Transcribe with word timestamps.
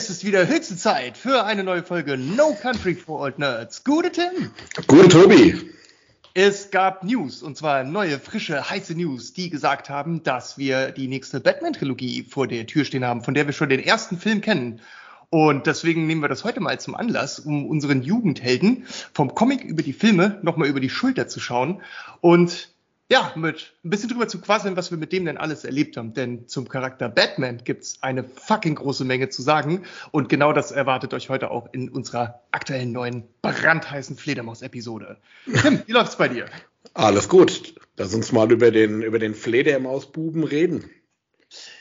Es 0.00 0.08
ist 0.08 0.24
wieder 0.24 0.48
höchste 0.48 0.78
Zeit 0.78 1.18
für 1.18 1.44
eine 1.44 1.62
neue 1.62 1.82
Folge 1.82 2.16
No 2.16 2.54
Country 2.54 2.94
for 2.94 3.20
Old 3.20 3.38
Nerds. 3.38 3.84
Gute 3.84 4.10
Tim. 4.10 4.50
Gute 4.86 5.08
Tobi. 5.10 5.70
Es 6.32 6.70
gab 6.70 7.04
News, 7.04 7.42
und 7.42 7.58
zwar 7.58 7.84
neue, 7.84 8.18
frische, 8.18 8.70
heiße 8.70 8.94
News, 8.94 9.34
die 9.34 9.50
gesagt 9.50 9.90
haben, 9.90 10.22
dass 10.22 10.56
wir 10.56 10.90
die 10.90 11.06
nächste 11.06 11.38
Batman-Trilogie 11.38 12.22
vor 12.22 12.46
der 12.46 12.66
Tür 12.66 12.86
stehen 12.86 13.04
haben, 13.04 13.22
von 13.22 13.34
der 13.34 13.44
wir 13.44 13.52
schon 13.52 13.68
den 13.68 13.78
ersten 13.78 14.16
Film 14.16 14.40
kennen. 14.40 14.80
Und 15.28 15.66
deswegen 15.66 16.06
nehmen 16.06 16.22
wir 16.22 16.28
das 16.30 16.44
heute 16.44 16.60
mal 16.60 16.80
zum 16.80 16.94
Anlass, 16.94 17.38
um 17.38 17.66
unseren 17.66 18.00
Jugendhelden 18.00 18.86
vom 19.12 19.34
Comic 19.34 19.64
über 19.64 19.82
die 19.82 19.92
Filme 19.92 20.38
nochmal 20.40 20.68
über 20.68 20.80
die 20.80 20.88
Schulter 20.88 21.28
zu 21.28 21.40
schauen 21.40 21.82
und 22.22 22.70
ja, 23.10 23.32
mit 23.34 23.72
ein 23.84 23.90
bisschen 23.90 24.08
drüber 24.08 24.28
zu 24.28 24.40
quasseln, 24.40 24.76
was 24.76 24.92
wir 24.92 24.98
mit 24.98 25.12
dem 25.12 25.24
denn 25.24 25.36
alles 25.36 25.64
erlebt 25.64 25.96
haben. 25.96 26.14
Denn 26.14 26.46
zum 26.46 26.68
Charakter 26.68 27.08
Batman 27.08 27.58
gibt's 27.64 27.98
eine 28.02 28.22
fucking 28.24 28.76
große 28.76 29.04
Menge 29.04 29.28
zu 29.28 29.42
sagen. 29.42 29.82
Und 30.12 30.28
genau 30.28 30.52
das 30.52 30.70
erwartet 30.70 31.12
euch 31.12 31.28
heute 31.28 31.50
auch 31.50 31.68
in 31.72 31.88
unserer 31.88 32.40
aktuellen 32.52 32.92
neuen 32.92 33.24
brandheißen 33.42 34.16
Fledermaus-Episode. 34.16 35.16
Tim, 35.60 35.82
wie 35.86 35.92
läuft's 35.92 36.16
bei 36.16 36.28
dir? 36.28 36.46
Alles 36.94 37.28
gut. 37.28 37.74
Lass 37.96 38.14
uns 38.14 38.30
mal 38.30 38.50
über 38.52 38.70
den, 38.70 39.02
über 39.02 39.18
den 39.18 39.34
Fledermausbuben 39.34 40.44
reden. 40.44 40.88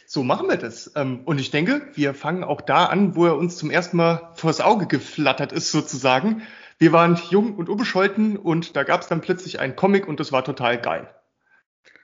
So 0.08 0.23
machen 0.23 0.50
wir 0.50 0.58
das. 0.58 0.92
Ähm, 0.96 1.22
und 1.25 1.40
ich 1.40 1.52
denke, 1.52 1.90
wir 1.94 2.16
fangen 2.16 2.44
auch 2.44 2.62
da 2.62 2.86
an, 2.86 3.16
wo 3.16 3.28
er 3.28 3.38
uns 3.38 3.56
zum 3.56 3.70
ersten 3.70 3.98
Mal 3.98 4.31
vors 4.34 4.62
Auge 4.62 4.88
geflattert 4.88 5.52
ist, 5.52 5.72
sozusagen. 5.72 6.42
Wir 6.80 6.92
waren 6.92 7.22
jung 7.30 7.56
und 7.56 7.70
unbescholten 7.70 8.36
und 8.36 8.75
da 8.75 8.84
gab's 8.84 9.08
dann 9.08 9.22
plötzlich 9.22 9.59
einen 9.59 9.75
Comic 9.75 10.08
und 10.08 10.20
das 10.20 10.31
war 10.31 10.44
total 10.44 10.81
geil. 10.81 11.08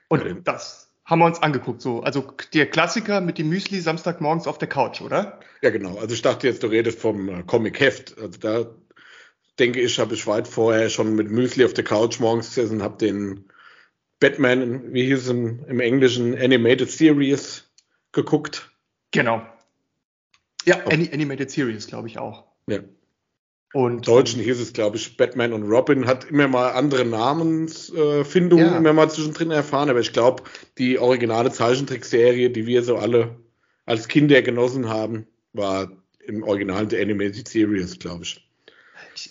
Und 0.08 0.24
ja, 0.24 0.34
das 0.34 0.90
haben 1.04 1.20
wir 1.20 1.26
uns 1.26 1.42
angeguckt. 1.42 1.80
So, 1.80 2.02
also 2.02 2.32
der 2.52 2.66
Klassiker 2.66 3.20
mit 3.20 3.38
dem 3.38 3.48
Müsli 3.48 3.80
Samstagmorgens 3.80 4.46
auf 4.46 4.58
der 4.58 4.68
Couch, 4.68 5.00
oder? 5.00 5.40
Ja, 5.62 5.70
genau. 5.70 5.96
Also 5.98 6.14
ich 6.14 6.22
dachte 6.22 6.46
jetzt, 6.46 6.62
du 6.62 6.66
redest 6.66 6.98
vom 6.98 7.28
äh, 7.28 7.42
Comic-Heft. 7.44 8.18
Also 8.18 8.38
da 8.38 8.66
denke 9.58 9.80
ich, 9.80 9.98
habe 9.98 10.14
ich 10.14 10.26
weit 10.26 10.48
vorher 10.48 10.90
schon 10.90 11.14
mit 11.14 11.30
Müsli 11.30 11.64
auf 11.64 11.74
der 11.74 11.84
Couch 11.84 12.20
morgens 12.20 12.48
gesessen 12.48 12.82
habe 12.82 12.98
den 12.98 13.48
Batman, 14.18 14.92
wie 14.92 15.04
hieß 15.04 15.18
es 15.18 15.28
im, 15.28 15.64
im 15.66 15.80
Englischen, 15.80 16.36
Animated 16.36 16.90
Series 16.90 17.70
geguckt. 18.12 18.70
Genau. 19.10 19.42
Ja. 20.64 20.84
Animated 20.86 21.50
Series, 21.50 21.86
glaube 21.86 22.08
ich 22.08 22.18
auch. 22.18 22.44
Ja. 22.66 22.80
Und 23.76 24.08
Deutschen 24.08 24.40
hieß 24.40 24.58
es, 24.58 24.72
glaube 24.72 24.96
ich, 24.96 25.18
Batman 25.18 25.52
und 25.52 25.64
Robin 25.64 26.06
hat 26.06 26.24
immer 26.24 26.48
mal 26.48 26.70
andere 26.70 27.04
Namensfindungen 27.04 28.64
ja. 28.64 28.78
immer 28.78 28.94
mal 28.94 29.10
zwischendrin 29.10 29.50
erfahren, 29.50 29.90
aber 29.90 30.00
ich 30.00 30.14
glaube, 30.14 30.44
die 30.78 30.98
originale 30.98 31.52
Zeichentrickserie, 31.52 32.48
die 32.48 32.64
wir 32.64 32.82
so 32.82 32.96
alle 32.96 33.36
als 33.84 34.08
Kinder 34.08 34.40
genossen 34.40 34.88
haben, 34.88 35.26
war 35.52 35.90
im 36.26 36.42
Original 36.42 36.86
der 36.86 37.02
Animated 37.02 37.48
Series, 37.48 37.98
glaube 37.98 38.22
ich. 38.24 38.48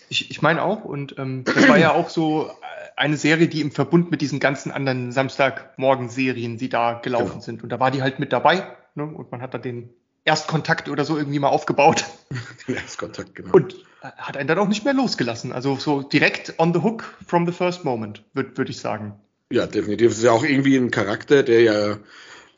Ich, 0.09 0.29
ich 0.29 0.43
meine 0.43 0.61
auch, 0.61 0.85
und 0.85 1.17
ähm, 1.17 1.43
das 1.43 1.67
war 1.67 1.79
ja 1.79 1.95
auch 1.95 2.09
so 2.09 2.51
eine 2.95 3.17
Serie, 3.17 3.47
die 3.47 3.61
im 3.61 3.71
Verbund 3.71 4.11
mit 4.11 4.21
diesen 4.21 4.39
ganzen 4.39 4.71
anderen 4.71 5.11
Samstagmorgen-Serien, 5.11 6.59
die 6.59 6.69
da 6.69 6.99
gelaufen 7.01 7.29
genau. 7.29 7.41
sind. 7.41 7.63
Und 7.63 7.69
da 7.69 7.79
war 7.79 7.89
die 7.89 8.03
halt 8.03 8.19
mit 8.19 8.31
dabei, 8.31 8.63
ne? 8.93 9.05
Und 9.05 9.31
man 9.31 9.41
hat 9.41 9.55
da 9.55 9.57
den 9.57 9.89
Erstkontakt 10.25 10.89
oder 10.89 11.05
so 11.05 11.17
irgendwie 11.17 11.39
mal 11.39 11.49
aufgebaut. 11.49 12.03
Den 12.67 12.75
Erstkontakt, 12.75 13.35
genau. 13.35 13.51
Und 13.51 13.75
hat 14.01 14.35
einen 14.37 14.47
dann 14.47 14.59
auch 14.59 14.67
nicht 14.67 14.83
mehr 14.83 14.93
losgelassen. 14.93 15.51
Also 15.51 15.77
so 15.77 16.01
direkt 16.01 16.55
on 16.57 16.73
the 16.73 16.81
hook 16.81 17.15
from 17.27 17.45
the 17.45 17.51
first 17.51 17.85
moment, 17.85 18.23
würde 18.33 18.57
würd 18.57 18.69
ich 18.69 18.79
sagen. 18.79 19.13
Ja, 19.51 19.67
definitiv. 19.67 20.11
Es 20.11 20.17
ist 20.17 20.23
ja 20.23 20.31
auch 20.31 20.43
irgendwie 20.43 20.75
ein 20.75 20.91
Charakter, 20.91 21.43
der 21.43 21.61
ja 21.61 21.97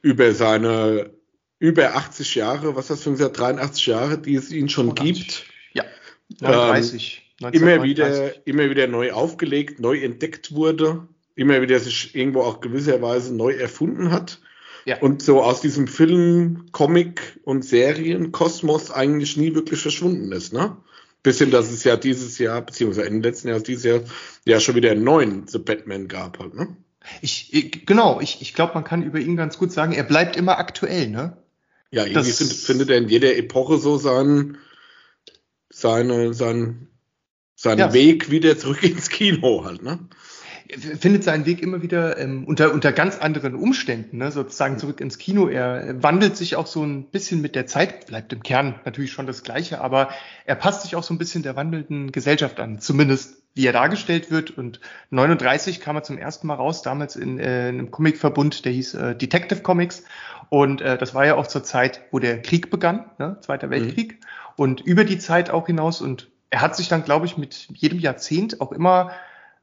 über 0.01 0.33
seine 0.33 1.11
über 1.59 1.95
80 1.95 2.35
Jahre, 2.35 2.75
was 2.75 2.87
das 2.87 3.03
für 3.03 3.09
ein 3.09 3.17
83 3.17 3.87
Jahre, 3.87 4.17
die 4.17 4.35
es 4.35 4.51
ihn 4.51 4.69
schon 4.69 4.91
80, 4.91 5.03
gibt. 5.03 5.45
Ja, 5.73 5.83
39. 6.39 7.33
Ähm, 7.41 7.49
immer 7.53 7.83
wieder, 7.83 8.47
immer 8.47 8.69
wieder 8.69 8.87
neu 8.87 9.11
aufgelegt, 9.11 9.79
neu 9.79 9.99
entdeckt 9.99 10.53
wurde, 10.53 11.07
immer 11.35 11.61
wieder 11.61 11.79
sich 11.79 12.15
irgendwo 12.15 12.41
auch 12.41 12.61
gewisserweise 12.61 13.35
neu 13.35 13.53
erfunden 13.53 14.11
hat 14.11 14.39
ja. 14.87 14.99
Und 14.99 15.21
so 15.21 15.41
aus 15.41 15.59
diesem 15.59 15.87
Film, 15.87 16.67
Comic 16.71 17.39
und 17.43 17.65
Serienkosmos 17.65 18.89
eigentlich 18.89 19.35
nie 19.35 19.53
wirklich 19.53 19.81
verschwunden 19.81 20.31
ist, 20.31 20.53
ne? 20.53 20.77
Bisschen, 21.23 21.51
dass 21.51 21.69
es 21.69 21.83
ja 21.83 21.97
dieses 21.97 22.37
Jahr, 22.37 22.61
beziehungsweise 22.61 23.05
Ende 23.05 23.27
letzten 23.27 23.49
Jahres, 23.49 23.63
dieses 23.63 23.83
Jahr, 23.83 23.99
ja 24.45 24.61
schon 24.61 24.75
wieder 24.75 24.91
einen 24.91 25.03
neuen 25.03 25.45
The 25.45 25.59
Batman 25.59 26.07
gab 26.07 26.39
halt, 26.39 26.53
ne? 26.53 26.77
Ich, 27.21 27.53
ich 27.53 27.85
genau, 27.85 28.21
ich, 28.21 28.41
ich 28.41 28.53
glaube, 28.53 28.75
man 28.75 28.85
kann 28.85 29.03
über 29.03 29.19
ihn 29.19 29.35
ganz 29.35 29.57
gut 29.57 29.73
sagen, 29.73 29.91
er 29.91 30.03
bleibt 30.03 30.37
immer 30.37 30.57
aktuell, 30.57 31.09
ne? 31.09 31.35
Ja, 31.91 32.05
irgendwie 32.05 32.29
das, 32.29 32.37
find, 32.37 32.53
findet 32.53 32.89
er 32.89 32.97
in 32.97 33.09
jeder 33.09 33.35
Epoche 33.35 33.79
so 33.79 33.97
seinen, 33.97 34.57
seine, 35.69 36.33
seinen, 36.33 36.87
seinen 37.55 37.79
ja. 37.79 37.93
Weg 37.93 38.31
wieder 38.31 38.57
zurück 38.57 38.83
ins 38.83 39.09
Kino 39.09 39.65
halt, 39.65 39.83
ne? 39.83 39.99
Findet 40.75 41.23
seinen 41.23 41.45
Weg 41.45 41.61
immer 41.61 41.81
wieder 41.81 42.17
ähm, 42.17 42.43
unter, 42.45 42.73
unter 42.73 42.91
ganz 42.91 43.17
anderen 43.17 43.55
Umständen, 43.55 44.17
ne, 44.17 44.31
sozusagen 44.31 44.77
zurück 44.77 44.99
ins 45.01 45.17
Kino. 45.17 45.47
Er 45.47 46.01
wandelt 46.03 46.35
sich 46.35 46.55
auch 46.55 46.67
so 46.67 46.83
ein 46.83 47.05
bisschen 47.05 47.41
mit 47.41 47.55
der 47.55 47.67
Zeit, 47.67 48.07
bleibt 48.07 48.33
im 48.33 48.43
Kern 48.43 48.79
natürlich 48.85 49.11
schon 49.11 49.27
das 49.27 49.43
Gleiche, 49.43 49.81
aber 49.81 50.09
er 50.45 50.55
passt 50.55 50.83
sich 50.83 50.95
auch 50.95 51.03
so 51.03 51.13
ein 51.13 51.17
bisschen 51.17 51.43
der 51.43 51.55
wandelnden 51.55 52.11
Gesellschaft 52.11 52.59
an, 52.59 52.79
zumindest 52.79 53.41
wie 53.53 53.65
er 53.65 53.73
dargestellt 53.73 54.29
wird. 54.29 54.51
Und 54.51 54.79
39 55.09 55.79
kam 55.79 55.95
er 55.95 56.03
zum 56.03 56.17
ersten 56.17 56.47
Mal 56.47 56.55
raus, 56.55 56.81
damals 56.81 57.15
in, 57.15 57.39
äh, 57.39 57.69
in 57.69 57.79
einem 57.79 57.91
Comicverbund, 57.91 58.65
der 58.65 58.71
hieß 58.71 58.93
äh, 58.95 59.15
Detective 59.15 59.61
Comics. 59.61 60.03
Und 60.49 60.81
äh, 60.81 60.97
das 60.97 61.13
war 61.13 61.25
ja 61.25 61.35
auch 61.35 61.47
zur 61.47 61.63
Zeit, 61.63 62.01
wo 62.11 62.19
der 62.19 62.41
Krieg 62.41 62.69
begann, 62.69 63.05
ne, 63.17 63.37
Zweiter 63.41 63.69
Weltkrieg. 63.69 64.13
Mhm. 64.13 64.17
Und 64.55 64.81
über 64.81 65.03
die 65.03 65.17
Zeit 65.17 65.49
auch 65.49 65.67
hinaus. 65.67 66.01
Und 66.01 66.29
er 66.49 66.61
hat 66.61 66.75
sich 66.75 66.87
dann, 66.87 67.03
glaube 67.03 67.25
ich, 67.25 67.37
mit 67.37 67.67
jedem 67.73 67.99
Jahrzehnt 67.99 68.61
auch 68.61 68.71
immer 68.71 69.11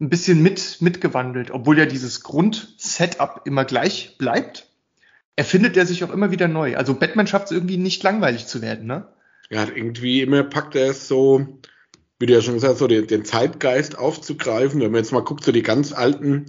ein 0.00 0.08
bisschen 0.08 0.42
mit, 0.42 0.78
mitgewandelt, 0.80 1.50
obwohl 1.50 1.78
ja 1.78 1.86
dieses 1.86 2.22
Grundsetup 2.22 3.42
immer 3.44 3.64
gleich 3.64 4.16
bleibt. 4.18 4.68
Erfindet 5.36 5.76
er 5.76 5.86
sich 5.86 6.04
auch 6.04 6.10
immer 6.10 6.30
wieder 6.30 6.48
neu. 6.48 6.76
Also 6.76 6.94
Batman 6.94 7.26
schafft 7.26 7.46
es 7.46 7.52
irgendwie 7.52 7.76
nicht 7.76 8.02
langweilig 8.02 8.46
zu 8.46 8.62
werden, 8.62 8.86
ne? 8.86 9.08
Ja, 9.50 9.66
irgendwie 9.74 10.22
immer 10.22 10.42
packt 10.42 10.74
er 10.74 10.90
es 10.90 11.08
so, 11.08 11.58
wie 12.18 12.26
du 12.26 12.32
ja 12.32 12.40
schon 12.40 12.54
gesagt 12.54 12.72
hast, 12.72 12.78
so 12.78 12.86
den, 12.86 13.06
den 13.06 13.24
Zeitgeist 13.24 13.98
aufzugreifen. 13.98 14.80
Wenn 14.80 14.92
man 14.92 15.00
jetzt 15.00 15.12
mal 15.12 15.24
guckt, 15.24 15.44
so 15.44 15.52
die 15.52 15.62
ganz 15.62 15.92
alten 15.92 16.46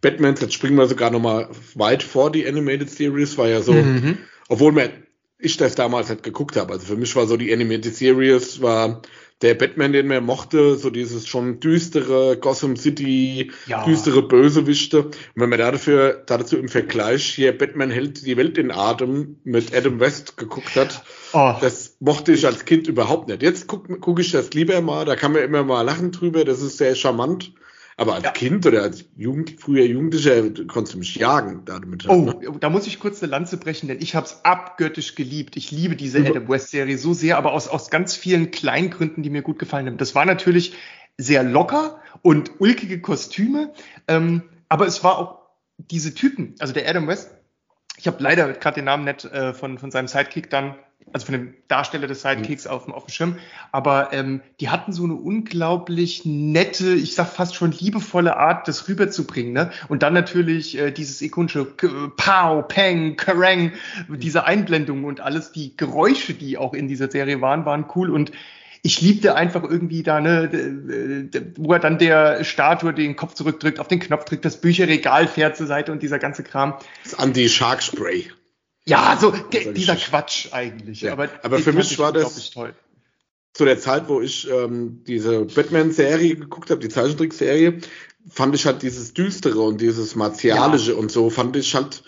Batmans, 0.00 0.40
jetzt 0.40 0.54
springen 0.54 0.76
wir 0.76 0.86
sogar 0.86 1.10
noch 1.10 1.20
mal 1.20 1.48
weit 1.74 2.02
vor 2.02 2.30
die 2.30 2.46
Animated 2.46 2.90
Series, 2.90 3.36
war 3.36 3.48
ja 3.48 3.60
so, 3.60 3.72
mhm. 3.72 4.18
obwohl 4.48 4.72
man, 4.72 4.90
ich 5.38 5.56
das 5.56 5.74
damals 5.74 6.08
halt 6.08 6.22
geguckt 6.22 6.56
habe. 6.56 6.72
Also 6.72 6.86
für 6.86 6.96
mich 6.96 7.14
war 7.16 7.26
so 7.26 7.36
die 7.36 7.52
Animated 7.52 7.94
Series 7.94 8.60
war 8.60 9.02
der 9.42 9.54
Batman, 9.54 9.92
den 9.92 10.08
man 10.08 10.24
mochte, 10.24 10.76
so 10.76 10.90
dieses 10.90 11.28
schon 11.28 11.60
düstere 11.60 12.36
Gotham 12.38 12.76
City, 12.76 13.52
ja. 13.66 13.84
düstere 13.84 14.22
Bösewichte. 14.22 15.04
Und 15.04 15.16
wenn 15.36 15.50
man 15.50 15.60
dafür, 15.60 16.22
dazu 16.26 16.56
im 16.56 16.68
Vergleich 16.68 17.24
hier 17.24 17.56
Batman 17.56 17.90
hält 17.90 18.26
die 18.26 18.36
Welt 18.36 18.58
in 18.58 18.72
Atem 18.72 19.36
mit 19.44 19.74
Adam 19.74 20.00
West 20.00 20.36
geguckt 20.36 20.74
hat, 20.74 21.04
oh. 21.32 21.54
das 21.60 21.96
mochte 22.00 22.32
ich 22.32 22.46
als 22.46 22.64
Kind 22.64 22.88
überhaupt 22.88 23.28
nicht. 23.28 23.42
Jetzt 23.42 23.68
gucke 23.68 23.98
guck 24.00 24.18
ich 24.18 24.32
das 24.32 24.52
lieber 24.54 24.80
mal, 24.80 25.04
da 25.04 25.14
kann 25.14 25.32
man 25.32 25.42
immer 25.42 25.62
mal 25.62 25.82
lachen 25.82 26.10
drüber, 26.10 26.44
das 26.44 26.60
ist 26.60 26.78
sehr 26.78 26.96
charmant. 26.96 27.52
Aber 27.98 28.14
als 28.14 28.24
ja. 28.24 28.30
Kind 28.30 28.64
oder 28.64 28.82
als 28.82 29.04
Jugend, 29.16 29.56
früher 29.58 29.84
Jugendlicher 29.84 30.42
konntest 30.68 30.94
du 30.94 30.98
mich 30.98 31.16
jagen 31.16 31.64
damit. 31.64 32.08
Oh, 32.08 32.26
ne? 32.26 32.56
da 32.60 32.70
muss 32.70 32.86
ich 32.86 33.00
kurz 33.00 33.20
eine 33.20 33.30
Lanze 33.30 33.56
brechen, 33.56 33.88
denn 33.88 34.00
ich 34.00 34.14
habe 34.14 34.24
es 34.24 34.44
abgöttisch 34.44 35.16
geliebt. 35.16 35.56
Ich 35.56 35.72
liebe 35.72 35.96
diese 35.96 36.20
Adam 36.24 36.48
West 36.48 36.70
Serie 36.70 36.96
so 36.96 37.12
sehr, 37.12 37.36
aber 37.36 37.52
aus, 37.52 37.66
aus 37.66 37.90
ganz 37.90 38.14
vielen 38.14 38.52
kleinen 38.52 38.90
Gründen, 38.90 39.24
die 39.24 39.30
mir 39.30 39.42
gut 39.42 39.58
gefallen 39.58 39.88
haben. 39.88 39.96
Das 39.96 40.14
war 40.14 40.24
natürlich 40.24 40.74
sehr 41.16 41.42
locker 41.42 42.00
und 42.22 42.60
ulkige 42.60 43.00
Kostüme, 43.00 43.72
ähm, 44.06 44.42
aber 44.68 44.86
es 44.86 45.02
war 45.02 45.18
auch 45.18 45.38
diese 45.76 46.14
Typen, 46.14 46.54
also 46.60 46.72
der 46.72 46.88
Adam 46.88 47.08
West. 47.08 47.32
Ich 47.96 48.06
habe 48.06 48.22
leider 48.22 48.52
gerade 48.52 48.76
den 48.76 48.84
Namen 48.84 49.06
nicht 49.06 49.24
äh, 49.24 49.52
von, 49.52 49.76
von 49.76 49.90
seinem 49.90 50.06
Sidekick 50.06 50.50
dann 50.50 50.76
also 51.12 51.26
von 51.26 51.32
dem 51.34 51.54
Darsteller 51.68 52.06
des 52.06 52.22
Sidekicks 52.22 52.64
mhm. 52.64 52.70
auf, 52.70 52.84
dem, 52.84 52.94
auf 52.94 53.06
dem 53.06 53.10
Schirm. 53.10 53.36
Aber 53.72 54.12
ähm, 54.12 54.40
die 54.60 54.68
hatten 54.68 54.92
so 54.92 55.04
eine 55.04 55.14
unglaublich 55.14 56.24
nette, 56.24 56.94
ich 56.94 57.14
sag 57.14 57.28
fast 57.28 57.54
schon 57.54 57.72
liebevolle 57.72 58.36
Art, 58.36 58.68
das 58.68 58.88
rüberzubringen. 58.88 59.52
Ne? 59.52 59.70
Und 59.88 60.02
dann 60.02 60.14
natürlich 60.14 60.78
äh, 60.78 60.90
dieses 60.90 61.20
ikonische 61.22 61.64
Pow, 61.64 62.66
Peng, 62.66 63.16
Kerrang, 63.16 63.72
diese 64.08 64.44
Einblendungen 64.44 65.04
und 65.04 65.20
alles, 65.20 65.52
die 65.52 65.76
Geräusche, 65.76 66.34
die 66.34 66.58
auch 66.58 66.74
in 66.74 66.88
dieser 66.88 67.10
Serie 67.10 67.40
waren, 67.40 67.64
waren 67.64 67.86
cool. 67.94 68.10
Und 68.10 68.32
ich 68.82 69.00
liebte 69.00 69.34
einfach 69.34 69.64
irgendwie 69.64 70.02
da, 70.02 70.20
ne, 70.20 71.28
wo 71.56 71.72
er 71.72 71.78
dann 71.78 71.98
der 71.98 72.44
Statue 72.44 72.94
den 72.94 73.16
Kopf 73.16 73.34
zurückdrückt, 73.34 73.80
auf 73.80 73.88
den 73.88 74.00
Knopf 74.00 74.24
drückt, 74.24 74.44
das 74.44 74.60
Bücherregal 74.60 75.26
fährt 75.26 75.56
zur 75.56 75.66
Seite 75.66 75.92
und 75.92 76.02
dieser 76.02 76.18
ganze 76.18 76.42
Kram. 76.42 76.74
Das 77.02 77.14
Anti-Shark-Spray. 77.18 78.30
Ja, 78.88 79.18
so 79.20 79.32
dieser 79.74 79.96
Quatsch 79.96 80.48
eigentlich. 80.52 81.02
Ja, 81.02 81.12
aber, 81.12 81.28
aber 81.42 81.58
für 81.58 81.72
mich 81.72 81.98
war 81.98 82.12
das 82.12 82.50
toll. 82.50 82.74
zu 83.52 83.64
der 83.64 83.78
Zeit, 83.78 84.08
wo 84.08 84.20
ich 84.20 84.48
ähm, 84.50 85.04
diese 85.06 85.44
Batman-Serie 85.44 86.36
geguckt 86.36 86.70
habe, 86.70 86.80
die 86.80 86.88
Zeichentrickserie, 86.88 87.80
fand 88.30 88.54
ich 88.54 88.66
halt 88.66 88.82
dieses 88.82 89.14
Düstere 89.14 89.60
und 89.60 89.80
dieses 89.80 90.14
Martialische 90.14 90.92
ja. 90.92 90.96
und 90.98 91.10
so, 91.10 91.28
fand 91.30 91.56
ich 91.56 91.74
halt 91.74 92.02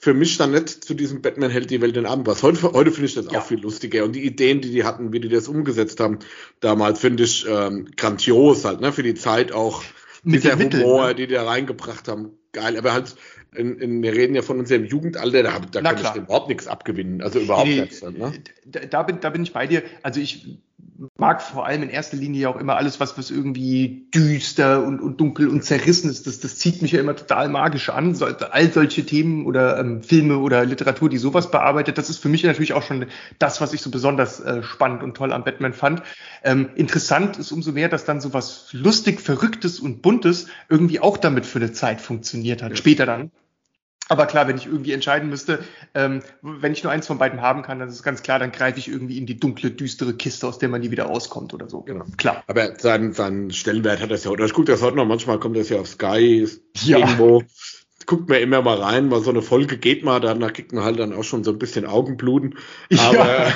für 0.00 0.14
mich 0.14 0.36
dann 0.36 0.50
nicht 0.50 0.82
zu 0.82 0.94
diesem 0.94 1.22
Batman 1.22 1.50
hält 1.50 1.70
die 1.70 1.80
Welt 1.80 1.94
den 1.94 2.06
Abend 2.06 2.26
was. 2.26 2.42
Heute, 2.42 2.72
heute 2.72 2.90
finde 2.90 3.06
ich 3.06 3.14
das 3.14 3.26
Ja. 3.30 3.38
auch 3.38 3.46
viel 3.46 3.60
lustiger. 3.60 4.02
Und 4.04 4.16
die 4.16 4.24
Ideen, 4.24 4.60
die 4.60 4.72
die 4.72 4.82
hatten, 4.82 5.12
wie 5.12 5.20
die 5.20 5.28
das 5.28 5.46
umgesetzt 5.46 6.00
haben, 6.00 6.18
damals 6.58 6.98
finde 6.98 7.22
ich 7.22 7.46
ähm, 7.48 7.88
grandios 7.96 8.64
halt, 8.64 8.80
ne? 8.80 8.92
Für 8.92 9.04
die 9.04 9.14
Zeit 9.14 9.52
auch 9.52 9.84
Mit 10.24 10.42
dieser 10.42 10.56
Mitteln, 10.56 10.82
Humor, 10.82 11.06
ne? 11.08 11.14
die 11.14 11.26
die 11.28 11.34
da 11.34 11.44
reingebracht 11.44 12.08
haben. 12.08 12.32
Geil. 12.52 12.76
Aber 12.76 12.92
halt, 12.92 13.14
in, 13.54 13.78
in, 13.78 14.02
wir 14.02 14.12
reden 14.12 14.34
ja 14.34 14.42
von 14.42 14.58
unserem 14.58 14.84
Jugendalter, 14.84 15.42
da, 15.42 15.58
da 15.60 15.92
kann 15.92 16.16
ich 16.16 16.22
überhaupt 16.22 16.48
nichts 16.48 16.66
abgewinnen. 16.66 17.22
Also 17.22 17.38
überhaupt 17.38 17.68
Nee, 17.68 17.82
nichts. 17.82 18.02
Ne? 18.02 18.32
da, 18.64 18.80
da, 18.80 19.02
bin, 19.02 19.20
da 19.20 19.30
bin 19.30 19.42
ich 19.42 19.52
bei 19.52 19.66
dir. 19.66 19.82
Also 20.02 20.20
ich 20.20 20.58
mag 21.18 21.42
vor 21.42 21.66
allem 21.66 21.82
in 21.82 21.90
erster 21.90 22.16
Linie 22.16 22.42
ja 22.42 22.48
auch 22.48 22.56
immer 22.56 22.76
alles, 22.76 23.00
was, 23.00 23.16
was 23.18 23.30
irgendwie 23.30 24.08
düster 24.14 24.84
und, 24.84 25.00
und 25.00 25.20
dunkel 25.20 25.48
und 25.48 25.64
zerrissen 25.64 26.10
ist. 26.10 26.26
Das, 26.26 26.40
das 26.40 26.56
zieht 26.58 26.82
mich 26.82 26.92
ja 26.92 27.00
immer 27.00 27.16
total 27.16 27.48
magisch 27.48 27.90
an. 27.90 28.14
So, 28.14 28.26
all 28.26 28.72
solche 28.72 29.04
Themen 29.04 29.46
oder 29.46 29.78
ähm, 29.78 30.02
Filme 30.02 30.38
oder 30.38 30.64
Literatur, 30.64 31.08
die 31.08 31.18
sowas 31.18 31.50
bearbeitet, 31.50 31.98
das 31.98 32.10
ist 32.10 32.18
für 32.18 32.28
mich 32.28 32.44
natürlich 32.44 32.72
auch 32.72 32.82
schon 32.82 33.06
das, 33.38 33.60
was 33.60 33.72
ich 33.72 33.80
so 33.82 33.90
besonders 33.90 34.40
äh, 34.40 34.62
spannend 34.62 35.02
und 35.02 35.16
toll 35.16 35.32
am 35.32 35.44
Batman 35.44 35.72
fand. 35.72 36.02
Ähm, 36.44 36.70
interessant 36.74 37.38
ist 37.38 37.52
umso 37.52 37.72
mehr, 37.72 37.88
dass 37.88 38.04
dann 38.04 38.20
sowas 38.20 38.68
lustig, 38.72 39.20
verrücktes 39.20 39.80
und 39.80 40.02
buntes 40.02 40.46
irgendwie 40.68 41.00
auch 41.00 41.16
damit 41.16 41.46
für 41.46 41.58
eine 41.58 41.72
Zeit 41.72 42.00
funktioniert 42.00 42.62
hat. 42.62 42.70
Ja. 42.70 42.76
Später 42.76 43.06
dann. 43.06 43.30
Aber 44.12 44.26
klar, 44.26 44.46
wenn 44.46 44.58
ich 44.58 44.66
irgendwie 44.66 44.92
entscheiden 44.92 45.30
müsste, 45.30 45.64
ähm, 45.94 46.20
wenn 46.42 46.72
ich 46.74 46.82
nur 46.84 46.92
eins 46.92 47.06
von 47.06 47.16
beiden 47.16 47.40
haben 47.40 47.62
kann, 47.62 47.78
dann 47.78 47.88
ist 47.88 47.94
es 47.94 48.02
ganz 48.02 48.22
klar, 48.22 48.38
dann 48.38 48.52
greife 48.52 48.78
ich 48.78 48.88
irgendwie 48.88 49.16
in 49.16 49.24
die 49.24 49.40
dunkle, 49.40 49.70
düstere 49.70 50.12
Kiste, 50.12 50.46
aus 50.46 50.58
der 50.58 50.68
man 50.68 50.82
nie 50.82 50.90
wieder 50.90 51.04
rauskommt 51.04 51.54
oder 51.54 51.66
so. 51.70 51.80
Genau. 51.80 52.04
Klar. 52.18 52.44
Aber 52.46 52.78
seinen, 52.78 53.14
seinen 53.14 53.50
Stellenwert 53.52 54.02
hat 54.02 54.10
das 54.10 54.24
ja 54.24 54.30
heute. 54.30 54.44
Ich 54.44 54.52
gucke 54.52 54.70
das 54.70 54.82
heute 54.82 54.96
noch, 54.98 55.06
manchmal 55.06 55.40
kommt 55.40 55.56
das 55.56 55.70
ja 55.70 55.80
auf 55.80 55.88
Sky 55.88 56.46
Ja. 56.82 56.98
irgendwo. 56.98 57.42
Guckt 58.04 58.28
mir 58.28 58.40
immer 58.40 58.60
mal 58.60 58.76
rein, 58.82 59.10
weil 59.10 59.22
so 59.22 59.30
eine 59.30 59.40
Folge 59.40 59.78
geht 59.78 60.04
mal, 60.04 60.20
danach 60.20 60.52
kriegt 60.52 60.74
man 60.74 60.84
halt 60.84 60.98
dann 60.98 61.14
auch 61.14 61.24
schon 61.24 61.42
so 61.42 61.52
ein 61.52 61.58
bisschen 61.58 61.86
Augenbluten. 61.86 62.58
Aber 62.98 63.46
Ja. 63.48 63.52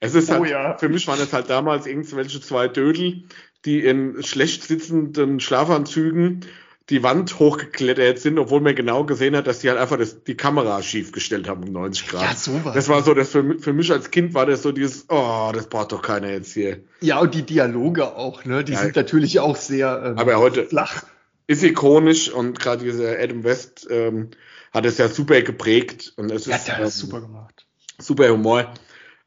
es 0.00 0.16
ist 0.16 0.28
halt, 0.28 0.40
Oh 0.40 0.44
ja. 0.44 0.76
für 0.76 0.88
mich 0.88 1.06
waren 1.06 1.20
es 1.20 1.32
halt 1.32 1.48
damals 1.50 1.86
irgendwelche 1.86 2.40
zwei 2.40 2.66
Dödel, 2.66 3.22
die 3.64 3.78
in 3.84 4.20
schlecht 4.24 4.64
sitzenden 4.64 5.38
Schlafanzügen 5.38 6.46
die 6.90 7.02
Wand 7.02 7.38
hochgeklettert 7.38 8.18
sind, 8.18 8.38
obwohl 8.38 8.60
man 8.60 8.74
genau 8.74 9.04
gesehen 9.04 9.36
hat, 9.36 9.46
dass 9.46 9.60
die 9.60 9.68
halt 9.70 9.78
einfach 9.78 9.96
das, 9.96 10.24
die 10.24 10.36
Kamera 10.36 10.82
schief 10.82 11.12
gestellt 11.12 11.48
haben 11.48 11.62
um 11.64 11.72
90 11.72 12.08
Grad. 12.08 12.22
Ja, 12.22 12.34
sowas. 12.34 12.74
Das 12.74 12.88
war 12.88 13.02
so, 13.02 13.14
das 13.14 13.30
für, 13.30 13.58
für 13.58 13.72
mich 13.72 13.90
als 13.92 14.10
Kind 14.10 14.34
war 14.34 14.44
das 14.46 14.62
so 14.62 14.72
dieses, 14.72 15.06
oh, 15.08 15.50
das 15.54 15.68
braucht 15.68 15.92
doch 15.92 16.02
keiner 16.02 16.30
jetzt 16.30 16.52
hier. 16.52 16.80
Ja, 17.00 17.18
und 17.20 17.34
die 17.34 17.42
Dialoge 17.42 18.16
auch, 18.16 18.44
ne? 18.44 18.64
Die 18.64 18.72
Ja. 18.72 18.80
sind 18.80 18.96
natürlich 18.96 19.38
auch 19.40 19.56
sehr 19.56 20.02
ähm, 20.04 20.18
Aber 20.18 20.36
heute, 20.38 20.66
flach. 20.66 21.04
ist 21.46 21.62
ikonisch 21.62 22.28
und 22.30 22.58
gerade 22.58 22.84
dieser 22.84 23.18
Adam 23.18 23.44
West 23.44 23.86
ähm, 23.90 24.30
hat 24.72 24.84
es 24.84 24.98
ja 24.98 25.08
super 25.08 25.40
geprägt 25.42 26.12
und 26.16 26.30
es 26.32 26.46
Ja, 26.46 26.56
ist, 26.56 26.66
der 26.68 26.80
ähm, 26.80 26.88
super 26.88 27.20
gemacht. 27.20 27.66
super 27.98 28.28
Humor. 28.30 28.72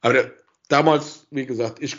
Aber 0.02 0.14
der, 0.14 0.32
damals, 0.68 1.28
wie 1.32 1.46
gesagt, 1.46 1.82
ich, 1.82 1.96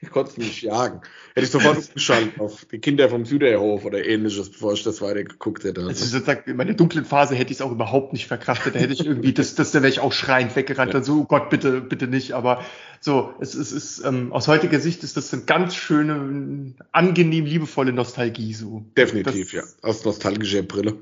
ich 0.00 0.10
konnte 0.10 0.30
es 0.32 0.36
nicht 0.36 0.62
jagen. 0.62 1.00
Hätte 1.34 1.46
ich 1.46 1.50
sofort 1.50 1.78
umgeschaltet 1.78 2.38
auf 2.38 2.66
die 2.66 2.78
Kinder 2.78 3.08
vom 3.08 3.24
Süderhof 3.24 3.84
oder 3.84 4.04
ähnliches, 4.04 4.50
bevor 4.50 4.74
ich 4.74 4.82
das 4.82 5.00
weiter 5.00 5.24
geguckt 5.24 5.64
hätte. 5.64 5.82
Also 5.82 6.04
sozusagen, 6.04 6.50
in 6.50 6.56
meiner 6.56 6.74
dunklen 6.74 7.04
Phase 7.04 7.34
hätte 7.34 7.52
ich 7.52 7.58
es 7.58 7.62
auch 7.62 7.72
überhaupt 7.72 8.12
nicht 8.12 8.26
verkraftet. 8.26 8.74
Da 8.74 8.78
hätte 8.78 8.92
ich 8.92 9.06
irgendwie, 9.06 9.32
das, 9.32 9.54
das, 9.54 9.72
da 9.72 9.80
wäre 9.82 9.90
ich 9.90 10.00
auch 10.00 10.12
schreiend 10.12 10.54
weggerannt. 10.54 10.92
Ja. 10.92 11.00
Also, 11.00 11.20
oh 11.20 11.24
Gott, 11.24 11.48
bitte, 11.48 11.80
bitte 11.80 12.06
nicht. 12.08 12.32
Aber 12.32 12.62
so, 13.00 13.34
es 13.40 13.54
ist, 13.54 13.72
es 13.72 13.98
ist 13.98 14.04
ähm, 14.04 14.32
aus 14.32 14.48
heutiger 14.48 14.80
Sicht 14.80 15.02
ist 15.02 15.16
das 15.16 15.32
eine 15.32 15.42
ganz 15.44 15.74
schöne, 15.74 16.74
angenehm 16.92 17.46
liebevolle 17.46 17.92
Nostalgie 17.92 18.52
so. 18.52 18.84
Definitiv, 18.96 19.52
das, 19.52 19.52
ja. 19.52 19.88
Aus 19.88 20.04
nostalgischer 20.04 20.62
Brille. 20.62 20.98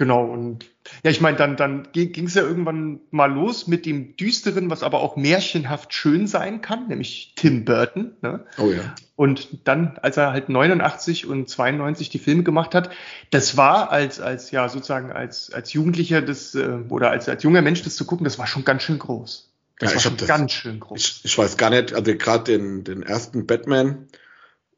Genau, 0.00 0.24
und 0.24 0.64
ja, 1.04 1.10
ich 1.10 1.20
meine, 1.20 1.36
dann, 1.36 1.58
dann 1.58 1.88
ging 1.92 2.24
es 2.26 2.32
ja 2.32 2.40
irgendwann 2.40 3.00
mal 3.10 3.30
los 3.30 3.66
mit 3.66 3.84
dem 3.84 4.16
Düsteren, 4.16 4.70
was 4.70 4.82
aber 4.82 5.00
auch 5.00 5.16
märchenhaft 5.16 5.92
schön 5.92 6.26
sein 6.26 6.62
kann, 6.62 6.88
nämlich 6.88 7.34
Tim 7.36 7.66
Burton. 7.66 8.12
Ne? 8.22 8.46
Oh 8.56 8.70
ja. 8.70 8.94
Und 9.14 9.68
dann, 9.68 9.98
als 10.00 10.16
er 10.16 10.32
halt 10.32 10.48
89 10.48 11.26
und 11.26 11.50
92 11.50 12.08
die 12.08 12.18
Filme 12.18 12.44
gemacht 12.44 12.74
hat, 12.74 12.88
das 13.28 13.58
war 13.58 13.90
als, 13.92 14.20
als 14.22 14.50
ja, 14.52 14.70
sozusagen 14.70 15.12
als, 15.12 15.52
als 15.52 15.74
Jugendlicher 15.74 16.22
das, 16.22 16.54
äh, 16.54 16.78
oder 16.88 17.10
als, 17.10 17.28
als 17.28 17.42
junger 17.42 17.60
Mensch 17.60 17.82
das 17.82 17.94
zu 17.94 18.06
gucken, 18.06 18.24
das 18.24 18.38
war 18.38 18.46
schon 18.46 18.64
ganz 18.64 18.82
schön 18.82 18.98
groß. 18.98 19.52
Das 19.80 19.90
Ja, 19.90 19.92
war 19.92 19.96
ich 19.98 20.02
schon 20.02 20.16
das- 20.16 20.28
ganz 20.28 20.52
schön 20.52 20.80
groß. 20.80 20.98
Ich, 20.98 21.24
ich 21.26 21.36
weiß 21.36 21.58
gar 21.58 21.68
nicht, 21.68 21.92
also 21.92 22.14
gerade 22.16 22.44
den, 22.44 22.84
den 22.84 23.02
ersten 23.02 23.44
Batman 23.46 24.08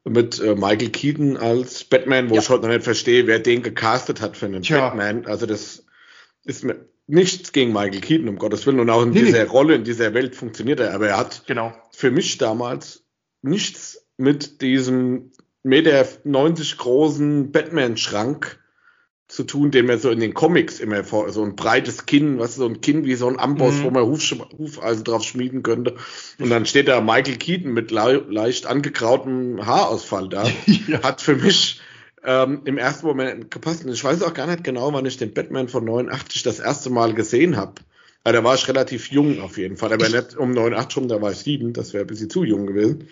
mit 0.05 0.39
äh, 0.39 0.55
Michael 0.55 0.89
Keaton 0.89 1.37
als 1.37 1.83
Batman, 1.85 2.29
wo 2.29 2.35
Ja. 2.35 2.41
ich 2.41 2.49
heute 2.49 2.63
noch 2.67 2.73
nicht 2.73 2.83
verstehe, 2.83 3.25
wer 3.27 3.39
den 3.39 3.63
gecastet 3.63 4.21
hat 4.21 4.35
für 4.37 4.47
einen 4.47 4.61
Tja. 4.63 4.89
Batman. 4.89 5.25
Also 5.25 5.45
das 5.45 5.85
ist 6.43 6.63
mir 6.63 6.89
nichts 7.07 7.51
gegen 7.53 7.71
Michael 7.73 8.01
Keaton, 8.01 8.27
um 8.29 8.37
Gottes 8.37 8.65
Willen. 8.65 8.79
Und 8.79 8.89
auch 8.89 9.03
in 9.03 9.11
Nee, 9.11 9.21
dieser 9.23 9.43
nee. 9.43 9.49
Rolle, 9.49 9.75
in 9.75 9.83
dieser 9.83 10.13
Welt 10.13 10.35
funktioniert 10.35 10.79
er. 10.79 10.93
Aber 10.93 11.07
er 11.07 11.17
hat 11.17 11.43
genau. 11.47 11.73
für 11.91 12.11
mich 12.11 12.37
damals 12.37 13.05
nichts 13.41 14.05
mit 14.17 14.61
diesem 14.61 15.31
Meter 15.63 16.05
90 16.25 16.77
großen 16.77 17.51
Batman-Schrank 17.51 18.59
zu 19.33 19.43
tun, 19.45 19.71
den 19.71 19.87
man 19.87 19.97
so 19.97 20.11
in 20.11 20.19
den 20.19 20.35
Comics 20.35 20.79
immer 20.79 21.03
vor, 21.03 21.31
so 21.31 21.43
ein 21.43 21.55
breites 21.55 22.05
Kinn, 22.05 22.37
was 22.37 22.53
so 22.53 22.67
ein 22.67 22.81
Kinn 22.81 23.03
wie 23.03 23.15
so 23.15 23.27
ein 23.27 23.39
Amboss, 23.39 23.79
Mhm. 23.79 23.83
wo 23.83 23.89
man 23.89 24.03
Huf, 24.03 24.21
Hufeisen 24.59 25.03
drauf 25.03 25.23
schmieden 25.23 25.63
könnte. 25.63 25.95
Und 26.37 26.51
dann 26.51 26.67
steht 26.67 26.87
da 26.87 27.01
Michael 27.01 27.37
Keaton 27.37 27.73
mit 27.73 27.89
le 27.89 28.23
leicht 28.29 28.67
angegrautem 28.67 29.65
Haarausfall 29.65 30.29
da. 30.29 30.43
ja. 30.87 31.01
Hat 31.01 31.19
für 31.19 31.35
mich 31.35 31.81
ähm, 32.23 32.61
im 32.65 32.77
ersten 32.77 33.07
Moment 33.07 33.49
gepasst. 33.49 33.83
Und 33.83 33.91
ich 33.91 34.03
weiß 34.03 34.21
auch 34.21 34.35
gar 34.35 34.45
nicht 34.45 34.63
genau, 34.63 34.93
wann 34.93 35.07
ich 35.07 35.17
den 35.17 35.33
Batman 35.33 35.67
von 35.67 35.83
89 35.83 36.43
das 36.43 36.59
erste 36.59 36.91
Mal 36.91 37.15
gesehen 37.15 37.57
habe. 37.57 37.73
Ja, 38.25 38.31
da 38.31 38.41
war 38.41 38.55
ich 38.55 38.65
relativ 38.69 39.11
jung 39.11 39.41
auf 39.41 39.57
jeden 39.57 39.75
Fall, 39.75 39.91
aber 39.91 40.07
Ich- 40.07 40.13
nicht 40.13 40.37
um 40.37 40.51
89 40.51 40.95
rum, 40.97 41.07
da 41.09 41.21
war 41.21 41.31
ich 41.31 41.39
sieben, 41.39 41.73
das 41.73 41.91
wäre 41.91 42.05
ein 42.05 42.07
bisschen 42.07 42.29
zu 42.29 42.45
jung 42.45 42.65
gewesen. 42.65 43.09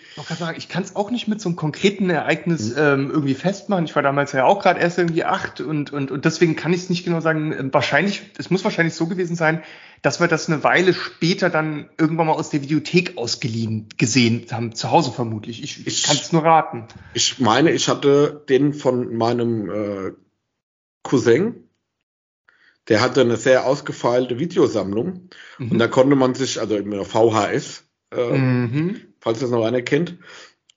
Ich 0.56 0.70
kann 0.70 0.82
es 0.82 0.96
auch 0.96 1.10
nicht 1.10 1.28
mit 1.28 1.38
so 1.38 1.50
einem 1.50 1.56
konkreten. 1.56 2.08
Ereignis 2.08 2.74
ähm, 2.78 3.10
irgendwie 3.10 3.34
festmachen. 3.34 3.84
Ich 3.84 3.94
war 3.94 4.02
damals 4.02 4.32
ja 4.32 4.44
auch 4.44 4.62
gerade 4.62 4.80
erst 4.80 4.96
irgendwie 4.96 5.24
acht 5.24 5.60
und, 5.60 5.92
und, 5.92 6.10
und 6.10 6.24
deswegen 6.24 6.56
kann 6.56 6.72
ich 6.72 6.80
es 6.84 6.88
nicht 6.90 7.04
genau 7.04 7.20
sagen. 7.20 7.52
Ähm, 7.52 7.74
Wahrscheinlich, 7.74 8.22
es 8.38 8.48
muss 8.48 8.64
wahrscheinlich 8.64 8.94
so 8.94 9.06
gewesen 9.06 9.36
sein, 9.36 9.62
dass 10.00 10.18
wir 10.18 10.28
das 10.28 10.48
eine 10.48 10.64
Weile 10.64 10.94
später 10.94 11.50
dann 11.50 11.90
irgendwann 11.98 12.26
mal 12.28 12.32
aus 12.32 12.48
der 12.48 12.62
Videothek 12.62 13.18
ausgeliehen 13.18 13.88
gesehen 13.98 14.46
haben, 14.50 14.74
zu 14.74 14.90
Hause 14.90 15.12
vermutlich. 15.12 15.62
Ich, 15.62 15.80
ich 15.80 15.86
Ich- 15.86 16.02
kann 16.04 16.16
es 16.16 16.32
nur 16.32 16.42
raten. 16.42 16.86
Ich 17.12 17.38
meine, 17.38 17.70
ich 17.72 17.88
hatte 17.88 18.42
den 18.48 18.72
von 18.72 19.14
meinem 19.14 19.68
äh, 19.70 20.12
Cousin, 21.02 21.68
der 22.92 23.00
hatte 23.00 23.22
eine 23.22 23.38
sehr 23.38 23.64
ausgefeilte 23.64 24.38
Videosammlung 24.38 25.30
und 25.58 25.78
da 25.78 25.88
konnte 25.88 26.14
man 26.14 26.34
sich, 26.34 26.60
also 26.60 26.76
immer 26.76 27.06
VHS, 27.06 27.88
äh, 28.14 28.36
Mhm. 28.36 29.14
falls 29.18 29.40
das 29.40 29.48
noch 29.48 29.64
einer 29.64 29.80
kennt. 29.80 30.18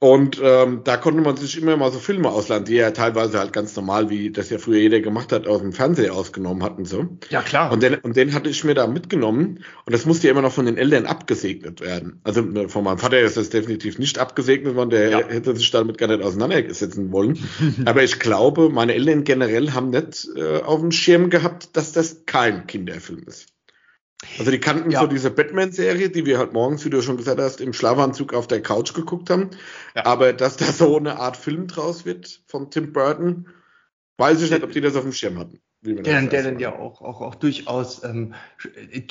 Und 0.06 0.40
ähm, 0.40 0.82
da 0.84 0.98
konnte 0.98 1.22
man 1.22 1.36
sich 1.36 1.60
immer 1.60 1.78
mal 1.78 1.92
so 1.92 1.98
Filme 1.98 2.30
ausleihen, 2.30 2.64
die 2.64 2.76
ja 2.76 2.92
teilweise 2.92 3.40
halt 3.40 3.54
ganz 3.54 3.76
normal, 3.76 4.12
wie 4.12 4.30
das 4.30 4.52
ja 4.52 4.60
früher 4.60 4.78
jeder 4.78 5.00
gemacht 5.02 5.32
hat, 5.32 5.48
aus 5.48 5.62
dem 5.62 5.74
Fernseher 5.74 6.14
ausgenommen 6.14 6.62
hatten. 6.62 6.86
So. 6.86 7.18
Ja, 7.32 7.42
klar. 7.42 7.72
Und 7.72 7.82
den, 7.82 7.96
und 7.96 8.16
den 8.16 8.36
hatte 8.36 8.48
ich 8.48 8.64
mir 8.64 8.76
da 8.76 8.86
mitgenommen 8.86 9.64
und 9.84 9.94
das 9.96 10.06
musste 10.06 10.28
ja 10.28 10.32
immer 10.34 10.44
noch 10.44 10.52
von 10.52 10.68
den 10.68 10.78
Eltern 10.78 11.08
abgesegnet 11.08 11.82
werden. 11.82 12.20
Also 12.24 12.42
ne, 12.42 12.70
von 12.70 12.84
meinem 12.84 13.00
Vater 13.00 13.20
ist 13.20 13.36
das 13.36 13.50
definitiv 13.50 13.98
nicht 13.98 14.20
abgesegnet 14.20 14.76
worden, 14.76 14.92
der 14.92 15.10
Ja. 15.10 15.28
hätte 15.28 15.56
sich 15.56 15.72
damit 15.72 15.98
gar 15.98 16.06
nicht 16.06 16.22
auseinandersetzen 16.22 17.12
wollen. 17.12 17.40
Aber 17.86 18.04
ich 18.04 18.20
glaube, 18.20 18.70
meine 18.70 18.94
Eltern 18.94 19.24
generell 19.24 19.72
haben 19.72 19.90
nicht 19.90 20.28
äh, 20.36 20.62
auf 20.62 20.82
dem 20.82 20.92
Schirm 20.92 21.32
gehabt, 21.32 21.76
dass 21.76 21.94
das 21.94 22.28
kein 22.28 22.68
Kinderfilm 22.68 23.24
ist. 23.26 23.55
Also 24.40 24.50
die 24.52 24.60
kannten 24.60 24.92
Ja. 24.92 25.02
so 25.02 25.08
diese 25.08 25.30
Batman-Serie, 25.30 26.10
die 26.10 26.26
wir 26.26 26.38
halt 26.38 26.54
morgens, 26.54 26.84
wie 26.86 26.90
du 26.90 27.02
schon 27.02 27.18
gesagt 27.18 27.40
hast, 27.40 27.62
im 27.62 27.74
Schlafanzug 27.74 28.34
auf 28.34 28.48
der 28.48 28.62
Couch 28.62 28.94
geguckt 28.94 29.30
haben. 29.30 29.50
Ja. 29.96 30.06
Aber 30.06 30.34
dass 30.34 30.58
da 30.58 30.66
so 30.66 30.98
eine 30.98 31.20
Art 31.20 31.38
Film 31.38 31.68
draus 31.68 32.06
wird 32.06 32.42
von 32.48 32.72
Tim 32.72 32.92
Burton, 32.94 33.48
weiß 34.18 34.42
ich 34.42 34.50
nicht, 34.52 34.64
ob 34.64 34.72
die 34.72 34.82
das 34.82 34.96
auf 34.96 35.04
dem 35.04 35.12
Schirm 35.14 35.38
hatten. 35.38 35.60
wie 35.82 35.94
man 35.94 36.04
Der, 36.04 36.16
dann- 36.16 36.30
der 36.30 36.44
dann 36.44 36.58
ja 36.60 36.74
auch, 36.80 37.02
auch, 37.02 37.22
auch 37.22 37.36
durchaus 37.36 38.04
ähm, 38.04 38.34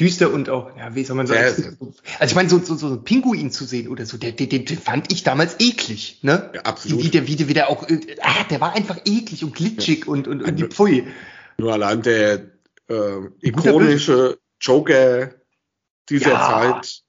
düster 0.01 0.33
und 0.33 0.49
auch, 0.49 0.77
ja, 0.77 0.95
wie 0.97 1.05
soll 1.05 1.17
man 1.17 1.29
sagen? 1.29 1.77
Also 2.19 2.31
ich 2.31 2.35
meine, 2.35 2.49
so, 2.49 2.59
so, 2.59 2.75
so 2.75 2.89
ein 2.89 3.05
Pinguin 3.05 3.53
zu 3.53 3.65
sehen 3.65 3.87
oder 3.89 4.07
so, 4.07 4.17
der, 4.17 4.33
den 4.33 4.49
den 4.65 4.67
fand 4.79 5.13
ich 5.13 5.23
damals 5.23 5.61
eklig, 5.61 6.19
ne? 6.23 6.51
Ja, 6.53 6.63
absolut. 6.63 7.05
Wie 7.05 7.11
der, 7.11 7.29
wie 7.29 7.37
der, 7.37 7.49
wie 7.49 7.55
der 7.55 7.71
auch, 7.71 7.89
äh, 7.89 8.01
ah, 8.23 8.43
der 8.51 8.61
war 8.61 8.75
einfach 8.75 8.99
eklig 9.05 9.45
und 9.45 9.55
glitschig 9.55 10.09
und, 10.09 10.27
und 10.27 10.41
irgendwie 10.41 10.65
Also- 10.65 10.75
pfui. 10.75 11.07
Nur 11.59 11.73
allein 11.75 12.03
der 12.03 12.51
äh, 12.89 13.21
ikonische 13.43 14.39
Joker 14.65 15.35
dieser 16.09 16.33
Ja. 16.33 16.47
Zeit, 16.47 17.03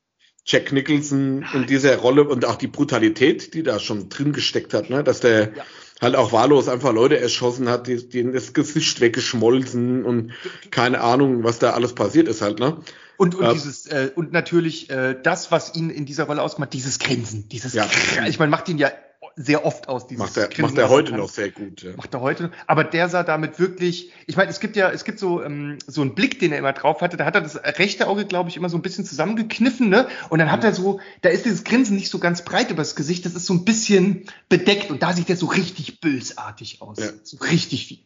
Jack 0.46 0.72
Nicholson 0.72 1.44
in 1.54 1.66
dieser 1.66 1.98
Rolle 1.98 2.24
und 2.24 2.46
auch 2.46 2.56
die 2.56 2.68
Brutalität, 2.68 3.54
die 3.56 3.64
da 3.64 3.80
schon 3.80 4.10
drin 4.10 4.32
gesteckt 4.32 4.74
hat, 4.74 4.90
ne? 4.90 5.04
dass 5.04 5.20
der 5.20 5.56
Ja. 5.56 5.64
halt 6.02 6.16
auch 6.16 6.32
wahllos 6.34 6.68
einfach 6.68 6.94
Leute 6.94 7.18
erschossen 7.18 7.68
hat, 7.68 7.88
die, 7.88 8.08
denen 8.08 8.34
das 8.34 8.54
Gesicht 8.54 9.02
weggeschmolzen 9.02 10.06
und 10.06 10.34
keine 10.70 11.02
Ahnung, 11.02 11.44
was 11.44 11.58
da 11.58 11.72
alles 11.72 11.96
passiert 11.96 12.28
ist 12.28 12.42
halt, 12.42 12.60
ne? 12.60 12.80
Und, 13.18 13.34
und 13.34 13.46
Ja. 13.46 13.54
dieses, 13.54 13.88
äh, 13.88 14.12
und 14.14 14.34
natürlich 14.34 14.90
äh, 14.90 15.16
das, 15.22 15.50
was 15.50 15.74
ihn 15.74 15.90
in 15.90 16.06
dieser 16.06 16.26
Rolle 16.26 16.42
ausmacht, 16.42 16.74
dieses 16.74 17.00
Grinsen, 17.00 17.48
dieses 17.48 17.74
Ja. 17.74 17.90
ich 18.28 18.38
meine, 18.38 18.52
macht 18.52 18.68
ihn 18.68 18.78
ja 18.78 18.92
sehr 19.36 19.66
oft 19.66 19.90
aus. 19.90 20.08
Dieses 20.08 20.20
macht 20.20 20.38
er, 20.38 20.48
Grinsen, 20.48 20.64
macht 20.64 20.78
er 20.78 20.90
heute 20.90 21.14
noch 21.14 21.30
sehr 21.30 21.52
gut. 21.52 21.84
Ja. 21.84 21.92
Macht 21.96 22.14
er 22.14 22.22
heute. 22.22 22.52
Aber 22.68 22.84
der 22.84 23.10
sah 23.10 23.24
damit 23.24 23.60
wirklich, 23.60 24.12
ich 24.28 24.38
meine, 24.38 24.50
es 24.50 24.60
gibt 24.60 24.76
ja, 24.76 24.92
es 24.92 25.04
gibt 25.04 25.20
so, 25.20 25.44
ähm, 25.44 25.78
so 25.88 26.02
einen 26.02 26.16
Blick, 26.16 26.40
den 26.40 26.52
er 26.52 26.60
immer 26.60 26.74
drauf 26.74 27.02
hatte. 27.02 27.18
Da 27.18 27.26
hat 27.26 27.36
er 27.36 27.42
das 27.42 27.56
rechte 27.56 28.08
Auge, 28.08 28.26
glaube 28.26 28.50
ich, 28.50 28.58
immer 28.58 28.70
so 28.70 28.78
ein 28.78 28.82
bisschen 28.82 29.06
zusammengekniffen, 29.06 29.90
ne? 29.90 30.08
Und 30.30 30.40
dann 30.40 30.52
hat 30.52 30.62
mhm. 30.62 30.68
er 30.68 30.74
so, 30.74 31.00
da 31.22 31.30
ist 31.30 31.46
dieses 31.46 31.64
Grinsen 31.64 31.96
nicht 31.96 32.10
so 32.10 32.20
ganz 32.20 32.44
breit 32.44 32.72
über 32.72 32.82
das 32.82 32.96
Gesicht, 32.96 33.26
das 33.26 33.36
ist 33.36 33.46
so 33.46 33.54
ein 33.54 33.66
bisschen 33.66 34.26
bedeckt 34.50 34.90
und 34.90 35.04
da 35.04 35.14
sieht 35.14 35.30
er 35.30 35.36
so 35.36 35.48
richtig 35.48 36.00
bösartig 36.00 36.82
aus. 36.82 36.98
Ja. 37.00 37.10
So 37.24 37.38
richtig 37.38 37.88
viel 37.88 38.00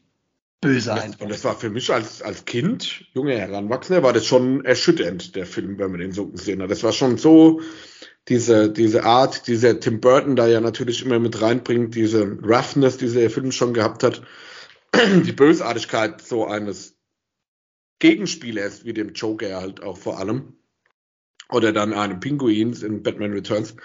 böse 0.61 0.89
das, 0.89 1.01
einfach. 1.01 1.21
Und 1.21 1.29
das 1.29 1.43
war 1.43 1.55
für 1.55 1.69
mich 1.69 1.91
als, 1.91 2.21
als 2.21 2.45
Kind, 2.45 3.05
junge 3.13 3.37
Heranwachsender, 3.37 4.03
war 4.03 4.13
das 4.13 4.25
schon 4.25 4.65
erschütternd, 4.65 5.35
der 5.35 5.45
Film, 5.45 5.77
wenn 5.79 5.91
man 5.91 5.99
den 5.99 6.11
so 6.11 6.27
gesehen 6.27 6.61
hat. 6.61 6.71
Das 6.71 6.83
war 6.83 6.91
schon 6.91 7.17
so, 7.17 7.61
diese, 8.29 8.71
diese 8.71 9.03
Art, 9.03 9.47
die 9.47 9.57
der 9.57 9.79
Tim 9.79 9.99
Burton 9.99 10.35
da 10.35 10.47
ja 10.47 10.61
natürlich 10.61 11.03
immer 11.03 11.19
mit 11.19 11.41
reinbringt, 11.41 11.95
diese 11.95 12.23
Roughness, 12.23 12.97
die 12.97 13.09
der 13.09 13.31
Film 13.31 13.51
schon 13.51 13.73
gehabt 13.73 14.03
hat, 14.03 14.21
die 15.25 15.31
Bösartigkeit 15.31 16.21
so 16.21 16.45
eines 16.45 16.95
Gegenspielers, 17.99 18.85
wie 18.85 18.93
dem 18.93 19.13
Joker 19.13 19.59
halt 19.59 19.83
auch 19.83 19.97
vor 19.97 20.19
allem, 20.19 20.53
oder 21.49 21.73
dann 21.73 21.93
einem 21.93 22.19
Pinguins 22.19 22.83
in 22.83 23.01
Batman 23.01 23.33
Returns, 23.33 23.75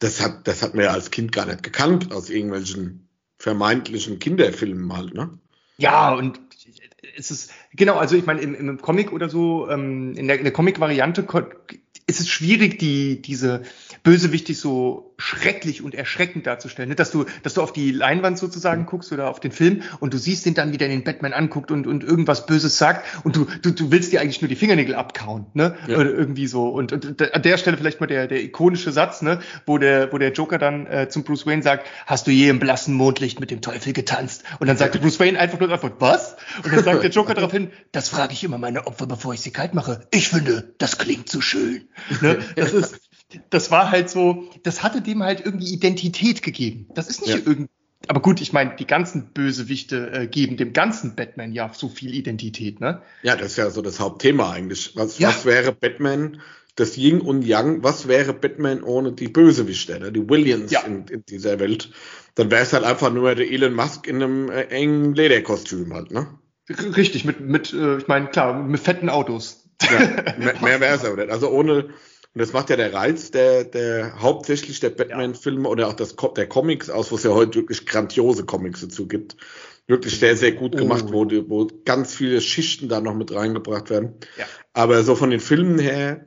das 0.00 0.20
hat, 0.20 0.48
das 0.48 0.62
hat 0.62 0.74
man 0.74 0.84
ja 0.84 0.90
als 0.90 1.12
Kind 1.12 1.30
gar 1.30 1.46
nicht 1.46 1.62
gekannt 1.62 2.12
aus 2.12 2.28
irgendwelchen 2.28 3.08
vermeintlichen 3.38 4.18
Kinderfilmen 4.18 4.92
halt, 4.94 5.14
ne? 5.14 5.38
Ja, 5.78 6.12
und 6.12 6.40
es 7.16 7.30
ist, 7.30 7.52
genau, 7.72 7.96
also 7.96 8.16
ich 8.16 8.26
meine, 8.26 8.40
im, 8.40 8.54
im 8.54 8.80
Comic 8.80 9.12
oder 9.12 9.28
so, 9.28 9.68
ähm, 9.70 10.14
in 10.16 10.28
der, 10.28 10.38
der 10.38 10.52
Comic-Variante 10.52 11.26
ist 12.06 12.20
es 12.20 12.28
schwierig, 12.28 12.78
die, 12.78 13.22
diese 13.22 13.62
Bösewichtig 14.02 14.58
so 14.58 15.14
schrecklich 15.16 15.82
und 15.82 15.94
erschreckend 15.94 16.46
darzustellen. 16.46 16.88
Ne? 16.88 16.96
Dass 16.96 17.10
du, 17.10 17.24
dass 17.42 17.54
du 17.54 17.62
auf 17.62 17.72
die 17.72 17.92
Leinwand 17.92 18.38
sozusagen 18.38 18.86
guckst 18.86 19.12
oder 19.12 19.28
auf 19.28 19.38
den 19.38 19.52
Film 19.52 19.82
und 20.00 20.12
du 20.12 20.18
siehst 20.18 20.44
den 20.44 20.54
dann, 20.54 20.72
wie 20.72 20.78
der 20.78 20.88
den 20.88 21.04
Batman 21.04 21.32
anguckt 21.32 21.70
und, 21.70 21.86
und 21.86 22.02
irgendwas 22.02 22.46
Böses 22.46 22.78
sagt 22.78 23.06
und 23.24 23.36
du, 23.36 23.46
du, 23.62 23.70
du 23.70 23.90
willst 23.92 24.12
dir 24.12 24.20
eigentlich 24.20 24.42
nur 24.42 24.48
die 24.48 24.56
Fingernägel 24.56 24.94
abkauen, 24.94 25.46
ne? 25.54 25.76
Ja. 25.86 25.98
Oder 25.98 26.10
irgendwie 26.10 26.48
so. 26.48 26.68
Und, 26.68 26.92
und 26.92 27.34
an 27.34 27.42
der 27.42 27.56
Stelle 27.58 27.76
vielleicht 27.76 28.00
mal 28.00 28.06
der, 28.06 28.26
der 28.26 28.42
ikonische 28.42 28.90
Satz, 28.90 29.22
ne? 29.22 29.40
Wo 29.66 29.78
der, 29.78 30.12
wo 30.12 30.18
der 30.18 30.32
Joker 30.32 30.58
dann 30.58 30.86
äh, 30.86 31.08
zum 31.08 31.22
Bruce 31.22 31.46
Wayne 31.46 31.62
sagt, 31.62 31.86
hast 32.06 32.26
du 32.26 32.30
je 32.30 32.48
im 32.48 32.58
blassen 32.58 32.94
Mondlicht 32.94 33.38
mit 33.38 33.50
dem 33.50 33.60
Teufel 33.60 33.92
getanzt? 33.92 34.42
Und 34.58 34.66
dann 34.66 34.76
sagt 34.76 35.00
Bruce 35.00 35.20
Wayne 35.20 35.38
einfach 35.38 35.60
nur 35.60 35.70
Antwort, 35.70 36.00
was? 36.00 36.36
Und 36.64 36.72
dann 36.72 36.84
sagt 36.84 37.02
der 37.02 37.10
Joker 37.10 37.34
daraufhin, 37.34 37.70
das 37.92 38.08
frage 38.08 38.32
ich 38.32 38.44
immer 38.44 38.58
meine 38.58 38.86
Opfer, 38.86 39.06
bevor 39.06 39.34
ich 39.34 39.40
sie 39.40 39.50
kalt 39.50 39.74
mache. 39.74 40.06
Ich 40.10 40.28
finde, 40.28 40.74
das 40.78 40.98
klingt 40.98 41.28
zu 41.28 41.40
schön. 41.40 41.88
Ne? 42.20 42.38
Das 42.56 42.72
ist, 42.72 43.00
das 43.50 43.70
war 43.70 43.90
halt 43.90 44.10
so, 44.10 44.50
das 44.62 44.82
hatte 44.82 45.02
dem 45.02 45.22
halt 45.22 45.44
irgendwie 45.44 45.72
Identität 45.72 46.42
gegeben. 46.42 46.88
Das 46.94 47.08
ist 47.08 47.20
nicht 47.20 47.34
ja. 47.34 47.40
irgendwie, 47.44 47.70
aber 48.08 48.20
gut, 48.20 48.40
ich 48.40 48.52
meine, 48.52 48.76
die 48.76 48.86
ganzen 48.86 49.32
Bösewichte 49.32 50.10
äh, 50.12 50.26
geben 50.26 50.56
dem 50.56 50.72
ganzen 50.72 51.14
Batman 51.14 51.52
ja 51.52 51.70
so 51.72 51.88
viel 51.88 52.14
Identität, 52.14 52.80
ne? 52.80 53.02
Ja, 53.22 53.36
das 53.36 53.52
ist 53.52 53.56
ja 53.58 53.70
so 53.70 53.82
das 53.82 54.00
Hauptthema 54.00 54.50
eigentlich. 54.50 54.92
Was, 54.96 55.18
ja. 55.18 55.28
was 55.28 55.44
wäre 55.44 55.72
Batman, 55.72 56.40
das 56.74 56.96
Yin 56.96 57.20
und 57.20 57.42
Yang, 57.42 57.82
was 57.82 58.08
wäre 58.08 58.32
Batman 58.32 58.82
ohne 58.82 59.12
die 59.12 59.28
Bösewichte, 59.28 60.00
ne? 60.00 60.10
die 60.10 60.28
Williams 60.28 60.72
ja. 60.72 60.80
in, 60.80 61.06
in, 61.06 61.24
dieser 61.26 61.60
Welt? 61.60 61.90
Dann 62.34 62.50
wäre 62.50 62.62
es 62.62 62.72
halt 62.72 62.84
einfach 62.84 63.12
nur 63.12 63.34
der 63.34 63.50
Elon 63.50 63.74
Musk 63.74 64.06
in 64.06 64.16
einem 64.16 64.50
äh, 64.50 64.62
engen 64.64 65.14
Lederkostüm 65.14 65.92
halt, 65.92 66.10
ne? 66.10 66.26
Richtig, 66.68 67.24
mit, 67.24 67.40
mit 67.40 67.72
äh, 67.72 67.98
ich 67.98 68.08
meine, 68.08 68.28
klar, 68.28 68.54
mit 68.62 68.80
fetten 68.80 69.08
Autos. 69.08 69.68
Ja, 69.82 69.98
mehr, 70.38 70.60
mehr 70.62 70.80
wäre 70.80 70.94
es 70.94 71.04
aber 71.04 71.16
nicht. 71.16 71.30
Also 71.30 71.50
ohne, 71.50 71.90
und 72.34 72.40
das 72.40 72.54
macht 72.54 72.70
ja 72.70 72.76
der 72.76 72.94
Reiz 72.94 73.30
der, 73.30 73.64
der 73.64 74.22
hauptsächlich 74.22 74.80
der 74.80 74.88
Batman-Filme 74.90 75.68
oder 75.68 75.88
auch 75.88 75.92
das, 75.92 76.16
der 76.16 76.48
Comics 76.48 76.88
aus, 76.88 77.12
wo 77.12 77.16
es 77.16 77.24
ja 77.24 77.30
heute 77.32 77.60
wirklich 77.60 77.84
grandiose 77.84 78.46
Comics 78.46 78.80
dazu 78.80 79.06
gibt. 79.06 79.36
Wirklich 79.86 80.18
sehr, 80.18 80.36
sehr 80.36 80.52
gut 80.52 80.76
gemacht, 80.76 81.06
oh. 81.08 81.12
wo, 81.12 81.48
wo 81.48 81.68
ganz 81.84 82.14
viele 82.14 82.40
Schichten 82.40 82.88
da 82.88 83.00
noch 83.00 83.14
mit 83.14 83.34
reingebracht 83.34 83.90
werden. 83.90 84.14
Ja. 84.38 84.46
Aber 84.72 85.02
so 85.02 85.14
von 85.14 85.28
den 85.28 85.40
Filmen 85.40 85.78
her, 85.78 86.24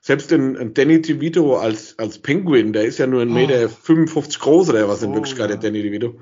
selbst 0.00 0.32
in, 0.32 0.56
in 0.56 0.74
Danny 0.74 1.00
DeVito 1.00 1.56
als, 1.56 1.96
als 1.98 2.18
Penguin, 2.18 2.72
der 2.72 2.84
ist 2.84 2.98
ja 2.98 3.06
nur 3.06 3.22
ein 3.22 3.30
oh. 3.30 3.34
Meter 3.34 3.68
55 3.68 4.40
groß 4.40 4.70
oder 4.70 4.88
was 4.88 5.02
in 5.02 5.10
oh, 5.10 5.14
Wirklichkeit 5.14 5.50
ja. 5.50 5.56
der 5.56 5.70
Danny 5.70 5.82
DeVito. 5.82 6.18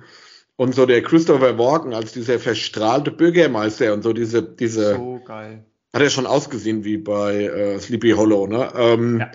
Und 0.57 0.75
so 0.75 0.85
der 0.85 1.03
Christopher 1.03 1.59
Walken 1.59 1.95
als 1.95 2.13
dieser 2.13 2.39
verstrahlte 2.39 3.11
Bürgermeister 3.11 3.95
und 3.95 4.03
so 4.03 4.13
diese, 4.13 4.43
diese, 4.43 4.97
so 4.97 5.23
geil 5.25 5.65
hat 5.95 6.03
er 6.03 6.11
schon 6.11 6.27
ausgesehen 6.27 6.85
wie 6.85 6.99
bei 6.99 7.45
äh, 7.45 7.79
Sleepy 7.79 8.11
Hollow, 8.11 8.47
ne? 8.47 8.73
Ähm, 8.77 9.21
ja. 9.21 9.31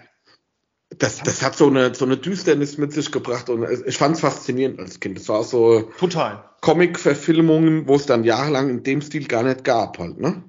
Das, 0.97 1.19
das 1.23 1.41
hat 1.41 1.55
so 1.55 1.67
eine, 1.67 1.93
so 1.95 2.03
eine 2.03 2.17
Düsternis 2.17 2.77
mit 2.77 2.91
sich 2.91 3.11
gebracht 3.11 3.49
und 3.49 3.65
ich 3.85 3.97
fand 3.97 4.15
es 4.15 4.21
faszinierend 4.21 4.79
als 4.79 4.99
Kind. 4.99 5.17
Das 5.17 5.29
war 5.29 5.39
auch 5.39 5.45
so 5.45 5.83
Total. 5.99 6.43
Comic-Verfilmungen, 6.61 7.87
wo 7.87 7.95
es 7.95 8.07
dann 8.07 8.23
jahrelang 8.23 8.69
in 8.69 8.83
dem 8.83 9.01
Stil 9.01 9.27
gar 9.27 9.43
nicht 9.43 9.63
gab, 9.63 9.99
halt, 9.99 10.19
ne? 10.19 10.43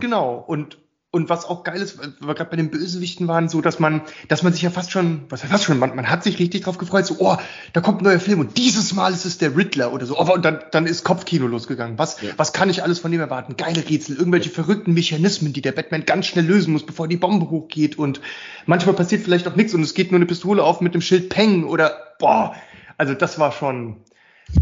Genau. 0.00 0.44
Und 0.46 0.78
und 1.12 1.30
was 1.30 1.46
auch 1.46 1.64
geil 1.64 1.80
ist, 1.80 1.98
weil 1.98 2.12
wir 2.20 2.34
gerade 2.34 2.50
bei 2.50 2.56
den 2.56 2.70
Bösewichten 2.70 3.26
waren, 3.26 3.48
so 3.48 3.60
dass 3.60 3.78
man, 3.78 4.02
dass 4.28 4.42
man 4.42 4.52
sich 4.52 4.62
ja 4.62 4.70
fast 4.70 4.90
schon, 4.90 5.24
was 5.30 5.42
heißt 5.42 5.52
fast 5.52 5.64
schon, 5.64 5.78
man, 5.78 5.96
man 5.96 6.10
hat 6.10 6.22
sich 6.22 6.38
richtig 6.38 6.64
drauf 6.64 6.76
gefreut, 6.78 7.06
so, 7.06 7.16
oh, 7.18 7.36
da 7.72 7.80
kommt 7.80 8.00
ein 8.00 8.04
neuer 8.04 8.20
Film 8.20 8.40
und 8.40 8.58
dieses 8.58 8.92
Mal 8.92 9.12
ist 9.12 9.24
es 9.24 9.38
der 9.38 9.56
Riddler 9.56 9.92
oder 9.92 10.04
so. 10.04 10.18
Oh, 10.18 10.34
und 10.34 10.44
dann, 10.44 10.60
dann 10.72 10.86
ist 10.86 11.04
Kopfkino 11.04 11.46
losgegangen. 11.46 11.98
Was, 11.98 12.20
ja. 12.20 12.32
was 12.36 12.52
kann 12.52 12.68
ich 12.68 12.82
alles 12.82 12.98
von 12.98 13.10
dem 13.12 13.20
erwarten? 13.20 13.56
Geile 13.56 13.88
Rätsel, 13.88 14.16
irgendwelche 14.16 14.50
ja. 14.50 14.54
verrückten 14.54 14.92
Mechanismen, 14.92 15.52
die 15.52 15.62
der 15.62 15.72
Batman 15.72 16.04
ganz 16.04 16.26
schnell 16.26 16.44
lösen 16.44 16.72
muss, 16.72 16.84
bevor 16.84 17.08
die 17.08 17.16
Bombe 17.16 17.48
hochgeht. 17.48 17.98
Und 17.98 18.20
manchmal 18.66 18.94
passiert 18.94 19.22
vielleicht 19.22 19.48
auch 19.48 19.56
nichts 19.56 19.72
und 19.72 19.82
es 19.82 19.94
geht 19.94 20.10
nur 20.10 20.18
eine 20.18 20.26
Pistole 20.26 20.62
auf 20.62 20.80
mit 20.80 20.92
dem 20.92 21.00
Schild 21.00 21.30
Peng 21.30 21.64
oder 21.64 21.96
boah. 22.18 22.54
Also 22.98 23.14
das 23.14 23.38
war 23.38 23.52
schon, 23.52 23.96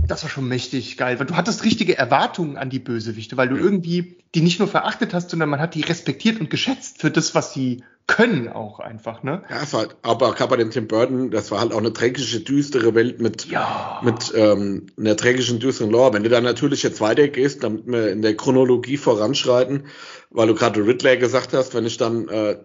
das 0.07 0.23
war 0.23 0.31
schon 0.31 0.49
mächtig 0.49 0.97
geil, 0.97 1.19
weil 1.19 1.27
du 1.27 1.37
hattest 1.37 1.65
richtige 1.65 1.97
Erwartungen 1.99 2.57
an 2.57 2.71
die 2.71 2.79
Bösewichte, 2.79 3.37
weil 3.37 3.49
du 3.49 3.57
irgendwie 3.57 4.17
die 4.35 4.41
nicht 4.41 4.59
nur 4.59 4.69
verachtet 4.69 5.15
hast, 5.15 5.31
sondern 5.31 5.49
man 5.49 5.61
hat 5.61 5.75
die 5.75 5.83
respektiert 5.83 6.41
und 6.41 6.51
geschätzt 6.51 7.01
für 7.01 7.11
das, 7.11 7.35
was 7.35 7.53
sie 7.53 7.85
können 8.07 8.49
auch 8.49 8.81
einfach, 8.81 9.23
ne? 9.23 9.43
Ja, 9.49 9.63
es 9.63 9.73
war 9.73 9.81
halt, 9.81 9.97
aber 10.03 10.35
gerade 10.35 10.51
bei 10.51 10.57
dem 10.57 10.71
Tim 10.71 10.89
Burton, 10.89 11.31
das 11.31 11.51
war 11.51 11.61
halt 11.61 11.73
auch 11.73 11.79
eine 11.79 11.91
dreckige, 11.91 12.41
düstere 12.41 12.95
Welt 12.95 13.21
mit, 13.21 13.47
ja. 13.47 14.01
mit 14.05 14.33
ähm, 14.35 14.87
einer 14.99 15.15
dreckigen, 15.15 15.59
düsteren 15.59 15.91
Lore. 15.91 16.13
Wenn 16.13 16.23
du 16.23 16.29
dann 16.29 16.45
natürlich 16.45 16.83
jetzt 16.83 17.01
weitergehst, 17.01 17.65
damit 17.65 17.87
wir 17.87 18.11
in 18.11 18.21
der 18.21 18.37
Chronologie 18.37 18.99
voranschreiten, 18.99 19.87
weil 20.31 20.49
du 20.49 20.55
gerade 20.55 20.87
Riddler 20.87 21.17
gesagt 21.17 21.55
hast, 21.55 21.75
wenn 21.75 21.87
ich 21.87 21.97
dann 21.97 22.29
äh, 22.29 22.57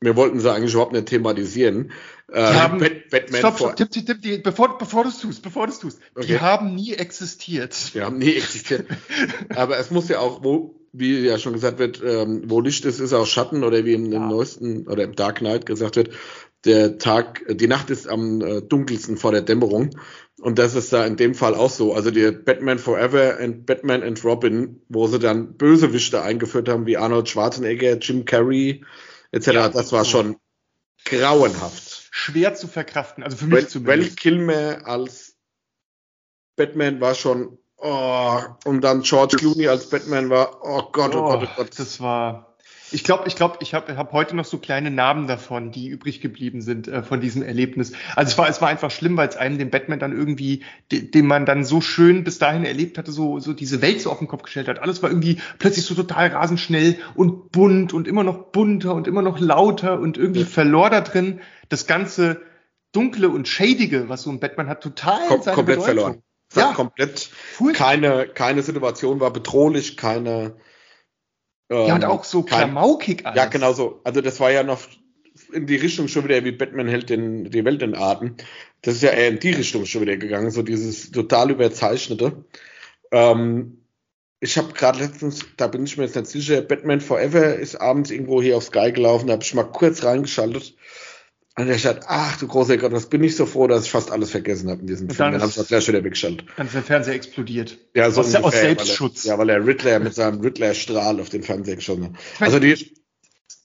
wir 0.00 0.16
wollten 0.16 0.40
sie 0.40 0.50
eigentlich 0.50 0.72
überhaupt 0.72 0.92
nicht 0.92 1.06
thematisieren. 1.06 1.92
Äh, 2.32 2.42
haben, 2.42 2.78
Batman 3.10 3.38
stopp, 3.38 3.56
stopp, 3.56 3.76
tipp, 3.76 3.90
tipp, 3.90 4.06
tipp, 4.06 4.22
die, 4.22 4.38
bevor, 4.38 4.78
bevor 4.78 5.02
du 5.02 5.08
es 5.08 5.18
tust, 5.18 5.42
bevor 5.42 5.66
du 5.66 5.72
es 5.72 5.80
tust. 5.80 5.98
Okay. 6.14 6.26
Die 6.26 6.40
haben 6.40 6.74
nie 6.74 6.94
existiert. 6.94 7.94
Die 7.94 8.02
haben 8.02 8.18
nie 8.18 8.34
existiert. 8.34 8.86
Aber 9.54 9.78
es 9.78 9.90
muss 9.90 10.08
ja 10.08 10.20
auch, 10.20 10.44
wo, 10.44 10.80
wie 10.92 11.18
ja 11.20 11.38
schon 11.38 11.52
gesagt 11.52 11.78
wird, 11.78 12.00
ähm, 12.04 12.42
wo 12.46 12.60
Licht 12.60 12.84
ist, 12.84 13.00
ist 13.00 13.12
auch 13.12 13.26
Schatten 13.26 13.64
oder 13.64 13.84
wie 13.84 13.94
im, 13.94 14.12
ja. 14.12 14.18
im 14.18 14.28
neuesten 14.28 14.86
oder 14.86 15.04
im 15.04 15.16
Dark 15.16 15.38
Knight 15.38 15.66
gesagt 15.66 15.96
wird, 15.96 16.10
der 16.64 16.98
Tag, 16.98 17.42
die 17.48 17.66
Nacht 17.66 17.90
ist 17.90 18.08
am 18.08 18.40
äh, 18.42 18.60
dunkelsten 18.60 19.16
vor 19.16 19.32
der 19.32 19.42
Dämmerung. 19.42 19.90
Und 20.40 20.58
das 20.58 20.74
ist 20.74 20.92
da 20.92 21.04
in 21.06 21.16
dem 21.16 21.34
Fall 21.34 21.54
auch 21.54 21.70
so. 21.70 21.94
Also 21.94 22.10
die 22.10 22.30
Batman 22.30 22.78
Forever 22.78 23.38
und 23.42 23.66
Batman 23.66 24.02
and 24.02 24.22
Robin, 24.24 24.82
wo 24.88 25.06
sie 25.06 25.18
dann 25.18 25.56
Bösewichte 25.56 26.22
eingeführt 26.22 26.68
haben, 26.68 26.86
wie 26.86 26.96
Arnold 26.96 27.28
Schwarzenegger, 27.28 27.98
Jim 27.98 28.24
Carrey, 28.24 28.84
etc. 29.32 29.46
Ja, 29.48 29.68
das 29.68 29.92
war 29.92 30.04
schon 30.04 30.36
grauenhaft. 31.04 31.89
Schwer 32.10 32.54
zu 32.54 32.66
verkraften, 32.68 33.22
also 33.22 33.36
für 33.36 33.46
mich 33.46 33.64
Val, 33.64 33.68
zumindest. 33.68 34.10
Val 34.10 34.16
Kilmer 34.16 34.86
als 34.86 35.36
Batman 36.56 37.00
war 37.00 37.14
schon, 37.14 37.58
oh, 37.76 38.40
und 38.64 38.82
dann 38.82 39.02
George 39.02 39.36
Clooney 39.36 39.68
als 39.68 39.88
Batman 39.88 40.28
war, 40.28 40.62
oh 40.62 40.90
Gott, 40.92 41.14
oh, 41.14 41.20
oh 41.20 41.38
Gott, 41.38 41.48
oh 41.52 41.54
Gott. 41.56 41.78
Das 41.78 42.00
war, 42.00 42.49
ich 42.92 43.04
glaube, 43.04 43.24
ich 43.26 43.36
glaube, 43.36 43.58
ich 43.60 43.74
habe 43.74 43.96
hab 43.96 44.12
heute 44.12 44.34
noch 44.36 44.44
so 44.44 44.58
kleine 44.58 44.90
Narben 44.90 45.26
davon, 45.26 45.70
die 45.70 45.88
übrig 45.88 46.20
geblieben 46.20 46.62
sind 46.62 46.88
äh, 46.88 47.02
von 47.02 47.20
diesem 47.20 47.42
Erlebnis. 47.42 47.92
Also 48.16 48.32
es 48.32 48.38
war, 48.38 48.48
es 48.48 48.60
war 48.60 48.68
einfach 48.68 48.90
schlimm, 48.90 49.16
weil 49.16 49.28
es 49.28 49.36
einem 49.36 49.58
den 49.58 49.70
Batman 49.70 49.98
dann 49.98 50.16
irgendwie, 50.16 50.62
de, 50.90 51.02
den 51.02 51.26
man 51.26 51.46
dann 51.46 51.64
so 51.64 51.80
schön 51.80 52.24
bis 52.24 52.38
dahin 52.38 52.64
erlebt 52.64 52.98
hatte, 52.98 53.12
so, 53.12 53.38
so 53.38 53.52
diese 53.52 53.82
Welt 53.82 54.00
so 54.00 54.10
auf 54.10 54.18
den 54.18 54.28
Kopf 54.28 54.42
gestellt 54.42 54.68
hat. 54.68 54.80
Alles 54.80 55.02
war 55.02 55.10
irgendwie 55.10 55.40
plötzlich 55.58 55.84
so 55.84 55.94
total 55.94 56.28
rasend 56.28 56.60
schnell 56.60 56.96
und 57.14 57.52
bunt 57.52 57.92
und 57.92 58.08
immer 58.08 58.24
noch 58.24 58.50
bunter 58.50 58.94
und 58.94 59.06
immer 59.06 59.22
noch 59.22 59.38
lauter 59.38 60.00
und 60.00 60.18
irgendwie 60.18 60.40
ja. 60.40 60.46
verlor 60.46 60.90
da 60.90 61.00
drin 61.00 61.40
das 61.68 61.86
ganze 61.86 62.40
Dunkle 62.92 63.28
und 63.28 63.46
Shadige, 63.46 64.08
was 64.08 64.22
so 64.22 64.30
ein 64.30 64.40
Batman 64.40 64.68
hat, 64.68 64.82
total 64.82 65.28
Kom 65.28 65.42
seine 65.42 65.54
komplett 65.54 65.78
Bedeutung. 65.78 65.96
verloren. 65.96 66.22
Ja, 66.54 66.72
komplett. 66.72 67.30
Keine, 67.74 68.26
keine 68.26 68.62
Situation 68.62 69.20
war 69.20 69.32
bedrohlich, 69.32 69.96
keine 69.96 70.56
ähm, 71.70 71.86
ja, 71.86 71.94
und 71.94 72.04
auch 72.04 72.24
so 72.24 72.42
kein, 72.42 72.58
klamaukig 72.58 73.24
alles. 73.24 73.36
Ja, 73.36 73.46
genau 73.46 73.72
so. 73.72 74.00
Also 74.04 74.20
das 74.20 74.40
war 74.40 74.50
ja 74.50 74.62
noch 74.62 74.80
in 75.52 75.66
die 75.66 75.76
Richtung 75.76 76.08
schon 76.08 76.24
wieder, 76.24 76.44
wie 76.44 76.52
Batman 76.52 76.88
hält 76.88 77.10
den, 77.10 77.50
die 77.50 77.64
Welt 77.64 77.82
in 77.82 77.94
Atem. 77.94 78.36
Das 78.82 78.94
ist 78.94 79.02
ja 79.02 79.10
eher 79.10 79.28
in 79.28 79.38
die 79.38 79.50
Richtung 79.50 79.86
schon 79.86 80.02
wieder 80.02 80.16
gegangen, 80.16 80.50
so 80.50 80.62
dieses 80.62 81.10
total 81.10 81.50
überzeichnete. 81.50 82.44
Ähm, 83.12 83.78
ich 84.40 84.56
habe 84.56 84.72
gerade 84.72 84.98
letztens, 84.98 85.44
da 85.56 85.66
bin 85.66 85.84
ich 85.84 85.96
mir 85.96 86.04
jetzt 86.04 86.16
nicht 86.16 86.28
sicher, 86.28 86.62
Batman 86.62 87.00
Forever 87.00 87.54
ist 87.54 87.76
abends 87.76 88.10
irgendwo 88.10 88.40
hier 88.40 88.56
auf 88.56 88.64
Sky 88.64 88.90
gelaufen, 88.90 89.26
da 89.26 89.34
habe 89.34 89.42
ich 89.42 89.54
mal 89.54 89.64
kurz 89.64 90.02
reingeschaltet. 90.02 90.74
Und 91.60 91.68
er 91.68 91.78
sagt, 91.78 92.04
ach 92.08 92.38
du 92.38 92.46
großer 92.46 92.76
Gott, 92.78 92.92
was 92.92 93.06
bin 93.06 93.22
ich 93.24 93.36
so 93.36 93.46
froh, 93.46 93.66
dass 93.66 93.84
ich 93.84 93.90
fast 93.90 94.10
alles 94.10 94.30
vergessen 94.30 94.70
habe 94.70 94.80
in 94.80 94.86
diesem 94.86 95.08
Und 95.08 95.14
Film. 95.14 95.26
dann 95.26 95.32
Dann 95.32 95.40
habe 95.42 95.48
ist- 95.50 95.56
ich 95.56 95.60
das 95.62 95.68
gleich 95.68 95.88
wieder 95.88 96.04
weggeschaltet. 96.04 96.46
Dann 96.56 96.66
ist 96.66 96.74
der 96.74 96.82
Fernseher 96.82 97.14
explodiert. 97.14 97.78
Ja, 97.94 98.10
so 98.10 98.20
aus, 98.20 98.34
aus 98.34 98.42
ungefähr, 98.44 98.60
Selbstschutz. 98.62 99.24
Weil 99.26 99.30
er, 99.30 99.34
ja, 99.34 99.38
weil 99.38 99.50
er 99.50 99.66
Riddler 99.66 99.98
mit 100.00 100.14
seinem 100.14 100.40
Riddler-Strahl 100.40 101.20
auf 101.20 101.28
den 101.28 101.42
Fernseher 101.42 101.76
geschossen 101.76 102.04
hat. 102.04 102.12
Ich 102.36 102.40
Also 102.42 102.58
die, 102.58 102.92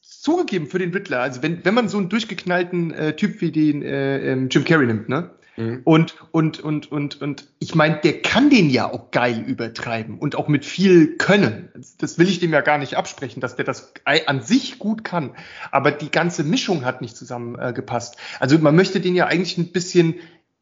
Zugegeben 0.02 0.66
für 0.68 0.80
den 0.80 0.92
Riddler, 0.92 1.20
also 1.22 1.44
wenn, 1.44 1.64
wenn 1.64 1.75
man 1.75 1.88
so 1.88 2.00
einen 2.00 2.10
durchgeknallten 2.10 2.92
äh, 2.92 3.16
Typ 3.16 3.42
wie 3.42 3.52
den 3.52 3.84
äh, 3.84 4.32
ähm, 4.32 4.50
Jim 4.50 4.64
Carrey 4.66 4.88
nimmt, 4.88 5.08
ne? 5.08 5.30
Mhm. 5.57 5.81
Und, 5.83 6.15
und, 6.31 6.59
und, 6.59 6.91
und, 6.91 7.21
und 7.21 7.47
ich 7.59 7.75
meine, 7.75 7.97
der 8.03 8.21
kann 8.21 8.50
den 8.50 8.69
ja 8.69 8.91
auch 8.91 9.12
geil 9.12 9.43
übertreiben 9.45 10.19
und 10.19 10.35
auch 10.35 10.47
mit 10.47 10.65
viel 10.65 11.17
Können. 11.17 11.69
Das 12.00 12.17
will 12.19 12.27
ich 12.27 12.39
dem 12.39 12.51
ja 12.51 12.62
gar 12.62 12.77
nicht 12.77 12.95
absprechen, 12.97 13.39
dass 13.41 13.55
der 13.55 13.65
das 13.65 13.93
an 14.25 14.41
sich 14.41 14.79
gut 14.79 15.03
kann. 15.03 15.35
Aber 15.71 15.91
die 15.91 16.12
ganze 16.12 16.43
Mischung 16.43 16.83
hat 16.85 17.01
nicht 17.01 17.15
zusammengepasst. 17.15 18.15
Äh, 18.15 18.19
also 18.41 18.57
man 18.59 18.75
möchte 18.75 19.00
den 19.00 19.15
ja 19.15 19.27
eigentlich 19.27 19.57
ein 19.57 19.71
bisschen 19.71 20.15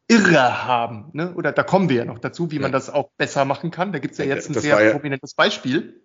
irre 0.06 0.64
haben. 0.64 1.06
Ne? 1.12 1.34
Oder 1.34 1.50
da 1.52 1.62
kommen 1.62 1.88
wir 1.88 1.96
ja 1.96 2.04
noch 2.04 2.18
dazu, 2.18 2.50
wie 2.50 2.58
man 2.58 2.70
Ja. 2.70 2.78
das 2.78 2.90
auch 2.90 3.10
besser 3.16 3.44
machen 3.44 3.70
kann. 3.70 3.92
Da 3.92 3.98
gibt's 3.98 4.18
ja 4.18 4.24
Ja, 4.26 4.34
jetzt 4.34 4.48
ein 4.50 4.52
das 4.52 4.62
sehr 4.62 4.80
ja- 4.82 4.92
prominentes 4.92 5.34
Beispiel. 5.34 6.02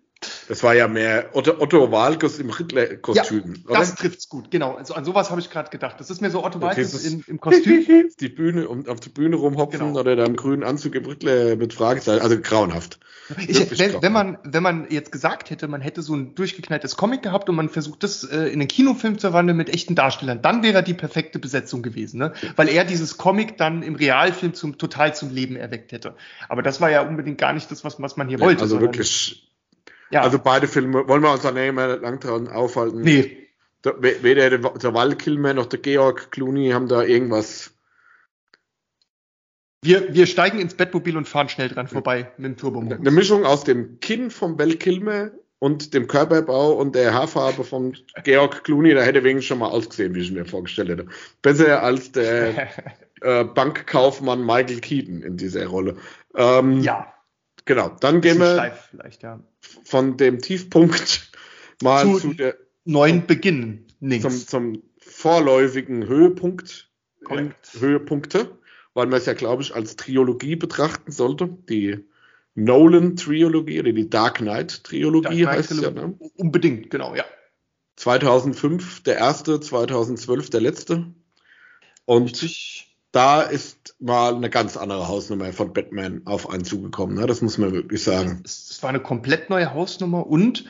Das 0.48 0.62
war 0.62 0.74
ja 0.74 0.88
mehr 0.88 1.30
Otto, 1.32 1.60
Otto 1.60 1.90
Walkes 1.90 2.38
im 2.38 2.50
Riddler-Kostüm, 2.50 3.64
oder? 3.66 3.78
Das 3.78 3.94
trifft's 3.94 4.28
gut, 4.28 4.50
genau. 4.50 4.74
Also 4.74 4.94
an 4.94 5.04
sowas 5.04 5.30
habe 5.30 5.40
ich 5.40 5.48
gerade 5.50 5.70
gedacht. 5.70 5.98
Das 5.98 6.10
ist 6.10 6.20
mir 6.20 6.30
so 6.30 6.44
Otto 6.44 6.58
Okay, 6.58 6.66
Walkes 6.66 7.04
im, 7.04 7.24
im 7.26 7.40
Kostüm. 7.40 8.10
die 8.20 8.28
Bühne 8.28 8.68
und 8.68 8.88
auf 8.88 9.00
die 9.00 9.08
Bühne 9.08 9.36
rumhopfen 9.36 9.80
Genau. 9.80 9.98
oder 9.98 10.16
da 10.16 10.24
im 10.24 10.36
grünen 10.36 10.62
Anzug 10.62 10.94
im 10.94 11.06
Riddler 11.06 11.56
mit 11.56 11.72
Fragezeichen. 11.72 12.22
Also 12.22 12.38
grauenhaft. 12.40 12.98
Ich, 13.46 13.78
wenn, 13.78 13.92
krass. 13.92 14.02
wenn, 14.02 14.12
man, 14.12 14.38
wenn 14.42 14.62
man 14.62 14.86
jetzt 14.90 15.12
gesagt 15.12 15.50
hätte, 15.50 15.68
man 15.68 15.80
hätte 15.80 16.02
so 16.02 16.14
ein 16.14 16.34
durchgeknalltes 16.34 16.96
Comic 16.96 17.22
gehabt 17.22 17.48
und 17.48 17.54
man 17.54 17.68
versucht, 17.68 18.02
das 18.02 18.24
äh, 18.24 18.46
in 18.48 18.54
einen 18.60 18.68
Kinofilm 18.68 19.18
zu 19.18 19.32
wandeln 19.32 19.56
mit 19.56 19.70
echten 19.70 19.94
Darstellern, 19.94 20.42
dann 20.42 20.62
wäre 20.62 20.78
er 20.78 20.82
die 20.82 20.94
perfekte 20.94 21.38
Besetzung 21.38 21.82
gewesen, 21.82 22.18
ne? 22.18 22.32
weil 22.56 22.68
er 22.68 22.84
dieses 22.84 23.16
Comic 23.18 23.56
dann 23.56 23.82
im 23.82 23.94
Realfilm 23.94 24.54
zum, 24.54 24.78
total 24.78 25.14
zum 25.14 25.30
Leben 25.32 25.56
erweckt 25.56 25.92
hätte. 25.92 26.14
Aber 26.48 26.62
das 26.62 26.80
war 26.80 26.90
ja 26.90 27.02
unbedingt 27.02 27.38
gar 27.38 27.52
nicht 27.52 27.70
das, 27.70 27.84
was, 27.84 28.00
was 28.02 28.16
man 28.16 28.28
hier 28.28 28.40
wollte. 28.40 28.62
also 28.62 28.80
wirklich. 28.80 29.46
Ja, 30.10 30.22
Also 30.22 30.38
beide 30.38 30.66
Filme 30.68 31.06
wollen 31.08 31.22
wir 31.22 31.32
uns 31.32 31.42
da 31.42 31.52
nicht 31.52 31.72
mehr 31.72 31.98
lang 31.98 32.18
dran 32.20 32.48
aufhalten. 32.48 33.00
nee, 33.02 33.48
Da- 33.82 33.94
we- 34.00 34.22
Weder 34.22 34.50
der, 34.50 34.62
Val 34.94 35.14
Kilmer 35.16 35.54
noch 35.54 35.66
der 35.66 35.78
Georg 35.78 36.30
Clooney 36.32 36.70
haben 36.70 36.88
da 36.88 37.02
irgendwas. 37.02 37.72
wir, 39.82 40.12
wir 40.12 40.26
steigen 40.26 40.58
ins 40.58 40.74
Bettmobil 40.74 41.16
und 41.16 41.26
fahren 41.28 41.48
schnell 41.48 41.68
dran 41.68 41.88
vorbei 41.88 42.30
mit 42.36 42.46
dem 42.52 42.56
Turbomodus. 42.56 42.98
Eine 42.98 43.10
Mischung 43.10 43.46
aus 43.46 43.64
dem 43.64 43.98
Kinn 44.00 44.30
vom 44.30 44.58
Val 44.58 44.74
Kilmer 44.74 45.30
und 45.58 45.94
dem 45.94 46.06
Körperbau 46.06 46.72
und 46.72 46.94
der 46.94 47.14
Haarfarbe 47.14 47.64
von 47.64 47.96
Georg 48.24 48.64
Clooney, 48.64 48.92
da 48.94 49.02
hätte 49.02 49.24
wenigstens 49.24 49.46
schon 49.46 49.58
mal 49.60 49.68
ausgesehen, 49.68 50.14
wie 50.14 50.20
ich 50.20 50.30
mir 50.32 50.44
vorgestellt 50.44 50.90
hätte. 50.90 51.06
Besser 51.40 51.82
als 51.82 52.12
der 52.12 52.68
äh, 53.22 53.44
Bankkaufmann 53.44 54.44
Michael 54.44 54.80
Keaton 54.80 55.22
in 55.22 55.36
dieser 55.38 55.66
Rolle. 55.66 55.96
Ähm, 56.34 56.80
ja, 56.82 57.12
Genau, 57.64 57.96
dann 58.00 58.20
gehen 58.20 58.38
wir 58.38 58.74
ja. 59.20 59.40
von 59.84 60.16
dem 60.16 60.40
Tiefpunkt 60.40 61.30
mal 61.82 62.04
Zu- 62.04 62.18
zu 62.18 62.34
der, 62.34 62.56
Neuen 62.84 63.26
Beginn, 63.26 63.86
zum, 64.00 64.30
zum 64.30 64.82
vorläufigen 64.98 66.06
Höhepunkt. 66.06 66.90
Korrekt. 67.24 67.74
Höhepunkte, 67.78 68.58
weil 68.94 69.06
man 69.06 69.18
es 69.18 69.26
ja, 69.26 69.34
glaube 69.34 69.62
ich, 69.62 69.74
als 69.74 69.96
Trilogie 69.96 70.56
betrachten 70.56 71.12
sollte. 71.12 71.48
Die 71.68 72.04
Nolan-Trilogie 72.54 73.80
oder 73.80 73.92
die 73.92 74.08
Dark 74.08 74.38
Knight-Trilogie 74.38 75.22
Dark 75.22 75.34
Knight 75.34 75.48
heißt 75.48 75.70
es 75.72 75.80
ja. 75.82 75.90
Trilogie. 75.90 76.24
Ne? 76.24 76.30
Unbedingt, 76.36 76.90
genau, 76.90 77.14
ja. 77.14 77.24
2005 77.96 79.02
der 79.02 79.18
erste, 79.18 79.60
2012 79.60 80.50
der 80.50 80.60
letzte. 80.62 81.14
Und 82.06 82.24
Richtig. 82.24 82.89
Da 83.12 83.42
ist 83.42 83.96
mal 83.98 84.34
eine 84.34 84.50
ganz 84.50 84.76
andere 84.76 85.08
Hausnummer 85.08 85.52
von 85.52 85.72
Batman 85.72 86.22
auf 86.26 86.48
einen 86.48 86.64
zugekommen. 86.64 87.16
Ne? 87.16 87.26
Das 87.26 87.42
muss 87.42 87.58
man 87.58 87.72
wirklich 87.72 88.02
sagen. 88.04 88.42
Es, 88.44 88.70
es 88.70 88.82
war 88.82 88.90
eine 88.90 89.00
komplett 89.00 89.50
neue 89.50 89.74
Hausnummer 89.74 90.26
und 90.26 90.64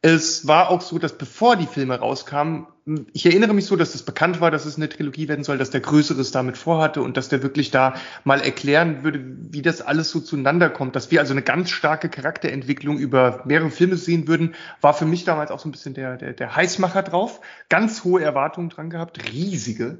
es 0.00 0.46
war 0.46 0.70
auch 0.70 0.80
so, 0.80 0.98
dass 0.98 1.18
bevor 1.18 1.56
die 1.56 1.66
Filme 1.66 1.98
rauskamen, 1.98 2.68
ich 3.12 3.26
erinnere 3.26 3.52
mich 3.52 3.66
so, 3.66 3.74
dass 3.74 3.94
es 3.96 4.02
bekannt 4.02 4.40
war, 4.40 4.50
dass 4.50 4.64
es 4.64 4.76
eine 4.76 4.88
Trilogie 4.88 5.28
werden 5.28 5.44
soll, 5.44 5.58
dass 5.58 5.70
der 5.70 5.80
Größeres 5.80 6.30
damit 6.30 6.56
vorhatte 6.56 7.02
und 7.02 7.16
dass 7.16 7.28
der 7.28 7.42
wirklich 7.42 7.70
da 7.70 7.94
mal 8.22 8.40
erklären 8.40 9.02
würde, 9.02 9.20
wie 9.50 9.60
das 9.60 9.82
alles 9.82 10.10
so 10.10 10.20
zueinander 10.20 10.70
kommt. 10.70 10.94
Dass 10.94 11.10
wir 11.10 11.20
also 11.20 11.34
eine 11.34 11.42
ganz 11.42 11.70
starke 11.70 12.08
Charakterentwicklung 12.08 12.98
über 12.98 13.42
mehrere 13.44 13.70
Filme 13.70 13.96
sehen 13.96 14.28
würden, 14.28 14.54
war 14.80 14.94
für 14.94 15.04
mich 15.04 15.24
damals 15.24 15.50
auch 15.50 15.58
so 15.58 15.68
ein 15.68 15.72
bisschen 15.72 15.94
der, 15.94 16.16
der, 16.16 16.32
der 16.32 16.54
Heißmacher 16.54 17.02
drauf. 17.02 17.40
Ganz 17.68 18.04
hohe 18.04 18.22
Erwartungen 18.22 18.70
dran 18.70 18.90
gehabt, 18.90 19.32
riesige. 19.32 19.98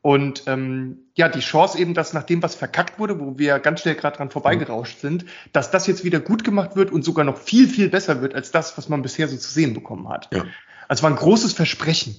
Und 0.00 0.44
ähm, 0.46 0.98
ja, 1.14 1.28
die 1.28 1.40
Chance 1.40 1.78
eben, 1.78 1.94
dass 1.94 2.12
nach 2.12 2.24
dem, 2.24 2.42
was 2.42 2.54
verkackt 2.54 2.98
wurde, 2.98 3.20
wo 3.20 3.38
wir 3.38 3.58
ganz 3.58 3.80
schnell 3.80 3.94
gerade 3.94 4.16
dran 4.16 4.30
vorbeigerauscht 4.30 5.00
sind, 5.00 5.24
dass 5.52 5.70
das 5.70 5.86
jetzt 5.86 6.04
wieder 6.04 6.20
gut 6.20 6.44
gemacht 6.44 6.76
wird 6.76 6.90
und 6.90 7.04
sogar 7.04 7.24
noch 7.24 7.38
viel, 7.38 7.68
viel 7.68 7.88
besser 7.88 8.20
wird 8.20 8.34
als 8.34 8.50
das, 8.50 8.76
was 8.76 8.88
man 8.88 9.02
bisher 9.02 9.28
so 9.28 9.36
zu 9.36 9.50
sehen 9.50 9.74
bekommen 9.74 10.08
hat. 10.08 10.28
Ja. 10.32 10.44
Also 10.88 11.04
war 11.04 11.10
ein 11.10 11.16
großes 11.16 11.52
Versprechen. 11.52 12.16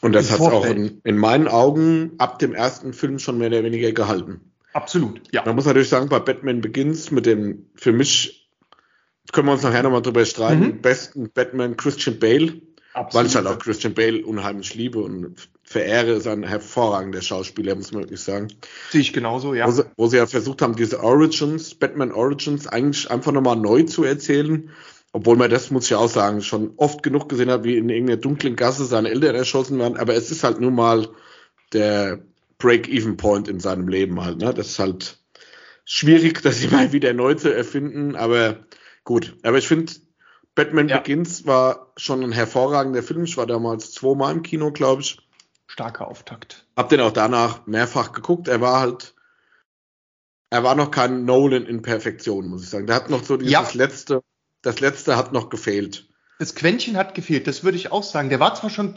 Und 0.00 0.14
das 0.14 0.30
hat 0.30 0.40
es 0.40 0.46
auch 0.46 0.66
in, 0.66 1.00
in 1.04 1.16
meinen 1.16 1.48
Augen 1.48 2.12
ab 2.18 2.38
dem 2.38 2.54
ersten 2.54 2.92
Film 2.92 3.18
schon 3.18 3.38
mehr 3.38 3.48
oder 3.48 3.62
weniger 3.62 3.92
gehalten. 3.92 4.40
Absolut, 4.72 5.20
ja. 5.32 5.42
Man 5.44 5.54
muss 5.54 5.66
natürlich 5.66 5.88
sagen, 5.88 6.08
bei 6.08 6.18
Batman 6.18 6.60
Begins 6.60 7.10
mit 7.10 7.26
dem 7.26 7.66
für 7.76 7.92
mich, 7.92 8.50
können 9.32 9.46
wir 9.46 9.52
uns 9.52 9.62
nachher 9.62 9.82
nochmal 9.82 10.02
drüber 10.02 10.24
streiten, 10.24 10.62
Mhm. 10.62 10.80
besten 10.80 11.30
Batman 11.30 11.76
Christian 11.76 12.18
Bale, 12.18 12.60
Absolut. 12.94 13.14
weil 13.14 13.26
ich 13.26 13.36
halt 13.36 13.46
auch 13.46 13.58
Christian 13.58 13.94
Bale 13.94 14.24
unheimlich 14.24 14.74
liebe 14.74 14.98
und 14.98 15.36
verehre, 15.72 16.12
ist 16.12 16.26
ein 16.26 16.44
hervorragender 16.44 17.22
Schauspieler, 17.22 17.74
muss 17.74 17.92
man 17.92 18.02
wirklich 18.02 18.20
sagen. 18.20 18.48
Sehe 18.90 19.00
ich 19.00 19.12
genauso, 19.12 19.54
ja. 19.54 19.66
Wo, 19.66 19.72
sie, 19.72 19.84
wo 19.96 20.06
sie 20.06 20.18
ja 20.18 20.26
versucht 20.26 20.62
haben, 20.62 20.76
diese 20.76 21.02
Origins, 21.02 21.74
Batman 21.74 22.12
Origins, 22.12 22.66
eigentlich 22.68 23.10
einfach 23.10 23.32
nochmal 23.32 23.56
neu 23.56 23.82
zu 23.82 24.04
erzählen. 24.04 24.70
Obwohl 25.12 25.36
man 25.36 25.50
das, 25.50 25.70
muss 25.70 25.86
ich 25.86 25.94
auch 25.94 26.08
sagen, 26.08 26.40
schon 26.40 26.72
oft 26.76 27.02
genug 27.02 27.28
gesehen 27.28 27.50
hat, 27.50 27.64
wie 27.64 27.76
in 27.76 27.90
irgendeiner 27.90 28.20
dunklen 28.20 28.56
Gasse 28.56 28.84
seine 28.86 29.10
Eltern 29.10 29.34
erschossen 29.34 29.78
werden. 29.78 29.98
Aber 29.98 30.14
es 30.14 30.30
ist 30.30 30.42
halt 30.42 30.60
nun 30.60 30.74
mal 30.74 31.08
der 31.72 32.20
Break-Even-Point 32.58 33.48
in 33.48 33.60
seinem 33.60 33.88
Leben 33.88 34.22
halt. 34.24 34.38
Ne? 34.38 34.54
Das 34.54 34.68
ist 34.68 34.78
halt 34.78 35.18
schwierig, 35.84 36.40
das 36.42 36.62
immer 36.62 36.92
wieder 36.92 37.12
neu 37.12 37.34
zu 37.34 37.54
erfinden. 37.54 38.16
Aber 38.16 38.60
gut. 39.04 39.36
Aber 39.42 39.58
ich 39.58 39.68
finde, 39.68 39.92
Batman 40.54 40.88
Ja. 40.88 40.98
Begins 40.98 41.46
war 41.46 41.92
schon 41.96 42.22
ein 42.22 42.32
hervorragender 42.32 43.02
Film. 43.02 43.24
Ich 43.24 43.36
war 43.36 43.46
damals 43.46 43.92
zweimal 43.92 44.32
im 44.32 44.42
Kino, 44.42 44.70
glaube 44.70 45.02
ich. 45.02 45.18
Starker 45.72 46.06
Auftakt. 46.06 46.66
Hab 46.76 46.90
den 46.90 47.00
auch 47.00 47.12
danach 47.12 47.66
mehrfach 47.66 48.12
geguckt. 48.12 48.46
Er 48.46 48.60
war 48.60 48.80
halt, 48.80 49.14
er 50.50 50.62
war 50.64 50.74
noch 50.74 50.90
kein 50.90 51.24
Nolan 51.24 51.64
in 51.64 51.80
Perfektion, 51.80 52.48
muss 52.48 52.62
ich 52.64 52.68
sagen. 52.68 52.86
Der 52.86 52.94
hat 52.94 53.08
noch 53.08 53.24
so 53.24 53.38
dieses 53.38 53.52
Ja. 53.52 53.66
letzte, 53.72 54.22
das 54.60 54.80
letzte 54.80 55.16
hat 55.16 55.32
noch 55.32 55.48
gefehlt. 55.48 56.10
Das 56.38 56.54
Quäntchen 56.54 56.98
hat 56.98 57.14
gefehlt, 57.14 57.46
das 57.46 57.64
würde 57.64 57.78
ich 57.78 57.90
auch 57.90 58.02
sagen. 58.02 58.28
Der 58.28 58.38
war 58.38 58.54
zwar 58.54 58.68
schon 58.68 58.94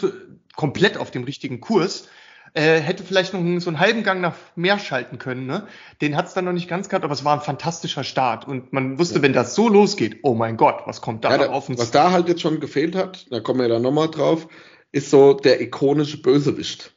komplett 0.57 0.97
auf 0.97 1.11
dem 1.11 1.23
richtigen 1.23 1.61
Kurs, 1.61 2.09
äh, 2.55 2.81
hätte 2.81 3.03
vielleicht 3.05 3.33
noch 3.33 3.39
so 3.61 3.69
einen 3.69 3.79
halben 3.79 4.03
Gang 4.03 4.19
nach 4.19 4.35
mehr 4.57 4.77
schalten 4.77 5.17
können. 5.17 5.45
Ne? 5.45 5.67
Den 6.01 6.17
hat 6.17 6.27
es 6.27 6.33
dann 6.33 6.43
noch 6.43 6.51
nicht 6.51 6.67
ganz 6.67 6.89
gehabt, 6.89 7.05
aber 7.05 7.13
es 7.13 7.23
war 7.23 7.35
ein 7.37 7.41
fantastischer 7.41 8.03
Start. 8.03 8.45
Und 8.45 8.73
man 8.73 8.99
wusste, 8.99 9.21
wenn 9.21 9.31
das 9.31 9.55
so 9.55 9.69
losgeht, 9.69 10.19
oh 10.23 10.33
mein 10.33 10.57
Gott, 10.57 10.81
was 10.87 10.99
kommt 10.99 11.23
da 11.23 11.37
Ja, 11.37 11.49
auf 11.51 11.69
uns 11.69 11.79
was 11.79 11.91
da 11.91 12.11
halt 12.11 12.27
jetzt 12.27 12.41
schon 12.41 12.59
gefehlt 12.59 12.97
hat, 12.97 13.31
da 13.31 13.39
kommen 13.39 13.61
wir 13.61 13.69
dann 13.69 13.81
nochmal 13.81 14.09
drauf, 14.11 14.49
ist 14.95 15.09
so 15.09 15.33
der 15.33 15.59
ikonische 15.61 16.21
Bösewicht. 16.21 16.95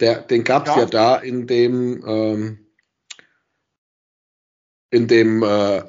Der, 0.00 0.22
den 0.22 0.42
gab 0.42 0.66
es 0.66 0.74
Ja. 0.74 0.80
ja. 0.80 0.86
da 0.86 1.16
in 1.16 1.46
dem, 1.46 2.02
ähm, 2.06 2.66
in 4.90 5.06
dem, 5.06 5.42
äh, 5.42 5.82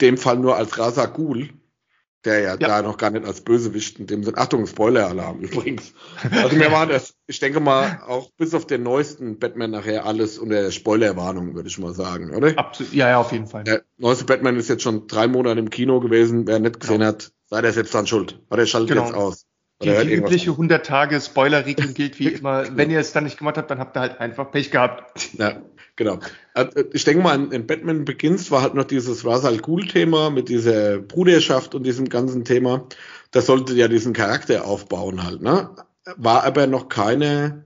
dem 0.00 0.16
Fall 0.16 0.38
nur 0.38 0.56
als 0.56 0.78
Rasa 0.78 1.04
Ghul, 1.06 1.50
der 2.24 2.40
ja, 2.40 2.50
Ja. 2.52 2.56
da 2.56 2.82
noch 2.82 2.96
gar 2.96 3.10
nicht 3.10 3.26
als 3.26 3.42
Bösewicht 3.42 3.98
in 3.98 4.06
dem 4.06 4.24
Sinn. 4.24 4.38
Achtung, 4.38 4.66
Spoiler-Alarm 4.66 5.40
übrigens. 5.40 5.92
Also 6.32 6.56
mir 6.56 6.72
war 6.72 6.86
das, 6.86 7.14
ich 7.26 7.38
denke 7.38 7.60
mal, 7.60 8.02
auch 8.06 8.30
bis 8.38 8.54
auf 8.54 8.66
den 8.66 8.82
neuesten 8.82 9.38
Batman 9.38 9.70
nachher 9.72 10.06
alles 10.06 10.38
unter 10.38 10.62
der 10.62 10.70
Spoilerwarnung, 10.70 11.54
würde 11.54 11.68
ich 11.68 11.78
mal 11.78 11.92
sagen, 11.94 12.34
oder? 12.34 12.58
Absolut, 12.58 12.92
ja, 12.94 13.08
ja, 13.10 13.18
auf 13.20 13.32
jeden 13.32 13.46
Fall. 13.46 13.64
Der 13.64 13.84
neueste 13.98 14.24
Batman 14.24 14.56
ist 14.56 14.68
jetzt 14.68 14.82
schon 14.82 15.06
drei 15.08 15.28
Monate 15.28 15.60
im 15.60 15.68
Kino 15.70 16.00
gewesen. 16.00 16.46
Wer 16.46 16.58
nicht 16.58 16.80
gesehen 16.80 16.98
Genau. 17.00 17.08
hat, 17.08 17.32
sei 17.46 17.60
der 17.60 17.72
selbst 17.72 17.94
dann 17.94 18.06
schuld. 18.06 18.40
Oder 18.50 18.66
schaltet 18.66 18.90
Genau. 18.96 19.04
jetzt 19.06 19.14
aus. 19.14 19.46
Die, 19.82 19.90
die 19.90 20.12
übliche 20.14 20.50
an. 20.50 20.54
100 20.56 20.84
Tage 20.86 21.20
Spoiler-Regelung 21.20 21.94
gilt 21.94 22.18
wie 22.18 22.28
immer. 22.32 22.64
Wenn 22.76 22.90
ihr 22.90 22.98
es 22.98 23.12
dann 23.12 23.24
nicht 23.24 23.38
gemacht 23.38 23.56
habt, 23.56 23.70
dann 23.70 23.78
habt 23.78 23.96
ihr 23.96 24.00
halt 24.00 24.20
einfach 24.20 24.50
Pech 24.50 24.70
gehabt. 24.72 25.30
Ja, 25.38 25.62
genau. 25.94 26.18
Äh, 26.54 26.66
Ich 26.92 27.04
denke 27.04 27.22
mal, 27.22 27.52
in- 27.52 27.66
Batman 27.66 28.04
Begins 28.04 28.50
war 28.50 28.62
halt 28.62 28.74
noch 28.74 28.84
dieses 28.84 29.24
Rasal 29.24 29.58
Ghul-Thema 29.58 30.30
mit 30.30 30.48
dieser 30.48 30.98
Bruderschaft 30.98 31.74
und 31.76 31.84
diesem 31.84 32.08
ganzen 32.08 32.44
Thema. 32.44 32.86
Das 33.30 33.46
sollte 33.46 33.74
ja 33.74 33.86
diesen 33.88 34.14
Charakter 34.14 34.64
aufbauen 34.66 35.22
halt, 35.22 35.42
ne? 35.42 35.70
War 36.16 36.42
aber 36.44 36.66
noch 36.66 36.88
keine 36.88 37.64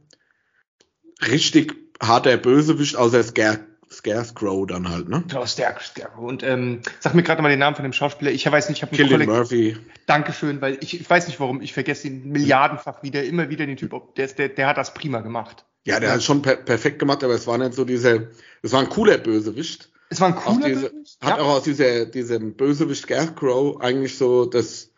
richtig 1.30 1.74
harter 2.02 2.36
Bösewicht, 2.36 2.96
außer 2.96 3.22
Scare, 3.22 3.60
Scarecrow 3.92 4.66
dann 4.66 4.88
halt, 4.88 5.08
ne? 5.08 5.22
Genau, 5.28 5.46
Scarecrow. 5.46 6.18
Und 6.18 6.42
ähm, 6.42 6.80
sag 7.00 7.14
mir 7.14 7.22
gerade 7.22 7.42
mal 7.42 7.48
den 7.48 7.58
Namen 7.58 7.76
von 7.76 7.84
dem 7.84 7.92
Schauspieler. 7.92 8.30
Ich 8.30 8.50
weiß 8.50 8.68
nicht, 8.68 8.78
ich 8.78 8.82
habe 8.82 8.96
Killian 8.96 9.26
Murphy. 9.26 9.76
Dankeschön, 10.06 10.60
weil 10.60 10.78
ich, 10.80 11.00
ich 11.00 11.08
weiß 11.08 11.26
nicht 11.26 11.38
warum, 11.40 11.60
ich 11.60 11.72
vergesse 11.72 12.08
ihn 12.08 12.28
milliardenfach 12.30 13.02
wieder, 13.02 13.22
immer 13.22 13.50
wieder 13.50 13.66
den 13.66 13.76
Typ, 13.76 13.92
der, 14.16 14.26
der, 14.28 14.48
der 14.48 14.66
hat 14.66 14.76
das 14.78 14.94
prima 14.94 15.20
gemacht. 15.20 15.64
Ja, 15.84 15.98
der 16.00 16.10
ja. 16.10 16.14
hat 16.14 16.22
schon 16.22 16.42
per 16.42 16.56
perfekt 16.56 16.98
gemacht, 16.98 17.24
aber 17.24 17.34
es 17.34 17.46
war 17.46 17.58
nicht 17.58 17.74
so 17.74 17.84
diese, 17.84 18.30
es 18.62 18.72
war 18.72 18.80
ein 18.80 18.88
cooler 18.88 19.18
Bösewicht. 19.18 19.90
Es 20.08 20.20
war 20.20 20.28
ein 20.28 20.36
cooler 20.36 20.66
diese, 20.66 20.90
Bösewicht? 20.90 21.18
Hat 21.20 21.38
ja. 21.38 21.42
auch 21.42 21.48
aus 21.48 21.62
dieser, 21.64 22.06
diesem 22.06 22.54
Bösewicht 22.54 23.02
Scarecrow 23.02 23.80
eigentlich 23.80 24.16
so 24.16 24.46
das 24.46 24.90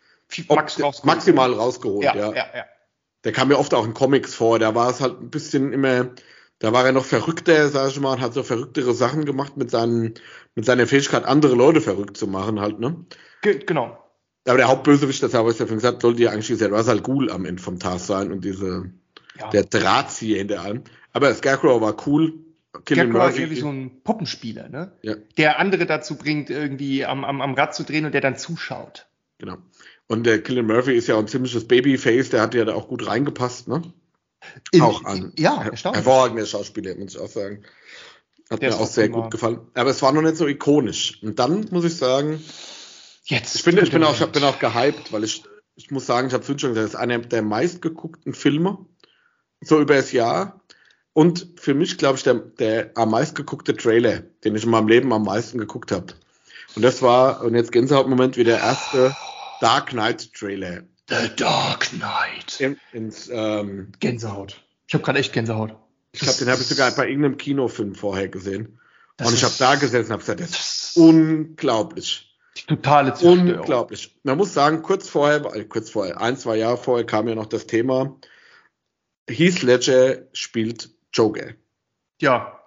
Max 0.49 0.79
maximal 1.03 1.53
rausgeholt, 1.53 2.05
ja, 2.05 2.15
ja. 2.15 2.33
ja, 2.33 2.45
ja. 2.55 2.65
Der 3.23 3.31
kam 3.31 3.47
mir 3.47 3.57
oft 3.57 3.73
auch 3.73 3.85
in 3.85 3.95
Comics 3.95 4.35
vor, 4.35 4.59
da 4.59 4.75
war 4.75 4.89
es 4.91 5.01
halt 5.01 5.19
ein 5.19 5.31
bisschen 5.31 5.73
immer, 5.73 6.09
da 6.59 6.71
war 6.71 6.85
er 6.85 6.91
noch 6.91 7.05
verrückter, 7.05 7.69
sag 7.69 7.89
ich 7.89 7.99
mal, 7.99 8.13
und 8.13 8.21
hat 8.21 8.33
so 8.33 8.43
verrücktere 8.43 8.93
Sachen 8.93 9.25
gemacht 9.25 9.57
mit 9.57 9.71
seinen, 9.71 10.13
mit 10.55 10.65
seiner 10.65 10.87
Fähigkeit, 10.87 11.25
andere 11.25 11.55
Leute 11.55 11.81
verrückt 11.81 12.17
zu 12.17 12.27
machen 12.27 12.59
halt, 12.59 12.79
ne? 12.79 13.05
Ge 13.41 13.59
genau. 13.65 14.01
Aber 14.47 14.57
der 14.57 14.67
Hauptbösewicht, 14.67 15.23
das 15.23 15.33
habe 15.33 15.51
ich 15.51 15.59
ja 15.59 15.67
schon 15.67 15.77
gesagt, 15.77 16.01
sollte 16.01 16.21
ja 16.21 16.31
eigentlich 16.31 16.47
dieser 16.47 16.69
Russell 16.69 17.01
Ghoul 17.01 17.31
am 17.31 17.45
Ende 17.45 17.61
vom 17.61 17.79
Task 17.79 18.05
sein 18.05 18.31
und 18.31 18.45
diese, 18.45 18.91
ja. 19.39 19.49
der 19.49 19.63
Drahtzieher 19.63 20.37
hinter 20.37 20.61
allem. 20.61 20.83
Aber 21.13 21.33
Scarecrow 21.33 21.81
war 21.81 21.95
cool. 22.07 22.33
Killian 22.85 23.09
Scarecrow 23.09 23.29
Murphy. 23.29 23.41
irgendwie 23.41 23.61
so 23.61 23.69
ein 23.69 24.03
Puppenspieler, 24.03 24.69
ne? 24.69 24.91
Ja. 25.01 25.15
Der 25.37 25.59
andere 25.59 25.85
dazu 25.85 26.15
bringt, 26.15 26.49
irgendwie 26.49 27.05
am, 27.05 27.23
am, 27.25 27.41
am 27.41 27.53
Rad 27.55 27.73
zu 27.73 27.83
drehen 27.83 28.05
und 28.05 28.13
der 28.13 28.21
dann 28.21 28.37
zuschaut. 28.37 29.07
Genau. 29.39 29.57
Und 30.07 30.25
der 30.25 30.41
Killian 30.41 30.67
Murphy 30.67 30.93
ist 30.93 31.07
ja 31.07 31.15
auch 31.15 31.19
ein 31.19 31.27
ziemliches 31.27 31.67
Babyface, 31.67 32.29
der 32.29 32.41
hat 32.41 32.53
ja 32.53 32.65
da 32.65 32.75
auch 32.75 32.87
gut 32.87 33.07
reingepasst, 33.07 33.67
ne? 33.67 33.81
In, 34.71 34.81
auch 34.81 35.03
an. 35.03 35.33
Ja, 35.37 35.63
erstaunlich. 35.63 36.03
Hervorragender 36.03 36.45
Schauspieler, 36.45 36.95
muss 36.95 37.15
ich 37.15 37.19
auch 37.19 37.29
sagen. 37.29 37.63
Hat 38.49 38.61
der 38.61 38.69
mir 38.69 38.77
auch 38.77 38.87
sehr 38.87 39.09
gut 39.09 39.31
gefallen. 39.31 39.59
Aber 39.73 39.89
es 39.89 40.01
war 40.01 40.11
noch 40.11 40.21
nicht 40.21 40.37
so 40.37 40.47
ikonisch. 40.47 41.21
Und 41.23 41.39
dann 41.39 41.67
muss 41.71 41.83
ich 41.83 41.97
sagen, 41.97 42.43
Jetzt 43.27 43.55
ich 43.55 43.63
bin, 43.63 43.77
ich 43.79 43.89
bin, 43.89 44.03
auch, 44.03 44.19
ich 44.19 44.25
bin 44.27 44.43
auch 44.43 44.59
gehypt, 44.59 45.11
weil 45.11 45.23
ich, 45.23 45.43
ich 45.75 45.89
muss 45.89 46.05
sagen, 46.05 46.27
ich 46.27 46.33
habe 46.33 46.43
es 46.43 46.47
schon 46.47 46.73
gesagt, 46.73 46.77
das 46.77 46.93
ist 46.93 46.95
einer 46.95 47.17
der 47.17 47.41
meistgeguckten 47.41 48.35
Filme, 48.35 48.85
so 49.61 49.81
über 49.81 49.95
das 49.95 50.11
Jahr. 50.11 50.61
Und 51.13 51.53
für 51.55 51.73
mich, 51.73 51.97
glaube 51.97 52.17
ich, 52.17 52.23
der, 52.23 52.35
der 52.35 52.91
am 52.95 53.09
meistgeguckte 53.09 53.75
Trailer, 53.75 54.19
den 54.43 54.55
ich 54.55 54.63
in 54.63 54.69
meinem 54.69 54.87
Leben 54.87 55.11
am 55.11 55.23
meisten 55.23 55.57
geguckt 55.57 55.91
habe. 55.91 56.13
Und 56.75 56.83
das 56.83 57.01
war, 57.01 57.41
und 57.41 57.55
jetzt 57.55 57.71
Gänsehautmoment, 57.71 58.37
wie 58.37 58.43
der 58.43 58.59
erste 58.59 59.15
Dark 59.59 59.87
Knight 59.87 60.31
Trailer. 60.33 60.83
The 61.09 61.29
Dark 61.35 61.89
Knight. 61.89 62.59
In, 62.59 62.77
ins, 62.91 63.29
ähm, 63.31 63.91
Gänsehaut. 63.99 64.63
Ich 64.87 64.93
habe 64.93 65.03
gerade 65.03 65.19
echt 65.19 65.33
Gänsehaut. 65.33 65.75
Ich 66.11 66.21
glaube, 66.21 66.37
den 66.39 66.49
habe 66.49 66.61
ich 66.61 66.67
sogar 66.67 66.91
bei 66.91 67.07
irgendeinem 67.07 67.37
Kinofilm 67.37 67.95
vorher 67.95 68.29
gesehen. 68.29 68.79
und 69.19 69.33
ich 69.33 69.43
habe 69.43 69.53
da 69.59 69.75
gesessen 69.75 70.07
und 70.07 70.13
habe 70.13 70.21
gesagt, 70.21 70.39
das 70.39 70.49
ist 70.49 70.97
unglaublich. 70.97 72.35
Die 72.57 72.65
totale 72.67 73.13
Zerstörung. 73.13 73.59
Unglaublich. 73.59 74.17
Man 74.23 74.37
muss 74.37 74.53
sagen, 74.53 74.81
kurz 74.81 75.09
vorher, 75.09 75.41
kurz 75.67 75.89
vorher, 75.89 76.21
ein, 76.21 76.37
zwei 76.37 76.55
Jahre 76.55 76.77
vorher 76.77 77.05
kam 77.05 77.27
ja 77.27 77.35
noch 77.35 77.47
das 77.47 77.67
Thema, 77.67 78.17
Heath 79.29 79.61
Ledger 79.61 80.27
spielt 80.33 80.89
Joker. 81.11 81.53
Ja. 82.21 82.59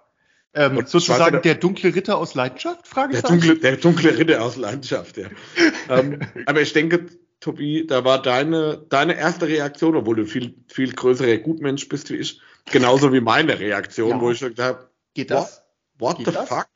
Ähm, 0.53 0.85
sozusagen 0.85 1.41
der 1.41 1.55
dunkle 1.55 1.93
Ritter 1.93 2.17
aus 2.17 2.33
Leidenschaft? 2.33 2.87
Frage 2.87 3.13
der, 3.13 3.21
dunkle, 3.21 3.57
der 3.57 3.77
dunkle 3.77 4.17
Ritter 4.17 4.43
aus 4.43 4.57
Leidenschaft, 4.57 5.17
ja. 5.17 5.29
ähm, 5.89 6.19
aber 6.45 6.61
ich 6.61 6.73
denke, 6.73 7.07
Tobi, 7.39 7.87
da 7.87 8.03
war 8.03 8.21
deine, 8.21 8.85
deine 8.89 9.17
erste 9.17 9.47
Reaktion, 9.47 9.95
obwohl 9.95 10.17
du 10.17 10.25
viel, 10.25 10.55
viel 10.67 10.93
größerer 10.93 11.37
Gutmensch 11.37 11.87
bist 11.87 12.09
wie 12.09 12.17
ich, 12.17 12.41
genauso 12.71 13.13
wie 13.13 13.21
meine 13.21 13.59
Reaktion, 13.59 14.09
ja. 14.09 14.21
wo 14.21 14.31
ich 14.31 14.39
gesagt 14.39 14.59
habe, 14.59 14.89
geht 15.13 15.31
das? 15.31 15.63
What, 15.97 16.09
what 16.09 16.17
geht 16.17 16.27
the 16.27 16.33
das? 16.33 16.49
fuck? 16.49 16.69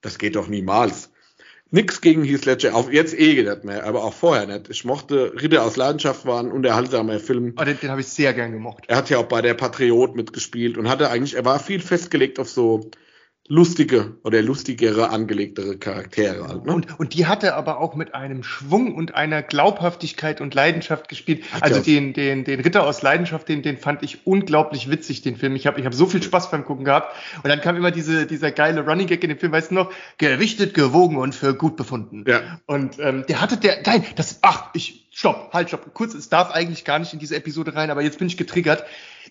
Das 0.00 0.18
geht 0.18 0.36
doch 0.36 0.48
niemals. 0.48 1.10
Nix 1.70 2.00
gegen 2.00 2.22
Heath 2.22 2.44
Ledger, 2.44 2.76
auch 2.76 2.88
jetzt 2.88 3.18
eh 3.18 3.42
nicht 3.42 3.64
mehr, 3.64 3.84
aber 3.84 4.04
auch 4.04 4.14
vorher 4.14 4.46
nicht. 4.46 4.70
Ich 4.70 4.84
mochte 4.84 5.32
Ritter 5.34 5.64
aus 5.64 5.74
Leidenschaft 5.74 6.24
war 6.24 6.38
ein 6.38 6.52
unterhaltsamer 6.52 7.18
Film. 7.18 7.54
Oh, 7.58 7.64
den, 7.64 7.80
den 7.80 7.90
habe 7.90 8.00
ich 8.00 8.06
sehr 8.06 8.32
gern 8.32 8.52
gemocht. 8.52 8.84
Er 8.86 8.96
hat 8.96 9.10
ja 9.10 9.18
auch 9.18 9.26
bei 9.26 9.42
der 9.42 9.54
Patriot 9.54 10.14
mitgespielt 10.14 10.78
und 10.78 10.88
hatte 10.88 11.10
eigentlich, 11.10 11.34
er 11.34 11.44
war 11.44 11.58
viel 11.58 11.80
festgelegt 11.80 12.38
auf 12.38 12.48
so 12.48 12.90
lustige 13.46 14.16
oder 14.24 14.40
lustigere, 14.40 15.10
angelegtere 15.10 15.76
Charaktere 15.76 16.48
halt. 16.48 16.64
Ne? 16.64 16.72
Und, 16.72 16.98
und 16.98 17.12
die 17.12 17.26
hatte 17.26 17.54
aber 17.54 17.78
auch 17.78 17.94
mit 17.94 18.14
einem 18.14 18.42
Schwung 18.42 18.94
und 18.94 19.14
einer 19.14 19.42
Glaubhaftigkeit 19.42 20.40
und 20.40 20.54
Leidenschaft 20.54 21.08
gespielt. 21.10 21.44
Hat 21.52 21.62
also 21.62 21.80
den, 21.80 22.14
den, 22.14 22.44
den 22.44 22.60
Ritter 22.60 22.86
aus 22.86 23.02
Leidenschaft, 23.02 23.48
den, 23.50 23.62
den 23.62 23.76
fand 23.76 24.02
ich 24.02 24.26
unglaublich 24.26 24.88
witzig, 24.88 25.20
den 25.20 25.36
Film. 25.36 25.56
Ich 25.56 25.66
habe 25.66 25.78
ich 25.78 25.84
hab 25.84 25.92
so 25.92 26.06
viel 26.06 26.22
Spaß 26.22 26.50
beim 26.50 26.64
Gucken 26.64 26.86
gehabt. 26.86 27.14
Und 27.42 27.48
dann 27.50 27.60
kam 27.60 27.76
immer 27.76 27.90
diese, 27.90 28.26
dieser 28.26 28.50
geile 28.50 28.86
Running 28.86 29.08
Gag 29.08 29.22
in 29.22 29.28
dem 29.28 29.38
Film, 29.38 29.52
weißt 29.52 29.72
du 29.72 29.74
noch, 29.74 29.92
gewichtet, 30.16 30.72
gewogen 30.72 31.16
und 31.18 31.34
für 31.34 31.54
gut 31.54 31.76
befunden. 31.76 32.24
Ja. 32.26 32.60
Und 32.64 32.98
ähm, 32.98 33.24
der 33.28 33.42
hatte 33.42 33.58
der, 33.58 33.82
nein, 33.84 34.04
das, 34.16 34.38
ach, 34.40 34.70
ich, 34.72 35.06
stopp, 35.10 35.52
halt, 35.52 35.68
stopp, 35.68 35.92
kurz, 35.92 36.14
es 36.14 36.30
darf 36.30 36.50
eigentlich 36.50 36.84
gar 36.84 36.98
nicht 36.98 37.12
in 37.12 37.18
diese 37.18 37.36
Episode 37.36 37.74
rein, 37.74 37.90
aber 37.90 38.00
jetzt 38.00 38.18
bin 38.18 38.26
ich 38.26 38.38
getriggert. 38.38 38.84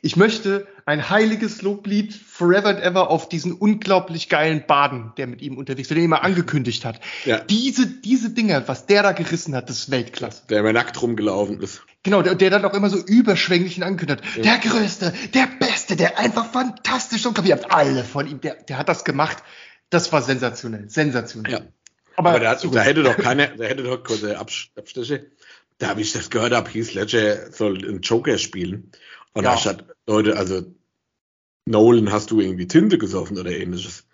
Ich 0.06 0.18
möchte 0.18 0.68
ein 0.86 1.10
heiliges 1.10 1.62
Loblied 1.62 2.14
forever 2.14 2.68
and 2.68 2.82
ever 2.82 3.10
auf 3.10 3.30
diesen 3.30 3.54
unglaublich 3.54 4.28
geilen 4.28 4.66
Baden, 4.68 5.14
der 5.16 5.28
mit 5.28 5.42
ihm 5.42 5.58
unterwegs 5.58 5.90
war, 5.90 5.96
den 5.96 6.04
er 6.04 6.06
immer 6.06 6.24
angekündigt 6.26 6.84
hat. 6.84 7.00
Ja. 7.24 7.40
Diese, 7.40 7.88
diese 7.88 8.32
Dinger, 8.32 8.68
was 8.68 8.86
der 8.86 9.02
da 9.02 9.14
gerissen 9.14 9.56
hat, 9.56 9.70
das 9.70 9.78
ist 9.78 9.92
Weltklasse. 9.92 10.44
Der 10.50 10.60
immer 10.60 10.74
nackt 10.74 11.02
rumgelaufen 11.02 11.62
ist. 11.62 11.84
Genau, 12.04 12.22
der, 12.22 12.36
der 12.36 12.50
dann 12.50 12.66
auch 12.66 12.74
immer 12.74 12.90
so 12.90 12.98
überschwänglich 12.98 13.82
angekündigt 13.82 14.22
hat. 14.22 14.36
Ja. 14.36 14.58
Der 14.58 14.72
Größte, 14.72 15.14
der 15.34 15.48
Beste, 15.58 15.96
der 15.96 16.20
einfach 16.20 16.52
fantastisch 16.52 17.26
und 17.26 17.42
ihr 17.46 17.56
habt 17.56 17.72
alle 17.72 18.04
von 18.04 18.28
ihm, 18.28 18.42
der, 18.42 18.56
der 18.56 18.80
hat 18.80 18.90
das 18.90 19.06
gemacht. 19.06 19.38
Das 19.90 20.12
war 20.12 20.22
sensationell, 20.22 20.90
sensationell. 20.90 21.54
Ja. 21.54 21.62
Aber, 22.18 22.32
Aber 22.32 22.40
da, 22.42 22.56
da 22.56 22.82
hätte 22.82 23.04
doch 23.04 23.16
keine, 23.16 23.56
da 23.56 23.64
hätte 23.64 23.84
doch 23.84 24.04
kurze 24.04 24.38
Abstriche. 24.38 25.28
Da 25.78 25.88
habe 25.88 26.02
ich 26.02 26.12
das 26.12 26.30
gehört, 26.30 26.52
habe 26.52 26.70
Heath 26.70 26.94
Ledger 26.94 27.54
soll 27.54 27.78
einen 27.78 28.02
Joker 28.02 28.38
spielen. 28.38 28.92
Und 29.34 29.46
ja. 29.46 29.58
statt, 29.58 29.86
Leute, 30.08 30.38
also 30.38 30.64
Nolan, 31.66 32.12
hast 32.12 32.32
du 32.32 32.42
irgendwie 32.42 32.68
Tinte 32.68 32.98
gesoffen 32.98 33.38
oder 33.38 33.52
ähnliches? 33.52 34.06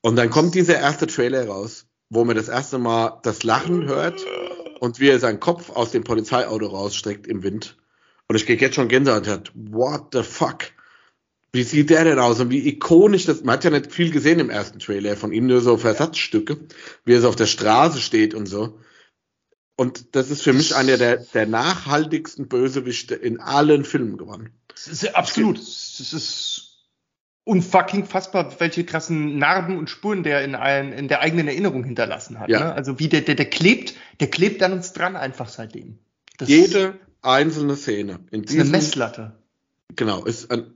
Und 0.00 0.16
dann 0.16 0.30
kommt 0.30 0.54
dieser 0.54 0.78
erste 0.78 1.06
Trailer 1.06 1.46
raus, 1.48 1.86
wo 2.10 2.24
man 2.24 2.36
das 2.36 2.48
erste 2.48 2.78
Mal 2.78 3.20
das 3.22 3.42
Lachen 3.42 3.86
hört 3.86 4.24
und 4.80 5.00
wie 5.00 5.08
er 5.08 5.18
seinen 5.18 5.40
Kopf 5.40 5.70
aus 5.70 5.90
dem 5.90 6.04
Polizeiauto 6.04 6.66
rausstreckt 6.66 7.26
im 7.26 7.42
Wind. 7.42 7.76
Und 8.28 8.36
ich 8.36 8.46
krieg 8.46 8.60
jetzt 8.60 8.76
schon 8.76 8.88
Gänsehaut 8.88 9.26
und 9.26 9.28
hat, 9.28 9.52
what 9.54 10.08
the 10.12 10.22
fuck? 10.22 10.72
Wie 11.52 11.62
sieht 11.62 11.90
der 11.90 12.04
denn 12.04 12.18
aus 12.18 12.40
und 12.40 12.50
wie 12.50 12.66
ikonisch 12.68 13.26
das, 13.26 13.44
man 13.44 13.54
hat 13.54 13.64
ja 13.64 13.70
nicht 13.70 13.92
viel 13.92 14.10
gesehen 14.10 14.40
im 14.40 14.50
ersten 14.50 14.78
Trailer 14.78 15.16
von 15.16 15.32
ihm, 15.32 15.46
nur 15.46 15.60
so 15.60 15.76
Versatzstücke, 15.76 16.58
wie 17.04 17.12
er 17.14 17.20
so 17.20 17.28
auf 17.28 17.36
der 17.36 17.46
Straße 17.46 18.00
steht 18.00 18.34
und 18.34 18.46
so. 18.46 18.80
Und 19.76 20.14
das 20.16 20.30
ist 20.30 20.42
für 20.42 20.52
mich 20.52 20.74
einer 20.74 20.96
der, 20.96 21.18
der 21.18 21.46
nachhaltigsten 21.46 22.48
Bösewichte 22.48 23.14
in 23.14 23.40
allen 23.40 23.84
Filmen 23.84 24.16
gewonnen. 24.74 25.14
absolut. 25.14 25.58
Es 25.58 26.12
ist 26.12 26.74
unfucking 27.44 28.06
fassbar, 28.06 28.58
welche 28.58 28.84
krassen 28.84 29.38
Narben 29.38 29.78
und 29.78 29.90
Spuren 29.90 30.22
der 30.22 30.42
in, 30.44 30.54
ein, 30.54 30.92
in 30.92 31.08
der 31.08 31.20
eigenen 31.20 31.46
Erinnerung 31.46 31.84
hinterlassen 31.84 32.40
hat. 32.40 32.48
Ja. 32.48 32.60
Ne? 32.60 32.72
Also 32.72 32.98
wie 32.98 33.08
der, 33.08 33.20
der, 33.20 33.34
der 33.34 33.50
klebt, 33.50 33.94
der 34.20 34.28
klebt 34.28 34.62
an 34.62 34.72
uns 34.72 34.92
dran 34.92 35.14
einfach 35.14 35.48
seitdem. 35.48 35.98
Das 36.38 36.48
Jede 36.48 36.98
einzelne 37.22 37.76
Szene. 37.76 38.20
In 38.30 38.44
ist 38.44 38.54
eine 38.54 38.64
Messlatte. 38.64 39.32
Genau, 39.94 40.24
ist 40.24 40.50
ein 40.50 40.74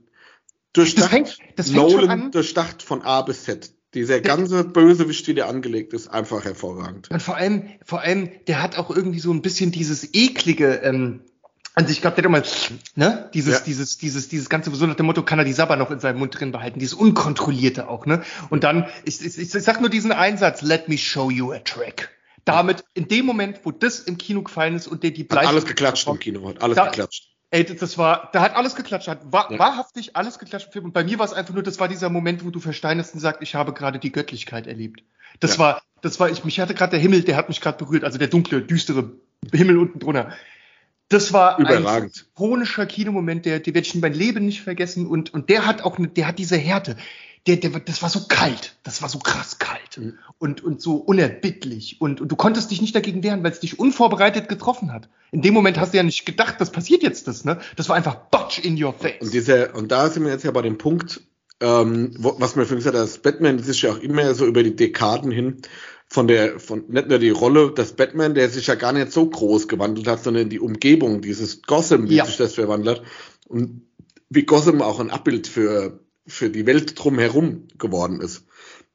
durchdacht, 0.73 1.05
das 1.05 1.11
fängt, 1.11 1.37
das 1.55 1.71
fängt 1.71 1.77
Nolan 1.77 2.31
durchdacht 2.31 2.83
von 2.83 3.01
A 3.01 3.21
bis 3.21 3.43
Z. 3.43 3.73
Dieser 3.95 4.21
ganze 4.21 4.63
Bösewicht, 4.63 5.27
wie 5.27 5.33
der 5.33 5.47
angelegt 5.47 5.93
ist, 5.93 6.09
einfach 6.09 6.45
hervorragend. 6.45 7.09
Und 7.09 7.21
vor 7.23 7.35
allem, 7.35 7.69
vor 7.83 8.01
allem, 8.01 8.29
der 8.47 8.61
hat 8.61 8.77
auch 8.77 8.95
irgendwie 8.95 9.19
so 9.19 9.33
ein 9.33 9.41
bisschen 9.41 9.71
dieses 9.71 10.13
eklige, 10.13 10.75
ähm, 10.83 11.21
also 11.75 11.91
ich 11.91 12.01
glaube, 12.01 12.15
der 12.21 12.23
hat 12.23 12.29
immer, 12.29 12.43
ne, 12.95 13.29
dieses, 13.33 13.59
ja. 13.59 13.59
dieses, 13.65 13.97
dieses, 13.97 14.27
dieses 14.27 14.49
ganze, 14.49 14.73
so 14.73 14.85
nach 14.85 14.95
dem 14.95 15.05
Motto, 15.05 15.23
kann 15.23 15.39
er 15.39 15.45
die 15.45 15.53
Sabber 15.53 15.75
noch 15.75 15.91
in 15.91 15.99
seinem 15.99 16.19
Mund 16.19 16.39
drin 16.39 16.51
behalten, 16.51 16.79
dieses 16.79 16.93
Unkontrollierte 16.93 17.87
auch, 17.87 18.05
ne? 18.05 18.23
Und 18.49 18.63
dann, 18.63 18.87
ich, 19.05 19.23
ich, 19.23 19.37
ich 19.37 19.49
sag 19.51 19.79
nur 19.79 19.89
diesen 19.89 20.11
Einsatz, 20.11 20.61
let 20.61 20.89
me 20.89 20.97
show 20.97 21.29
you 21.29 21.51
a 21.51 21.59
trick. 21.59 22.09
Damit, 22.45 22.83
in 22.95 23.07
dem 23.07 23.25
Moment, 23.25 23.61
wo 23.63 23.71
das 23.71 23.99
im 23.99 24.17
Kino 24.17 24.41
gefallen 24.41 24.75
ist 24.75 24.87
und 24.87 25.03
der 25.03 25.11
die 25.11 25.23
Bleistift. 25.23 25.53
Alles 25.53 25.65
geklatscht 25.65 26.07
im 26.07 26.19
Kino, 26.19 26.49
hat 26.49 26.61
alles 26.61 26.75
da, 26.75 26.85
geklatscht. 26.85 27.29
Ey, 27.51 27.63
das 27.63 27.97
war, 27.97 28.29
da 28.33 28.41
hat 28.41 28.55
alles 28.55 28.75
geklatscht, 28.75 29.07
hat 29.07 29.31
war, 29.31 29.51
ja. 29.51 29.57
wahrhaftig 29.57 30.15
alles 30.15 30.37
geklatscht. 30.37 30.75
Und 30.75 30.93
bei 30.93 31.03
mir 31.03 31.17
war 31.19 31.25
es 31.25 31.33
einfach 31.33 31.53
nur, 31.53 31.63
das 31.63 31.79
war 31.79 31.87
dieser 31.87 32.09
Moment, 32.09 32.45
wo 32.45 32.49
du 32.49 32.59
versteinerst 32.59 33.13
und 33.13 33.19
sagst, 33.19 33.41
ich 33.41 33.55
habe 33.55 33.73
gerade 33.73 33.99
die 33.99 34.11
Göttlichkeit 34.11 34.67
erlebt. 34.67 35.03
Das 35.39 35.53
ja. 35.53 35.59
war, 35.59 35.81
das 36.01 36.19
war, 36.19 36.29
ich, 36.29 36.43
mich 36.43 36.59
hatte 36.59 36.73
gerade 36.73 36.91
der 36.91 36.99
Himmel, 36.99 37.23
der 37.23 37.37
hat 37.37 37.49
mich 37.49 37.61
gerade 37.61 37.77
berührt, 37.83 38.03
also 38.03 38.17
der 38.17 38.27
dunkle, 38.27 38.61
düstere 38.61 39.11
Himmel 39.51 39.77
unten 39.77 39.99
drunter. 39.99 40.31
Das 41.09 41.33
war 41.33 41.59
Überragend. 41.59 42.15
ein 42.17 42.31
ikonischer 42.31 42.85
Kinomoment, 42.85 43.45
der, 43.45 43.59
der 43.59 43.73
werde 43.73 43.87
ich 43.87 43.95
in 43.95 44.01
mein 44.01 44.13
Leben 44.13 44.45
nicht 44.45 44.61
vergessen 44.61 45.07
und, 45.07 45.33
und 45.33 45.49
der 45.49 45.65
hat 45.65 45.81
auch, 45.81 45.97
der 45.99 46.27
hat 46.27 46.39
diese 46.39 46.55
Härte 46.55 46.95
der, 47.47 47.57
der, 47.57 47.79
das 47.79 48.01
war 48.01 48.09
so 48.09 48.21
kalt, 48.27 48.75
das 48.83 49.01
war 49.01 49.09
so 49.09 49.19
krass 49.19 49.59
kalt 49.59 49.97
mhm. 49.97 50.17
und, 50.37 50.63
und 50.63 50.81
so 50.81 50.95
unerbittlich 50.95 51.99
und, 51.99 52.21
und 52.21 52.31
du 52.31 52.35
konntest 52.35 52.71
dich 52.71 52.81
nicht 52.81 52.95
dagegen 52.95 53.23
wehren, 53.23 53.43
weil 53.43 53.51
es 53.51 53.59
dich 53.59 53.79
unvorbereitet 53.79 54.49
getroffen 54.49 54.91
hat. 54.91 55.09
In 55.31 55.41
dem 55.41 55.53
Moment 55.53 55.79
hast 55.79 55.93
du 55.93 55.97
ja 55.97 56.03
nicht 56.03 56.25
gedacht, 56.25 56.55
das 56.59 56.71
passiert 56.71 57.03
jetzt 57.03 57.27
das, 57.27 57.45
ne? 57.45 57.59
Das 57.75 57.89
war 57.89 57.95
einfach 57.95 58.15
Butch 58.29 58.59
in 58.59 58.81
your 58.81 58.93
face. 58.93 59.21
Und, 59.21 59.33
diese, 59.33 59.71
und 59.71 59.91
da 59.91 60.09
sind 60.09 60.23
wir 60.23 60.31
jetzt 60.31 60.43
ja 60.43 60.51
bei 60.51 60.61
dem 60.61 60.77
Punkt, 60.77 61.21
ähm, 61.61 62.13
was 62.17 62.55
mir 62.55 62.63
vorhin 62.63 62.77
gesagt 62.77 62.95
hat, 62.95 63.03
das 63.03 63.17
Batman 63.17 63.57
das 63.57 63.67
ist 63.67 63.81
ja 63.81 63.91
auch 63.91 63.99
immer 63.99 64.33
so 64.33 64.45
über 64.45 64.63
die 64.63 64.75
Dekaden 64.75 65.31
hin 65.31 65.61
von 66.09 66.27
der, 66.27 66.59
von 66.59 66.85
nicht 66.87 67.07
nur 67.07 67.19
die 67.19 67.29
Rolle 67.29 67.71
des 67.71 67.93
Batman, 67.93 68.33
der 68.33 68.49
sich 68.49 68.67
ja 68.67 68.75
gar 68.75 68.93
nicht 68.93 69.11
so 69.11 69.29
groß 69.29 69.67
gewandelt 69.67 70.07
hat, 70.07 70.23
sondern 70.23 70.49
die 70.49 70.59
Umgebung, 70.59 71.21
dieses 71.21 71.61
Gotham, 71.61 72.09
wie 72.09 72.15
ja. 72.15 72.25
sich 72.25 72.37
das 72.37 72.55
verwandelt 72.55 73.03
und 73.47 73.83
wie 74.29 74.43
Gotham 74.43 74.81
auch 74.81 74.99
ein 74.99 75.11
Abbild 75.11 75.47
für, 75.47 75.99
für 76.25 76.49
die 76.49 76.65
Welt 76.65 76.97
drumherum 76.97 77.67
geworden 77.77 78.21
ist. 78.21 78.45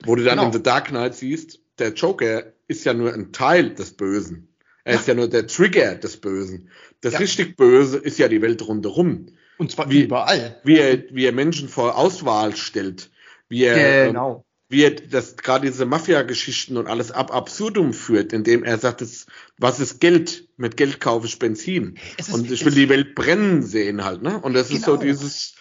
Wo 0.04 0.16
du 0.16 0.24
dann 0.24 0.38
genau. 0.38 0.46
in 0.46 0.52
The 0.52 0.62
Dark 0.62 0.88
Knight 0.88 1.14
siehst, 1.14 1.60
der 1.78 1.92
Joker 1.92 2.52
ist 2.66 2.84
ja 2.84 2.94
nur 2.94 3.12
ein 3.12 3.32
Teil 3.32 3.74
des 3.74 3.92
Bösen. 3.92 4.48
Er 4.84 4.94
ja. 4.94 5.00
ist 5.00 5.08
ja 5.08 5.14
nur 5.14 5.28
der 5.28 5.46
Trigger 5.46 5.94
des 5.94 6.16
Bösen. 6.18 6.68
Das 7.00 7.14
ja. 7.14 7.18
richtig 7.20 7.56
Böse 7.56 7.98
ist 7.98 8.18
ja 8.18 8.28
die 8.28 8.42
Welt 8.42 8.66
rundherum. 8.66 9.26
Und 9.56 9.70
zwar 9.70 9.88
wie, 9.88 10.02
überall. 10.02 10.60
Wie 10.64 10.78
er, 10.78 11.04
wie 11.10 11.24
er 11.24 11.32
Menschen 11.32 11.68
vor 11.68 11.96
Auswahl 11.96 12.56
stellt. 12.56 13.10
Wie 13.48 13.62
er, 13.62 14.08
genau. 14.08 14.43
Wie 14.68 14.82
er 14.82 14.92
das 14.92 15.36
gerade 15.36 15.66
diese 15.66 15.84
Mafia-Geschichten 15.84 16.76
und 16.76 16.86
alles 16.86 17.10
ab 17.10 17.34
absurdum 17.34 17.92
führt, 17.92 18.32
indem 18.32 18.64
er 18.64 18.78
sagt, 18.78 19.02
das, 19.02 19.26
was 19.58 19.78
ist 19.78 20.00
Geld? 20.00 20.48
Mit 20.56 20.76
Geld 20.76 21.00
kaufe 21.00 21.26
ich 21.26 21.38
Benzin. 21.38 21.98
Ist, 22.16 22.32
und 22.32 22.50
ich 22.50 22.64
will 22.64 22.74
die 22.74 22.88
Welt 22.88 23.14
brennen 23.14 23.62
sehen 23.62 24.04
halt, 24.04 24.22
ne? 24.22 24.40
Und 24.40 24.54
das 24.54 24.68
genau. 24.68 24.78
ist 24.78 24.84
so 24.86 24.92
genau. 24.92 25.02
dieses 25.04 25.54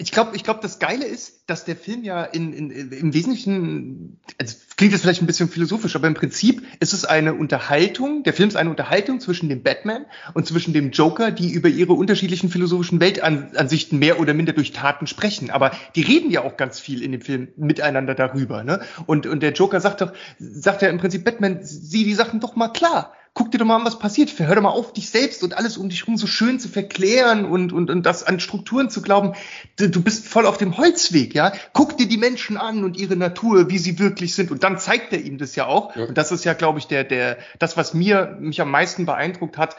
ich 0.00 0.12
glaube, 0.12 0.34
ich 0.34 0.44
glaube, 0.44 0.60
das 0.62 0.78
Geile 0.78 1.04
ist, 1.04 1.42
dass 1.46 1.66
der 1.66 1.76
Film 1.76 2.02
ja 2.04 2.24
in, 2.24 2.54
in, 2.54 2.70
im 2.90 3.12
Wesentlichen, 3.12 4.18
also 4.38 4.56
klingt 4.76 4.92
jetzt 4.92 5.02
vielleicht 5.02 5.20
ein 5.20 5.26
bisschen 5.26 5.50
philosophisch, 5.50 5.94
aber 5.94 6.06
im 6.06 6.14
Prinzip 6.14 6.62
ist 6.80 6.94
es 6.94 7.04
eine 7.04 7.34
Unterhaltung, 7.34 8.22
der 8.22 8.32
Film 8.32 8.48
ist 8.48 8.56
eine 8.56 8.70
Unterhaltung 8.70 9.20
zwischen 9.20 9.50
dem 9.50 9.62
Batman 9.62 10.06
und 10.32 10.46
zwischen 10.46 10.72
dem 10.72 10.90
Joker, 10.90 11.30
die 11.30 11.52
über 11.52 11.68
ihre 11.68 11.92
unterschiedlichen 11.92 12.48
philosophischen 12.48 12.98
Weltansichten 12.98 13.98
mehr 13.98 14.18
oder 14.18 14.32
minder 14.32 14.54
durch 14.54 14.72
Taten 14.72 15.06
sprechen. 15.06 15.50
Aber 15.50 15.72
die 15.94 16.02
reden 16.02 16.30
ja 16.30 16.44
auch 16.44 16.56
ganz 16.56 16.80
viel 16.80 17.02
in 17.02 17.12
dem 17.12 17.20
Film 17.20 17.48
miteinander 17.56 18.14
darüber. 18.14 18.64
Ne? 18.64 18.80
Und, 19.04 19.26
und 19.26 19.42
der 19.42 19.52
Joker 19.52 19.80
sagt 19.80 20.00
doch, 20.00 20.14
sagt 20.38 20.80
ja 20.80 20.88
im 20.88 20.96
Prinzip, 20.96 21.24
Batman, 21.24 21.58
sieh 21.60 22.04
die 22.04 22.14
Sachen 22.14 22.40
doch 22.40 22.56
mal 22.56 22.68
klar 22.68 23.12
guck 23.40 23.50
dir 23.50 23.56
doch 23.56 23.64
mal 23.64 23.76
an, 23.76 23.86
was 23.86 23.98
passiert. 23.98 24.38
Hör 24.38 24.54
doch 24.54 24.60
mal 24.60 24.68
auf, 24.68 24.92
dich 24.92 25.08
selbst 25.08 25.42
und 25.42 25.56
alles 25.56 25.78
um 25.78 25.88
dich 25.88 26.00
herum 26.00 26.18
so 26.18 26.26
schön 26.26 26.60
zu 26.60 26.68
verklären 26.68 27.46
und, 27.46 27.72
und, 27.72 27.88
und 27.88 28.04
das 28.04 28.22
an 28.22 28.38
Strukturen 28.38 28.90
zu 28.90 29.00
glauben. 29.00 29.32
Du, 29.78 30.02
bist 30.02 30.28
voll 30.28 30.44
auf 30.44 30.58
dem 30.58 30.76
Holzweg, 30.76 31.34
ja. 31.34 31.50
Guck 31.72 31.96
dir 31.96 32.06
die 32.06 32.18
Menschen 32.18 32.58
an 32.58 32.84
und 32.84 32.98
ihre 32.98 33.16
Natur, 33.16 33.70
wie 33.70 33.78
sie 33.78 33.98
wirklich 33.98 34.34
sind. 34.34 34.50
Und 34.50 34.62
dann 34.62 34.78
zeigt 34.78 35.14
er 35.14 35.22
ihm 35.22 35.38
das 35.38 35.56
ja 35.56 35.64
auch. 35.64 35.96
Ja. 35.96 36.04
Und 36.04 36.18
das 36.18 36.32
ist 36.32 36.44
ja, 36.44 36.52
glaube 36.52 36.80
ich, 36.80 36.86
der, 36.86 37.02
der, 37.02 37.38
das, 37.58 37.78
was 37.78 37.94
mir, 37.94 38.36
mich 38.38 38.60
am 38.60 38.70
meisten 38.70 39.06
beeindruckt 39.06 39.56
hat, 39.56 39.74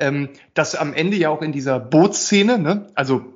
ähm, 0.00 0.28
dass 0.54 0.74
am 0.74 0.92
Ende 0.92 1.16
ja 1.16 1.28
auch 1.28 1.40
in 1.40 1.52
dieser 1.52 1.78
Bootsszene, 1.78 2.58
ne, 2.58 2.88
also 2.96 3.33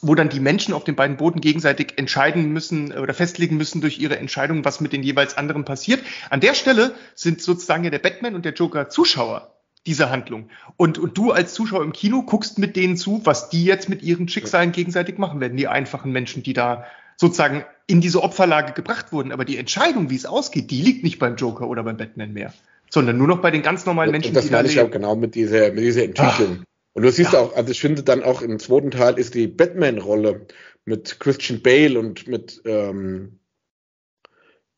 wo 0.00 0.14
dann 0.14 0.28
die 0.28 0.40
Menschen 0.40 0.74
auf 0.74 0.84
den 0.84 0.96
beiden 0.96 1.16
Booten 1.16 1.40
gegenseitig 1.40 1.94
entscheiden 1.96 2.52
müssen 2.52 2.92
oder 2.92 3.14
festlegen 3.14 3.56
müssen 3.56 3.80
durch 3.80 3.98
ihre 3.98 4.18
Entscheidung, 4.18 4.64
was 4.64 4.80
mit 4.80 4.92
den 4.92 5.02
jeweils 5.02 5.36
anderen 5.36 5.64
passiert. 5.64 6.00
An 6.30 6.40
der 6.40 6.54
Stelle 6.54 6.94
sind 7.14 7.40
sozusagen 7.40 7.84
ja 7.84 7.90
der 7.90 8.00
Batman 8.00 8.34
und 8.34 8.44
der 8.44 8.54
Joker 8.54 8.88
Zuschauer 8.88 9.54
dieser 9.86 10.10
Handlung. 10.10 10.48
Und, 10.76 10.98
und 10.98 11.16
du 11.16 11.32
als 11.32 11.54
Zuschauer 11.54 11.82
im 11.82 11.92
Kino 11.92 12.22
guckst 12.22 12.58
mit 12.58 12.76
denen 12.76 12.96
zu, 12.96 13.20
was 13.24 13.50
die 13.50 13.64
jetzt 13.64 13.88
mit 13.88 14.02
ihren 14.02 14.28
Schicksalen 14.28 14.72
gegenseitig 14.72 15.18
machen 15.18 15.40
werden, 15.40 15.56
die 15.56 15.68
einfachen 15.68 16.12
Menschen, 16.12 16.42
die 16.42 16.52
da 16.52 16.84
sozusagen 17.16 17.64
in 17.86 18.00
diese 18.00 18.22
Opferlage 18.22 18.72
gebracht 18.72 19.12
wurden. 19.12 19.32
Aber 19.32 19.44
die 19.44 19.58
Entscheidung, 19.58 20.10
wie 20.10 20.16
es 20.16 20.26
ausgeht, 20.26 20.70
die 20.70 20.82
liegt 20.82 21.04
nicht 21.04 21.18
beim 21.18 21.36
Joker 21.36 21.68
oder 21.68 21.82
beim 21.82 21.96
Batman 21.96 22.32
mehr, 22.32 22.52
sondern 22.90 23.16
nur 23.16 23.28
noch 23.28 23.40
bei 23.40 23.50
den 23.50 23.62
ganz 23.62 23.86
normalen 23.86 24.10
Menschen, 24.10 24.28
und 24.28 24.36
das 24.36 24.46
die 24.46 24.52
meine 24.52 24.64
da 24.64 24.70
ich 24.70 24.80
auch 24.80 24.90
genau 24.90 25.14
mit 25.16 25.34
dieser, 25.34 25.72
mit 25.72 25.84
dieser 25.84 26.04
Entwicklung. 26.04 26.58
Ach 26.60 26.71
und 26.94 27.02
du 27.02 27.10
siehst 27.10 27.32
ja. 27.32 27.40
auch, 27.40 27.54
also 27.56 27.70
ich 27.70 27.80
finde 27.80 28.02
dann 28.02 28.22
auch 28.22 28.42
im 28.42 28.58
zweiten 28.58 28.90
Teil 28.90 29.18
ist 29.18 29.34
die 29.34 29.46
Batman-Rolle 29.46 30.46
mit 30.84 31.20
Christian 31.20 31.62
Bale 31.62 31.98
und 31.98 32.26
mit, 32.28 32.60
ähm, 32.64 33.38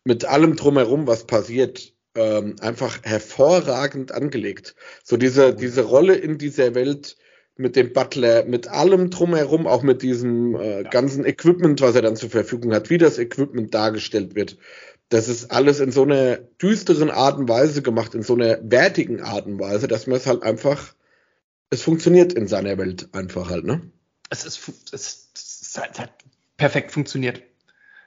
mit 0.04 0.24
allem 0.24 0.54
drumherum, 0.54 1.06
was 1.06 1.26
passiert, 1.26 1.92
ähm, 2.16 2.56
einfach 2.60 3.02
hervorragend 3.02 4.12
angelegt. 4.12 4.76
So 5.02 5.16
diese, 5.16 5.54
diese 5.54 5.82
Rolle 5.82 6.14
in 6.14 6.38
dieser 6.38 6.74
Welt 6.74 7.16
mit 7.56 7.76
dem 7.76 7.92
Butler, 7.92 8.44
mit 8.44 8.68
allem 8.68 9.10
drumherum, 9.10 9.66
auch 9.66 9.82
mit 9.82 10.02
diesem 10.02 10.54
äh, 10.56 10.84
ganzen 10.84 11.24
Equipment, 11.24 11.80
was 11.80 11.94
er 11.94 12.02
dann 12.02 12.16
zur 12.16 12.30
Verfügung 12.30 12.74
hat, 12.74 12.90
wie 12.90 12.98
das 12.98 13.18
Equipment 13.18 13.74
dargestellt 13.74 14.34
wird. 14.34 14.58
Das 15.08 15.28
ist 15.28 15.50
alles 15.50 15.80
in 15.80 15.90
so 15.90 16.02
einer 16.02 16.36
düsteren 16.36 17.10
Art 17.10 17.38
und 17.38 17.48
Weise 17.48 17.82
gemacht, 17.82 18.14
in 18.14 18.22
so 18.22 18.34
einer 18.34 18.58
wertigen 18.62 19.20
Art 19.20 19.46
und 19.46 19.60
Weise, 19.60 19.88
dass 19.88 20.06
man 20.06 20.16
es 20.16 20.26
halt 20.26 20.42
einfach 20.42 20.94
es 21.74 21.82
funktioniert 21.82 22.32
in 22.32 22.46
seiner 22.46 22.78
Welt 22.78 23.08
einfach 23.12 23.50
halt, 23.50 23.64
ne? 23.64 23.82
Es, 24.30 24.44
ist, 24.44 24.92
es, 24.92 25.28
es 25.34 25.78
hat 25.78 26.10
perfekt 26.56 26.92
funktioniert. 26.92 27.42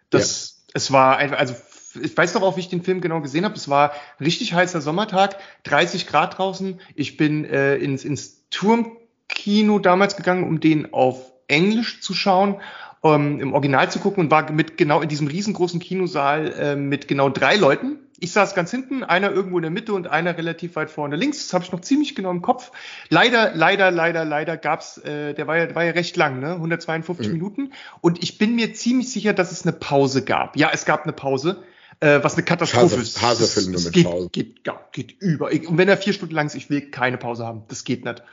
Das, 0.10 0.63
ja. 0.67 0.71
es 0.73 0.91
war 0.91 1.17
einfach, 1.17 1.38
also 1.38 1.53
ich 2.01 2.15
weiß 2.15 2.34
noch 2.34 2.41
auch, 2.41 2.58
wie 2.58 2.62
ich 2.62 2.69
den 2.69 2.84
Film 2.84 3.01
genau 3.01 3.21
gesehen 3.21 3.45
habe. 3.45 3.56
Es 3.56 3.69
war 3.69 3.91
ein 3.91 4.25
richtig 4.25 4.53
heißer 4.53 4.82
Sommertag, 4.82 5.38
30 5.63 6.08
Grad 6.08 6.38
draußen. 6.38 6.80
Ich 6.95 7.17
bin 7.17 7.45
äh, 7.45 7.75
ins, 7.75 8.03
ins 8.06 8.47
Turmkino 8.49 9.80
damals 9.80 10.15
gegangen, 10.15 10.43
um 10.43 10.60
den 10.60 10.93
auf 10.93 11.34
Englisch 11.47 12.01
zu 12.01 12.13
schauen, 12.13 12.62
um, 13.01 13.39
im 13.39 13.53
Original 13.53 13.91
zu 13.91 13.99
gucken 13.99 14.25
und 14.25 14.32
war 14.32 14.51
mit 14.51 14.77
genau 14.77 15.01
in 15.01 15.10
diesem 15.10 15.27
riesengroßen 15.27 15.80
Kinosaal 15.80 16.53
äh, 16.53 16.75
mit 16.75 17.08
genau 17.08 17.30
drei 17.30 17.56
Leuten 17.56 17.99
ich 18.19 18.32
saß 18.32 18.56
ganz 18.56 18.71
hinten, 18.71 19.03
einer 19.03 19.32
irgendwo 19.32 19.58
in 19.58 19.62
der 19.62 19.71
Mitte 19.71 19.93
und 19.93 20.08
einer 20.08 20.38
relativ 20.38 20.75
weit 20.75 20.89
vorne 20.89 21.15
links. 21.15 21.45
Das 21.45 21.53
habe 21.53 21.63
ich 21.63 21.71
noch 21.71 21.82
ziemlich 21.82 22.15
genau 22.15 22.32
im 22.32 22.41
Kopf. 22.41 22.71
Leider, 23.10 23.51
leider, 23.53 23.91
leider, 23.91 24.25
leider 24.25 24.58
gab's, 24.58 24.97
äh, 24.97 25.34
der 25.34 25.47
war 25.47 25.58
ja, 25.58 25.75
war 25.75 25.84
ja 25.84 25.91
recht 25.91 26.17
lang, 26.17 26.39
ne? 26.39 26.53
152 26.53 27.27
mhm. 27.27 27.34
Minuten. 27.34 27.73
Und 28.01 28.23
ich 28.23 28.38
bin 28.38 28.56
mir 28.56 28.73
ziemlich 28.73 29.12
sicher, 29.12 29.34
dass 29.34 29.51
es 29.51 29.63
eine 29.63 29.73
Pause 29.73 30.23
gab. 30.23 30.58
Ja, 30.58 30.71
es 30.73 30.86
gab 30.86 31.03
eine 31.03 31.13
Pause, 31.13 31.63
äh, 31.99 32.19
was 32.23 32.34
eine 32.34 32.43
Katastrophe 32.43 32.95
Hase, 32.97 33.01
ist. 33.01 33.21
Hasefilm 33.21 33.71
nur 33.71 33.82
mit 33.82 33.93
geht, 33.93 34.06
Pause. 34.06 34.30
Geht, 34.32 34.56
ja, 34.65 34.80
geht 34.91 35.21
über. 35.21 35.51
Und 35.51 35.77
wenn 35.77 35.88
er 35.88 35.97
vier 35.97 36.13
Stunden 36.13 36.34
lang 36.34 36.47
ist, 36.47 36.56
ich 36.56 36.69
will 36.71 36.89
keine 36.89 37.17
Pause 37.17 37.45
haben. 37.45 37.63
Das 37.67 37.84
geht 37.84 38.03
nicht. 38.03 38.23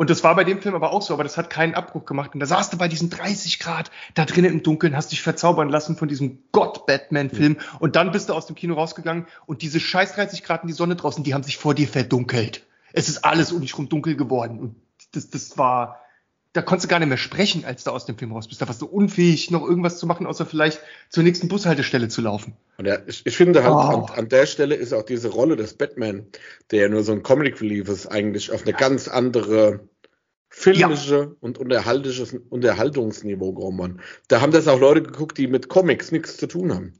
Und 0.00 0.08
das 0.08 0.24
war 0.24 0.34
bei 0.34 0.44
dem 0.44 0.62
Film 0.62 0.74
aber 0.74 0.94
auch 0.94 1.02
so, 1.02 1.12
aber 1.12 1.24
das 1.24 1.36
hat 1.36 1.50
keinen 1.50 1.74
Abbruch 1.74 2.06
gemacht. 2.06 2.30
Und 2.32 2.40
da 2.40 2.46
saß 2.46 2.70
du 2.70 2.78
bei 2.78 2.88
diesen 2.88 3.10
30 3.10 3.58
Grad 3.58 3.90
da 4.14 4.24
drinnen 4.24 4.50
im 4.50 4.62
Dunkeln, 4.62 4.96
hast 4.96 5.12
dich 5.12 5.20
verzaubern 5.20 5.68
lassen 5.68 5.94
von 5.94 6.08
diesem 6.08 6.38
Gott-Batman-Film. 6.52 7.52
Mhm. 7.52 7.58
Und 7.80 7.96
dann 7.96 8.10
bist 8.10 8.30
du 8.30 8.32
aus 8.32 8.46
dem 8.46 8.56
Kino 8.56 8.76
rausgegangen 8.76 9.26
und 9.44 9.60
diese 9.60 9.78
scheiß 9.78 10.14
30 10.14 10.42
Grad 10.42 10.62
in 10.62 10.68
die 10.68 10.72
Sonne 10.72 10.96
draußen, 10.96 11.22
die 11.22 11.34
haben 11.34 11.42
sich 11.42 11.58
vor 11.58 11.74
dir 11.74 11.86
verdunkelt. 11.86 12.66
Es 12.94 13.10
ist 13.10 13.26
alles 13.26 13.52
um 13.52 13.60
dich 13.60 13.76
rum 13.76 13.90
dunkel 13.90 14.16
geworden. 14.16 14.58
Und 14.58 14.76
das, 15.12 15.28
das 15.28 15.58
war, 15.58 16.00
da 16.52 16.62
konntest 16.62 16.86
du 16.86 16.88
gar 16.88 16.98
nicht 16.98 17.08
mehr 17.08 17.16
sprechen, 17.16 17.64
als 17.64 17.84
du 17.84 17.92
aus 17.92 18.06
dem 18.06 18.18
Film 18.18 18.32
raus 18.32 18.48
bist. 18.48 18.60
Da 18.60 18.66
warst 18.66 18.82
du 18.82 18.86
unfähig, 18.86 19.50
noch 19.52 19.62
irgendwas 19.62 19.98
zu 19.98 20.06
machen, 20.06 20.26
außer 20.26 20.46
vielleicht 20.46 20.80
zur 21.08 21.22
nächsten 21.22 21.46
Bushaltestelle 21.48 22.08
zu 22.08 22.22
laufen. 22.22 22.56
Und 22.76 22.86
ja, 22.86 22.98
ich, 23.06 23.24
ich 23.24 23.36
finde 23.36 23.62
halt, 23.62 23.72
oh. 23.72 24.06
an, 24.06 24.18
an, 24.18 24.28
der 24.28 24.46
Stelle 24.46 24.74
ist 24.74 24.92
auch 24.92 25.04
diese 25.04 25.28
Rolle 25.28 25.54
des 25.54 25.74
Batman, 25.74 26.26
der 26.72 26.82
ja 26.82 26.88
nur 26.88 27.04
so 27.04 27.12
ein 27.12 27.22
Comic 27.22 27.60
Relief 27.60 27.88
ist, 27.88 28.08
eigentlich 28.08 28.50
auf 28.50 28.62
eine 28.62 28.72
ganz 28.72 29.06
andere 29.06 29.88
filmische 30.48 31.14
ja. 31.14 31.30
und 31.40 31.58
Unterhaltungsniveau 31.58 33.52
gekommen. 33.52 34.00
Da 34.26 34.40
haben 34.40 34.50
das 34.50 34.66
auch 34.66 34.80
Leute 34.80 35.02
geguckt, 35.02 35.38
die 35.38 35.46
mit 35.46 35.68
Comics 35.68 36.10
nichts 36.10 36.36
zu 36.36 36.48
tun 36.48 36.74
haben. 36.74 36.94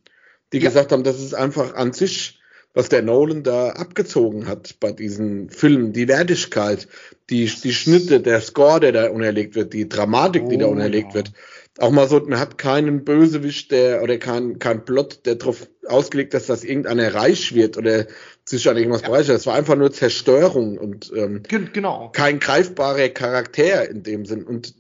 Die 0.53 0.59
ja. 0.59 0.69
gesagt 0.69 0.93
haben, 0.93 1.03
das 1.03 1.21
ist 1.21 1.35
einfach 1.35 1.75
an 1.75 1.93
sich 1.93 2.40
was 2.75 2.89
der 2.89 3.03
Nolan 3.03 3.43
da 3.43 3.71
abgezogen 3.71 4.47
hat 4.47 4.77
bei 4.79 4.93
diesen 4.93 5.51
Filmen, 5.51 5.93
die 5.93 6.09
Wertigkeit, 6.09 6.87
die, 7.29 7.47
die 7.47 7.73
Schnitte, 7.73 8.21
der 8.21 8.41
Score, 8.41 8.81
der 8.81 8.93
da 8.93 9.11
unerlegt 9.11 9.55
wird, 9.55 9.73
die 9.73 9.89
Dramatik, 9.89 10.49
die 10.49 10.59
da 10.59 10.67
oh, 10.67 10.71
unerlegt 10.71 11.09
ja. 11.11 11.15
wird. 11.15 11.33
Auch 11.79 11.91
mal 11.91 12.09
so, 12.09 12.21
man 12.21 12.39
hat 12.39 12.59
keinen 12.59 13.05
Bösewicht, 13.05 13.71
der, 13.71 14.03
oder 14.03 14.19
kein, 14.19 14.59
kein 14.59 14.85
Plot, 14.85 15.25
der 15.25 15.37
darauf 15.37 15.69
ausgelegt 15.87 16.35
ist, 16.35 16.49
dass 16.49 16.63
irgendeiner 16.63 17.15
reich 17.15 17.55
wird 17.55 17.77
oder 17.77 18.07
sich 18.45 18.69
an 18.69 18.77
irgendwas 18.77 19.03
ja. 19.03 19.09
bereichert. 19.09 19.37
Es 19.37 19.47
war 19.47 19.55
einfach 19.55 19.77
nur 19.77 19.93
Zerstörung 19.93 20.79
und 20.79 21.13
ähm, 21.17 21.43
genau. 21.49 22.11
kein 22.13 22.39
greifbarer 22.39 23.09
Charakter 23.09 23.89
in 23.89 24.03
dem 24.03 24.27
Sinn. 24.27 24.45
Und 24.45 24.75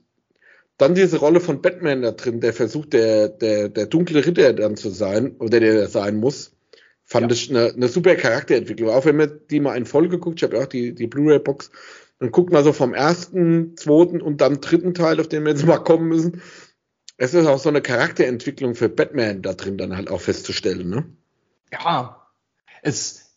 dann 0.78 0.94
diese 0.94 1.18
Rolle 1.18 1.40
von 1.40 1.60
Batman 1.60 2.02
da 2.02 2.12
drin, 2.12 2.40
der 2.40 2.52
versucht, 2.52 2.92
der, 2.92 3.28
der, 3.28 3.68
der 3.68 3.86
dunkle 3.86 4.24
Ritter 4.24 4.52
dann 4.52 4.76
zu 4.76 4.90
sein, 4.90 5.36
oder 5.38 5.60
der 5.60 5.88
sein 5.88 6.16
muss 6.16 6.52
fand 7.10 7.30
ja. 7.30 7.34
ich 7.34 7.50
eine, 7.50 7.72
eine 7.74 7.88
super 7.88 8.14
Charakterentwicklung. 8.14 8.90
Auch 8.90 9.04
wenn 9.04 9.16
man 9.16 9.40
die 9.50 9.60
mal 9.60 9.76
in 9.76 9.84
Folge 9.84 10.18
guckt, 10.18 10.38
ich 10.38 10.44
habe 10.44 10.56
ja 10.56 10.62
auch 10.62 10.68
die, 10.68 10.94
die 10.94 11.08
Blu-ray-Box, 11.08 11.72
dann 12.20 12.30
guckt 12.30 12.52
man 12.52 12.62
so 12.62 12.72
vom 12.72 12.94
ersten, 12.94 13.76
zweiten 13.76 14.22
und 14.22 14.40
dann 14.40 14.60
dritten 14.60 14.94
Teil, 14.94 15.20
auf 15.20 15.28
den 15.28 15.44
wir 15.44 15.50
jetzt 15.50 15.66
mal 15.66 15.78
kommen 15.78 16.08
müssen. 16.08 16.40
Es 17.16 17.34
ist 17.34 17.46
auch 17.46 17.58
so 17.58 17.68
eine 17.68 17.82
Charakterentwicklung 17.82 18.74
für 18.74 18.88
Batman 18.88 19.42
da 19.42 19.52
drin 19.52 19.76
dann 19.76 19.96
halt 19.96 20.10
auch 20.10 20.20
festzustellen, 20.20 20.88
ne? 20.88 21.04
Ja, 21.72 22.26
es, 22.82 23.36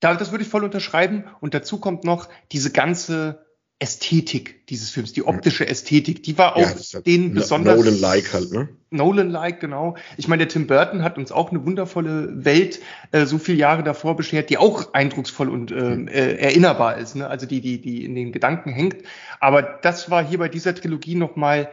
das 0.00 0.32
würde 0.32 0.44
ich 0.44 0.50
voll 0.50 0.64
unterschreiben. 0.64 1.24
Und 1.40 1.54
dazu 1.54 1.78
kommt 1.78 2.04
noch 2.04 2.28
diese 2.52 2.72
ganze 2.72 3.43
Ästhetik 3.80 4.66
dieses 4.68 4.90
Films, 4.90 5.12
die 5.12 5.24
optische 5.24 5.66
Ästhetik, 5.66 6.22
die 6.22 6.38
war 6.38 6.56
auch 6.56 6.60
ja, 6.60 7.00
den 7.00 7.34
besonders 7.34 7.76
Nolan-like 7.76 8.32
halt, 8.32 8.52
ne? 8.52 8.68
Nolan-like, 8.90 9.60
genau. 9.60 9.96
Ich 10.16 10.28
meine, 10.28 10.46
der 10.46 10.48
Tim 10.48 10.68
Burton 10.68 11.02
hat 11.02 11.18
uns 11.18 11.32
auch 11.32 11.50
eine 11.50 11.66
wundervolle 11.66 12.44
Welt 12.44 12.80
äh, 13.10 13.26
so 13.26 13.38
viele 13.38 13.58
Jahre 13.58 13.82
davor 13.82 14.16
beschert, 14.16 14.48
die 14.48 14.58
auch 14.58 14.94
eindrucksvoll 14.94 15.48
und 15.48 15.72
äh, 15.72 15.94
äh, 15.94 16.36
erinnerbar 16.38 16.98
ist, 16.98 17.16
ne? 17.16 17.26
Also 17.28 17.46
die, 17.46 17.60
die, 17.60 17.80
die 17.80 18.04
in 18.04 18.14
den 18.14 18.30
Gedanken 18.30 18.70
hängt. 18.70 18.96
Aber 19.40 19.62
das 19.62 20.08
war 20.08 20.24
hier 20.24 20.38
bei 20.38 20.48
dieser 20.48 20.74
Trilogie 20.74 21.16
noch 21.16 21.36
mal 21.36 21.68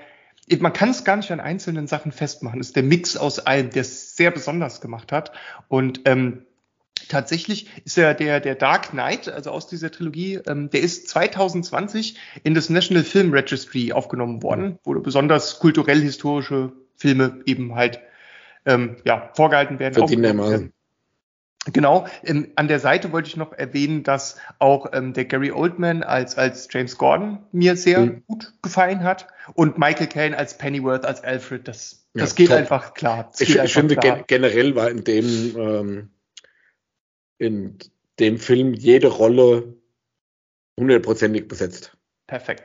man 0.60 0.74
kann 0.74 0.90
es 0.90 1.06
gar 1.06 1.16
nicht 1.16 1.32
an 1.32 1.40
einzelnen 1.40 1.88
Sachen 1.88 2.12
festmachen. 2.12 2.60
Es 2.60 2.68
ist 2.68 2.76
der 2.76 2.84
Mix 2.84 3.16
aus 3.16 3.40
allem, 3.40 3.70
der 3.70 3.82
es 3.82 4.18
sehr 4.18 4.32
besonders 4.32 4.82
gemacht 4.82 5.14
hat. 5.14 5.32
Und 5.70 6.02
ähm, 6.06 6.46
tatsächlich 7.10 7.70
ist 7.86 7.98
ja 7.98 8.14
der, 8.14 8.40
der 8.40 8.56
Dark 8.56 8.92
Knight, 8.92 9.28
also 9.30 9.52
aus 9.52 9.68
dieser 9.68 9.92
Trilogie, 9.92 10.40
ähm, 10.48 10.70
der 10.70 10.82
ist 10.82 11.10
2020 11.10 12.18
in 12.44 12.54
das 12.54 12.70
National 12.70 13.04
Film 13.04 13.34
Registry 13.34 13.92
aufgenommen 13.92 14.44
worden, 14.44 14.80
wo 14.84 14.94
besonders 15.00 15.60
kulturell-historische 15.60 16.72
Filme 16.96 17.42
eben 17.46 17.76
halt 17.76 18.00
ähm, 18.66 18.98
ja, 19.06 19.32
vorgehalten 19.34 19.80
werden. 19.80 19.94
Verdienen 19.94 20.72
Genau, 21.72 22.08
ähm, 22.24 22.52
an 22.56 22.68
der 22.68 22.80
Seite 22.80 23.12
wollte 23.12 23.30
ich 23.30 23.38
noch 23.38 23.54
erwähnen, 23.54 24.02
dass 24.02 24.38
auch 24.58 24.94
ähm, 24.94 25.14
der 25.14 25.26
Gary 25.26 25.52
Oldman 25.52 26.02
als, 26.02 26.36
als 26.36 26.68
James 26.72 26.98
Gordon 26.98 27.38
mir 27.52 27.76
sehr 27.76 28.00
mhm. 28.00 28.24
gut 28.26 28.54
gefallen 28.64 29.04
hat 29.04 29.28
und 29.54 29.78
Michael 29.78 30.08
Caine 30.08 30.36
als 30.36 30.58
Pennyworth, 30.58 31.06
als 31.06 31.24
Alfred, 31.24 31.68
das, 31.68 32.08
das 32.16 32.32
ja, 32.32 32.36
geht 32.36 32.48
top. 32.48 32.58
einfach 32.58 32.94
klar. 32.96 33.32
ich, 33.38 33.56
ich 33.56 33.74
finde 33.74 33.96
klar. 33.96 34.24
generell 34.26 34.76
war 34.76 34.90
in 34.90 35.04
dem, 35.04 35.56
ähm, 35.56 36.10
in 37.42 37.78
dem 38.20 38.38
Film 38.38 38.74
jede 38.74 39.08
Rolle 39.08 39.76
hundertprozentig 40.80 41.48
besetzt. 41.48 41.98
Perfekt. 42.28 42.64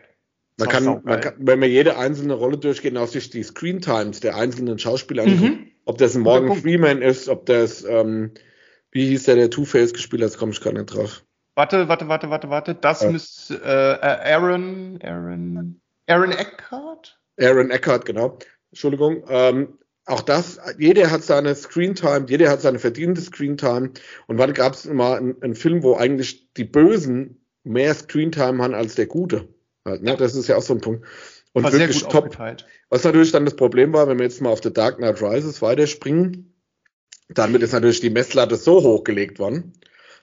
Man 0.58 0.68
kann, 0.68 0.84
man 1.04 1.20
kann, 1.20 1.34
wenn 1.38 1.58
man 1.58 1.68
jede 1.68 1.98
einzelne 1.98 2.34
Rolle 2.34 2.56
durchgeht, 2.56 2.96
auch 2.96 3.08
sich 3.08 3.28
die 3.30 3.42
Screen 3.42 3.80
Times 3.80 4.20
der 4.20 4.36
einzelnen 4.36 4.78
Schauspieler 4.78 5.26
mhm. 5.26 5.32
anguckt, 5.32 5.62
ob 5.84 5.98
das 5.98 6.14
ein 6.14 6.22
Morgan 6.22 6.56
Freeman 6.56 7.02
ist, 7.02 7.28
ob 7.28 7.46
das 7.46 7.84
ähm, 7.84 8.32
wie 8.90 9.08
hieß 9.08 9.24
der, 9.24 9.34
der 9.34 9.50
Two-Face 9.50 9.92
gespielt 9.92 10.22
hat? 10.22 10.38
Komme 10.38 10.52
ich 10.52 10.60
gar 10.60 10.72
nicht 10.72 10.86
drauf. 10.86 11.22
Warte, 11.54 11.88
warte, 11.88 12.08
warte, 12.08 12.30
warte, 12.30 12.48
warte. 12.48 12.74
Das 12.74 13.02
ja. 13.02 13.10
müsste 13.10 13.56
äh, 13.62 14.32
Aaron, 14.32 14.98
Aaron, 15.02 15.80
Aaron 16.06 16.32
Eckhart? 16.32 17.18
Aaron 17.38 17.70
Eckhart, 17.70 18.06
genau. 18.06 18.38
Entschuldigung. 18.70 19.24
Ähm, 19.28 19.78
auch 20.06 20.22
das, 20.22 20.58
jeder 20.78 21.10
hat 21.10 21.24
seine 21.24 21.54
Screentime, 21.54 22.26
jeder 22.28 22.48
hat 22.48 22.62
seine 22.62 22.78
verdiente 22.78 23.20
Screentime. 23.20 23.90
Und 24.28 24.38
wann 24.38 24.54
gab 24.54 24.74
es 24.74 24.84
mal 24.86 25.18
einen, 25.18 25.42
einen, 25.42 25.54
Film, 25.54 25.82
wo 25.82 25.96
eigentlich 25.96 26.52
die 26.54 26.64
Bösen 26.64 27.44
mehr 27.64 27.92
Screentime 27.92 28.62
haben 28.62 28.74
als 28.74 28.94
der 28.94 29.06
Gute? 29.06 29.48
Ne? 29.84 30.16
Das 30.16 30.34
ist 30.34 30.48
ja 30.48 30.56
auch 30.56 30.62
so 30.62 30.74
ein 30.74 30.80
Punkt. 30.80 31.04
Und 31.52 31.64
war 31.64 31.72
wirklich 31.72 32.02
top. 32.04 32.26
Aufgeteilt. 32.26 32.66
Was 32.88 33.02
natürlich 33.02 33.32
dann 33.32 33.44
das 33.44 33.56
Problem 33.56 33.92
war, 33.92 34.06
wenn 34.08 34.18
wir 34.18 34.24
jetzt 34.24 34.40
mal 34.40 34.50
auf 34.50 34.62
The 34.62 34.72
Dark 34.72 34.98
Knight 34.98 35.20
Rises 35.20 35.60
weiterspringen, 35.60 36.54
damit 37.28 37.62
ist 37.62 37.72
natürlich 37.72 38.00
die 38.00 38.10
Messlatte 38.10 38.56
so 38.56 38.82
hochgelegt 38.82 39.40
worden, 39.40 39.72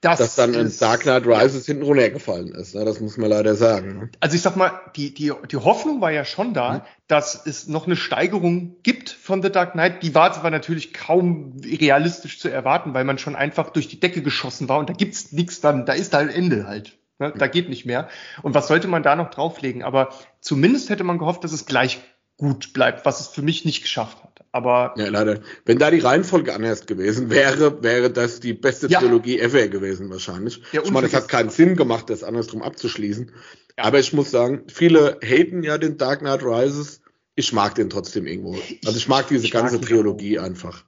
das 0.03 0.19
dass 0.19 0.35
dann 0.35 0.53
in 0.53 0.71
Dark 0.79 1.01
Knight 1.01 1.25
Rises 1.25 1.65
hinten 1.65 1.83
runtergefallen 1.83 2.53
ist. 2.53 2.75
Ne? 2.75 2.85
Das 2.85 2.99
muss 2.99 3.17
man 3.17 3.29
leider 3.29 3.55
sagen. 3.55 3.99
Ne? 3.99 4.09
Also 4.19 4.35
ich 4.35 4.41
sag 4.41 4.55
mal, 4.55 4.71
die, 4.95 5.13
die, 5.13 5.31
die 5.49 5.57
Hoffnung 5.57 6.01
war 6.01 6.11
ja 6.11 6.25
schon 6.25 6.53
da, 6.53 6.73
mhm. 6.73 6.81
dass 7.07 7.45
es 7.45 7.67
noch 7.67 7.85
eine 7.85 7.95
Steigerung 7.95 8.75
gibt 8.83 9.09
von 9.09 9.41
The 9.41 9.51
Dark 9.51 9.73
Knight. 9.73 10.03
Die 10.03 10.13
war 10.13 10.33
zwar 10.33 10.51
natürlich 10.51 10.93
kaum 10.93 11.57
realistisch 11.63 12.39
zu 12.39 12.49
erwarten, 12.49 12.93
weil 12.93 13.05
man 13.05 13.17
schon 13.17 13.35
einfach 13.35 13.69
durch 13.69 13.87
die 13.87 13.99
Decke 13.99 14.21
geschossen 14.21 14.69
war 14.69 14.79
und 14.79 14.89
da 14.89 14.93
gibt's 14.93 15.31
nichts 15.31 15.61
dann, 15.61 15.85
da 15.85 15.93
ist 15.93 16.13
halt 16.13 16.35
Ende 16.35 16.67
halt. 16.67 16.97
Ne? 17.19 17.33
Da 17.37 17.47
geht 17.47 17.69
nicht 17.69 17.85
mehr. 17.85 18.09
Und 18.41 18.53
was 18.53 18.67
sollte 18.67 18.87
man 18.87 19.03
da 19.03 19.15
noch 19.15 19.29
drauflegen? 19.29 19.83
Aber 19.83 20.09
zumindest 20.41 20.89
hätte 20.89 21.03
man 21.03 21.17
gehofft, 21.17 21.43
dass 21.43 21.53
es 21.53 21.65
gleich 21.65 22.01
gut 22.37 22.73
bleibt, 22.73 23.05
was 23.05 23.19
es 23.19 23.27
für 23.27 23.41
mich 23.41 23.63
nicht 23.63 23.81
geschafft 23.81 24.23
hat. 24.23 24.32
Aber 24.53 24.93
ja, 24.97 25.09
leider. 25.09 25.39
Wenn 25.65 25.79
da 25.79 25.89
die 25.89 25.99
Reihenfolge 25.99 26.53
anders 26.53 26.85
gewesen 26.85 27.31
wäre, 27.31 27.81
wäre 27.81 28.11
das 28.11 28.39
die 28.39 28.53
beste 28.53 28.87
ja. 28.87 28.99
Trilogie 28.99 29.39
ever 29.39 29.67
gewesen 29.67 30.11
wahrscheinlich. 30.11 30.61
Ja, 30.71 30.83
ich 30.83 30.91
meine, 30.91 31.07
es 31.07 31.15
hat 31.15 31.27
keinen 31.27 31.49
Sinn 31.49 31.75
gemacht, 31.75 32.07
das 32.11 32.23
andersrum 32.23 32.61
abzuschließen. 32.61 33.31
Ja. 33.77 33.85
Aber 33.85 33.97
ich 33.97 34.13
muss 34.13 34.29
sagen, 34.29 34.65
viele 34.67 35.17
haten 35.23 35.63
ja 35.63 35.79
den 35.79 35.97
Dark 35.97 36.19
Knight 36.19 36.43
Rises. 36.43 37.01
Ich 37.33 37.51
mag 37.51 37.73
den 37.73 37.89
trotzdem 37.89 38.27
irgendwo. 38.27 38.55
Also 38.85 38.95
ich 38.95 39.07
mag 39.07 39.27
diese 39.27 39.45
ich 39.45 39.51
ganze 39.51 39.77
mag 39.77 39.87
Trilogie 39.87 40.37
auch. 40.37 40.43
einfach. 40.43 40.85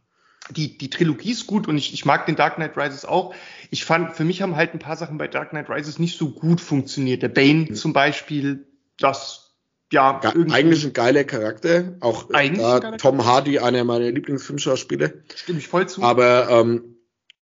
Die, 0.52 0.78
die 0.78 0.92
Trilogie 0.92 1.32
ist 1.32 1.48
gut 1.48 1.68
und 1.68 1.76
ich, 1.76 1.92
ich 1.92 2.06
mag 2.06 2.28
den 2.28 2.36
Dark 2.36 2.58
Knight 2.58 2.78
Rises 2.78 3.04
auch. 3.04 3.34
Ich 3.72 3.84
fand, 3.84 4.16
für 4.16 4.26
mich 4.26 4.44
haben 4.44 4.56
halt 4.56 4.76
ein 4.76 4.80
paar 4.80 4.96
Sachen 4.96 5.18
bei 5.18 5.28
Dark 5.28 5.50
Knight 5.50 5.72
Rises 5.72 5.98
nicht 5.98 6.20
so 6.20 6.30
gut 6.30 6.62
funktioniert. 6.62 7.24
Der 7.24 7.30
Bane 7.30 7.66
mhm. 7.70 7.74
zum 7.74 7.94
Beispiel, 7.94 8.68
das 9.00 9.45
ja, 9.92 10.20
eigentlich 10.52 10.86
ein 10.86 10.94
geiler 10.94 11.24
Charakter. 11.24 11.96
Auch 12.00 12.30
da 12.30 12.92
Tom 12.98 13.26
Hardy, 13.26 13.60
einer 13.60 13.84
meiner 13.84 14.12
Lieblingsfilmschauspieler. 14.12 15.12
Stimme 15.36 15.60
ich 15.60 15.68
voll 15.68 15.88
zu. 15.88 16.02
Aber 16.02 16.50
ähm, 16.50 16.96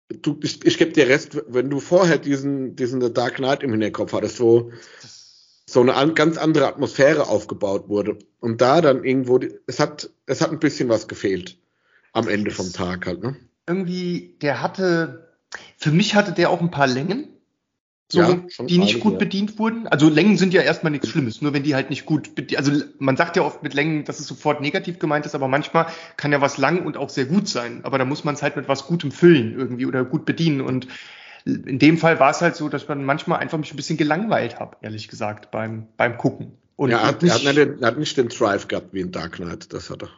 du, 0.10 0.40
ich, 0.44 0.64
ich 0.66 0.78
gebe 0.78 0.92
dir 0.92 1.08
Rest, 1.08 1.42
wenn 1.48 1.70
du 1.70 1.80
vorher 1.80 2.18
diesen, 2.18 2.76
diesen 2.76 3.02
The 3.02 3.14
Dark 3.14 3.36
Knight 3.36 3.64
im 3.64 3.72
Hinterkopf 3.72 4.14
hattest, 4.14 4.40
wo 4.40 4.72
so 5.66 5.82
eine 5.82 5.96
an, 5.96 6.16
ganz 6.16 6.38
andere 6.38 6.68
Atmosphäre 6.68 7.28
aufgebaut 7.28 7.90
wurde. 7.90 8.18
Und 8.40 8.62
da 8.62 8.82
dann 8.82 9.04
irgendwo, 9.04 9.40
es 9.68 9.80
hat, 9.80 10.10
es 10.26 10.42
hat 10.42 10.52
ein 10.52 10.60
bisschen 10.60 10.90
was 10.90 11.08
gefehlt 11.08 11.58
am 12.14 12.28
Ende 12.28 12.52
vom 12.52 12.74
Tag 12.74 13.06
halt, 13.06 13.22
ne? 13.22 13.36
Irgendwie, 13.68 14.36
der 14.42 14.64
hatte, 14.64 15.36
für 15.78 15.92
mich 15.92 16.16
hatte 16.16 16.32
der 16.32 16.50
auch 16.50 16.60
ein 16.60 16.72
paar 16.72 16.88
Längen 16.88 17.28
so, 18.12 18.22
ja, 18.22 18.42
die 18.66 18.80
nicht 18.80 19.00
gut 19.02 19.14
ja. 19.14 19.20
bedient 19.20 19.60
wurden. 19.60 19.88
Also 19.88 20.10
Längen 20.10 20.38
sind 20.38 20.52
ja 20.54 20.62
erstmal 20.62 20.92
nichts 20.92 21.10
Schlimmes, 21.10 21.42
nur 21.44 21.54
wenn 21.54 21.62
die 21.62 21.76
halt 21.76 21.92
nicht 21.92 22.08
gut 22.08 22.34
bedient. 22.34 22.58
Also 22.58 22.84
man 22.98 23.16
sagt 23.16 23.36
ja 23.36 23.44
oft 23.44 23.62
mit 23.62 23.76
Längen, 23.76 24.04
dass 24.04 24.20
es 24.20 24.26
sofort 24.26 24.62
negativ 24.62 24.98
gemeint 24.98 25.28
ist, 25.28 25.36
aber 25.36 25.48
manchmal 25.48 25.86
kann 26.18 26.32
ja 26.32 26.42
was 26.42 26.58
lang 26.58 26.86
und 26.86 26.98
auch 26.98 27.10
sehr 27.10 27.26
gut 27.26 27.48
sein. 27.48 27.82
Aber 27.84 28.00
da 28.00 28.06
muss 28.06 28.24
man 28.24 28.34
es 28.34 28.42
halt 28.42 28.56
mit 28.56 28.68
was 28.68 28.88
Gutem 28.88 29.12
füllen 29.12 29.54
irgendwie 29.54 29.86
oder 29.86 30.04
gut 30.04 30.26
bedienen. 30.26 30.62
Und 30.62 30.88
in 31.46 31.78
dem 31.78 32.00
Fall 32.00 32.20
war 32.20 32.32
es 32.32 32.42
halt 32.42 32.56
so, 32.56 32.68
dass 32.68 32.88
man 32.88 33.04
manchmal 33.04 33.40
einfach 33.40 33.60
mich 33.60 33.72
ein 33.72 33.78
bisschen 33.78 33.98
gelangweilt 33.98 34.60
habe, 34.60 34.78
ehrlich 34.82 35.08
gesagt, 35.08 35.52
beim, 35.52 35.88
beim 35.96 36.18
Gucken. 36.18 36.54
Und 36.76 36.90
ja, 36.90 37.00
er 37.00 37.08
hat, 37.08 37.22
nicht, 37.22 37.44
er 37.44 37.50
hat, 37.50 37.56
nicht, 37.58 37.82
er 37.82 37.88
hat 37.88 38.00
nicht 38.00 38.18
den 38.18 38.30
Drive 38.30 38.68
gehabt 38.68 38.94
wie 38.94 39.02
in 39.02 39.12
Dark 39.12 39.34
Knight, 39.34 39.72
das 39.72 39.90
hat 39.90 40.04
er. 40.04 40.10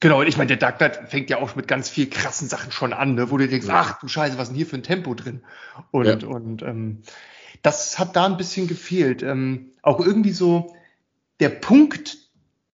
Genau, 0.00 0.20
und 0.20 0.26
ich 0.26 0.38
meine, 0.38 0.48
der 0.48 0.56
Dark 0.56 0.78
Knight 0.78 1.10
fängt 1.10 1.28
ja 1.28 1.36
auch 1.36 1.54
mit 1.56 1.68
ganz 1.68 1.90
viel 1.90 2.08
krassen 2.08 2.48
Sachen 2.48 2.72
schon 2.72 2.94
an, 2.94 3.14
ne, 3.14 3.30
wo 3.30 3.36
du 3.36 3.46
denkst, 3.46 3.66
ach 3.68 4.00
du 4.00 4.08
Scheiße, 4.08 4.38
was 4.38 4.44
ist 4.44 4.48
denn 4.48 4.56
hier 4.56 4.66
für 4.66 4.76
ein 4.76 4.82
Tempo 4.82 5.14
drin? 5.14 5.42
Und, 5.90 6.22
ja. 6.22 6.28
und 6.28 6.62
ähm, 6.62 7.02
das 7.60 7.98
hat 7.98 8.16
da 8.16 8.24
ein 8.24 8.38
bisschen 8.38 8.66
gefehlt. 8.66 9.22
Ähm, 9.22 9.72
auch 9.82 10.00
irgendwie 10.00 10.32
so 10.32 10.74
der 11.38 11.50
Punkt, 11.50 12.16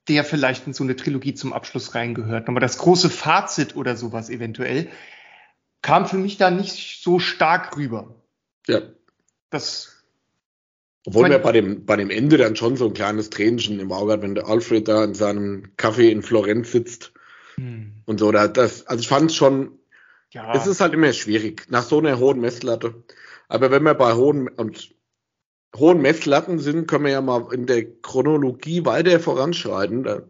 der 0.08 0.24
vielleicht 0.24 0.66
in 0.66 0.72
so 0.72 0.82
eine 0.82 0.96
Trilogie 0.96 1.34
zum 1.34 1.52
Abschluss 1.52 1.94
reingehört, 1.94 2.48
nochmal 2.48 2.60
das 2.60 2.78
große 2.78 3.08
Fazit 3.08 3.76
oder 3.76 3.96
sowas 3.96 4.28
eventuell, 4.28 4.88
kam 5.80 6.06
für 6.06 6.18
mich 6.18 6.38
da 6.38 6.50
nicht 6.50 7.04
so 7.04 7.20
stark 7.20 7.76
rüber. 7.76 8.16
Ja. 8.66 8.80
Das 9.50 10.02
obwohl 11.04 11.28
man 11.28 11.42
bei 11.42 11.52
dem, 11.52 11.84
bei 11.84 11.96
dem 11.96 12.10
Ende 12.10 12.36
dann 12.36 12.54
schon 12.54 12.76
so 12.76 12.86
ein 12.86 12.94
kleines 12.94 13.30
Tränchen 13.30 13.80
im 13.80 13.90
Auge 13.90 14.12
hat, 14.12 14.22
wenn 14.22 14.36
der 14.36 14.46
Alfred 14.46 14.86
da 14.86 15.02
in 15.02 15.14
seinem 15.14 15.72
Café 15.76 16.08
in 16.10 16.22
Florenz 16.22 16.70
sitzt 16.70 17.11
hm. 17.56 18.02
und 18.06 18.18
so. 18.18 18.32
Da, 18.32 18.48
das, 18.48 18.86
also 18.86 19.00
ich 19.00 19.08
fand 19.08 19.30
es 19.30 19.36
schon, 19.36 19.78
ja. 20.30 20.54
es 20.54 20.66
ist 20.66 20.80
halt 20.80 20.94
immer 20.94 21.12
schwierig, 21.12 21.66
nach 21.68 21.82
so 21.82 21.98
einer 21.98 22.18
hohen 22.18 22.40
Messlatte. 22.40 23.02
Aber 23.48 23.70
wenn 23.70 23.82
wir 23.82 23.94
bei 23.94 24.14
hohen 24.14 24.48
und 24.48 24.94
hohen 25.76 26.00
Messlatten 26.00 26.58
sind, 26.58 26.86
können 26.86 27.04
wir 27.04 27.12
ja 27.12 27.20
mal 27.20 27.52
in 27.52 27.66
der 27.66 27.84
Chronologie 27.84 28.84
weiter 28.84 29.20
voranschreiten. 29.20 30.04
Da 30.04 30.22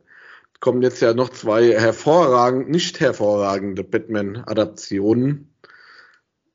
kommen 0.61 0.83
jetzt 0.83 1.03
ja 1.03 1.15
noch 1.15 1.31
zwei 1.31 1.73
hervorragend, 1.73 2.69
nicht 2.69 3.01
hervorragende 3.01 3.85
Batman-Adaptionen. 3.85 5.55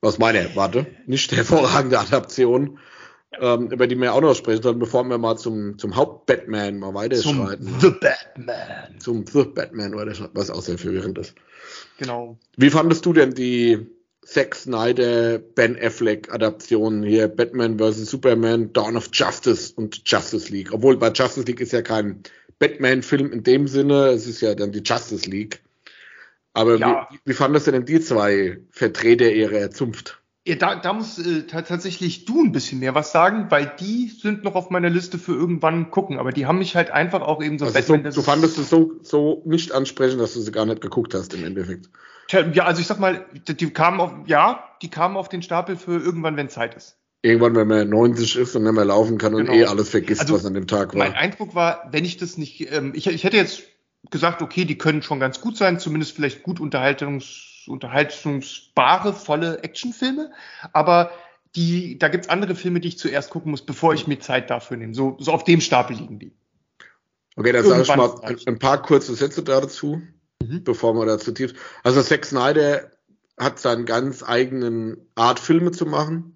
Was 0.02 0.20
meine, 0.20 0.56
warte, 0.56 0.86
nicht 1.06 1.32
hervorragende 1.32 2.00
Adaptionen 2.00 2.80
ähm, 3.42 3.72
über 3.72 3.88
die 3.88 4.00
wir 4.00 4.14
auch 4.14 4.22
noch 4.22 4.36
sprechen 4.36 4.64
sollen, 4.64 4.80
bevor 4.80 5.04
wir 5.04 5.18
mal 5.18 5.38
zum, 5.38 5.78
zum 5.78 5.96
Haupt-Batman 5.96 6.80
mal 6.80 6.94
weiterschreiten. 6.94 7.68
Zum 7.68 7.80
The 7.80 7.90
Batman. 8.00 9.00
Zum 9.00 9.26
The 9.26 9.44
Batman 9.44 9.96
weiterschreiten, 9.96 10.36
was 10.36 10.50
auch 10.50 10.62
sehr 10.62 10.78
verwirrend 10.78 11.18
ist. 11.18 11.36
Genau. 11.98 12.38
Wie 12.56 12.70
fandest 12.70 13.06
du 13.06 13.14
denn 13.14 13.34
die 13.34 13.88
Zack 14.24 14.56
Snyder, 14.56 15.40
Ben 15.40 15.78
Affleck 15.82 16.34
Adaptionen 16.34 17.04
hier, 17.04 17.28
Batman 17.28 17.80
vs. 17.80 18.10
Superman, 18.10 18.74
Dawn 18.74 18.98
of 18.98 19.10
Justice 19.14 19.74
und 19.76 20.02
Justice 20.06 20.52
League? 20.52 20.74
Obwohl 20.74 20.98
bei 20.98 21.12
Justice 21.12 21.46
League 21.46 21.62
ist 21.62 21.72
ja 21.72 21.82
kein 21.82 22.24
Batman-Film 22.60 23.32
in 23.32 23.44
dem 23.44 23.68
Sinne, 23.68 24.08
es 24.08 24.28
ist 24.28 24.42
ja 24.42 24.56
dann 24.56 24.72
die 24.72 24.82
Justice 24.84 25.30
League. 25.30 25.62
Aber 26.54 26.78
ja. 26.78 27.08
wie, 27.12 27.20
wie 27.24 27.34
fandest 27.34 27.68
du 27.68 27.72
denn 27.72 27.86
die 27.86 28.02
zwei 28.02 28.60
Vertreter 28.72 29.32
ihrer 29.32 29.70
Zunft? 29.70 30.22
Ja, 30.48 30.56
da, 30.56 30.76
da 30.76 30.94
muss 30.94 31.20
äh, 31.20 31.44
tatsächlich 31.44 32.24
du 32.24 32.42
ein 32.42 32.54
bisschen 32.54 32.80
mehr 32.80 32.96
was 32.96 33.12
sagen, 33.12 33.48
weil 33.50 33.70
die 33.82 34.08
sind 34.08 34.46
noch 34.46 34.56
auf 34.56 34.70
meiner 34.70 34.90
Liste 34.90 35.20
für 35.20 35.34
irgendwann 35.34 35.92
gucken, 35.92 36.20
aber 36.20 36.32
die 36.32 36.46
haben 36.46 36.60
mich 36.60 36.74
halt 36.74 36.90
einfach 36.90 37.22
auch 37.22 37.44
eben 37.44 37.60
so. 37.60 37.66
Also 37.66 37.78
Batman, 37.78 38.10
so 38.14 38.22
du 38.22 38.26
fandest 38.26 38.58
es 38.58 38.70
so, 38.70 38.94
so 39.02 39.44
nicht 39.46 39.74
ansprechend, 39.74 40.22
dass 40.22 40.36
du 40.36 40.40
sie 40.40 40.54
gar 40.54 40.66
nicht 40.66 40.80
geguckt 40.80 41.14
hast 41.14 41.34
im 41.34 41.44
Endeffekt. 41.44 41.90
Ja, 42.32 42.64
also 42.64 42.80
ich 42.80 42.88
sag 42.88 42.98
mal, 42.98 43.26
die 43.46 43.70
kamen 43.72 44.00
auf, 44.00 44.14
ja, 44.26 44.64
die 44.82 44.90
kamen 44.90 45.18
auf 45.18 45.28
den 45.28 45.42
Stapel 45.42 45.76
für 45.76 46.00
irgendwann, 46.00 46.38
wenn 46.38 46.48
Zeit 46.48 46.76
ist. 46.76 46.96
Irgendwann, 47.24 47.56
wenn 47.56 47.68
man 47.68 47.90
90 47.90 48.38
ist 48.38 48.56
und 48.56 48.64
nicht 48.64 48.72
mehr 48.72 48.86
laufen 48.86 49.18
kann 49.18 49.34
und 49.34 49.48
genau. 49.48 49.58
eh 49.58 49.66
alles 49.66 49.90
vergisst, 49.90 50.22
also, 50.22 50.36
was 50.36 50.46
an 50.46 50.54
dem 50.54 50.68
Tag 50.68 50.94
war. 50.94 51.00
Mein 51.00 51.14
Eindruck 51.14 51.56
war, 51.56 51.90
wenn 51.92 52.06
ich 52.06 52.16
das 52.16 52.38
nicht, 52.38 52.72
ähm, 52.72 52.94
ich, 52.96 53.08
ich 53.08 53.26
hätte 53.26 53.36
jetzt 53.36 53.64
gesagt, 54.12 54.42
okay, 54.42 54.64
die 54.64 54.78
können 54.78 55.02
schon 55.02 55.20
ganz 55.20 55.42
gut 55.42 55.58
sein, 55.58 55.78
zumindest 55.78 56.14
vielleicht 56.14 56.44
gut 56.44 56.62
unterhaltungs 56.62 57.57
unterhaltungsbare, 57.68 59.14
volle 59.14 59.64
Actionfilme, 59.64 60.32
aber 60.74 61.12
die, 61.56 61.98
da 61.98 62.08
gibt's 62.08 62.30
andere 62.30 62.56
Filme, 62.56 62.80
die 62.80 62.90
ich 62.90 63.00
zuerst 63.00 63.30
gucken 63.30 63.52
muss, 63.52 63.66
bevor 63.66 63.94
ich 63.94 64.08
mir 64.08 64.20
Zeit 64.20 64.50
dafür 64.50 64.78
nehme. 64.78 64.94
So, 64.94 65.18
so 65.20 65.32
auf 65.32 65.44
dem 65.44 65.62
Stapel 65.62 65.98
liegen 65.98 66.20
die. 66.20 66.32
Okay, 67.36 67.52
dann 67.52 67.66
sage 67.66 67.84
ich 67.84 67.96
mal 67.96 68.20
ein, 68.24 68.38
ein, 68.46 68.60
paar 68.60 68.82
kurze 68.82 69.14
Sätze 69.16 69.44
dazu, 69.44 70.02
mhm. 70.42 70.64
bevor 70.64 70.94
wir 70.94 71.06
dazu 71.06 71.32
tief. 71.32 71.54
Also 71.84 72.02
Zack 72.02 72.26
Snyder 72.26 72.92
hat 73.40 73.60
seinen 73.60 73.86
ganz 73.86 74.24
eigenen 74.24 74.98
Art, 75.16 75.40
Filme 75.40 75.72
zu 75.72 75.86
machen. 75.86 76.36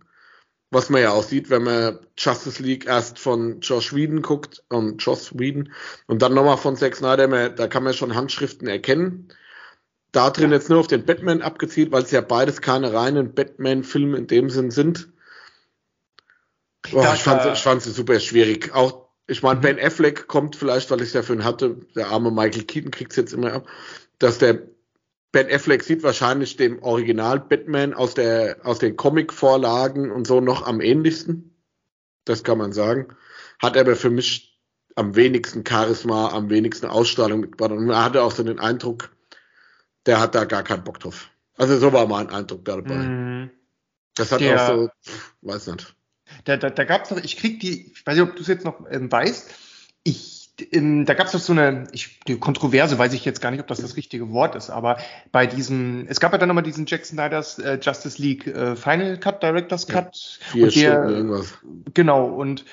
Was 0.70 0.90
man 0.90 1.02
ja 1.02 1.12
auch 1.12 1.24
sieht, 1.24 1.50
wenn 1.50 1.64
man 1.64 2.00
Justice 2.18 2.64
League 2.64 2.86
erst 2.86 3.20
von 3.20 3.60
Josh 3.60 3.94
Whedon 3.94 4.22
guckt, 4.22 4.64
und 4.70 5.04
Joss 5.04 5.38
Whedon, 5.38 5.74
und 6.08 6.22
dann 6.22 6.34
nochmal 6.34 6.58
von 6.58 6.78
Zack 6.78 6.96
Snyder, 6.96 7.50
da 7.50 7.68
kann 7.68 7.84
man 7.84 7.94
schon 7.94 8.16
Handschriften 8.16 8.68
erkennen. 8.68 9.28
Da 10.12 10.30
drin 10.30 10.52
jetzt 10.52 10.70
nur 10.70 10.80
auf 10.80 10.88
den 10.88 11.06
Batman 11.06 11.42
abgezielt, 11.42 11.92
weil 11.92 12.04
es 12.04 12.12
ja 12.12 12.22
beides 12.22 12.62
keine 12.62 12.94
reinen 12.94 13.34
Batman-Filme 13.34 14.18
in 14.18 14.28
dem 14.28 14.50
Sinn 14.50 14.72
sind. 14.72 15.10
Boah, 16.92 17.14
ich 17.14 17.22
fand 17.22 17.46
ich 17.46 17.88
es 17.88 17.96
super 17.96 18.20
schwierig. 18.20 18.74
Auch, 18.74 19.08
ich 19.28 19.44
meine, 19.44 19.58
mhm. 19.58 19.62
Ben 19.62 19.80
Affleck 19.80 20.28
kommt 20.28 20.56
vielleicht, 20.56 20.92
weil 20.92 21.02
ich 21.02 21.10
es 21.10 21.14
ja 21.14 21.22
für 21.22 21.34
ihn 21.34 21.46
hatte, 21.46 21.78
der 21.96 22.08
arme 22.08 22.32
Michael 22.32 22.64
Keaton 22.64 22.92
kriegt 22.92 23.12
es 23.12 23.18
jetzt 23.18 23.34
immer 23.34 23.54
ab, 23.54 23.68
dass 24.20 24.40
der 24.40 24.64
Ben 25.32 25.50
Affleck 25.50 25.84
sieht 25.84 26.04
wahrscheinlich 26.04 26.58
dem 26.58 26.84
Original 26.84 27.40
Batman 27.40 27.94
aus 27.94 28.14
der 28.14 28.58
aus 28.64 28.80
den 28.80 28.98
Comic-Vorlagen 28.98 30.12
und 30.12 30.28
so 30.28 30.42
noch 30.42 30.68
am 30.68 30.82
ähnlichsten. 30.82 31.56
Das 32.26 32.44
kann 32.44 32.58
man 32.58 32.74
sagen. 32.74 33.08
Hat 33.60 33.78
aber 33.78 33.96
für 33.96 34.10
mich 34.10 34.60
am 34.96 35.16
wenigsten 35.16 35.64
Charisma, 35.66 36.30
am 36.32 36.50
wenigsten 36.50 36.88
Ausstrahlung 36.88 37.40
mitgebracht. 37.40 37.72
Und 37.72 37.86
man 37.86 38.04
hatte 38.04 38.24
auch 38.24 38.32
so 38.32 38.44
den 38.44 38.60
Eindruck, 38.60 39.10
der 40.06 40.20
hat 40.20 40.36
da 40.36 40.46
gar 40.46 40.64
keinen 40.64 40.84
Bock 40.84 41.00
drauf. 41.00 41.30
Also 41.58 41.78
so 41.78 41.94
war 41.94 42.08
mein 42.08 42.30
Eindruck 42.30 42.66
da 42.66 42.76
dabei. 42.78 42.96
Mm, 42.96 43.52
das 44.16 44.32
hat 44.32 44.42
der, 44.42 44.62
auch 44.62 44.68
so, 44.68 44.90
weiß 45.42 45.68
nicht. 45.68 45.96
Da, 46.46 46.58
da, 46.58 46.70
da 46.70 46.84
gab 46.86 47.04
es 47.04 47.12
noch, 47.12 47.18
ich 47.18 47.38
krieg 47.38 47.60
die, 47.60 47.92
ich 47.92 48.06
weiß 48.06 48.16
nicht, 48.16 48.28
ob 48.28 48.36
du 48.36 48.42
es 48.42 48.48
jetzt 48.48 48.66
noch 48.66 48.86
ähm, 48.90 49.12
weißt, 49.12 49.50
ich 50.04 50.42
in, 50.70 51.06
da 51.06 51.14
gab 51.14 51.28
es 51.28 51.32
doch 51.32 51.40
so 51.40 51.54
eine, 51.54 51.88
ich, 51.92 52.20
die 52.28 52.38
Kontroverse, 52.38 52.98
weiß 52.98 53.14
ich 53.14 53.26
jetzt 53.26 53.42
gar 53.42 53.52
nicht, 53.52 53.62
ob 53.62 53.68
das 53.68 53.82
das 53.82 53.96
richtige 53.96 54.32
Wort 54.32 54.56
ist, 54.56 54.70
aber 54.70 54.98
bei 55.32 55.48
diesem, 55.48 56.06
es 56.08 56.20
gab 56.20 56.32
ja 56.34 56.38
dann 56.38 56.48
nochmal 56.48 56.64
diesen 56.64 56.86
Jack 56.86 57.06
Snyder's 57.06 57.58
äh, 57.58 57.80
Justice 57.82 58.22
League 58.22 58.48
äh, 58.48 58.76
Final 58.76 59.18
Cut, 59.18 59.42
Director's 59.42 59.88
Cut. 59.88 60.40
Ja, 60.54 60.54
vier 60.54 60.64
und 60.64 60.76
der, 60.76 60.92
Stunden 60.92 61.10
irgendwas. 61.10 61.58
Genau, 61.94 62.26
und 62.28 62.66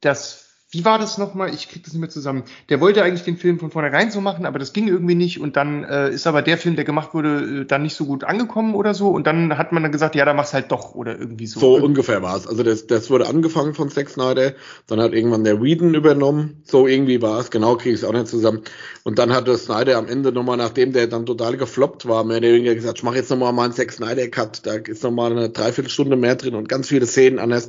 das 0.00 0.43
wie 0.74 0.84
war 0.84 0.98
das 0.98 1.18
nochmal? 1.18 1.54
Ich 1.54 1.68
krieg 1.68 1.84
das 1.84 1.92
nicht 1.92 2.00
mehr 2.00 2.10
zusammen. 2.10 2.44
Der 2.68 2.80
wollte 2.80 3.02
eigentlich 3.02 3.22
den 3.22 3.36
Film 3.36 3.58
von 3.58 3.70
vornherein 3.70 4.10
so 4.10 4.20
machen, 4.20 4.44
aber 4.44 4.58
das 4.58 4.72
ging 4.72 4.88
irgendwie 4.88 5.14
nicht. 5.14 5.40
Und 5.40 5.56
dann 5.56 5.84
äh, 5.84 6.10
ist 6.10 6.26
aber 6.26 6.42
der 6.42 6.58
Film, 6.58 6.76
der 6.76 6.84
gemacht 6.84 7.14
wurde, 7.14 7.62
äh, 7.62 7.64
dann 7.64 7.82
nicht 7.82 7.94
so 7.94 8.06
gut 8.06 8.24
angekommen 8.24 8.74
oder 8.74 8.94
so. 8.94 9.08
Und 9.08 9.26
dann 9.26 9.56
hat 9.56 9.72
man 9.72 9.82
dann 9.82 9.92
gesagt, 9.92 10.14
ja, 10.14 10.24
dann 10.24 10.36
mach's 10.36 10.52
halt 10.52 10.72
doch 10.72 10.94
oder 10.94 11.18
irgendwie 11.18 11.46
so. 11.46 11.60
So 11.60 11.76
ungefähr 11.76 12.22
war 12.22 12.36
es. 12.36 12.46
Also 12.46 12.62
das, 12.62 12.86
das 12.86 13.10
wurde 13.10 13.26
angefangen 13.26 13.74
von 13.74 13.88
Zack 13.88 14.10
Snyder, 14.10 14.54
dann 14.86 15.00
hat 15.00 15.12
irgendwann 15.12 15.44
der 15.44 15.62
Whedon 15.62 15.94
übernommen. 15.94 16.62
So 16.64 16.86
irgendwie 16.86 17.22
war 17.22 17.40
es. 17.40 17.50
Genau 17.50 17.76
kriege 17.76 17.94
ich 17.94 18.02
es 18.02 18.04
auch 18.04 18.12
nicht 18.12 18.26
zusammen. 18.26 18.62
Und 19.04 19.18
dann 19.18 19.32
hat 19.32 19.46
der 19.46 19.58
Snyder 19.58 19.96
am 19.96 20.08
Ende 20.08 20.32
nochmal, 20.32 20.56
nachdem 20.56 20.92
der 20.92 21.06
dann 21.06 21.26
total 21.26 21.56
gefloppt 21.56 22.08
war, 22.08 22.24
mehr 22.24 22.38
oder 22.38 22.48
weniger 22.48 22.74
gesagt, 22.74 22.98
ich 22.98 23.04
mache 23.04 23.16
jetzt 23.16 23.30
nochmal 23.30 23.52
meinen 23.52 23.72
Zack 23.72 23.92
Snyder 23.92 24.28
Cut. 24.28 24.66
Da 24.66 24.74
ist 24.74 25.04
nochmal 25.04 25.30
eine 25.30 25.50
Dreiviertelstunde 25.50 26.16
mehr 26.16 26.34
drin 26.34 26.54
und 26.54 26.68
ganz 26.68 26.88
viele 26.88 27.06
Szenen 27.06 27.38
anders. 27.38 27.68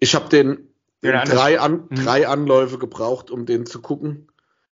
Ich 0.00 0.14
habe 0.14 0.28
den 0.28 0.71
drei, 1.02 1.60
An 1.60 1.88
mhm. 1.88 1.94
drei 1.96 2.28
Anläufe 2.28 2.78
gebraucht, 2.78 3.30
um 3.30 3.46
den 3.46 3.66
zu 3.66 3.80
gucken, 3.80 4.28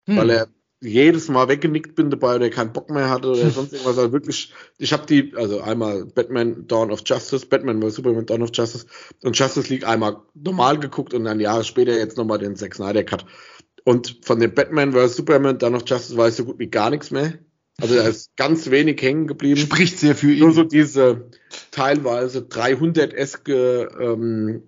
hm. 0.07 0.17
weil 0.17 0.30
er 0.30 0.47
jedes 0.82 1.30
Mal 1.30 1.47
weggenickt 1.47 1.95
bin 1.95 2.09
dabei 2.09 2.36
oder 2.36 2.49
keinen 2.49 2.74
Bock 2.74 2.89
mehr 2.89 3.09
hatte 3.09 3.30
oder 3.30 3.49
sonst 3.49 3.74
irgendwas. 3.74 3.97
Also 3.97 4.11
wirklich, 4.11 4.53
ich 4.78 4.93
habe 4.93 5.05
die, 5.05 5.34
also 5.36 5.61
einmal 5.61 6.05
Batman 6.05 6.67
Dawn 6.67 6.91
of 6.91 7.01
Justice, 7.05 7.45
Batman 7.45 7.82
vs. 7.82 7.95
Superman 7.95 8.26
Dawn 8.26 8.43
of 8.43 8.49
Justice 8.53 8.86
und 9.24 9.38
Justice 9.38 9.69
League 9.69 9.88
einmal 9.88 10.17
normal 10.34 10.80
geguckt 10.80 11.13
und 11.13 11.24
dann 11.24 11.39
Jahre 11.39 11.63
später 11.63 11.97
jetzt 11.97 12.17
nochmal 12.17 12.39
den 12.39 12.55
Zack 12.55 12.76
Snyder 12.76 13.03
Cut. 13.03 13.26
Und 13.86 14.19
von 14.24 14.39
dem 14.39 14.53
Batman 14.53 14.93
vs. 14.93 15.15
Superman 15.15 15.57
Dawn 15.57 15.76
of 15.76 15.84
Justice 15.86 16.17
weiß 16.17 16.38
so 16.38 16.45
gut 16.45 16.59
wie 16.59 16.67
gar 16.67 16.89
nichts 16.89 17.11
mehr. 17.11 17.34
Also 17.82 17.95
da 17.95 18.07
ist 18.07 18.36
ganz 18.38 18.69
wenig 18.69 19.01
hängen 19.01 19.26
geblieben. 19.26 19.59
Spricht 19.59 19.99
sehr 19.99 20.15
für 20.15 20.32
ihn. 20.32 20.39
Nur 20.39 20.51
so 20.51 20.63
diese 20.63 21.30
teilweise 21.71 22.39
300-eske 22.39 23.99
ähm, 23.99 24.63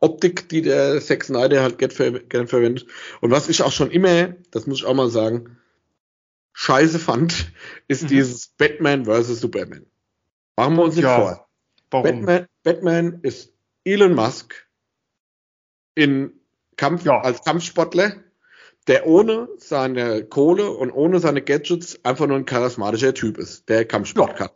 Optik, 0.00 0.48
die 0.48 0.62
der 0.62 1.00
Zack 1.00 1.24
Snyder 1.24 1.62
halt 1.62 1.78
gerne 1.78 2.46
verwendet. 2.46 2.86
Und 3.20 3.30
was 3.30 3.48
ich 3.48 3.62
auch 3.62 3.72
schon 3.72 3.90
immer, 3.90 4.34
das 4.50 4.66
muss 4.66 4.78
ich 4.78 4.84
auch 4.86 4.94
mal 4.94 5.10
sagen, 5.10 5.58
scheiße 6.54 6.98
fand, 6.98 7.52
ist 7.88 8.04
mhm. 8.04 8.08
dieses 8.08 8.48
Batman 8.48 9.04
vs. 9.04 9.40
Superman. 9.40 9.86
Machen 10.56 10.76
wir 10.76 10.84
uns 10.84 10.96
nicht 10.96 11.04
ja, 11.04 11.16
vor. 11.16 11.48
Warum? 11.90 12.04
Batman, 12.04 12.46
Batman 12.62 13.20
ist 13.22 13.52
Elon 13.84 14.14
Musk 14.14 14.68
in 15.94 16.32
Kampf, 16.76 17.04
ja. 17.04 17.20
als 17.20 17.44
Kampfsportler, 17.44 18.14
der 18.86 19.06
ohne 19.06 19.48
seine 19.58 20.24
Kohle 20.24 20.70
und 20.70 20.90
ohne 20.90 21.20
seine 21.20 21.42
Gadgets 21.42 22.02
einfach 22.04 22.26
nur 22.26 22.38
ein 22.38 22.46
charismatischer 22.46 23.12
Typ 23.12 23.36
ist, 23.36 23.68
der 23.68 23.84
Kampfsport 23.84 24.30
ja. 24.30 24.36
kann. 24.36 24.50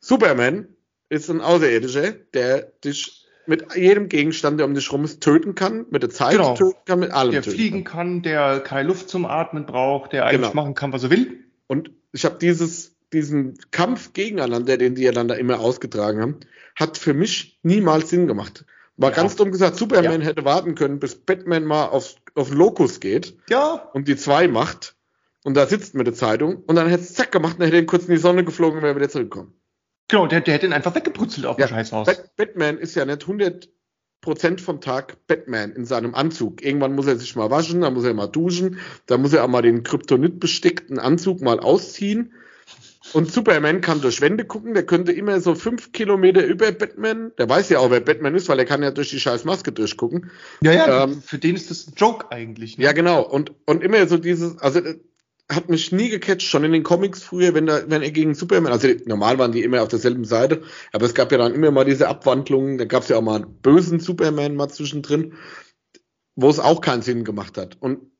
Superman 0.00 0.68
ist 1.08 1.30
ein 1.30 1.40
Außerirdischer, 1.40 2.12
der 2.12 2.62
dich 2.84 3.27
mit 3.48 3.74
jedem 3.74 4.08
Gegenstand, 4.08 4.60
der 4.60 4.66
um 4.66 4.74
dich 4.74 4.92
rum 4.92 5.04
ist, 5.04 5.22
töten 5.22 5.54
kann, 5.54 5.86
mit 5.90 6.02
der 6.02 6.10
Zeit 6.10 6.36
genau. 6.36 6.54
töten 6.54 6.78
kann, 6.84 7.00
mit 7.00 7.10
allem 7.10 7.32
Der 7.32 7.42
fliegen 7.42 7.82
kann. 7.82 8.22
kann. 8.22 8.22
der 8.22 8.60
keine 8.60 8.86
Luft 8.86 9.08
zum 9.08 9.24
Atmen 9.24 9.64
braucht, 9.64 10.12
der 10.12 10.26
eigentlich 10.26 10.50
genau. 10.50 10.62
machen 10.62 10.74
kann, 10.74 10.92
was 10.92 11.04
er 11.04 11.10
will. 11.10 11.44
Und 11.66 11.90
ich 12.12 12.24
habe 12.26 12.36
dieses, 12.38 12.94
diesen 13.12 13.58
Kampf 13.70 14.12
gegeneinander, 14.12 14.76
den 14.76 14.94
die 14.94 15.02
ja 15.02 15.12
dann 15.12 15.28
da 15.28 15.34
immer 15.34 15.60
ausgetragen 15.60 16.20
haben, 16.20 16.40
hat 16.76 16.98
für 16.98 17.14
mich 17.14 17.58
niemals 17.62 18.10
Sinn 18.10 18.26
gemacht. 18.26 18.66
War 18.98 19.10
ja. 19.10 19.16
ganz 19.16 19.36
dumm 19.36 19.50
gesagt, 19.50 19.76
Superman 19.76 20.20
ja. 20.20 20.26
hätte 20.26 20.44
warten 20.44 20.74
können, 20.74 20.98
bis 20.98 21.14
Batman 21.14 21.64
mal 21.64 21.86
auf, 21.86 22.16
auf 22.34 22.52
Locus 22.52 23.00
geht 23.00 23.34
ja. 23.48 23.88
und 23.94 24.08
die 24.08 24.16
zwei 24.16 24.46
macht 24.46 24.94
und 25.44 25.56
da 25.56 25.66
sitzt 25.66 25.94
mit 25.94 26.06
der 26.06 26.14
Zeitung 26.14 26.64
und 26.66 26.76
dann 26.76 26.88
hätte 26.88 27.04
es 27.04 27.14
zack 27.14 27.32
gemacht 27.32 27.58
und 27.58 27.64
hätte 27.64 27.78
ihn 27.78 27.86
kurz 27.86 28.04
in 28.04 28.10
die 28.10 28.20
Sonne 28.20 28.44
geflogen 28.44 28.78
und 28.78 28.82
wäre 28.82 28.96
wieder 28.96 29.08
zurückgekommen. 29.08 29.57
Genau, 30.08 30.26
der, 30.26 30.40
der 30.40 30.54
hätte 30.54 30.66
ihn 30.66 30.72
einfach 30.72 30.94
weggeputzelt 30.94 31.46
auf 31.46 31.58
ja, 31.58 31.66
dem 31.66 31.70
Scheißhaus. 31.70 32.06
Bat 32.06 32.36
Batman 32.36 32.78
ist 32.78 32.94
ja 32.94 33.04
nicht 33.04 33.22
100 33.22 33.68
Prozent 34.20 34.60
vom 34.60 34.80
Tag 34.80 35.26
Batman 35.26 35.72
in 35.72 35.84
seinem 35.84 36.14
Anzug. 36.14 36.62
Irgendwann 36.62 36.94
muss 36.94 37.06
er 37.06 37.16
sich 37.16 37.36
mal 37.36 37.50
waschen, 37.50 37.82
dann 37.82 37.94
muss 37.94 38.04
er 38.04 38.14
mal 38.14 38.26
duschen, 38.26 38.78
dann 39.06 39.22
muss 39.22 39.32
er 39.32 39.44
auch 39.44 39.48
mal 39.48 39.62
den 39.62 39.84
Kryptonit 39.84 40.40
bestickten 40.40 40.98
Anzug 40.98 41.40
mal 41.40 41.60
ausziehen. 41.60 42.32
Und 43.14 43.32
Superman 43.32 43.80
kann 43.80 44.00
durch 44.00 44.20
Wände 44.20 44.44
gucken, 44.44 44.74
der 44.74 44.84
könnte 44.84 45.12
immer 45.12 45.40
so 45.40 45.54
fünf 45.54 45.92
Kilometer 45.92 46.44
über 46.44 46.72
Batman, 46.72 47.32
der 47.38 47.48
weiß 47.48 47.70
ja 47.70 47.78
auch, 47.78 47.90
wer 47.90 48.00
Batman 48.00 48.34
ist, 48.34 48.48
weil 48.48 48.58
er 48.58 48.64
kann 48.64 48.82
ja 48.82 48.90
durch 48.90 49.10
die 49.10 49.20
scheiß 49.20 49.44
Maske 49.44 49.72
durchgucken. 49.72 50.30
Ja, 50.62 50.72
ja, 50.72 51.04
ähm, 51.04 51.22
für 51.22 51.38
den 51.38 51.56
ist 51.56 51.70
das 51.70 51.86
ein 51.86 51.94
Joke 51.96 52.30
eigentlich. 52.30 52.76
Ne? 52.76 52.84
Ja, 52.84 52.92
genau. 52.92 53.22
Und, 53.22 53.52
und 53.66 53.82
immer 53.82 54.06
so 54.06 54.18
dieses, 54.18 54.58
also 54.58 54.80
hat 55.50 55.70
mich 55.70 55.92
nie 55.92 56.10
gecatcht, 56.10 56.42
schon 56.42 56.64
in 56.64 56.72
den 56.72 56.82
Comics 56.82 57.22
früher, 57.22 57.54
wenn, 57.54 57.66
da, 57.66 57.82
wenn 57.88 58.02
er 58.02 58.10
gegen 58.10 58.34
Superman, 58.34 58.72
also 58.72 58.88
normal 59.06 59.38
waren 59.38 59.52
die 59.52 59.62
immer 59.62 59.82
auf 59.82 59.88
derselben 59.88 60.24
Seite, 60.24 60.62
aber 60.92 61.06
es 61.06 61.14
gab 61.14 61.32
ja 61.32 61.38
dann 61.38 61.54
immer 61.54 61.70
mal 61.70 61.84
diese 61.84 62.08
Abwandlungen, 62.08 62.76
da 62.76 62.84
gab 62.84 63.02
es 63.02 63.08
ja 63.08 63.16
auch 63.16 63.22
mal 63.22 63.36
einen 63.36 63.54
bösen 63.62 63.98
Superman 63.98 64.56
mal 64.56 64.68
zwischendrin, 64.68 65.34
wo 66.36 66.50
es 66.50 66.60
auch 66.60 66.80
keinen 66.82 67.02
Sinn 67.02 67.24
gemacht 67.24 67.56
hat. 67.56 67.78
Und 67.80 68.10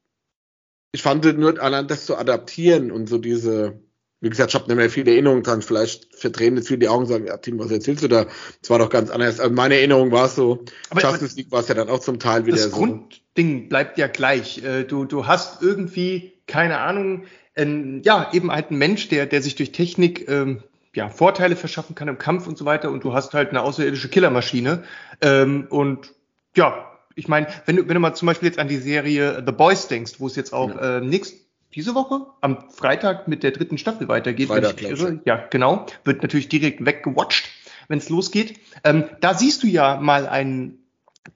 ich 0.93 1.03
fand 1.03 1.25
nur 1.39 1.61
allein 1.61 1.87
das 1.87 2.07
zu 2.07 2.17
adaptieren 2.17 2.91
und 2.91 3.11
so 3.11 3.19
diese, 3.19 3.79
wie 4.21 4.31
gesagt, 4.31 4.51
ich 4.51 4.55
habe 4.55 4.67
nicht 4.67 4.77
mehr 4.77 4.89
viele 4.89 5.11
Erinnerungen 5.11 5.43
dran, 5.43 5.61
vielleicht 5.61 6.15
verdrehen 6.17 6.57
jetzt 6.57 6.69
viele 6.69 6.81
die 6.81 6.89
Augen 6.89 7.03
und 7.03 7.09
sagen, 7.09 7.27
ja 7.27 7.37
Tim, 7.37 7.59
was 7.59 7.71
erzählst 7.71 8.03
du 8.03 8.09
da? 8.09 8.25
Das 8.63 8.71
war 8.71 8.79
doch 8.79 8.89
ganz 8.89 9.11
anders. 9.11 9.39
Also 9.39 9.55
meine 9.55 9.75
Erinnerung 9.77 10.13
war 10.13 10.25
es 10.27 10.35
so, 10.35 10.65
aber 10.89 11.03
Justice 11.03 11.37
League 11.37 11.53
war 11.53 11.61
es 11.61 11.69
ja 11.69 11.75
dann 11.75 11.91
auch 11.91 12.01
zum 12.01 12.19
Teil 12.19 12.47
wieder 12.47 12.57
das 12.57 12.65
so. 12.65 12.71
Das 12.71 12.79
Grundding 12.79 13.69
bleibt 13.69 13.99
ja 13.99 14.07
gleich. 14.07 14.65
Äh, 14.65 14.85
du, 14.85 15.05
du 15.05 15.27
hast 15.27 15.63
irgendwie 15.63 16.38
keine 16.49 16.79
Ahnung, 16.79 17.27
ähm, 17.55 18.03
ja, 18.05 18.31
eben 18.33 18.51
halt 18.51 18.73
ein 18.73 18.79
Mensch, 18.79 19.09
der, 19.09 19.27
der 19.27 19.43
sich 19.43 19.55
durch 19.55 19.71
Technik 19.71 20.29
ähm, 20.29 20.63
ja, 20.95 21.09
Vorteile 21.09 21.55
verschaffen 21.55 21.95
kann 21.95 22.09
im 22.09 22.19
Kampf 22.19 22.49
und 22.49 22.59
so 22.59 22.65
weiter 22.65 22.91
und 22.91 23.05
du 23.05 23.13
hast 23.13 23.35
halt 23.35 23.51
eine 23.51 23.63
außerirdische 23.63 24.09
Killermaschine. 24.09 24.83
Ähm, 25.21 25.67
und 25.71 26.15
ja, 26.57 26.91
ich 27.15 27.29
meine, 27.29 27.47
wenn 27.67 27.77
du, 27.77 27.89
wenn 27.89 27.95
du 27.95 28.01
mal 28.01 28.15
zum 28.15 28.27
Beispiel 28.27 28.49
jetzt 28.49 28.59
an 28.59 28.69
die 28.69 28.79
Serie 28.79 29.43
The 29.45 29.53
Boys 29.53 29.87
denkst, 29.89 30.15
wo 30.19 30.27
es 30.27 30.35
jetzt 30.35 30.53
auch 30.53 30.71
ja. 30.71 30.99
äh, 30.99 31.01
nächst, 31.01 31.37
diese 31.75 31.95
Woche 31.95 32.27
am 32.41 32.71
Freitag 32.71 33.29
mit 33.29 33.43
der 33.43 33.51
dritten 33.51 33.77
Staffel 33.77 34.09
weitergeht. 34.09 34.49
Freitag, 34.49 34.83
wenn 34.83 34.95
ich 34.95 35.01
irre. 35.01 35.21
Ja, 35.25 35.47
genau. 35.51 35.87
Wird 36.05 36.23
natürlich 36.23 36.49
direkt 36.49 36.85
weggewatcht, 36.85 37.49
wenn 37.89 37.99
es 37.99 38.09
losgeht. 38.09 38.59
Ähm, 38.85 39.05
da 39.21 39.35
siehst 39.35 39.63
du 39.63 39.67
ja 39.67 40.01
mal 40.01 40.27
einen 40.27 40.79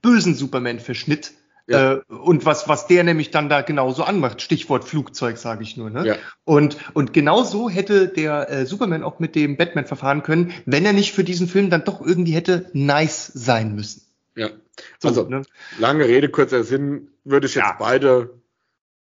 bösen 0.01 0.35
Superman-Verschnitt 0.35 1.33
ja. 1.73 1.95
Äh, 1.95 2.01
und 2.09 2.45
was, 2.45 2.69
was 2.69 2.87
der 2.87 3.05
nämlich 3.05 3.31
dann 3.31 3.49
da 3.49 3.63
genauso 3.63 4.05
anmacht, 4.05 4.43
Stichwort 4.43 4.85
Flugzeug, 4.85 5.37
sage 5.39 5.63
ich 5.63 5.77
nur. 5.77 5.91
Ne? 5.91 6.07
Ja. 6.07 6.17
Und, 6.45 6.77
und 6.95 7.13
genau 7.13 7.43
so 7.43 7.69
hätte 7.69 8.09
der 8.09 8.51
äh, 8.51 8.67
Superman 8.67 9.03
auch 9.03 9.19
mit 9.19 9.35
dem 9.35 9.57
Batman 9.57 9.87
verfahren 9.87 10.23
können, 10.23 10.53
wenn 10.67 10.85
er 10.85 10.93
nicht 10.93 11.13
für 11.13 11.25
diesen 11.25 11.49
Film 11.49 11.71
dann 11.71 11.85
doch 11.85 12.01
irgendwie 12.01 12.33
hätte 12.33 12.71
nice 12.73 13.27
sein 13.35 13.75
müssen. 13.75 14.03
Ja, 14.35 14.51
so, 14.99 15.09
also 15.09 15.29
ne? 15.29 15.43
lange 15.79 16.07
Rede, 16.07 16.29
kurzer 16.29 16.65
Sinn, 16.65 17.09
würde 17.25 17.47
ich 17.47 17.55
jetzt 17.55 17.65
ja. 17.65 17.77
beide, 17.79 18.31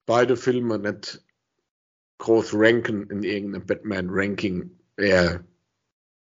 beide 0.05 0.37
Filme 0.37 0.79
nicht 0.79 1.21
groß 2.19 2.51
ranken 2.53 3.09
in 3.09 3.23
irgendeinem 3.23 3.65
Batman-Ranking. 3.65 4.71
Äh, 4.97 5.39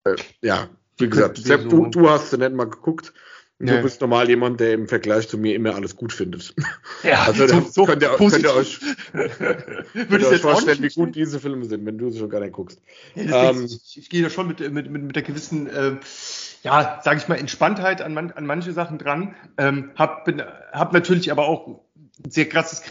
äh, 0.05 0.16
ja, 0.41 0.68
wie 0.99 1.09
gesagt, 1.09 1.39
Sepp, 1.39 1.68
du, 1.68 1.87
du 1.87 2.09
hast 2.09 2.31
sie 2.31 2.39
nicht 2.39 2.53
mal 2.53 2.68
geguckt. 2.68 3.12
Du 3.63 3.83
bist 3.83 4.01
normal 4.01 4.29
jemand, 4.31 4.59
der 4.59 4.73
im 4.73 4.89
Vergleich 4.89 5.29
zu 5.29 5.37
mir 5.37 5.55
immer 5.55 5.75
alles 5.75 5.95
gut 5.95 6.13
findet. 6.13 6.55
Ja, 7.03 7.25
also 7.25 7.47
so, 7.47 7.61
so 7.71 7.85
könnt, 7.85 8.03
ihr, 8.03 8.09
könnt 8.11 8.43
ihr 8.43 8.55
euch, 8.55 8.81
könnt 9.13 10.23
ihr 10.23 10.29
euch 10.29 10.41
vorstellen, 10.41 10.83
wie 10.83 10.89
gut 10.89 11.15
diese 11.15 11.41
Filme 11.41 11.65
sind, 11.65 11.87
wenn 11.87 11.97
du 11.97 12.11
sie 12.11 12.19
schon 12.19 12.29
gar 12.29 12.41
nicht 12.41 12.53
guckst. 12.53 12.81
Ja, 13.15 13.51
ähm, 13.51 13.65
ich, 13.65 13.99
ich, 13.99 14.11
gehe 14.11 14.23
da 14.23 14.29
schon 14.29 14.49
mit, 14.49 14.61
mit, 14.61 14.91
mit, 14.91 15.03
mit 15.03 15.17
der 15.17 15.23
gewissen, 15.23 15.67
äh, 15.67 15.97
ja, 16.63 17.01
sage 17.03 17.19
ich 17.19 17.29
mal, 17.29 17.37
Entspanntheit 17.37 18.03
an, 18.03 18.13
man, 18.13 18.33
an 18.33 18.45
manche 18.45 18.73
Sachen 18.73 18.99
dran. 18.99 19.35
Ähm, 19.57 19.93
hab, 19.97 20.27
bin, 20.27 20.43
hab 20.73 20.93
natürlich 20.93 21.33
aber 21.33 21.47
auch 21.47 21.81
sehr 22.29 22.49
krasses 22.49 22.83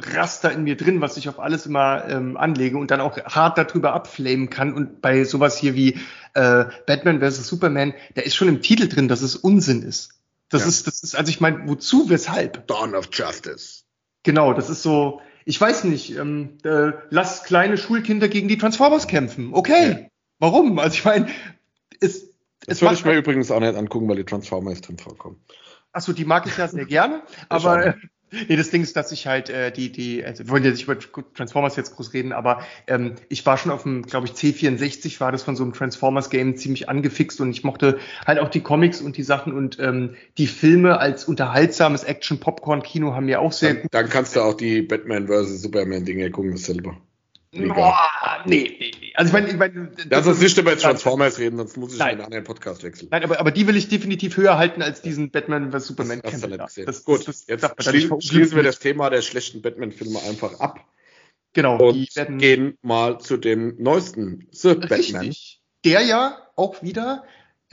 Kritikraster 0.00 0.52
in 0.52 0.64
mir 0.64 0.76
drin, 0.76 1.00
was 1.00 1.16
ich 1.16 1.28
auf 1.28 1.38
alles 1.38 1.66
immer 1.66 2.08
ähm, 2.08 2.36
anlege 2.36 2.78
und 2.78 2.90
dann 2.90 3.00
auch 3.00 3.16
hart 3.16 3.58
darüber 3.58 3.92
abflamen 3.92 4.50
kann. 4.50 4.72
Und 4.72 5.00
bei 5.00 5.24
sowas 5.24 5.58
hier 5.58 5.74
wie 5.74 5.98
äh, 6.34 6.64
Batman 6.86 7.20
vs. 7.20 7.46
Superman, 7.46 7.94
da 8.14 8.22
ist 8.22 8.34
schon 8.34 8.48
im 8.48 8.62
Titel 8.62 8.88
drin, 8.88 9.08
dass 9.08 9.22
es 9.22 9.36
Unsinn 9.36 9.82
ist. 9.82 10.10
Das 10.48 10.62
ja. 10.62 10.68
ist, 10.68 10.86
das 10.86 11.02
ist, 11.02 11.16
also 11.16 11.30
ich 11.30 11.40
meine, 11.40 11.66
wozu, 11.66 12.08
weshalb? 12.10 12.66
Dawn 12.66 12.94
of 12.94 13.08
Justice. 13.12 13.82
Genau, 14.22 14.52
das 14.52 14.70
ist 14.70 14.82
so, 14.82 15.20
ich 15.44 15.60
weiß 15.60 15.84
nicht, 15.84 16.16
ähm, 16.16 16.58
äh, 16.64 16.92
lass 17.10 17.44
kleine 17.44 17.76
Schulkinder 17.76 18.28
gegen 18.28 18.48
die 18.48 18.58
Transformers 18.58 19.06
kämpfen. 19.06 19.52
Okay. 19.52 19.90
Ja. 19.90 20.08
Warum? 20.38 20.78
Also 20.78 20.94
ich 20.94 21.04
meine, 21.04 21.28
es, 22.00 22.30
das 22.66 22.80
würde 22.80 22.94
ich 22.94 23.04
mir 23.04 23.16
übrigens 23.16 23.50
auch 23.50 23.60
nicht 23.60 23.74
angucken, 23.74 24.08
weil 24.08 24.16
die 24.16 24.24
Transformers 24.24 24.80
drin 24.80 24.98
vorkommen. 24.98 25.40
Achso, 25.92 26.12
die 26.12 26.24
mag 26.24 26.46
ich 26.46 26.56
ja 26.56 26.66
sehr 26.66 26.86
gerne, 26.86 27.22
aber 27.48 27.94
Nee, 28.48 28.56
das 28.56 28.70
Ding 28.70 28.82
ist, 28.82 28.96
dass 28.96 29.12
ich 29.12 29.26
halt 29.26 29.50
äh, 29.50 29.70
die, 29.70 29.90
die, 29.90 30.24
also 30.24 30.44
wir 30.44 30.50
wollen 30.50 30.64
ja 30.64 30.70
nicht 30.70 30.84
über 30.84 30.96
Transformers 31.34 31.76
jetzt 31.76 31.94
groß 31.96 32.12
reden, 32.12 32.32
aber 32.32 32.62
ähm, 32.86 33.14
ich 33.28 33.44
war 33.46 33.56
schon 33.56 33.72
auf 33.72 33.82
dem, 33.82 34.02
glaube 34.02 34.26
ich, 34.26 34.32
C64 34.32 35.20
war 35.20 35.32
das 35.32 35.42
von 35.42 35.56
so 35.56 35.62
einem 35.62 35.72
Transformers-Game 35.72 36.56
ziemlich 36.56 36.88
angefixt 36.88 37.40
und 37.40 37.50
ich 37.50 37.64
mochte 37.64 37.98
halt 38.26 38.38
auch 38.38 38.48
die 38.48 38.60
Comics 38.60 39.00
und 39.00 39.16
die 39.16 39.22
Sachen 39.22 39.52
und 39.52 39.78
ähm, 39.78 40.14
die 40.38 40.46
Filme 40.46 40.98
als 40.98 41.24
unterhaltsames 41.24 42.04
Action-Popcorn-Kino 42.04 43.14
haben 43.14 43.26
mir 43.26 43.40
auch 43.40 43.52
sehr 43.52 43.74
dann, 43.74 43.82
gut. 43.82 43.94
Dann 43.94 44.08
kannst 44.08 44.36
du 44.36 44.40
auch 44.40 44.54
die 44.54 44.82
Batman 44.82 45.28
vs. 45.28 45.62
Superman-Dinge 45.62 46.30
gucken, 46.30 46.56
selber. 46.56 46.96
Boah, 47.54 48.42
nee, 48.46 48.76
nee, 48.78 48.92
nee. 49.00 49.12
Also 49.14 49.28
ich 49.28 49.32
meine, 49.32 49.48
ich 49.48 49.56
mein, 49.56 49.90
Lass 50.10 50.26
uns 50.26 50.40
nicht 50.40 50.58
über 50.58 50.76
Transformers 50.76 51.38
reden, 51.38 51.56
sonst 51.56 51.76
muss 51.76 51.92
ich 51.92 51.98
nein. 51.98 52.08
in 52.08 52.14
einen 52.16 52.24
anderen 52.26 52.44
Podcast 52.44 52.82
wechseln. 52.82 53.08
Nein, 53.10 53.22
aber, 53.22 53.38
aber 53.38 53.50
die 53.50 53.66
will 53.66 53.76
ich 53.76 53.88
definitiv 53.88 54.36
höher 54.36 54.58
halten 54.58 54.82
als 54.82 55.02
diesen 55.02 55.30
Batman 55.30 55.70
vs 55.72 55.86
Superman 55.86 56.20
das, 56.22 56.40
das, 56.40 56.74
das 56.74 57.04
Gut, 57.04 57.28
das, 57.28 57.46
jetzt 57.46 57.66
schließen, 57.78 58.20
schließen 58.20 58.56
wir 58.56 58.62
das 58.62 58.78
Thema 58.78 59.10
der 59.10 59.22
schlechten 59.22 59.62
Batman-Filme 59.62 60.18
einfach 60.28 60.58
ab. 60.60 60.80
Genau. 61.52 61.76
Und 61.78 62.08
gehen 62.38 62.76
mal 62.82 63.20
zu 63.20 63.36
dem 63.36 63.76
neuesten 63.78 64.48
The 64.50 64.70
richtig, 64.70 65.12
Batman. 65.12 65.34
Der 65.84 66.02
ja 66.02 66.38
auch 66.56 66.82
wieder 66.82 67.24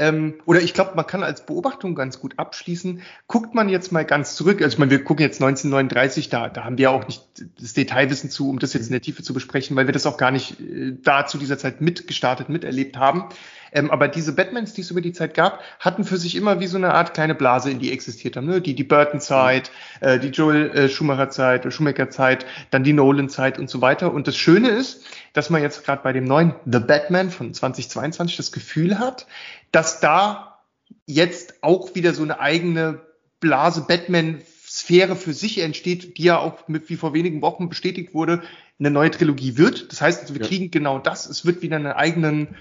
ähm, 0.01 0.33
oder 0.45 0.61
ich 0.61 0.73
glaube, 0.73 0.93
man 0.95 1.05
kann 1.05 1.23
als 1.23 1.45
Beobachtung 1.45 1.93
ganz 1.93 2.19
gut 2.19 2.33
abschließen. 2.37 3.03
Guckt 3.27 3.53
man 3.53 3.69
jetzt 3.69 3.91
mal 3.91 4.03
ganz 4.03 4.35
zurück, 4.35 4.59
also 4.61 4.73
ich 4.73 4.79
meine, 4.79 4.89
wir 4.89 5.03
gucken 5.03 5.23
jetzt 5.23 5.41
1939, 5.41 6.29
da, 6.29 6.49
da 6.49 6.63
haben 6.63 6.79
wir 6.79 6.89
auch 6.89 7.05
nicht 7.05 7.23
das 7.59 7.73
Detailwissen 7.73 8.31
zu, 8.31 8.49
um 8.49 8.57
das 8.57 8.73
jetzt 8.73 8.87
in 8.87 8.93
der 8.93 9.01
Tiefe 9.01 9.21
zu 9.21 9.35
besprechen, 9.35 9.75
weil 9.75 9.85
wir 9.85 9.93
das 9.93 10.07
auch 10.07 10.17
gar 10.17 10.31
nicht 10.31 10.59
äh, 10.59 10.97
da 11.03 11.27
zu 11.27 11.37
dieser 11.37 11.59
Zeit 11.59 11.81
mitgestartet, 11.81 12.49
miterlebt 12.49 12.97
haben. 12.97 13.25
Ähm, 13.71 13.91
aber 13.91 14.07
diese 14.07 14.33
Batmans, 14.33 14.73
die 14.73 14.81
es 14.81 14.91
über 14.91 15.01
die 15.01 15.13
Zeit 15.13 15.33
gab, 15.33 15.61
hatten 15.79 16.03
für 16.03 16.17
sich 16.17 16.35
immer 16.35 16.59
wie 16.59 16.67
so 16.67 16.77
eine 16.77 16.93
Art 16.93 17.13
kleine 17.13 17.35
Blase, 17.35 17.71
in 17.71 17.79
die 17.79 17.91
existiert 17.91 18.35
haben. 18.35 18.47
Ne? 18.47 18.61
Die, 18.61 18.75
die 18.75 18.83
Burton-Zeit, 18.83 19.71
äh, 20.01 20.19
die 20.19 20.29
Joel 20.29 20.71
äh, 20.71 20.89
Schumacher-Zeit, 20.89 21.65
äh, 21.65 21.71
Schumacher-Zeit, 21.71 22.45
dann 22.69 22.83
die 22.83 22.93
Nolan-Zeit 22.93 23.59
und 23.59 23.69
so 23.69 23.81
weiter. 23.81 24.13
Und 24.13 24.27
das 24.27 24.35
Schöne 24.35 24.69
ist, 24.69 25.05
dass 25.33 25.49
man 25.49 25.61
jetzt 25.61 25.85
gerade 25.85 26.03
bei 26.03 26.13
dem 26.13 26.25
neuen 26.25 26.53
The 26.65 26.79
Batman 26.79 27.29
von 27.29 27.53
2022 27.53 28.37
das 28.37 28.51
Gefühl 28.51 28.99
hat, 28.99 29.27
dass 29.71 29.99
da 29.99 30.59
jetzt 31.05 31.63
auch 31.63 31.95
wieder 31.95 32.13
so 32.13 32.23
eine 32.23 32.39
eigene 32.39 33.01
Blase 33.39 33.85
Batman 33.87 34.41
Sphäre 34.71 35.17
für 35.17 35.33
sich 35.33 35.57
entsteht, 35.57 36.17
die 36.17 36.23
ja 36.23 36.37
auch 36.37 36.69
mit, 36.69 36.89
wie 36.89 36.95
vor 36.95 37.13
wenigen 37.13 37.41
Wochen 37.41 37.67
bestätigt 37.67 38.13
wurde, 38.13 38.41
eine 38.79 38.89
neue 38.89 39.11
Trilogie 39.11 39.57
wird. 39.57 39.91
Das 39.91 39.99
heißt, 40.01 40.21
also 40.21 40.33
wir 40.33 40.41
ja. 40.41 40.47
kriegen 40.47 40.71
genau 40.71 40.97
das. 40.97 41.25
Es 41.27 41.45
wird 41.45 41.61
wieder 41.61 41.75
einen 41.75 41.87
eigenen 41.87 42.55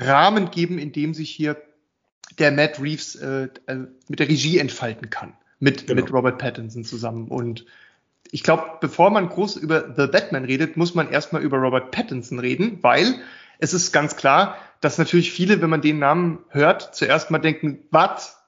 Rahmen 0.00 0.50
geben, 0.50 0.78
in 0.78 0.92
dem 0.92 1.14
sich 1.14 1.30
hier 1.30 1.56
der 2.38 2.52
Matt 2.52 2.80
Reeves 2.80 3.16
äh, 3.16 3.48
äh, 3.66 3.76
mit 4.08 4.20
der 4.20 4.28
Regie 4.28 4.58
entfalten 4.58 5.10
kann. 5.10 5.34
Mit, 5.60 5.86
genau. 5.86 6.00
mit 6.00 6.12
Robert 6.12 6.38
Pattinson 6.38 6.84
zusammen. 6.84 7.28
Und 7.28 7.66
ich 8.30 8.42
glaube, 8.42 8.78
bevor 8.80 9.10
man 9.10 9.28
groß 9.28 9.56
über 9.56 9.94
The 9.96 10.06
Batman 10.06 10.44
redet, 10.44 10.76
muss 10.76 10.94
man 10.94 11.10
erstmal 11.10 11.42
über 11.42 11.58
Robert 11.58 11.90
Pattinson 11.90 12.38
reden, 12.38 12.78
weil 12.82 13.20
es 13.58 13.74
ist 13.74 13.92
ganz 13.92 14.16
klar, 14.16 14.56
dass 14.80 14.98
natürlich 14.98 15.32
viele, 15.32 15.60
wenn 15.60 15.70
man 15.70 15.80
den 15.80 15.98
Namen 15.98 16.38
hört, 16.50 16.94
zuerst 16.94 17.30
mal 17.30 17.38
denken, 17.38 17.80
was? 17.90 18.38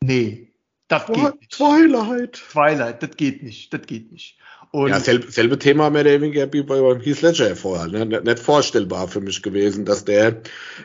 Nee, 0.00 0.52
das 0.88 1.06
geht 1.06 1.40
nicht. 1.40 1.50
Twilight. 1.52 2.32
Twilight, 2.32 3.02
das 3.02 3.16
geht 3.16 3.42
nicht, 3.42 3.74
das 3.74 3.82
geht 3.82 4.12
nicht. 4.12 4.38
Und 4.72 4.90
ja, 4.90 5.00
selbe, 5.00 5.30
selbe 5.30 5.58
Thema 5.58 5.90
mehr 5.90 6.02
oder 6.02 6.20
weniger 6.20 6.52
wie 6.52 6.62
bei 6.62 6.76
Heath 7.02 7.22
Ledger 7.22 7.56
vorher. 7.56 7.86
Ne? 7.86 8.20
Nicht 8.22 8.38
vorstellbar 8.38 9.08
für 9.08 9.20
mich 9.20 9.42
gewesen, 9.42 9.84
dass 9.84 10.04
der 10.04 10.42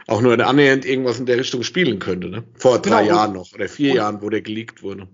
auch 0.07 0.21
nur 0.21 0.39
annähernd 0.39 0.85
irgendwas 0.85 1.19
in 1.19 1.25
der 1.25 1.37
Richtung 1.37 1.63
spielen 1.63 1.99
könnte. 1.99 2.29
Ne? 2.29 2.43
Vor 2.55 2.79
drei 2.79 3.03
genau, 3.03 3.15
Jahren 3.15 3.33
noch 3.33 3.51
oder 3.53 3.67
vier 3.67 3.95
Jahren, 3.95 4.21
wo 4.21 4.29
der 4.29 4.41
geleakt 4.41 4.83
wurde. 4.83 5.07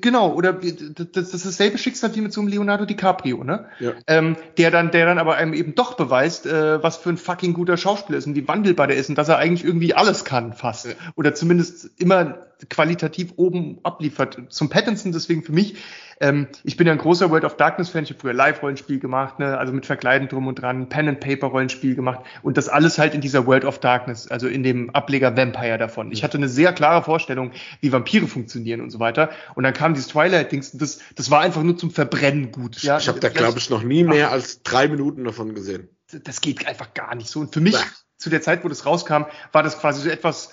Genau, 0.00 0.34
oder 0.34 0.52
das, 0.52 1.32
ist 1.34 1.46
dasselbe 1.46 1.78
Schicksal 1.78 2.14
wie 2.14 2.20
mit 2.20 2.32
so 2.32 2.40
einem 2.40 2.50
Leonardo 2.50 2.84
DiCaprio, 2.84 3.42
ne? 3.42 3.66
Ja. 3.78 3.92
Ähm, 4.06 4.36
der 4.58 4.70
dann, 4.70 4.90
der 4.90 5.06
dann 5.06 5.18
aber 5.18 5.36
einem 5.36 5.54
eben 5.54 5.74
doch 5.74 5.94
beweist, 5.94 6.44
äh, 6.44 6.82
was 6.82 6.98
für 6.98 7.08
ein 7.08 7.16
fucking 7.16 7.54
guter 7.54 7.78
Schauspieler 7.78 8.18
ist 8.18 8.26
und 8.26 8.36
wie 8.36 8.46
wandelbar 8.46 8.86
der 8.86 8.96
ist 8.96 9.08
und 9.08 9.16
dass 9.16 9.28
er 9.28 9.38
eigentlich 9.38 9.64
irgendwie 9.64 9.94
alles 9.94 10.24
kann, 10.24 10.52
fast. 10.52 10.86
Ja. 10.86 10.92
Oder 11.16 11.34
zumindest 11.34 11.90
immer 11.98 12.47
qualitativ 12.70 13.32
oben 13.36 13.78
abliefert. 13.82 14.38
Zum 14.48 14.68
Pattinson 14.68 15.12
deswegen 15.12 15.42
für 15.42 15.52
mich 15.52 15.76
ähm, 16.20 16.48
ich 16.64 16.76
bin 16.76 16.86
ja 16.86 16.92
ein 16.92 16.98
großer 16.98 17.30
World 17.30 17.44
of 17.44 17.56
Darkness-Fan. 17.56 18.04
Ich 18.04 18.10
habe 18.10 18.20
früher 18.20 18.32
Live-Rollenspiel 18.32 18.98
gemacht, 18.98 19.38
ne? 19.38 19.56
also 19.56 19.72
mit 19.72 19.86
Verkleiden 19.86 20.28
drum 20.28 20.46
und 20.46 20.60
dran, 20.60 20.88
Pen-and-Paper-Rollenspiel 20.88 21.94
gemacht 21.94 22.20
und 22.42 22.56
das 22.56 22.68
alles 22.68 22.98
halt 22.98 23.14
in 23.14 23.20
dieser 23.20 23.46
World 23.46 23.64
of 23.64 23.78
Darkness, 23.78 24.28
also 24.28 24.48
in 24.48 24.62
dem 24.62 24.90
Ableger 24.90 25.36
Vampire 25.36 25.78
davon. 25.78 26.10
Ich 26.10 26.24
hatte 26.24 26.38
eine 26.38 26.48
sehr 26.48 26.72
klare 26.72 27.02
Vorstellung, 27.02 27.52
wie 27.80 27.92
Vampire 27.92 28.26
funktionieren 28.26 28.80
und 28.80 28.90
so 28.90 28.98
weiter. 28.98 29.30
Und 29.54 29.62
dann 29.62 29.72
kam 29.72 29.94
dieses 29.94 30.10
Twilight-Dings, 30.10 30.72
das, 30.72 31.00
das 31.14 31.30
war 31.30 31.40
einfach 31.40 31.62
nur 31.62 31.76
zum 31.76 31.90
Verbrennen 31.90 32.50
gut. 32.50 32.82
Ja? 32.82 32.98
Ich 32.98 33.08
habe 33.08 33.20
da, 33.20 33.28
glaube 33.28 33.58
ich, 33.58 33.70
noch 33.70 33.82
nie 33.82 34.02
mehr 34.02 34.30
als 34.30 34.62
drei 34.62 34.88
Minuten 34.88 35.24
davon 35.24 35.54
gesehen. 35.54 35.88
Das 36.24 36.40
geht 36.40 36.66
einfach 36.66 36.94
gar 36.94 37.14
nicht 37.14 37.28
so. 37.28 37.40
Und 37.40 37.52
für 37.52 37.60
mich, 37.60 37.74
Bäh. 37.74 37.84
zu 38.16 38.30
der 38.30 38.42
Zeit, 38.42 38.64
wo 38.64 38.68
das 38.68 38.86
rauskam, 38.86 39.24
war 39.52 39.62
das 39.62 39.78
quasi 39.78 40.02
so 40.02 40.08
etwas 40.08 40.50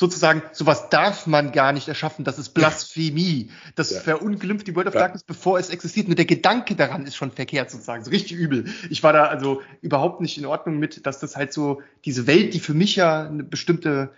sozusagen, 0.00 0.42
sowas 0.52 0.88
darf 0.88 1.26
man 1.26 1.52
gar 1.52 1.74
nicht 1.74 1.86
erschaffen, 1.86 2.24
das 2.24 2.38
ist 2.38 2.54
Blasphemie. 2.54 3.50
Das 3.74 3.90
ja. 3.90 4.00
verunglimpft 4.00 4.66
die 4.66 4.74
World 4.74 4.88
of 4.88 4.94
ja. 4.94 5.00
Darkness, 5.00 5.22
bevor 5.22 5.58
es 5.58 5.68
existiert. 5.68 6.08
Nur 6.08 6.14
der 6.14 6.24
Gedanke 6.24 6.74
daran 6.74 7.04
ist 7.04 7.16
schon 7.16 7.30
verkehrt 7.30 7.70
sozusagen, 7.70 8.02
so 8.02 8.10
richtig 8.10 8.32
übel. 8.32 8.64
Ich 8.88 9.02
war 9.02 9.12
da 9.12 9.26
also 9.26 9.60
überhaupt 9.82 10.22
nicht 10.22 10.38
in 10.38 10.46
Ordnung 10.46 10.78
mit, 10.78 11.04
dass 11.04 11.18
das 11.18 11.36
halt 11.36 11.52
so, 11.52 11.82
diese 12.06 12.26
Welt, 12.26 12.54
die 12.54 12.60
für 12.60 12.72
mich 12.72 12.96
ja 12.96 13.26
eine 13.26 13.44
bestimmte, 13.44 14.14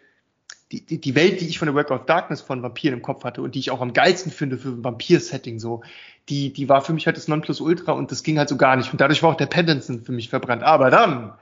die, 0.71 0.87
die, 0.87 1.01
die 1.01 1.17
Welt, 1.17 1.41
die 1.41 1.49
ich 1.49 1.59
von 1.59 1.67
der 1.67 1.75
World 1.75 1.91
of 1.91 2.07
Darkness 2.07 2.43
von 2.43 2.63
Vampiren 2.63 2.99
im 2.99 3.03
Kopf 3.03 3.25
hatte 3.25 3.43
und 3.43 3.57
die 3.57 3.59
ich 3.59 3.73
auch 3.73 3.81
am 3.81 3.93
geilsten 3.93 4.31
finde 4.31 4.59
für 4.59 4.69
ein 4.69 4.85
Vampir-Setting 4.85 5.59
so, 5.59 5.83
die, 6.29 6.53
die 6.53 6.69
war 6.69 6.83
für 6.83 6.93
mich 6.93 7.07
halt 7.07 7.17
das 7.17 7.27
Nonplusultra 7.27 7.91
und 7.91 8.13
das 8.13 8.23
ging 8.23 8.39
halt 8.39 8.49
so 8.49 8.57
gar 8.57 8.77
nicht. 8.77 8.93
Und 8.93 9.01
dadurch 9.01 9.25
war 9.25 9.31
auch 9.31 9.37
der 9.37 9.47
Pattinson 9.47 10.05
für 10.05 10.13
mich 10.13 10.29
verbrannt. 10.29 10.63
Aber 10.63 10.91
dann 10.91 11.33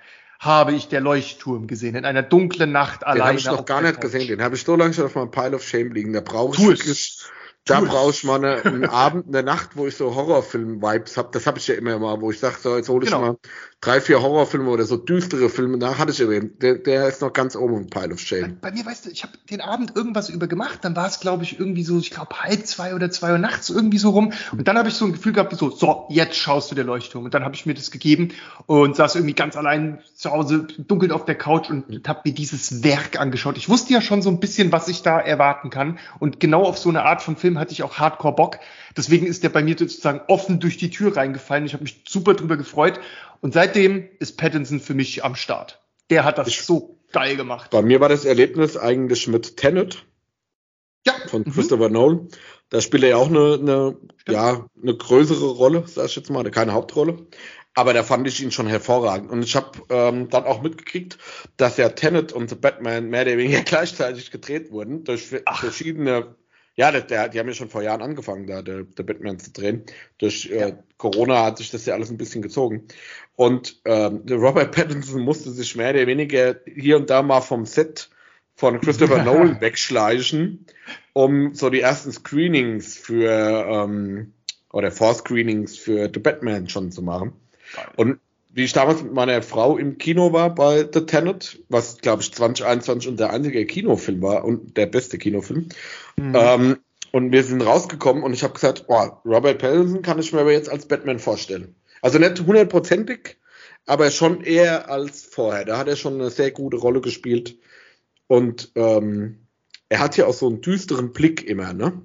habe 0.40 0.72
ich 0.72 0.88
der 0.88 1.02
Leuchtturm 1.02 1.66
gesehen, 1.66 1.94
in 1.94 2.06
einer 2.06 2.22
dunklen 2.22 2.72
Nacht 2.72 3.06
alleine. 3.06 3.18
Den 3.18 3.26
habe 3.28 3.38
ich 3.38 3.44
noch 3.44 3.64
gar 3.66 3.82
nicht 3.82 4.00
gesehen, 4.00 4.26
den 4.26 4.42
habe 4.42 4.56
ich 4.56 4.64
so 4.64 4.74
lange 4.74 4.94
schon 4.94 5.04
auf 5.04 5.14
meinem 5.14 5.30
Pile 5.30 5.54
of 5.54 5.62
Shame 5.62 5.92
liegen. 5.92 6.14
Da 6.14 6.20
brauche 6.20 6.72
ich 6.72 7.20
da 7.70 7.80
brauche 7.80 8.10
ich 8.10 8.24
mal 8.24 8.36
eine, 8.36 8.62
einen 8.64 8.84
Abend, 8.86 9.28
eine 9.28 9.42
Nacht, 9.42 9.70
wo 9.74 9.86
ich 9.86 9.96
so 9.96 10.14
Horrorfilm-Vibes 10.14 11.16
habe. 11.16 11.28
Das 11.32 11.46
habe 11.46 11.58
ich 11.58 11.66
ja 11.68 11.74
immer 11.74 11.98
mal, 11.98 12.20
wo 12.20 12.30
ich 12.30 12.38
sage, 12.38 12.56
so, 12.60 12.76
jetzt 12.76 12.88
hole 12.88 13.04
ich 13.04 13.10
genau. 13.10 13.22
mal 13.22 13.36
drei, 13.80 14.00
vier 14.00 14.20
Horrorfilme 14.20 14.68
oder 14.68 14.84
so 14.84 14.96
düstere 14.96 15.48
Filme 15.48 15.78
nach. 15.78 15.98
Hatte 15.98 16.12
ich 16.12 16.20
erwähnt. 16.20 16.62
Der, 16.62 16.74
der 16.74 17.08
ist 17.08 17.22
noch 17.22 17.32
ganz 17.32 17.56
oben 17.56 17.76
im 17.76 17.86
Pile 17.90 18.12
of 18.12 18.20
Shame. 18.20 18.58
Bei, 18.60 18.70
bei 18.70 18.76
mir, 18.76 18.84
weißt 18.84 19.06
du, 19.06 19.10
ich 19.10 19.22
habe 19.22 19.32
den 19.50 19.60
Abend 19.60 19.96
irgendwas 19.96 20.28
über 20.28 20.46
gemacht. 20.46 20.80
Dann 20.82 20.96
war 20.96 21.06
es, 21.06 21.20
glaube 21.20 21.44
ich, 21.44 21.58
irgendwie 21.58 21.82
so, 21.82 21.98
ich 21.98 22.10
glaube, 22.10 22.38
halb 22.40 22.66
zwei 22.66 22.94
oder 22.94 23.10
zwei 23.10 23.32
Uhr 23.32 23.38
nachts 23.38 23.70
irgendwie 23.70 23.98
so 23.98 24.10
rum. 24.10 24.32
Und 24.52 24.68
dann 24.68 24.76
habe 24.76 24.88
ich 24.88 24.94
so 24.94 25.06
ein 25.06 25.12
Gefühl 25.12 25.32
gehabt, 25.32 25.56
so, 25.56 25.70
so, 25.70 26.06
jetzt 26.10 26.36
schaust 26.36 26.70
du 26.70 26.74
der 26.74 26.84
Leuchtturm. 26.84 27.24
Und 27.24 27.34
dann 27.34 27.44
habe 27.44 27.54
ich 27.54 27.64
mir 27.64 27.74
das 27.74 27.90
gegeben 27.90 28.32
und 28.66 28.96
saß 28.96 29.14
irgendwie 29.14 29.34
ganz 29.34 29.56
allein 29.56 30.00
zu 30.14 30.30
Hause, 30.30 30.66
dunkel 30.78 31.12
auf 31.12 31.24
der 31.24 31.36
Couch 31.36 31.70
und 31.70 32.06
habe 32.06 32.20
mir 32.24 32.34
dieses 32.34 32.84
Werk 32.84 33.18
angeschaut. 33.18 33.56
Ich 33.56 33.68
wusste 33.68 33.94
ja 33.94 34.02
schon 34.02 34.20
so 34.20 34.28
ein 34.28 34.40
bisschen, 34.40 34.72
was 34.72 34.88
ich 34.88 35.02
da 35.02 35.18
erwarten 35.18 35.70
kann. 35.70 35.98
Und 36.18 36.40
genau 36.40 36.64
auf 36.64 36.76
so 36.76 36.90
eine 36.90 37.04
Art 37.04 37.22
von 37.22 37.36
Film 37.36 37.58
hatte 37.60 37.72
ich 37.72 37.82
auch 37.82 37.98
Hardcore 37.98 38.34
Bock. 38.34 38.58
Deswegen 38.96 39.26
ist 39.26 39.44
der 39.44 39.50
bei 39.50 39.62
mir 39.62 39.76
sozusagen 39.78 40.22
offen 40.28 40.58
durch 40.58 40.78
die 40.78 40.90
Tür 40.90 41.16
reingefallen. 41.16 41.66
Ich 41.66 41.74
habe 41.74 41.84
mich 41.84 42.02
super 42.08 42.34
drüber 42.34 42.56
gefreut. 42.56 42.98
Und 43.40 43.54
seitdem 43.54 44.08
ist 44.18 44.36
Pattinson 44.36 44.80
für 44.80 44.94
mich 44.94 45.24
am 45.24 45.36
Start. 45.36 45.80
Der 46.10 46.24
hat 46.24 46.38
das 46.38 46.48
ich, 46.48 46.62
so 46.62 46.98
geil 47.12 47.36
gemacht. 47.36 47.70
Bei 47.70 47.82
mir 47.82 48.00
war 48.00 48.08
das 48.08 48.24
Erlebnis 48.24 48.76
eigentlich 48.76 49.28
mit 49.28 49.56
Tenet. 49.56 50.04
Ja. 51.06 51.14
Von 51.28 51.42
mhm. 51.42 51.52
Christopher 51.52 51.88
Nolan. 51.88 52.28
Da 52.68 52.80
spielt 52.80 53.02
er 53.02 53.10
ja 53.10 53.16
auch 53.16 53.28
eine, 53.28 53.54
eine 53.54 53.96
ja, 54.28 54.66
eine 54.80 54.96
größere 54.96 55.50
Rolle, 55.50 55.84
sag 55.86 56.06
ich 56.06 56.16
jetzt 56.16 56.30
mal, 56.30 56.48
keine 56.50 56.72
Hauptrolle. 56.72 57.26
Aber 57.74 57.94
da 57.94 58.02
fand 58.02 58.26
ich 58.26 58.42
ihn 58.42 58.50
schon 58.50 58.66
hervorragend. 58.66 59.30
Und 59.30 59.42
ich 59.42 59.56
habe 59.56 59.78
ähm, 59.90 60.28
dann 60.28 60.44
auch 60.44 60.60
mitgekriegt, 60.62 61.18
dass 61.56 61.76
ja 61.76 61.88
Tenet 61.88 62.32
und 62.32 62.50
The 62.50 62.56
Batman 62.56 63.08
mehr 63.08 63.22
oder 63.22 63.38
weniger 63.38 63.60
gleichzeitig 63.64 64.30
gedreht 64.30 64.70
wurden 64.70 65.04
durch 65.04 65.30
Ach. 65.46 65.60
verschiedene 65.60 66.34
Ja, 66.80 66.90
der, 66.90 67.02
der, 67.02 67.28
die 67.28 67.38
haben 67.38 67.46
ja 67.46 67.52
schon 67.52 67.68
vor 67.68 67.82
Jahren 67.82 68.00
angefangen, 68.00 68.46
da 68.46 68.62
der, 68.62 68.84
der 68.84 69.02
Batman 69.02 69.38
zu 69.38 69.52
drehen. 69.52 69.84
Durch 70.16 70.48
äh, 70.50 70.58
ja. 70.58 70.68
äh, 70.68 70.76
Corona 70.96 71.44
hat 71.44 71.58
sich 71.58 71.70
das 71.70 71.84
ja 71.84 71.92
alles 71.92 72.08
ein 72.08 72.16
bisschen 72.16 72.40
gezogen. 72.40 72.86
Und 73.36 73.82
ähm, 73.84 74.22
Robert 74.30 74.72
Pattinson 74.74 75.20
musste 75.20 75.50
sich 75.50 75.76
mehr 75.76 75.90
oder 75.90 76.06
weniger 76.06 76.56
hier 76.64 76.96
und 76.96 77.10
da 77.10 77.20
mal 77.20 77.42
vom 77.42 77.66
Set 77.66 78.08
von 78.54 78.80
Christopher 78.80 79.22
Nolan 79.24 79.60
wegschleichen, 79.60 80.64
um 81.12 81.52
so 81.54 81.68
die 81.68 81.82
ersten 81.82 82.12
Screenings 82.12 82.96
für 82.96 83.28
ähm, 83.30 84.32
oder 84.72 84.90
Vorscreenings 84.90 85.76
für 85.76 86.10
The 86.10 86.18
Batman 86.18 86.66
schon 86.70 86.92
zu 86.92 87.02
machen. 87.02 87.34
Und 87.96 88.20
wie 88.52 88.64
ich 88.64 88.72
damals 88.72 89.02
mit 89.02 89.12
meiner 89.12 89.42
Frau 89.42 89.78
im 89.78 89.98
Kino 89.98 90.32
war 90.32 90.54
bei 90.54 90.88
The 90.92 91.06
Tenet, 91.06 91.60
was 91.68 91.98
glaube 91.98 92.22
ich 92.22 92.32
2021 92.32 93.08
und 93.08 93.20
der 93.20 93.30
einzige 93.30 93.64
Kinofilm 93.64 94.22
war 94.22 94.44
und 94.44 94.76
der 94.76 94.86
beste 94.86 95.18
Kinofilm. 95.18 95.68
Mhm. 96.16 96.34
Ähm, 96.34 96.76
und 97.12 97.32
wir 97.32 97.42
sind 97.42 97.62
rausgekommen 97.62 98.22
und 98.22 98.32
ich 98.32 98.42
habe 98.42 98.54
gesagt, 98.54 98.86
boah, 98.86 99.20
Robert 99.24 99.58
Pattinson 99.58 100.02
kann 100.02 100.18
ich 100.18 100.32
mir 100.32 100.40
aber 100.40 100.52
jetzt 100.52 100.68
als 100.68 100.86
Batman 100.86 101.18
vorstellen. 101.18 101.74
Also 102.02 102.18
nicht 102.18 102.40
hundertprozentig, 102.40 103.36
aber 103.86 104.10
schon 104.10 104.42
eher 104.42 104.90
als 104.90 105.24
vorher. 105.24 105.64
Da 105.64 105.78
hat 105.78 105.88
er 105.88 105.96
schon 105.96 106.14
eine 106.14 106.30
sehr 106.30 106.50
gute 106.50 106.76
Rolle 106.76 107.00
gespielt. 107.00 107.58
Und 108.26 108.70
ähm, 108.76 109.46
er 109.88 109.98
hat 109.98 110.16
ja 110.16 110.26
auch 110.26 110.34
so 110.34 110.48
einen 110.48 110.60
düsteren 110.60 111.12
Blick 111.12 111.44
immer, 111.48 111.72
ne? 111.72 112.00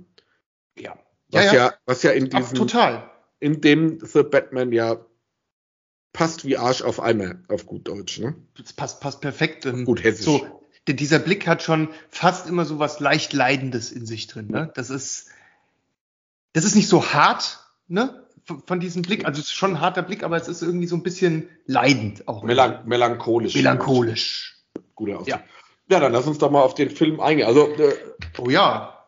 Ja. 0.77 0.97
Was 1.29 1.45
ja, 1.45 1.53
ja, 1.53 1.73
was 1.85 2.03
ja 2.03 2.11
in 2.11 2.29
diesem, 2.29 2.45
Ach, 2.45 2.53
total. 2.53 3.11
in 3.39 3.61
dem 3.61 3.99
The 3.99 4.23
Batman 4.23 4.71
ja 4.71 5.05
passt 6.15 6.45
wie 6.45 6.57
Arsch 6.57 6.81
auf 6.81 7.01
Eimer, 7.01 7.35
auf 7.49 7.65
gut 7.65 7.87
Deutsch, 7.87 8.19
ne? 8.19 8.35
Das 8.57 8.71
passt, 8.71 9.01
passt 9.01 9.19
perfekt. 9.19 9.65
Ähm, 9.65 9.83
gut 9.83 10.01
hessisch. 10.03 10.25
So, 10.25 10.47
dieser 10.87 11.19
Blick 11.19 11.45
hat 11.45 11.61
schon 11.61 11.89
fast 12.09 12.47
immer 12.47 12.63
so 12.63 12.79
was 12.79 13.01
leicht 13.01 13.33
Leidendes 13.33 13.91
in 13.91 14.05
sich 14.05 14.27
drin, 14.27 14.47
ne? 14.47 14.71
Das 14.75 14.89
ist, 14.89 15.27
das 16.53 16.63
ist 16.63 16.75
nicht 16.75 16.87
so 16.87 17.13
hart, 17.13 17.59
ne? 17.87 18.23
Von 18.65 18.79
diesem 18.79 19.01
Blick, 19.01 19.25
also 19.25 19.41
es 19.41 19.47
ist 19.47 19.53
schon 19.53 19.71
ein 19.71 19.81
harter 19.81 20.03
Blick, 20.03 20.23
aber 20.23 20.37
es 20.37 20.47
ist 20.47 20.61
irgendwie 20.61 20.87
so 20.87 20.95
ein 20.95 21.03
bisschen 21.03 21.49
leidend 21.65 22.27
auch. 22.27 22.43
Melan 22.43 22.87
melancholisch. 22.87 23.55
Melancholisch. 23.55 24.63
Guter 24.93 25.19
Ausdruck. 25.19 25.27
Ja. 25.27 25.43
ja, 25.89 25.99
dann 25.99 26.13
lass 26.13 26.27
uns 26.27 26.37
doch 26.37 26.49
mal 26.49 26.61
auf 26.61 26.75
den 26.75 26.91
Film 26.91 27.19
eingehen. 27.19 27.47
Also, 27.47 27.67
äh, 27.73 27.93
oh 28.37 28.49
ja. 28.49 29.05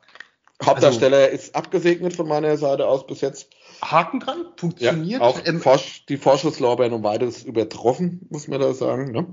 Hauptdarsteller 0.61 1.17
also, 1.17 1.35
ist 1.35 1.55
abgesegnet 1.55 2.15
von 2.15 2.27
meiner 2.27 2.57
Seite 2.57 2.87
aus 2.87 3.07
bis 3.07 3.21
jetzt. 3.21 3.49
Haken 3.81 4.19
dran, 4.19 4.45
funktioniert. 4.55 5.21
Ja, 5.21 5.25
auch 5.25 5.39
ähm, 5.45 5.61
die 6.09 6.17
Vorschusslorbeeren 6.17 6.93
um 6.93 7.03
weiteres 7.03 7.43
übertroffen, 7.43 8.25
muss 8.29 8.47
man 8.47 8.59
da 8.59 8.73
sagen. 8.73 9.11
Ne? 9.11 9.27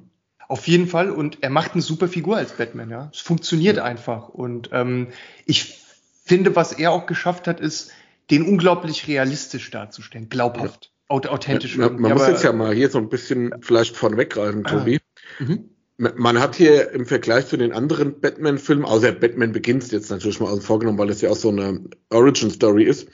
Auf 0.49 0.67
jeden 0.67 0.87
Fall 0.87 1.11
und 1.11 1.43
er 1.43 1.51
macht 1.51 1.73
eine 1.73 1.83
super 1.83 2.09
Figur 2.09 2.37
als 2.37 2.53
Batman, 2.53 2.91
ja. 2.91 3.11
Es 3.13 3.21
funktioniert 3.21 3.79
ja. 3.79 3.85
einfach 3.85 4.29
und 4.29 4.71
ähm, 4.73 5.09
ich 5.47 5.79
finde, 6.25 6.57
was 6.57 6.73
er 6.73 6.93
auch 6.93 7.07
geschafft 7.07 7.47
hat, 7.47 7.61
ist, 7.61 7.93
den 8.31 8.43
unglaublich 8.43 9.07
realistisch 9.07 9.71
darzustellen, 9.71 10.29
glaubhaft, 10.29 10.91
ja. 11.11 11.31
authentisch. 11.31 11.77
Man, 11.77 12.01
man 12.01 12.13
muss 12.13 12.27
jetzt 12.27 12.45
ja 12.45 12.53
mal 12.53 12.75
hier 12.75 12.91
so 12.91 12.99
ein 12.99 13.09
bisschen 13.09 13.55
vielleicht 13.61 13.97
von 13.97 14.17
weggreifen, 14.17 14.65
Tobi. 14.65 15.01
Ah. 15.39 15.45
Mhm. 15.45 15.71
Man 15.97 16.41
hat 16.41 16.57
hier 16.57 16.91
im 16.91 17.07
Vergleich 17.07 17.47
zu 17.47 17.57
den 17.57 17.73
anderen 17.73 18.21
Batman-Filmen, 18.21 18.85
außer 18.85 19.13
Batman 19.13 19.53
Begins 19.53 19.93
jetzt 19.93 20.11
natürlich 20.11 20.41
mal 20.41 20.61
vorgenommen, 20.61 20.99
weil 20.99 21.07
das 21.07 21.21
ja 21.21 21.31
auch 21.31 21.37
so 21.37 21.51
eine 21.51 21.85
Origin-Story 22.11 22.83
ist. 22.83 23.09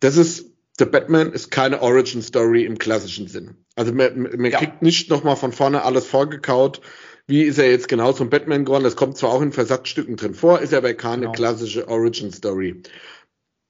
Das 0.00 0.16
ist 0.16 0.55
The 0.78 0.84
Batman 0.84 1.32
ist 1.32 1.50
keine 1.50 1.80
Origin 1.80 2.22
Story 2.22 2.64
im 2.64 2.78
klassischen 2.78 3.28
Sinn. 3.28 3.56
Also 3.76 3.92
man, 3.92 4.22
man 4.22 4.50
ja. 4.50 4.58
kriegt 4.58 4.82
nicht 4.82 5.08
nochmal 5.10 5.36
von 5.36 5.52
vorne 5.52 5.82
alles 5.82 6.06
vorgekaut. 6.06 6.80
Wie 7.26 7.42
ist 7.42 7.58
er 7.58 7.70
jetzt 7.70 7.88
genau 7.88 8.12
zum 8.12 8.30
Batman 8.30 8.64
geworden? 8.64 8.84
Das 8.84 8.94
kommt 8.94 9.16
zwar 9.16 9.30
auch 9.30 9.42
in 9.42 9.52
Versatzstücken 9.52 10.16
drin 10.16 10.34
vor, 10.34 10.60
ist 10.60 10.74
aber 10.74 10.94
keine 10.94 11.22
genau. 11.22 11.32
klassische 11.32 11.88
Origin 11.88 12.30
Story. 12.30 12.82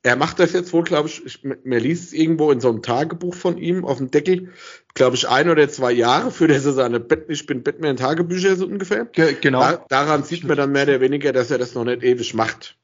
Er 0.02 0.16
macht 0.16 0.38
das 0.38 0.52
jetzt 0.52 0.72
wohl, 0.72 0.84
glaube 0.84 1.08
ich, 1.08 1.24
ich, 1.24 1.42
mir 1.42 1.80
liest 1.80 2.04
es 2.04 2.12
irgendwo 2.12 2.52
in 2.52 2.60
so 2.60 2.68
einem 2.68 2.82
Tagebuch 2.82 3.34
von 3.34 3.58
ihm 3.58 3.84
auf 3.84 3.98
dem 3.98 4.10
Deckel, 4.10 4.52
glaube 4.94 5.16
ich, 5.16 5.28
ein 5.28 5.48
oder 5.48 5.68
zwei 5.68 5.90
Jahre 5.90 6.30
für 6.30 6.46
das 6.46 6.62
seine 6.62 7.00
Bat 7.00 7.24
Ich 7.28 7.46
bin 7.46 7.62
Batman 7.62 7.96
Tagebücher 7.96 8.54
so 8.56 8.66
ungefähr. 8.66 9.06
Ge 9.06 9.36
genau. 9.40 9.60
Da, 9.60 9.84
daran 9.88 10.22
sieht 10.22 10.44
man 10.44 10.56
dann 10.56 10.70
mehr 10.70 10.84
oder 10.84 11.00
weniger, 11.00 11.32
dass 11.32 11.50
er 11.50 11.58
das 11.58 11.74
noch 11.74 11.84
nicht 11.84 12.04
ewig 12.04 12.34
macht. 12.34 12.76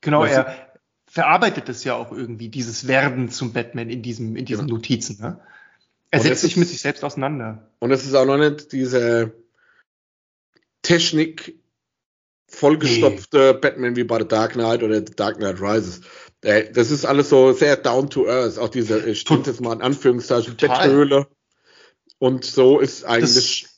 Genau, 0.00 0.24
er, 0.24 0.67
verarbeitet 1.08 1.68
es 1.68 1.84
ja 1.84 1.94
auch 1.94 2.12
irgendwie, 2.12 2.48
dieses 2.48 2.86
Werden 2.86 3.30
zum 3.30 3.52
Batman 3.52 3.90
in, 3.90 4.02
diesem, 4.02 4.36
in 4.36 4.44
diesen 4.44 4.66
genau. 4.66 4.76
Notizen. 4.76 5.18
Ne? 5.20 5.40
Er 6.10 6.20
setzt 6.20 6.42
sich 6.42 6.56
mit 6.56 6.68
sich 6.68 6.80
selbst 6.80 7.02
auseinander. 7.02 7.70
Und 7.80 7.90
es 7.90 8.04
ist 8.04 8.14
auch 8.14 8.26
noch 8.26 8.38
nicht 8.38 8.72
diese 8.72 9.32
Technik 10.82 11.58
vollgestopfte 12.46 13.52
nee. 13.54 13.60
Batman 13.60 13.96
wie 13.96 14.04
bei 14.04 14.18
The 14.20 14.28
Dark 14.28 14.52
Knight 14.52 14.82
oder 14.82 14.96
The 14.96 15.14
Dark 15.16 15.36
Knight 15.36 15.60
Rises. 15.60 16.00
Äh, 16.42 16.70
das 16.72 16.90
ist 16.90 17.04
alles 17.04 17.28
so 17.28 17.52
sehr 17.52 17.76
down 17.76 18.08
to 18.08 18.26
earth. 18.26 18.58
Auch 18.58 18.68
diese, 18.68 19.06
ich 19.08 19.20
stimmt 19.20 19.46
jetzt 19.46 19.60
mal 19.60 19.74
in 19.74 19.82
Anführungszeichen, 19.82 20.56
Betthöhle. 20.56 21.26
Und 22.18 22.44
so 22.44 22.80
ist 22.80 23.04
eigentlich 23.04 23.62
das 23.62 23.77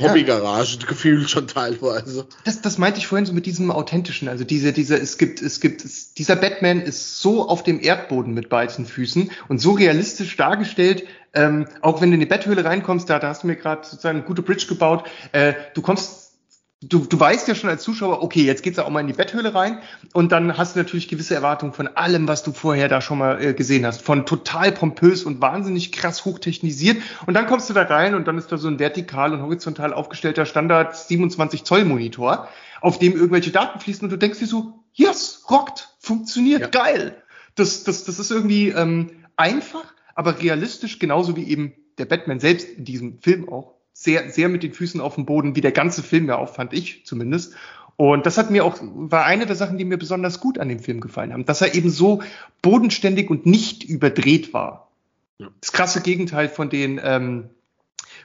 Hobbygarage 0.00 0.78
ja. 0.80 0.86
gefühlt 0.86 1.30
schon 1.30 1.46
teilweise. 1.46 2.26
Das, 2.44 2.60
das 2.60 2.78
meinte 2.78 2.98
ich 2.98 3.06
vorhin 3.06 3.26
so 3.26 3.32
mit 3.32 3.46
diesem 3.46 3.70
authentischen. 3.70 4.28
Also 4.28 4.42
diese, 4.42 4.72
diese, 4.72 4.96
es 4.96 5.18
gibt, 5.18 5.40
es 5.40 5.60
gibt, 5.60 5.84
es, 5.84 6.14
dieser 6.14 6.34
Batman 6.34 6.80
ist 6.80 7.20
so 7.20 7.48
auf 7.48 7.62
dem 7.62 7.80
Erdboden 7.80 8.34
mit 8.34 8.48
beiden 8.48 8.86
Füßen 8.86 9.30
und 9.48 9.58
so 9.60 9.72
realistisch 9.72 10.36
dargestellt. 10.36 11.04
Ähm, 11.32 11.66
auch 11.80 12.00
wenn 12.00 12.10
du 12.10 12.14
in 12.14 12.20
die 12.20 12.26
Betthöhle 12.26 12.64
reinkommst, 12.64 13.08
da, 13.08 13.18
da 13.20 13.28
hast 13.28 13.44
du 13.44 13.46
mir 13.46 13.56
gerade 13.56 13.84
sozusagen 13.84 14.18
eine 14.18 14.26
gute 14.26 14.42
Bridge 14.42 14.66
gebaut. 14.68 15.04
Äh, 15.32 15.54
du 15.74 15.82
kommst 15.82 16.23
du, 16.88 17.06
du 17.06 17.18
weißt 17.18 17.48
ja 17.48 17.54
schon 17.54 17.70
als 17.70 17.82
Zuschauer, 17.82 18.22
okay, 18.22 18.44
jetzt 18.44 18.62
geht's 18.62 18.76
ja 18.76 18.84
auch 18.84 18.90
mal 18.90 19.00
in 19.00 19.06
die 19.06 19.12
Betthöhle 19.12 19.54
rein 19.54 19.78
und 20.12 20.32
dann 20.32 20.56
hast 20.56 20.74
du 20.74 20.80
natürlich 20.80 21.08
gewisse 21.08 21.34
Erwartungen 21.34 21.72
von 21.72 21.88
allem, 21.88 22.28
was 22.28 22.42
du 22.42 22.52
vorher 22.52 22.88
da 22.88 23.00
schon 23.00 23.18
mal 23.18 23.42
äh, 23.42 23.54
gesehen 23.54 23.86
hast. 23.86 24.02
Von 24.02 24.26
total 24.26 24.72
pompös 24.72 25.24
und 25.24 25.40
wahnsinnig 25.40 25.92
krass 25.92 26.24
hochtechnisiert 26.24 26.98
und 27.26 27.34
dann 27.34 27.46
kommst 27.46 27.70
du 27.70 27.74
da 27.74 27.82
rein 27.82 28.14
und 28.14 28.26
dann 28.28 28.38
ist 28.38 28.50
da 28.52 28.58
so 28.58 28.68
ein 28.68 28.78
vertikal 28.78 29.32
und 29.32 29.42
horizontal 29.42 29.92
aufgestellter 29.92 30.46
Standard 30.46 30.96
27 30.96 31.64
Zoll 31.64 31.84
Monitor, 31.84 32.48
auf 32.80 32.98
dem 32.98 33.14
irgendwelche 33.14 33.50
Daten 33.50 33.80
fließen 33.80 34.04
und 34.04 34.10
du 34.10 34.18
denkst 34.18 34.38
dir 34.38 34.46
so, 34.46 34.84
yes, 34.92 35.44
rockt, 35.50 35.94
funktioniert, 35.98 36.60
ja. 36.60 36.68
geil. 36.68 37.22
Das, 37.54 37.84
das, 37.84 38.04
das 38.04 38.18
ist 38.18 38.30
irgendwie 38.30 38.68
ähm, 38.68 39.10
einfach, 39.36 39.84
aber 40.14 40.40
realistisch, 40.40 40.98
genauso 40.98 41.36
wie 41.36 41.44
eben 41.44 41.74
der 41.98 42.06
Batman 42.06 42.40
selbst 42.40 42.68
in 42.68 42.84
diesem 42.84 43.18
Film 43.20 43.48
auch 43.48 43.73
sehr, 43.94 44.28
sehr 44.28 44.50
mit 44.50 44.62
den 44.62 44.74
Füßen 44.74 45.00
auf 45.00 45.14
dem 45.14 45.24
Boden, 45.24 45.56
wie 45.56 45.62
der 45.62 45.72
ganze 45.72 46.02
Film 46.02 46.26
ja 46.28 46.36
auch, 46.36 46.52
fand 46.52 46.74
ich 46.74 47.06
zumindest. 47.06 47.54
Und 47.96 48.26
das 48.26 48.36
hat 48.36 48.50
mir 48.50 48.64
auch, 48.64 48.78
war 48.82 49.24
eine 49.24 49.46
der 49.46 49.56
Sachen, 49.56 49.78
die 49.78 49.84
mir 49.84 49.96
besonders 49.96 50.40
gut 50.40 50.58
an 50.58 50.68
dem 50.68 50.80
Film 50.80 51.00
gefallen 51.00 51.32
haben, 51.32 51.46
dass 51.46 51.60
er 51.60 51.74
eben 51.74 51.90
so 51.90 52.22
bodenständig 52.60 53.30
und 53.30 53.46
nicht 53.46 53.84
überdreht 53.84 54.52
war. 54.52 54.90
Ja. 55.38 55.48
Das 55.60 55.72
krasse 55.72 56.00
Gegenteil 56.02 56.48
von 56.48 56.68
den, 56.68 57.00
ähm, 57.02 57.50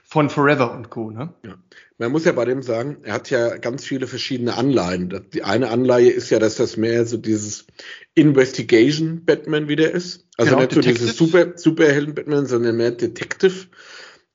von 0.04 0.32
Forever 0.32 0.74
und 0.74 0.90
Co. 0.90 1.12
Ne? 1.12 1.34
Ja. 1.46 1.56
Man 2.00 2.12
muss 2.12 2.26
ja 2.26 2.32
bei 2.32 2.46
dem 2.46 2.64
sagen, 2.64 2.98
er 3.04 3.14
hat 3.14 3.30
ja 3.30 3.58
ganz 3.58 3.86
viele 3.86 4.08
verschiedene 4.08 4.56
Anleihen. 4.56 5.24
Die 5.34 5.44
eine 5.44 5.70
Anleihe 5.70 6.10
ist 6.10 6.32
ja, 6.32 6.40
dass 6.40 6.56
das 6.56 6.78
mehr 6.78 7.06
so 7.06 7.18
dieses 7.18 7.68
Investigation 8.16 9.24
Batman 9.24 9.68
wieder 9.68 9.92
ist. 9.92 10.26
Also 10.38 10.52
genau, 10.52 10.62
nicht 10.62 10.74
so 10.74 10.82
dieses 10.82 11.16
Super, 11.16 11.58
Superhelden 11.58 12.16
Batman, 12.16 12.48
sondern 12.48 12.78
mehr 12.78 12.92
Detective 12.92 13.68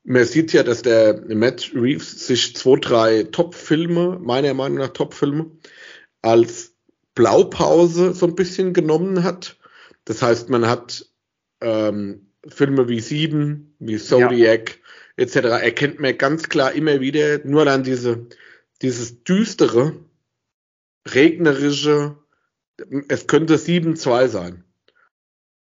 man 0.05 0.25
sieht 0.25 0.53
ja, 0.53 0.63
dass 0.63 0.83
der 0.83 1.23
Matt 1.29 1.73
Reeves 1.75 2.27
sich 2.27 2.55
zwei, 2.55 2.79
drei 2.79 3.23
Top-Filme, 3.25 4.19
meiner 4.21 4.53
Meinung 4.55 4.79
nach 4.79 4.89
Top-Filme, 4.89 5.51
als 6.21 6.75
Blaupause 7.15 8.13
so 8.13 8.27
ein 8.27 8.35
bisschen 8.35 8.75
genommen 8.75 9.25
hat. 9.25 9.57
Das 10.05 10.21
heißt, 10.21 10.51
man 10.51 10.67
hat 10.67 11.07
ähm, 11.63 12.33
Filme 12.47 12.89
wie 12.89 13.01
Sieben, 13.01 13.75
wie 13.79 13.97
Zodiac 13.97 14.79
ja. 15.17 15.25
etc. 15.25 15.37
erkennt 15.63 16.01
man 16.01 16.19
ganz 16.19 16.49
klar 16.49 16.73
immer 16.73 17.01
wieder 17.01 17.41
nur 17.45 17.65
dann 17.65 17.83
diese, 17.83 18.27
dieses 18.83 19.25
düstere, 19.25 19.95
regnerische, 21.09 22.17
es 23.09 23.27
könnte 23.27 23.57
7-2 23.57 24.29
sein. 24.29 24.64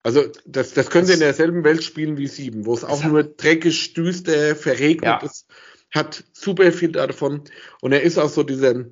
Also 0.08 0.24
das, 0.46 0.74
das 0.74 0.90
können 0.90 1.06
sie 1.06 1.16
in 1.16 1.20
derselben 1.20 1.66
Welt 1.66 1.84
spielen 1.84 2.18
wie 2.18 2.28
sieben, 2.28 2.66
wo 2.66 2.74
es 2.74 2.86
auch 2.86 3.04
nur 3.04 3.24
dreckig, 3.24 3.94
düster, 3.94 4.56
verregnet 4.56 5.04
ja. 5.04 5.18
ist, 5.18 5.48
hat 5.94 6.24
super 6.32 6.72
viel 6.72 6.94
davon. 6.94 7.42
Und 7.82 7.92
er 7.92 8.04
ist 8.04 8.18
auch 8.18 8.30
so 8.30 8.44
dieser, 8.44 8.86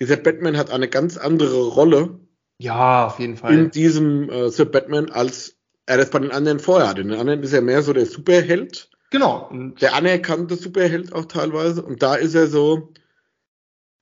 dieser 0.00 0.16
Batman 0.16 0.56
hat 0.56 0.70
eine 0.70 0.88
ganz 0.88 1.18
andere 1.18 1.62
Rolle. 1.62 2.20
Ja, 2.56 3.08
auf 3.08 3.18
jeden 3.18 3.36
Fall. 3.36 3.52
In 3.52 3.70
diesem 3.70 4.30
äh, 4.30 4.48
Sir 4.48 4.64
Batman, 4.64 5.10
als 5.10 5.58
er 5.84 5.98
das 5.98 6.08
bei 6.08 6.20
den 6.20 6.30
anderen 6.30 6.58
vorher 6.58 6.88
hatte. 6.88 7.02
In 7.02 7.08
den 7.08 7.20
anderen 7.20 7.42
ist 7.42 7.52
er 7.52 7.60
mehr 7.60 7.82
so 7.82 7.92
der 7.92 8.06
Superheld. 8.06 8.88
Genau. 9.10 9.48
Und 9.50 9.82
der 9.82 9.92
anerkannte 9.92 10.56
Superheld 10.56 11.12
auch 11.12 11.26
teilweise. 11.26 11.82
Und 11.82 12.02
da 12.02 12.14
ist 12.14 12.34
er 12.34 12.46
so, 12.46 12.94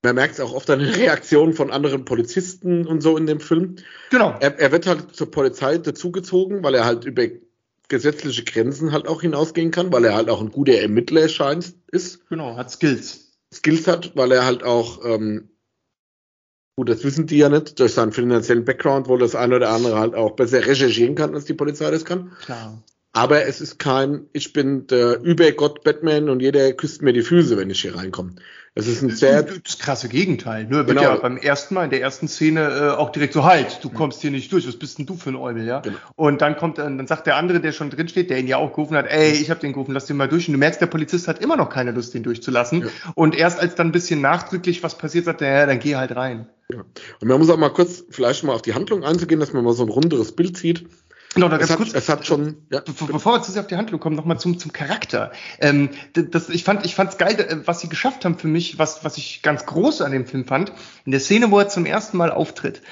man 0.03 0.15
merkt 0.15 0.35
es 0.35 0.41
auch 0.41 0.53
oft 0.53 0.71
an 0.71 0.79
den 0.79 0.89
Reaktionen 0.91 1.53
von 1.53 1.71
anderen 1.71 2.05
Polizisten 2.05 2.87
und 2.87 3.03
so 3.03 3.17
in 3.17 3.27
dem 3.27 3.41
Film. 3.41 3.77
Genau. 4.11 4.35
Er, 4.41 4.59
er 4.59 4.73
wird 4.73 4.87
halt 4.87 5.15
zur 5.15 5.31
Polizei 5.31 5.79
dazugezogen, 5.79 6.63
weil 6.63 6.75
er 6.75 6.85
halt 6.85 7.05
über 7.05 7.25
gesetzliche 7.89 8.45
Grenzen 8.45 8.93
halt 8.93 9.09
auch 9.09 9.21
hinausgehen 9.21 9.71
kann, 9.71 9.93
weil 9.93 10.05
er 10.05 10.15
halt 10.15 10.31
auch 10.31 10.41
ein 10.41 10.53
guter 10.53 10.75
Ermittler 10.75 11.29
scheint 11.29 11.75
ist. 11.91 12.29
Genau, 12.29 12.57
hat 12.57 12.71
Skills. 12.71 13.33
Skills 13.53 13.87
hat, 13.89 14.17
weil 14.17 14.33
er 14.33 14.45
halt 14.45 14.63
auch 14.63 15.05
ähm, 15.05 15.51
Gut, 16.81 16.89
das 16.89 17.05
wissen 17.05 17.27
die 17.27 17.37
ja 17.37 17.51
nicht 17.51 17.79
durch 17.79 17.93
seinen 17.93 18.11
finanziellen 18.11 18.65
Background, 18.65 19.07
wo 19.07 19.19
das 19.19 19.35
eine 19.35 19.57
oder 19.57 19.69
andere 19.69 19.99
halt 19.99 20.15
auch 20.15 20.31
besser 20.31 20.65
recherchieren 20.65 21.15
kann, 21.15 21.35
als 21.35 21.45
die 21.45 21.53
Polizei 21.53 21.91
das 21.91 22.07
kann. 22.07 22.33
Klar. 22.41 22.83
Aber 23.13 23.45
es 23.47 23.61
ist 23.61 23.79
kein, 23.79 24.27
ich 24.33 24.53
bin 24.53 24.87
der 24.87 25.21
Übergott 25.21 25.83
Batman 25.83 26.29
und 26.29 26.41
jeder 26.41 26.73
küsst 26.73 27.03
mir 27.03 27.13
die 27.13 27.23
Füße, 27.23 27.57
wenn 27.57 27.69
ich 27.69 27.81
hier 27.81 27.97
reinkomme. 27.97 28.37
Es 28.77 28.87
ist 28.87 29.03
ein 29.03 29.11
sehr. 29.11 29.43
Das 29.43 29.79
krasse 29.79 30.09
Gegenteil. 30.09 30.65
Nur 30.65 30.87
wird 30.87 30.99
genau. 30.99 31.03
ja 31.03 31.17
beim 31.17 31.37
ersten 31.37 31.75
Mal 31.75 31.85
in 31.85 31.91
der 31.91 32.01
ersten 32.01 32.29
Szene 32.29 32.61
äh, 32.61 32.91
auch 32.91 33.11
direkt 33.11 33.33
so 33.33 33.45
halt, 33.45 33.83
du 33.83 33.91
kommst 33.91 34.23
hier 34.23 34.31
nicht 34.31 34.53
durch, 34.53 34.67
was 34.69 34.77
bist 34.77 34.99
denn 34.99 35.07
du 35.07 35.17
für 35.17 35.31
ein 35.31 35.37
Eubel, 35.37 35.67
ja? 35.67 35.81
Genau. 35.81 35.97
Und 36.15 36.41
dann 36.41 36.57
kommt, 36.57 36.79
dann 36.79 37.05
sagt 37.09 37.27
der 37.27 37.35
andere, 37.35 37.61
der 37.61 37.73
schon 37.73 37.91
drin 37.91 38.07
steht, 38.07 38.31
der 38.31 38.39
ihn 38.39 38.47
ja 38.47 38.59
auch 38.59 38.73
gerufen 38.73 38.97
hat, 38.97 39.07
ey, 39.09 39.33
ich 39.33 39.51
hab 39.51 39.59
den 39.59 39.73
gerufen, 39.73 39.93
lass 39.93 40.07
den 40.07 40.17
mal 40.17 40.29
durch. 40.29 40.47
Und 40.47 40.53
du 40.53 40.59
merkst, 40.59 40.81
der 40.81 40.87
Polizist 40.87 41.27
hat 41.27 41.43
immer 41.43 41.57
noch 41.57 41.69
keine 41.69 41.91
Lust, 41.91 42.15
den 42.15 42.23
durchzulassen. 42.23 42.83
Ja. 42.83 42.89
Und 43.17 43.35
erst 43.35 43.59
als 43.59 43.75
dann 43.75 43.89
ein 43.89 43.93
bisschen 43.93 44.21
nachdrücklich 44.21 44.85
was 44.85 44.97
passiert, 44.97 45.25
sagt 45.25 45.43
er, 45.43 45.53
ja, 45.53 45.67
dann 45.67 45.81
geh 45.81 45.97
halt 45.97 46.15
rein. 46.15 46.47
Ja. 46.73 46.85
Und 47.21 47.29
man 47.29 47.41
muss 47.41 47.51
auch 47.51 47.59
mal 47.59 47.71
kurz 47.71 48.05
vielleicht 48.09 48.45
mal 48.45 48.55
auf 48.55 48.63
die 48.63 48.75
Handlung 48.75 49.03
einzugehen, 49.03 49.41
dass 49.41 49.53
man 49.53 49.65
mal 49.65 49.75
so 49.75 49.83
ein 49.83 49.89
runderes 49.89 50.31
Bild 50.31 50.57
sieht. 50.57 50.87
Genau, 51.35 51.49
da 51.49 51.59
ganz 51.59 51.77
kurz, 51.77 51.95
es 51.95 52.09
hat 52.09 52.27
schon. 52.27 52.67
Ja. 52.71 52.81
Bevor, 52.81 53.35
wir 53.35 53.43
zu 53.43 53.53
sehr 53.53 53.63
auf 53.63 53.69
die 53.69 53.77
Handlung 53.77 54.01
kommen, 54.01 54.17
nochmal 54.17 54.41
zum, 54.41 54.59
zum 54.59 54.73
Charakter. 54.73 55.31
Ähm, 55.61 55.91
das, 56.13 56.49
ich 56.49 56.65
fand, 56.65 56.85
ich 56.85 56.97
fand's 56.97 57.19
geil, 57.19 57.39
äh, 57.39 57.67
was 57.67 57.81
sie 57.81 57.89
geschafft 57.89 58.25
haben 58.25 58.37
für 58.37 58.49
mich, 58.49 58.79
was, 58.79 59.05
was 59.05 59.17
ich 59.17 59.43
ganz 59.43 59.65
groß 59.65 60.03
an 60.03 60.11
dem 60.11 60.27
Film 60.27 60.45
fand. 60.45 60.73
In 61.05 61.13
der 61.13 61.21
Szene, 61.21 61.51
wo 61.53 61.59
er 61.61 61.69
zum 61.69 61.87
ersten 61.87 62.17
Mal 62.17 62.33
auftritt, 62.33 62.83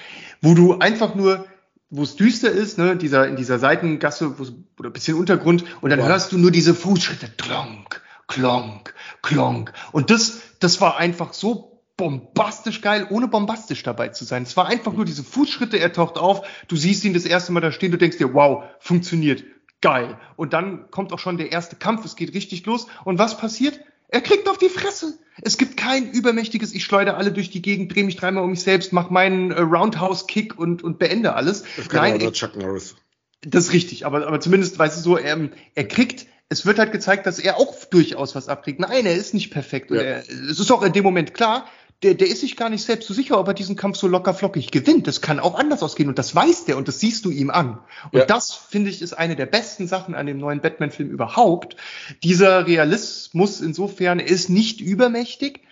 wo 0.41 0.55
du 0.55 0.79
einfach 0.79 1.17
nur 1.17 1.47
wo 1.91 2.03
es 2.03 2.17
düster 2.17 2.51
ist, 2.51 2.79
ne, 2.79 2.97
dieser, 2.97 3.27
in 3.29 3.37
dieser 3.37 3.59
Seitengasse, 3.59 4.39
wo, 4.39 4.45
oder 4.79 4.91
ein 4.91 4.93
bisschen 4.93 5.17
Untergrund, 5.17 5.65
und 5.81 5.91
dann 5.91 6.01
wow. 6.01 6.09
hörst 6.09 6.33
du 6.33 6.39
nur 6.39 6.51
diese 6.51 6.75
Fußschritte, 6.75 7.31
klonk, 7.39 8.03
klonk, 8.27 8.95
klonk. 9.23 9.73
Und 9.93 10.11
das, 10.11 10.41
das 10.61 10.81
war 10.81 10.99
einfach 10.99 11.33
so 11.33 11.78
bombastisch 11.99 12.81
geil, 12.81 13.07
ohne 13.11 13.29
bombastisch 13.29 13.83
dabei 13.83 14.09
zu 14.09 14.25
sein. 14.25 14.45
Es 14.45 14.57
war 14.57 14.67
einfach 14.67 14.95
nur 14.95 15.05
diese 15.05 15.25
Fußschritte, 15.25 15.79
er 15.79 15.93
taucht 15.93 16.17
auf, 16.17 16.47
du 16.69 16.77
siehst 16.77 17.05
ihn 17.05 17.13
das 17.13 17.27
erste 17.27 17.53
Mal 17.53 17.61
da 17.61 17.73
stehen, 17.73 17.91
du 17.91 17.99
denkst 17.99 18.17
dir, 18.17 18.33
wow, 18.33 18.65
funktioniert, 18.79 19.45
geil. 19.83 20.17
Und 20.37 20.55
dann 20.55 20.91
kommt 20.91 21.13
auch 21.13 21.19
schon 21.19 21.37
der 21.37 21.53
erste 21.53 21.77
Kampf, 21.77 22.07
es 22.07 22.17
geht 22.17 22.33
richtig 22.33 22.65
los. 22.65 22.87
Und 23.05 23.19
was 23.19 23.37
passiert? 23.37 23.81
Er 24.09 24.23
kriegt 24.23 24.49
auf 24.49 24.57
die 24.57 24.71
Fresse. 24.71 25.19
Es 25.43 25.59
gibt 25.59 25.77
kein 25.77 26.11
übermächtiges, 26.11 26.73
ich 26.73 26.85
schleudere 26.85 27.17
alle 27.17 27.33
durch 27.33 27.51
die 27.51 27.63
Gegend, 27.63 27.95
drehe 27.95 28.05
mich 28.05 28.17
dreimal 28.17 28.45
um 28.45 28.51
mich 28.51 28.63
selbst, 28.63 28.93
mach 28.93 29.11
meinen 29.11 29.51
äh, 29.51 29.61
Roundhouse-Kick 29.61 30.59
und, 30.59 30.83
und 30.83 30.99
beende 30.99 31.35
alles. 31.35 31.65
Das 31.77 31.89
kann 31.89 32.17
Nein, 32.17 32.33
Chuck 32.33 32.57
Norris. 32.57 32.97
Das 33.43 33.67
ist 33.67 33.73
richtig, 33.73 34.07
aber, 34.07 34.27
aber 34.27 34.41
zumindest, 34.41 34.79
weißt 34.79 34.99
du 34.99 35.03
so, 35.03 35.17
er, 35.17 35.51
er 35.75 35.87
kriegt, 35.87 36.27
es 36.49 36.65
wird 36.65 36.79
halt 36.79 36.93
gezeigt, 36.93 37.27
dass 37.27 37.39
er 37.39 37.59
auch 37.59 37.85
durchaus 37.85 38.35
was 38.35 38.49
abkriegt. 38.49 38.81
Nein, 38.81 39.05
er 39.05 39.15
ist 39.15 39.35
nicht 39.35 39.51
perfekt. 39.51 39.91
Ja. 39.91 40.01
Er, 40.01 40.19
es 40.21 40.59
ist 40.59 40.71
auch 40.73 40.83
in 40.83 40.93
dem 40.93 41.05
Moment 41.05 41.35
klar, 41.35 41.67
der, 42.03 42.15
der 42.15 42.29
ist 42.29 42.41
sich 42.41 42.57
gar 42.57 42.71
nicht 42.71 42.85
selbst 42.85 43.09
so 43.09 43.15
sicher, 43.15 43.39
ob 43.41 43.49
er 43.49 43.55
diesen 43.55 43.75
Kampf 43.75 43.97
so 43.97 44.07
locker 44.07 44.33
flockig 44.33 44.71
gewinnt. 44.71 45.09
Das 45.09 45.21
kann 45.21 45.41
auch 45.41 45.59
anders 45.59 45.83
ausgehen 45.83 46.09
und 46.09 46.19
das 46.19 46.35
weiß 46.35 46.65
der 46.65 46.77
und 46.77 46.87
das 46.87 47.01
siehst 47.01 47.25
du 47.25 47.31
ihm 47.31 47.51
an. 47.51 47.81
Und 48.13 48.21
ja. 48.21 48.25
das, 48.25 48.53
finde 48.53 48.91
ich, 48.91 49.03
ist 49.03 49.15
eine 49.15 49.35
der 49.35 49.47
besten 49.47 49.89
Sachen 49.89 50.15
an 50.15 50.27
dem 50.27 50.39
neuen 50.39 50.61
Batman-Film 50.61 51.11
überhaupt. 51.11 51.77
Dieser 52.23 52.67
Realismus 52.67 53.61
insofern 53.61 54.21
ist 54.21 54.49
nicht 54.49 54.81
übermächtig. 54.81 55.63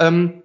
Ähm, 0.00 0.42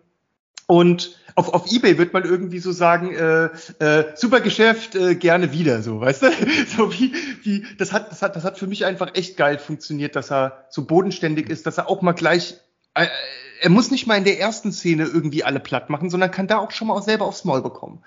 und 0.67 1.19
auf, 1.35 1.53
auf 1.53 1.71
Ebay 1.71 1.97
wird 1.97 2.13
man 2.13 2.23
irgendwie 2.23 2.59
so 2.59 2.71
sagen, 2.71 3.13
äh, 3.13 3.49
äh, 3.83 4.15
super 4.15 4.41
Geschäft, 4.41 4.95
äh, 4.95 5.15
gerne 5.15 5.51
wieder, 5.51 5.81
so, 5.81 5.99
weißt 5.99 6.23
du? 6.23 6.27
So 6.77 6.93
wie, 6.93 7.13
wie, 7.43 7.65
das 7.77 7.91
hat, 7.91 8.11
das 8.11 8.21
hat, 8.21 8.35
das 8.35 8.43
hat 8.43 8.59
für 8.59 8.67
mich 8.67 8.85
einfach 8.85 9.15
echt 9.15 9.37
geil 9.37 9.57
funktioniert, 9.57 10.15
dass 10.15 10.31
er 10.31 10.65
so 10.69 10.85
bodenständig 10.85 11.49
ist, 11.49 11.65
dass 11.65 11.77
er 11.77 11.89
auch 11.89 12.01
mal 12.01 12.13
gleich 12.13 12.55
er 12.93 13.69
muss 13.69 13.91
nicht 13.91 14.07
mal 14.07 14.17
in 14.17 14.23
der 14.23 14.39
ersten 14.39 14.71
Szene 14.71 15.03
irgendwie 15.03 15.43
alle 15.43 15.59
platt 15.59 15.89
machen, 15.89 16.09
sondern 16.09 16.31
kann 16.31 16.47
da 16.47 16.57
auch 16.57 16.71
schon 16.71 16.87
mal 16.87 16.95
auch 16.95 17.03
selber 17.03 17.25
aufs 17.25 17.45
Maul 17.45 17.61
bekommen. 17.61 18.03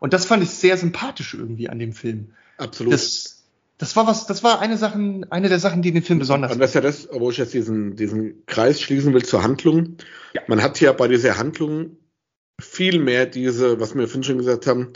Und 0.00 0.12
das 0.12 0.26
fand 0.26 0.42
ich 0.42 0.50
sehr 0.50 0.76
sympathisch 0.76 1.34
irgendwie 1.34 1.68
an 1.68 1.78
dem 1.78 1.92
Film. 1.92 2.34
Absolut. 2.58 2.92
Das, 2.92 3.44
das 3.78 3.96
war 3.96 4.06
was, 4.06 4.26
das 4.26 4.42
war 4.42 4.60
eine 4.60 4.76
Sachen, 4.76 5.30
eine 5.30 5.48
der 5.48 5.58
Sachen, 5.58 5.80
die 5.82 5.92
den 5.92 6.02
Film 6.02 6.18
besonders. 6.18 6.52
Und 6.52 6.58
das 6.58 6.70
ist 6.70 6.74
ja 6.74 6.80
das, 6.80 7.08
wo 7.12 7.30
ich 7.30 7.38
jetzt 7.38 7.54
diesen, 7.54 7.96
diesen 7.96 8.44
Kreis 8.46 8.80
schließen 8.80 9.14
will 9.14 9.24
zur 9.24 9.42
Handlung. 9.42 9.96
Ja. 10.34 10.42
Man 10.48 10.62
hat 10.62 10.80
ja 10.80 10.92
bei 10.92 11.08
dieser 11.08 11.38
Handlung 11.38 11.96
viel 12.60 12.98
mehr 12.98 13.26
diese, 13.26 13.80
was 13.80 13.94
wir 13.94 14.06
vorhin 14.08 14.24
schon 14.24 14.38
gesagt 14.38 14.66
haben, 14.66 14.92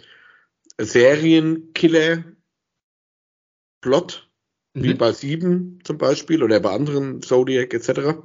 Serienkiller 0.78 2.24
Plot, 3.80 4.28
mhm. 4.74 4.82
wie 4.82 4.94
bei 4.94 5.12
Sieben 5.12 5.78
zum 5.84 5.98
Beispiel 5.98 6.42
oder 6.42 6.58
bei 6.60 6.70
anderen 6.70 7.22
Zodiac 7.22 7.72
etc 7.74 8.18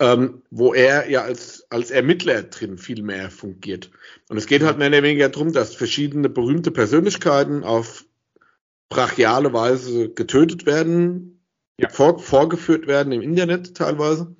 ähm, 0.00 0.42
wo 0.50 0.74
er 0.74 1.10
ja 1.10 1.22
als, 1.22 1.66
als 1.70 1.90
Ermittler 1.90 2.44
drin 2.44 2.78
viel 2.78 3.02
mehr 3.02 3.30
fungiert. 3.30 3.90
Und 4.28 4.36
es 4.36 4.46
geht 4.46 4.62
halt 4.62 4.78
mehr 4.78 4.88
oder 4.88 5.02
weniger 5.02 5.28
darum, 5.28 5.52
dass 5.52 5.74
verschiedene 5.74 6.28
berühmte 6.28 6.70
Persönlichkeiten 6.70 7.64
auf 7.64 8.04
brachiale 8.88 9.52
Weise 9.52 10.10
getötet 10.10 10.66
werden, 10.66 11.42
ja. 11.80 11.88
vor, 11.88 12.18
vorgeführt 12.18 12.86
werden 12.86 13.12
im 13.12 13.22
Internet 13.22 13.74
teilweise, 13.76 14.34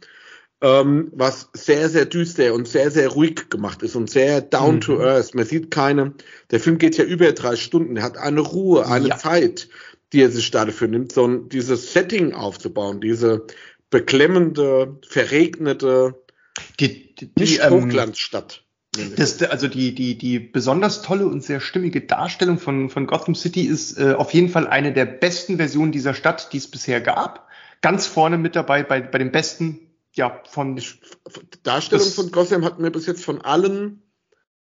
ähm, 0.60 1.10
was 1.12 1.50
sehr, 1.52 1.88
sehr 1.88 2.06
düster 2.06 2.54
und 2.54 2.66
sehr, 2.66 2.90
sehr 2.90 3.08
ruhig 3.08 3.48
gemacht 3.50 3.82
ist 3.82 3.94
und 3.94 4.10
sehr 4.10 4.40
down 4.40 4.76
mhm. 4.76 4.80
to 4.80 5.00
earth. 5.00 5.34
Man 5.34 5.44
sieht 5.44 5.70
keine, 5.70 6.14
der 6.50 6.60
Film 6.60 6.78
geht 6.78 6.96
ja 6.96 7.04
über 7.04 7.30
drei 7.32 7.56
Stunden, 7.56 7.96
er 7.96 8.04
hat 8.04 8.16
eine 8.16 8.40
Ruhe, 8.40 8.86
eine 8.86 9.08
ja. 9.08 9.18
Zeit, 9.18 9.68
die 10.12 10.22
er 10.22 10.30
sich 10.30 10.50
dafür 10.50 10.88
nimmt, 10.88 11.12
so 11.12 11.26
ein, 11.26 11.48
dieses 11.48 11.92
Setting 11.92 12.32
aufzubauen, 12.32 13.00
diese, 13.00 13.46
beklemmende, 13.90 14.98
verregnete 15.06 16.14
die, 16.80 17.14
die, 17.14 17.30
nicht 17.38 17.60
ähm, 17.62 17.84
Hochglanzstadt. 17.84 18.64
Das, 19.16 19.40
also 19.42 19.68
die, 19.68 19.94
die, 19.94 20.18
die 20.18 20.38
besonders 20.38 21.02
tolle 21.02 21.26
und 21.26 21.44
sehr 21.44 21.60
stimmige 21.60 22.00
Darstellung 22.00 22.58
von, 22.58 22.90
von 22.90 23.06
Gotham 23.06 23.34
City 23.34 23.62
ist 23.62 23.98
äh, 23.98 24.14
auf 24.14 24.34
jeden 24.34 24.48
Fall 24.48 24.66
eine 24.66 24.92
der 24.92 25.04
besten 25.04 25.56
Versionen 25.56 25.92
dieser 25.92 26.14
Stadt, 26.14 26.52
die 26.52 26.56
es 26.56 26.68
bisher 26.68 27.00
gab. 27.00 27.48
Ganz 27.80 28.06
vorne 28.06 28.38
mit 28.38 28.56
dabei 28.56 28.82
bei, 28.82 29.00
bei 29.00 29.18
den 29.18 29.30
besten, 29.30 29.78
ja, 30.14 30.42
von. 30.48 30.80
Darstellung 31.62 32.08
von 32.08 32.32
Gotham 32.32 32.64
hat 32.64 32.80
mir 32.80 32.90
bis 32.90 33.06
jetzt 33.06 33.24
von 33.24 33.40
allen 33.40 34.02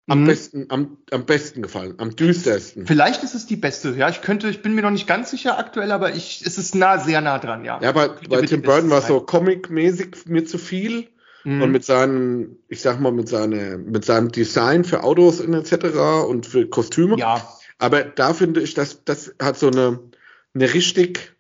am 0.09 0.23
mhm. 0.23 0.27
besten, 0.27 0.67
am, 0.69 0.99
am 1.11 1.27
besten 1.27 1.63
gefallen, 1.63 1.95
am 1.99 2.17
düstersten. 2.17 2.87
Vielleicht 2.87 3.23
ist 3.23 3.35
es 3.35 3.47
die 3.47 3.57
beste, 3.57 3.95
ja. 3.97 4.09
Ich 4.09 4.21
könnte, 4.21 4.49
ich 4.49 4.63
bin 4.63 4.75
mir 4.75 4.83
noch 4.83 4.91
nicht 4.91 5.07
ganz 5.07 5.31
sicher 5.31 5.59
aktuell, 5.59 5.93
aber 5.93 6.15
ich, 6.15 6.43
es 6.45 6.59
ist 6.59 6.75
nah, 6.75 6.99
sehr 6.99 7.21
nah 7.21 7.39
dran, 7.39 7.65
ja. 7.65 7.81
Ja, 7.81 7.91
aber 7.91 8.17
bei 8.29 8.43
Tim 8.43 8.63
Burton 8.63 8.91
war 8.91 9.03
so 9.03 9.21
comic-mäßig 9.21 10.27
mir 10.27 10.45
zu 10.45 10.59
viel. 10.59 11.09
Mhm. 11.45 11.63
Und 11.63 11.73
mit 11.73 11.85
seinem, 11.85 12.57
ich 12.69 12.81
sag 12.81 13.01
mal, 13.01 13.13
mit 13.13 13.29
seiner, 13.29 13.79
mit 13.79 14.05
seinem 14.05 14.31
Design 14.31 14.85
für 14.85 15.03
Autos 15.03 15.41
etc. 15.41 16.27
und 16.29 16.47
für 16.47 16.69
Kostüme. 16.69 17.17
Ja. 17.19 17.47
Aber 17.79 18.03
da 18.03 18.33
finde 18.33 18.61
ich, 18.61 18.75
dass 18.75 19.05
das 19.05 19.35
hat 19.41 19.59
so 19.59 19.67
eine, 19.67 19.99
eine 20.55 20.73
richtig 20.73 21.32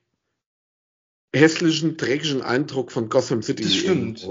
hässlichen, 1.35 1.97
dreckigen 1.97 2.43
Eindruck 2.43 2.93
von 2.93 3.09
Gotham 3.09 3.43
City. 3.43 3.62
Das 3.62 3.74
stimmt. 3.74 4.28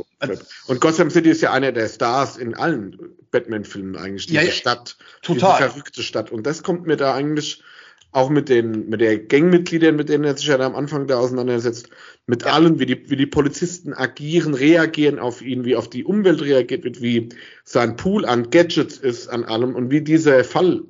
Und 0.68 0.82
Gotham 0.82 1.10
City 1.10 1.30
ist 1.30 1.42
ja 1.42 1.52
einer 1.52 1.72
der 1.72 1.90
Stars 1.90 2.38
in 2.38 2.54
allen 2.54 2.98
Batman-Filmen 3.32 3.96
eigentlich, 3.96 4.28
diese 4.28 4.46
ja, 4.46 4.52
Stadt. 4.52 4.98
Total. 5.22 5.58
Diese 5.58 5.70
verrückte 5.70 6.04
Stadt. 6.04 6.32
Und 6.32 6.46
das 6.46 6.64
kommt 6.64 6.86
mir 6.86 6.98
da 6.98 7.14
eigentlich 7.16 7.64
auch 8.12 8.30
mit 8.30 8.50
den, 8.50 8.90
mit 8.90 9.00
der 9.00 9.20
Gangmitgliedern, 9.20 9.96
mit 9.96 10.10
denen 10.10 10.26
er 10.26 10.36
sich 10.36 10.48
ja 10.48 10.58
da 10.58 10.66
am 10.66 10.76
Anfang 10.76 11.08
da 11.08 11.18
auseinandersetzt, 11.18 11.90
mit 12.28 12.44
ja. 12.44 12.52
allen, 12.52 12.78
wie 12.80 12.86
die, 12.86 13.10
wie 13.10 13.16
die 13.16 13.26
Polizisten 13.26 13.94
agieren, 13.94 14.54
reagieren 14.54 15.18
auf 15.18 15.42
ihn, 15.42 15.64
wie 15.64 15.78
auf 15.78 15.90
die 15.90 16.04
Umwelt 16.04 16.42
reagiert 16.42 16.84
wird, 16.84 17.02
wie 17.02 17.30
sein 17.64 17.96
Pool 17.96 18.26
an 18.26 18.50
Gadgets 18.50 18.98
ist, 18.98 19.30
an 19.30 19.46
allem 19.46 19.76
und 19.76 19.92
wie 19.92 20.02
dieser 20.02 20.44
Fall, 20.44 20.84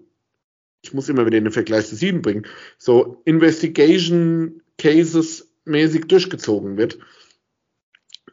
ich 0.82 0.93
muss 0.93 1.09
immer 1.09 1.26
wieder 1.28 1.39
den 1.39 1.51
Vergleich 1.51 1.86
zu 1.88 1.95
sieben 1.95 2.24
bringen, 2.24 2.47
so 2.80 3.22
Investigation 3.26 4.64
Cases 4.80 5.51
mäßig 5.66 6.07
durchgezogen 6.07 6.78
wird. 6.78 6.99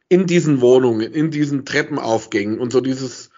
In 0.09 0.27
diesen 0.27 0.61
Wohnungen, 0.61 1.13
in 1.13 1.31
diesen 1.31 1.65
Treppenaufgängen 1.65 2.59
und 2.59 2.73
so 2.73 2.81
dieses, 2.81 3.31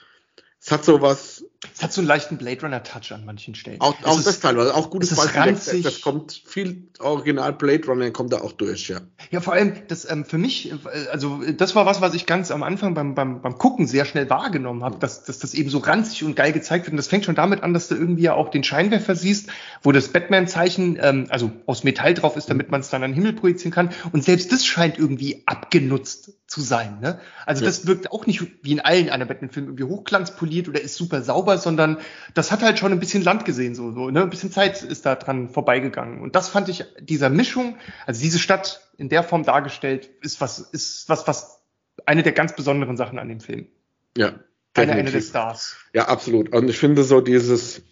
es 0.61 0.71
hat 0.71 0.85
so 0.85 1.01
was, 1.01 1.40
es 1.75 1.83
hat 1.83 1.93
so 1.93 2.01
einen 2.01 2.09
leichten 2.09 2.39
Blade 2.39 2.63
Runner 2.63 2.83
Touch 2.83 3.13
an 3.13 3.27
manchen 3.27 3.55
Stellen. 3.55 3.83
Auch, 3.83 3.95
auch 4.05 4.23
das 4.23 4.41
teilweise, 4.41 4.75
auch 4.75 4.89
gutes 4.89 5.15
Beispiel. 5.15 5.83
Das 5.83 6.01
kommt 6.01 6.43
viel 6.47 6.89
Original 7.01 7.53
Blade 7.53 7.87
Runner 7.87 8.11
kommt 8.11 8.33
da 8.33 8.41
auch 8.41 8.53
durch, 8.53 8.89
ja. 8.89 9.01
Ja, 9.31 9.43
vor 9.43 9.53
allem, 9.53 9.75
das 9.89 10.11
ähm, 10.11 10.25
für 10.25 10.39
mich, 10.39 10.73
äh, 10.73 10.77
also 11.13 11.43
das 11.55 11.75
war 11.75 11.85
was, 11.85 12.01
was 12.01 12.15
ich 12.15 12.25
ganz 12.25 12.51
am 12.51 12.63
Anfang 12.63 12.95
beim, 12.95 13.15
beim, 13.15 13.43
beim 13.43 13.59
Gucken 13.59 13.87
sehr 13.87 14.07
schnell 14.07 14.31
wahrgenommen 14.31 14.83
habe, 14.83 14.99
dass, 14.99 15.25
dass 15.25 15.39
das 15.39 15.53
eben 15.53 15.69
so 15.69 15.79
ranzig 15.79 16.25
und 16.25 16.35
geil 16.35 16.53
gezeigt 16.53 16.87
wird. 16.87 16.93
Und 16.93 16.97
das 16.97 17.09
fängt 17.09 17.27
schon 17.27 17.35
damit 17.35 17.63
an, 17.63 17.75
dass 17.75 17.89
du 17.89 17.95
irgendwie 17.95 18.23
ja 18.23 18.35
auch 18.35 18.49
den 18.49 18.65
Scheinwerfer 18.65 19.15
siehst, 19.15 19.51
wo 19.83 19.93
das 19.93 20.09
Batman-Zeichen, 20.09 20.99
ähm, 21.01 21.27
also 21.29 21.53
aus 21.67 21.85
Metall 21.85 22.15
drauf 22.15 22.39
ist, 22.39 22.49
damit 22.49 22.71
man 22.71 22.81
es 22.81 22.89
dann 22.89 23.03
an 23.03 23.11
den 23.11 23.17
Himmel 23.17 23.35
projizieren 23.35 23.73
kann. 23.73 23.91
Und 24.13 24.25
selbst 24.25 24.51
das 24.51 24.65
scheint 24.65 24.99
irgendwie 24.99 25.43
abgenutzt 25.45 26.40
zu 26.51 26.63
sein. 26.63 26.99
Ne? 27.01 27.21
Also 27.47 27.63
ja. 27.63 27.71
das 27.71 27.87
wirkt 27.87 28.11
auch 28.11 28.27
nicht 28.27 28.43
wie 28.65 28.73
in 28.73 28.81
allen 28.81 29.09
einer 29.09 29.25
Batman-Filmen 29.25 29.69
irgendwie 29.69 29.85
hochglanzpoliert 29.85 30.69
oder 30.69 30.81
ist 30.81 30.97
super 30.97 31.23
sauber, 31.23 31.59
sondern 31.59 31.99
das 32.35 32.51
hat 32.51 32.63
halt 32.63 32.77
schon 32.77 32.91
ein 32.91 32.99
bisschen 32.99 33.23
Land 33.23 33.45
gesehen, 33.45 33.77
so, 33.77 33.93
so 33.93 34.11
ne? 34.11 34.23
ein 34.23 34.31
bisschen 34.31 34.51
Zeit 34.51 34.83
ist 34.83 35.07
da 35.07 35.15
dran 35.15 35.49
vorbeigegangen. 35.49 36.21
Und 36.21 36.35
das 36.35 36.49
fand 36.49 36.69
ich 36.69 36.85
dieser 36.99 37.31
Mischung, 37.31 37.77
also 38.05 38.21
diese 38.21 38.41
Stadt 38.41 38.81
in 38.99 39.09
der 39.09 39.23
Form 39.23 39.45
dargestellt, 39.45 40.11
ist 40.23 40.41
was, 40.41 40.59
ist 40.59 41.09
was, 41.09 41.29
was 41.29 41.61
eine 42.05 42.25
der 42.25 42.33
ganz 42.33 42.57
besonderen 42.57 42.97
Sachen 42.97 43.21
an 43.21 43.29
dem 43.29 43.39
Film. 43.39 43.69
Ja, 44.19 44.41
Einer, 44.75 44.95
einer 44.95 45.13
der 45.13 45.21
Stars. 45.21 45.77
Ja, 45.95 46.09
absolut. 46.09 46.53
Und 46.53 46.69
ich 46.69 46.79
finde 46.79 47.05
so 47.05 47.21
dieses, 47.21 47.83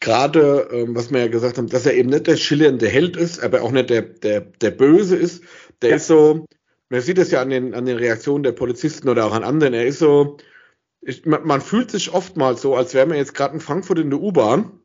gerade, 0.00 0.68
ähm, 0.72 0.96
was 0.96 1.12
wir 1.12 1.20
ja 1.20 1.28
gesagt 1.28 1.58
haben, 1.58 1.68
dass 1.68 1.84
er 1.84 1.92
eben 1.92 2.08
nicht 2.08 2.26
der 2.26 2.38
schillernde 2.38 2.88
Held 2.88 3.18
ist, 3.18 3.38
aber 3.42 3.60
auch 3.60 3.70
nicht 3.70 3.90
der, 3.90 4.00
der, 4.00 4.40
der 4.40 4.70
Böse 4.70 5.16
ist. 5.16 5.44
Der 5.82 5.90
ja. 5.90 5.96
ist 5.96 6.06
so, 6.06 6.46
man 6.88 7.00
sieht 7.00 7.18
es 7.18 7.30
ja 7.30 7.40
an 7.40 7.50
den, 7.50 7.74
an 7.74 7.86
den 7.86 7.96
Reaktionen 7.96 8.42
der 8.44 8.52
Polizisten 8.52 9.08
oder 9.08 9.26
auch 9.26 9.32
an 9.32 9.44
anderen, 9.44 9.74
er 9.74 9.86
ist 9.86 9.98
so, 9.98 10.36
ich, 11.00 11.26
man, 11.26 11.46
man, 11.46 11.60
fühlt 11.60 11.90
sich 11.90 12.12
oftmals 12.12 12.62
so, 12.62 12.76
als 12.76 12.94
wäre 12.94 13.06
man 13.06 13.16
jetzt 13.16 13.34
gerade 13.34 13.54
in 13.54 13.60
Frankfurt 13.60 13.98
in 13.98 14.10
der 14.10 14.20
U-Bahn 14.20 14.80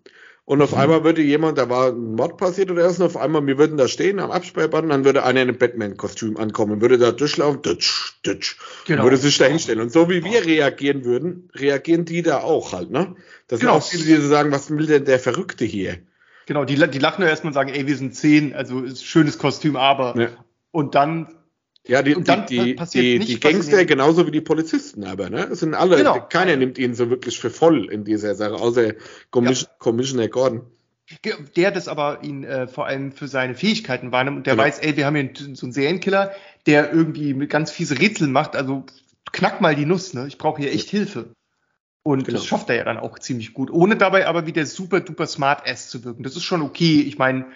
und 0.45 0.61
auf 0.61 0.71
mhm. 0.71 0.77
einmal 0.77 1.03
würde 1.03 1.21
jemand, 1.21 1.57
da 1.57 1.69
war 1.69 1.89
ein 1.89 2.15
Mord 2.15 2.37
passiert 2.37 2.71
oder 2.71 2.81
erst, 2.81 3.01
auf 3.01 3.17
einmal, 3.17 3.45
wir 3.45 3.57
würden 3.57 3.77
da 3.77 3.87
stehen 3.87 4.19
am 4.19 4.31
Absperrband, 4.31 4.91
dann 4.91 5.05
würde 5.05 5.23
einer 5.23 5.41
in 5.41 5.49
einem 5.49 5.57
Batman-Kostüm 5.57 6.37
ankommen, 6.37 6.81
würde 6.81 6.97
da 6.97 7.11
durchlaufen, 7.11 7.61
ditsch, 7.61 8.13
ditsch, 8.25 8.57
genau. 8.85 9.03
würde 9.03 9.17
sich 9.17 9.37
da 9.37 9.45
hinstellen. 9.45 9.79
Und 9.79 9.91
so 9.91 10.09
wie 10.09 10.23
wir 10.23 10.45
reagieren 10.45 11.05
würden, 11.05 11.49
reagieren 11.55 12.05
die 12.05 12.23
da 12.23 12.39
auch 12.39 12.73
halt, 12.73 12.91
ne? 12.91 13.15
Das 13.47 13.59
genau. 13.59 13.79
sind 13.79 13.99
auch 13.99 14.03
viele, 14.03 14.19
die 14.19 14.27
sagen, 14.27 14.51
was 14.51 14.69
will 14.69 14.87
denn 14.87 15.05
der 15.05 15.19
Verrückte 15.19 15.65
hier? 15.65 15.99
Genau, 16.47 16.65
die, 16.65 16.75
die 16.75 16.99
lachen 16.99 17.21
nur 17.21 17.29
erstmal 17.29 17.51
und 17.51 17.53
sagen, 17.53 17.69
ey, 17.69 17.85
wir 17.85 17.95
sind 17.95 18.15
zehn, 18.15 18.53
also 18.53 18.83
schönes 18.95 19.37
Kostüm, 19.37 19.75
aber. 19.75 20.19
Ja. 20.19 20.29
Und 20.71 20.95
dann 20.95 21.27
ja, 21.87 22.03
die, 22.03 22.13
die, 22.13 22.45
die, 22.45 22.75
die, 22.75 23.19
die 23.19 23.39
Gangster 23.39 23.85
genauso 23.85 24.27
wie 24.27 24.31
die 24.31 24.41
Polizisten 24.41 25.03
aber, 25.03 25.29
ne? 25.29 25.47
Es 25.51 25.61
sind 25.61 25.73
alle, 25.73 25.97
genau. 25.97 26.19
keiner 26.29 26.55
nimmt 26.55 26.77
ihn 26.77 26.93
so 26.93 27.09
wirklich 27.09 27.39
für 27.39 27.49
voll 27.49 27.91
in 27.91 28.03
dieser 28.03 28.35
Sache, 28.35 28.53
außer 28.53 28.93
Commission, 29.31 29.67
ja. 29.69 29.77
Commissioner 29.79 30.27
Gordon. 30.27 30.61
Der 31.55 31.71
das 31.71 31.87
aber 31.87 32.23
ihn 32.23 32.43
äh, 32.43 32.67
vor 32.67 32.85
allem 32.85 33.11
für 33.11 33.27
seine 33.27 33.55
Fähigkeiten 33.55 34.11
wahrnimmt 34.11 34.37
und 34.37 34.47
der 34.47 34.53
genau. 34.53 34.63
weiß, 34.63 34.79
ey, 34.79 34.95
wir 34.95 35.05
haben 35.05 35.15
hier 35.15 35.55
so 35.55 35.65
einen 35.65 35.73
Serienkiller, 35.73 36.31
der 36.67 36.93
irgendwie 36.93 37.33
ganz 37.47 37.71
fiese 37.71 37.99
Rätsel 37.99 38.27
macht, 38.27 38.55
also 38.55 38.85
knack 39.33 39.59
mal 39.59 39.75
die 39.75 39.85
Nuss, 39.85 40.13
ne? 40.13 40.27
Ich 40.27 40.37
brauche 40.37 40.61
hier 40.61 40.71
echt 40.71 40.89
Hilfe. 40.89 41.33
Und 42.03 42.25
genau. 42.25 42.37
das 42.37 42.45
schafft 42.45 42.69
er 42.69 42.75
ja 42.75 42.83
dann 42.83 42.97
auch 42.97 43.17
ziemlich 43.19 43.53
gut, 43.53 43.71
ohne 43.71 43.95
dabei 43.95 44.27
aber 44.27 44.45
wieder 44.45 44.65
super 44.65 45.01
duper 45.01 45.25
smart 45.27 45.67
ass 45.67 45.89
zu 45.89 46.03
wirken. 46.03 46.23
Das 46.23 46.35
ist 46.35 46.43
schon 46.43 46.61
okay. 46.61 47.01
Ich 47.01 47.17
meine, 47.17 47.47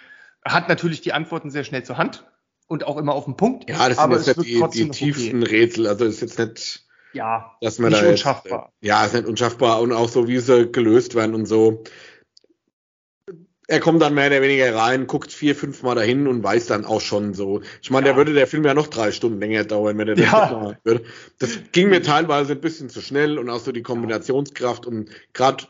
er 0.42 0.52
hat 0.52 0.68
natürlich 0.68 1.00
die 1.00 1.12
Antworten 1.12 1.50
sehr 1.50 1.64
schnell 1.64 1.84
zur 1.84 1.96
Hand 1.96 2.24
und 2.68 2.84
auch 2.84 2.96
immer 2.96 3.14
auf 3.14 3.24
den 3.24 3.36
Punkt. 3.36 3.68
Ja, 3.68 3.88
das 3.88 3.96
sind 3.96 4.04
aber 4.04 4.16
jetzt 4.16 4.36
nicht 4.36 4.48
die, 4.48 4.84
die 4.84 4.90
tiefsten 4.90 5.42
okay. 5.42 5.56
Rätsel. 5.56 5.86
Also 5.86 6.04
ist 6.04 6.20
jetzt 6.20 6.38
nicht, 6.38 6.84
ja, 7.12 7.56
dass 7.60 7.78
man 7.78 7.90
nicht 7.90 8.02
da 8.02 8.08
unschaffbar. 8.08 8.72
Jetzt, 8.80 8.88
ja, 8.88 9.04
ist 9.04 9.14
nicht 9.14 9.26
unschaffbar 9.26 9.80
und 9.80 9.92
auch 9.92 10.08
so, 10.08 10.28
wie 10.28 10.38
sie 10.38 10.70
gelöst 10.70 11.14
werden 11.14 11.34
und 11.34 11.46
so. 11.46 11.84
Er 13.68 13.80
kommt 13.80 14.00
dann 14.00 14.14
mehr 14.14 14.28
oder 14.28 14.42
weniger 14.42 14.72
rein, 14.76 15.08
guckt 15.08 15.32
vier, 15.32 15.56
fünf 15.56 15.82
Mal 15.82 15.96
dahin 15.96 16.28
und 16.28 16.40
weiß 16.40 16.66
dann 16.66 16.84
auch 16.84 17.00
schon 17.00 17.34
so. 17.34 17.62
Ich 17.82 17.90
meine, 17.90 18.06
ja. 18.06 18.12
der 18.12 18.16
würde 18.16 18.32
der 18.32 18.46
Film 18.46 18.64
ja 18.64 18.74
noch 18.74 18.86
drei 18.86 19.10
Stunden 19.10 19.40
länger 19.40 19.64
dauern, 19.64 19.98
wenn 19.98 20.06
er 20.06 20.14
das 20.14 20.24
ja. 20.24 20.32
machen 20.32 20.76
würde. 20.84 21.02
Das 21.38 21.58
ging 21.72 21.88
mir 21.88 22.02
teilweise 22.02 22.52
ein 22.52 22.60
bisschen 22.60 22.90
zu 22.90 23.00
schnell 23.00 23.38
und 23.38 23.50
auch 23.50 23.58
so 23.58 23.72
die 23.72 23.82
Kombinationskraft 23.82 24.86
und 24.86 25.10
gerade 25.32 25.66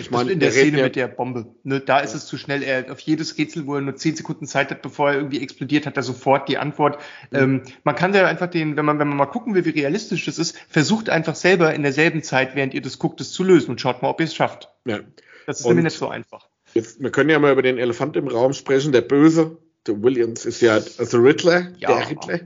ich 0.00 0.10
meine, 0.10 0.30
in 0.30 0.40
der, 0.40 0.50
der 0.50 0.60
Szene 0.60 0.78
ja 0.78 0.84
mit 0.84 0.96
der 0.96 1.08
Bombe. 1.08 1.54
Ne, 1.62 1.80
da 1.80 2.00
ist 2.00 2.14
es 2.14 2.26
zu 2.26 2.36
schnell. 2.36 2.62
Er 2.62 2.90
auf 2.90 3.00
jedes 3.00 3.38
Rätsel, 3.38 3.66
wo 3.66 3.74
er 3.74 3.80
nur 3.80 3.96
zehn 3.96 4.16
Sekunden 4.16 4.46
Zeit 4.46 4.70
hat, 4.70 4.82
bevor 4.82 5.10
er 5.10 5.16
irgendwie 5.16 5.42
explodiert, 5.42 5.86
hat 5.86 5.96
er 5.96 6.02
sofort 6.02 6.48
die 6.48 6.58
Antwort. 6.58 6.98
Mhm. 7.30 7.38
Ähm, 7.38 7.62
man 7.84 7.94
kann 7.94 8.14
ja 8.14 8.26
einfach 8.26 8.48
den, 8.48 8.76
wenn 8.76 8.84
man, 8.84 8.98
wenn 8.98 9.08
man 9.08 9.16
mal 9.16 9.26
gucken 9.26 9.54
will, 9.54 9.64
wie 9.64 9.70
realistisch 9.70 10.24
das 10.24 10.38
ist, 10.38 10.56
versucht 10.68 11.08
einfach 11.10 11.34
selber 11.34 11.74
in 11.74 11.82
derselben 11.82 12.22
Zeit, 12.22 12.54
während 12.54 12.74
ihr 12.74 12.82
das 12.82 12.98
guckt, 12.98 13.20
es 13.20 13.32
zu 13.32 13.44
lösen 13.44 13.70
und 13.70 13.80
schaut 13.80 14.02
mal, 14.02 14.08
ob 14.08 14.20
ihr 14.20 14.26
es 14.26 14.34
schafft. 14.34 14.68
Ja. 14.84 15.00
Das 15.46 15.60
ist 15.60 15.66
und 15.66 15.76
nämlich 15.76 15.92
nicht 15.92 15.98
so 15.98 16.08
einfach. 16.08 16.48
Jetzt, 16.74 17.02
wir 17.02 17.10
können 17.10 17.30
ja 17.30 17.38
mal 17.38 17.52
über 17.52 17.62
den 17.62 17.78
Elefant 17.78 18.16
im 18.16 18.28
Raum 18.28 18.52
sprechen. 18.52 18.92
Der 18.92 19.00
Böse, 19.00 19.58
der 19.86 20.02
Williams, 20.02 20.46
ist 20.46 20.60
ja 20.62 20.74
also 20.74 21.18
Riddler, 21.18 21.72
ja. 21.78 21.96
der 21.96 22.10
Riddler 22.10 22.40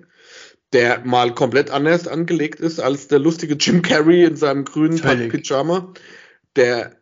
der 0.75 1.03
mal 1.05 1.33
komplett 1.33 1.71
anders 1.71 2.09
angelegt 2.09 2.61
ist 2.61 2.81
als 2.81 3.07
der 3.07 3.21
lustige 3.21 3.55
Jim 3.55 3.81
Carrey 3.81 4.25
in 4.25 4.37
seinem 4.37 4.65
grünen 4.65 5.01
Pyjama. 5.01 5.95
Der 6.57 6.97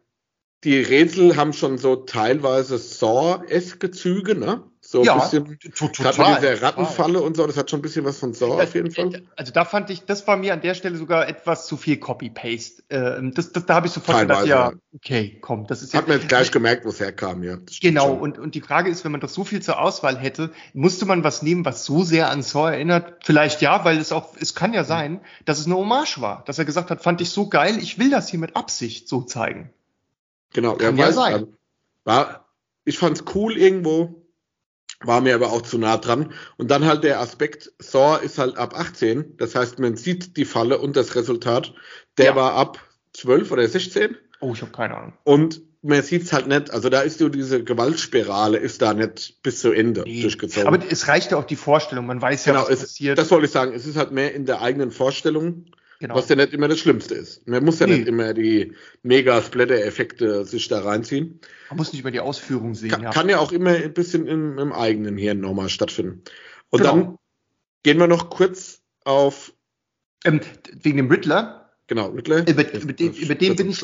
die 0.64 0.80
Rätsel 0.80 1.36
haben 1.36 1.52
schon 1.52 1.78
so 1.78 1.96
teilweise 1.96 2.78
Saw-eske 2.78 3.90
Züge, 3.90 4.34
ne? 4.34 4.62
So 4.84 5.04
ja, 5.04 5.14
ein 5.14 5.44
bisschen, 5.44 5.58
total. 5.74 6.12
Gerade 6.12 6.30
mit 6.30 6.42
dieser 6.42 6.62
Rattenfalle 6.62 7.14
total. 7.14 7.26
und 7.26 7.36
so, 7.36 7.46
das 7.46 7.56
hat 7.56 7.70
schon 7.70 7.78
ein 7.78 7.82
bisschen 7.82 8.04
was 8.04 8.18
von 8.18 8.34
Saw 8.34 8.62
auf 8.62 8.74
jeden 8.74 8.90
Fall. 8.90 9.22
Also 9.36 9.52
da 9.52 9.64
fand 9.64 9.90
ich, 9.90 10.04
das 10.04 10.26
war 10.26 10.36
mir 10.36 10.52
an 10.52 10.60
der 10.60 10.74
Stelle 10.74 10.96
sogar 10.96 11.28
etwas 11.28 11.66
zu 11.66 11.76
viel 11.76 11.96
Copy-Paste. 11.96 12.82
Ähm, 12.90 13.32
das, 13.32 13.52
das, 13.52 13.64
da 13.64 13.76
habe 13.76 13.86
ich 13.86 13.92
sofort 13.92 14.18
teilweise, 14.18 14.42
gedacht, 14.42 14.72
ja, 14.72 14.78
okay, 14.94 15.38
komm, 15.40 15.66
das 15.66 15.82
ist 15.82 15.94
Hat 15.94 16.08
man 16.08 16.18
jetzt 16.18 16.28
gleich 16.28 16.50
gemerkt, 16.52 16.84
wo 16.84 16.90
es 16.90 17.00
herkam, 17.00 17.42
ja. 17.42 17.56
Genau, 17.80 18.12
und, 18.12 18.38
und 18.38 18.54
die 18.54 18.60
Frage 18.60 18.90
ist, 18.90 19.04
wenn 19.04 19.12
man 19.12 19.20
das 19.20 19.34
so 19.34 19.44
viel 19.44 19.62
zur 19.62 19.80
Auswahl 19.80 20.18
hätte, 20.18 20.50
musste 20.74 21.06
man 21.06 21.24
was 21.24 21.42
nehmen, 21.42 21.64
was 21.64 21.84
so 21.84 22.02
sehr 22.02 22.28
an 22.28 22.42
Saw 22.42 22.70
erinnert? 22.70 23.24
Vielleicht 23.24 23.62
ja, 23.62 23.84
weil 23.84 23.98
es 23.98 24.12
auch, 24.12 24.36
es 24.38 24.54
kann 24.54 24.74
ja 24.74 24.84
sein, 24.84 25.20
dass 25.44 25.58
es 25.58 25.66
eine 25.66 25.76
Hommage 25.76 26.20
war, 26.20 26.44
dass 26.44 26.58
er 26.58 26.64
gesagt 26.64 26.90
hat, 26.90 27.02
fand 27.02 27.20
ich 27.20 27.30
so 27.30 27.48
geil, 27.48 27.78
ich 27.80 27.98
will 27.98 28.10
das 28.10 28.28
hier 28.28 28.40
mit 28.40 28.56
Absicht 28.56 29.08
so 29.08 29.22
zeigen. 29.22 29.70
Genau, 30.52 30.76
Kann 30.76 30.96
ja, 30.96 31.06
weiß, 31.06 31.14
sein. 31.14 31.46
War, 32.04 32.48
ich 32.84 32.98
fand's 32.98 33.24
cool 33.34 33.56
irgendwo, 33.56 34.26
war 35.00 35.20
mir 35.20 35.34
aber 35.34 35.52
auch 35.52 35.62
zu 35.62 35.78
nah 35.78 35.96
dran. 35.96 36.32
Und 36.56 36.70
dann 36.70 36.84
halt 36.84 37.04
der 37.04 37.20
Aspekt, 37.20 37.72
Saw 37.78 38.18
ist 38.22 38.38
halt 38.38 38.56
ab 38.56 38.74
18, 38.76 39.36
das 39.36 39.54
heißt, 39.54 39.78
man 39.78 39.96
sieht 39.96 40.36
die 40.36 40.44
Falle 40.44 40.78
und 40.78 40.96
das 40.96 41.14
Resultat, 41.14 41.74
der 42.18 42.26
ja. 42.26 42.36
war 42.36 42.54
ab 42.54 42.78
12 43.14 43.50
oder 43.50 43.66
16. 43.66 44.16
Oh, 44.40 44.52
ich 44.54 44.62
habe 44.62 44.72
keine 44.72 44.96
Ahnung. 44.96 45.12
Und 45.24 45.62
man 45.82 46.02
sieht's 46.02 46.32
halt 46.32 46.46
nicht, 46.46 46.70
also 46.70 46.88
da 46.88 47.00
ist 47.00 47.18
so 47.18 47.28
diese 47.28 47.64
Gewaltspirale, 47.64 48.58
ist 48.58 48.82
da 48.82 48.94
nicht 48.94 49.42
bis 49.42 49.60
zu 49.60 49.72
Ende 49.72 50.02
nee. 50.02 50.22
durchgezogen. 50.22 50.68
Aber 50.68 50.78
es 50.88 51.08
reicht 51.08 51.32
ja 51.32 51.38
auch 51.38 51.44
die 51.44 51.56
Vorstellung, 51.56 52.06
man 52.06 52.22
weiß 52.22 52.46
ja, 52.46 52.52
genau, 52.52 52.64
was 52.64 52.70
es, 52.70 52.80
passiert. 52.80 53.18
Das 53.18 53.30
wollte 53.30 53.46
ich 53.46 53.52
sagen, 53.52 53.72
es 53.74 53.86
ist 53.86 53.96
halt 53.96 54.12
mehr 54.12 54.32
in 54.34 54.46
der 54.46 54.62
eigenen 54.62 54.92
Vorstellung 54.92 55.66
Genau. 56.02 56.16
Was 56.16 56.28
ja 56.28 56.34
nicht 56.34 56.52
immer 56.52 56.66
das 56.66 56.80
Schlimmste 56.80 57.14
ist. 57.14 57.46
Man 57.46 57.64
muss 57.64 57.78
ja 57.78 57.86
nee. 57.86 57.98
nicht 57.98 58.08
immer 58.08 58.34
die 58.34 58.72
Mega-Splatter-Effekte 59.04 60.44
sich 60.44 60.66
da 60.66 60.80
reinziehen. 60.80 61.38
Man 61.70 61.76
muss 61.76 61.92
nicht 61.92 62.00
über 62.00 62.10
die 62.10 62.18
Ausführung 62.18 62.74
sehen. 62.74 62.90
Kann 62.90 63.04
ja, 63.04 63.10
kann 63.10 63.28
ja 63.28 63.38
auch 63.38 63.52
immer 63.52 63.70
ein 63.70 63.94
bisschen 63.94 64.26
im, 64.26 64.58
im 64.58 64.72
eigenen 64.72 65.16
Hirn 65.16 65.38
nochmal 65.38 65.68
stattfinden. 65.68 66.22
Und 66.70 66.80
genau. 66.80 66.96
dann 66.96 67.18
gehen 67.84 68.00
wir 68.00 68.08
noch 68.08 68.30
kurz 68.30 68.80
auf. 69.04 69.54
Ähm, 70.24 70.40
wegen 70.72 70.96
dem 70.96 71.08
Riddler. 71.08 71.70
Genau, 71.86 72.08
Riddler. 72.08 72.48
Über, 72.48 72.68
über 72.74 72.92
den, 72.92 73.12
über 73.12 73.36
den 73.36 73.54
bin 73.54 73.70
ich. 73.70 73.80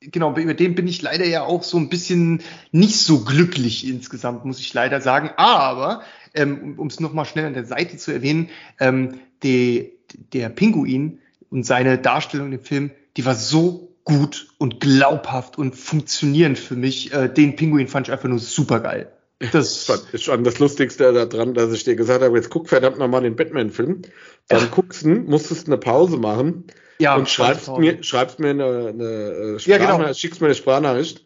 Genau, 0.00 0.36
über 0.36 0.54
den 0.54 0.74
bin 0.74 0.88
ich 0.88 1.02
leider 1.02 1.24
ja 1.24 1.44
auch 1.44 1.62
so 1.62 1.76
ein 1.76 1.88
bisschen 1.88 2.42
nicht 2.72 2.98
so 2.98 3.22
glücklich 3.22 3.86
insgesamt, 3.86 4.44
muss 4.44 4.58
ich 4.58 4.74
leider 4.74 5.00
sagen. 5.00 5.30
Aber, 5.36 6.02
ähm, 6.34 6.74
um 6.80 6.88
es 6.88 6.98
nochmal 6.98 7.26
schnell 7.26 7.46
an 7.46 7.54
der 7.54 7.64
Seite 7.64 7.96
zu 7.96 8.10
erwähnen, 8.10 8.50
ähm, 8.80 9.20
die, 9.44 9.92
der 10.32 10.48
Pinguin 10.48 11.20
und 11.50 11.64
seine 11.64 11.98
Darstellung 11.98 12.52
im 12.52 12.60
Film, 12.60 12.90
die 13.16 13.24
war 13.24 13.34
so 13.34 13.96
gut 14.04 14.48
und 14.58 14.80
glaubhaft 14.80 15.58
und 15.58 15.76
funktionierend 15.76 16.58
für 16.58 16.76
mich. 16.76 17.12
Äh, 17.12 17.28
den 17.28 17.56
Pinguin 17.56 17.88
fand 17.88 18.08
ich 18.08 18.12
einfach 18.12 18.28
nur 18.28 18.38
super 18.38 18.80
geil. 18.80 19.12
Das 19.52 19.88
ist 20.12 20.24
schon 20.24 20.42
das 20.42 20.58
Lustigste 20.58 21.12
daran, 21.12 21.54
dass 21.54 21.72
ich 21.72 21.84
dir 21.84 21.94
gesagt 21.94 22.24
habe, 22.24 22.36
jetzt 22.36 22.50
guck 22.50 22.68
verdammt 22.68 22.98
nochmal 22.98 23.22
den 23.22 23.36
Batman-Film. 23.36 24.02
Dann 24.48 24.60
ja. 24.60 24.66
guckst 24.66 25.04
du, 25.04 25.10
musstest 25.10 25.68
eine 25.68 25.78
Pause 25.78 26.16
machen 26.16 26.64
ja, 26.98 27.14
und 27.14 27.28
schreibst 27.28 27.68
mir, 27.68 28.02
schreibst 28.02 28.40
mir 28.40 28.50
eine, 28.50 28.88
eine 28.88 29.60
Sprachnachricht, 29.60 29.68
äh, 29.68 29.70
ja, 29.70 29.96
genau. 29.96 30.12
schickst 30.14 30.40
mir 30.40 30.48
eine 30.48 30.54
Sprachnachricht 30.56 31.24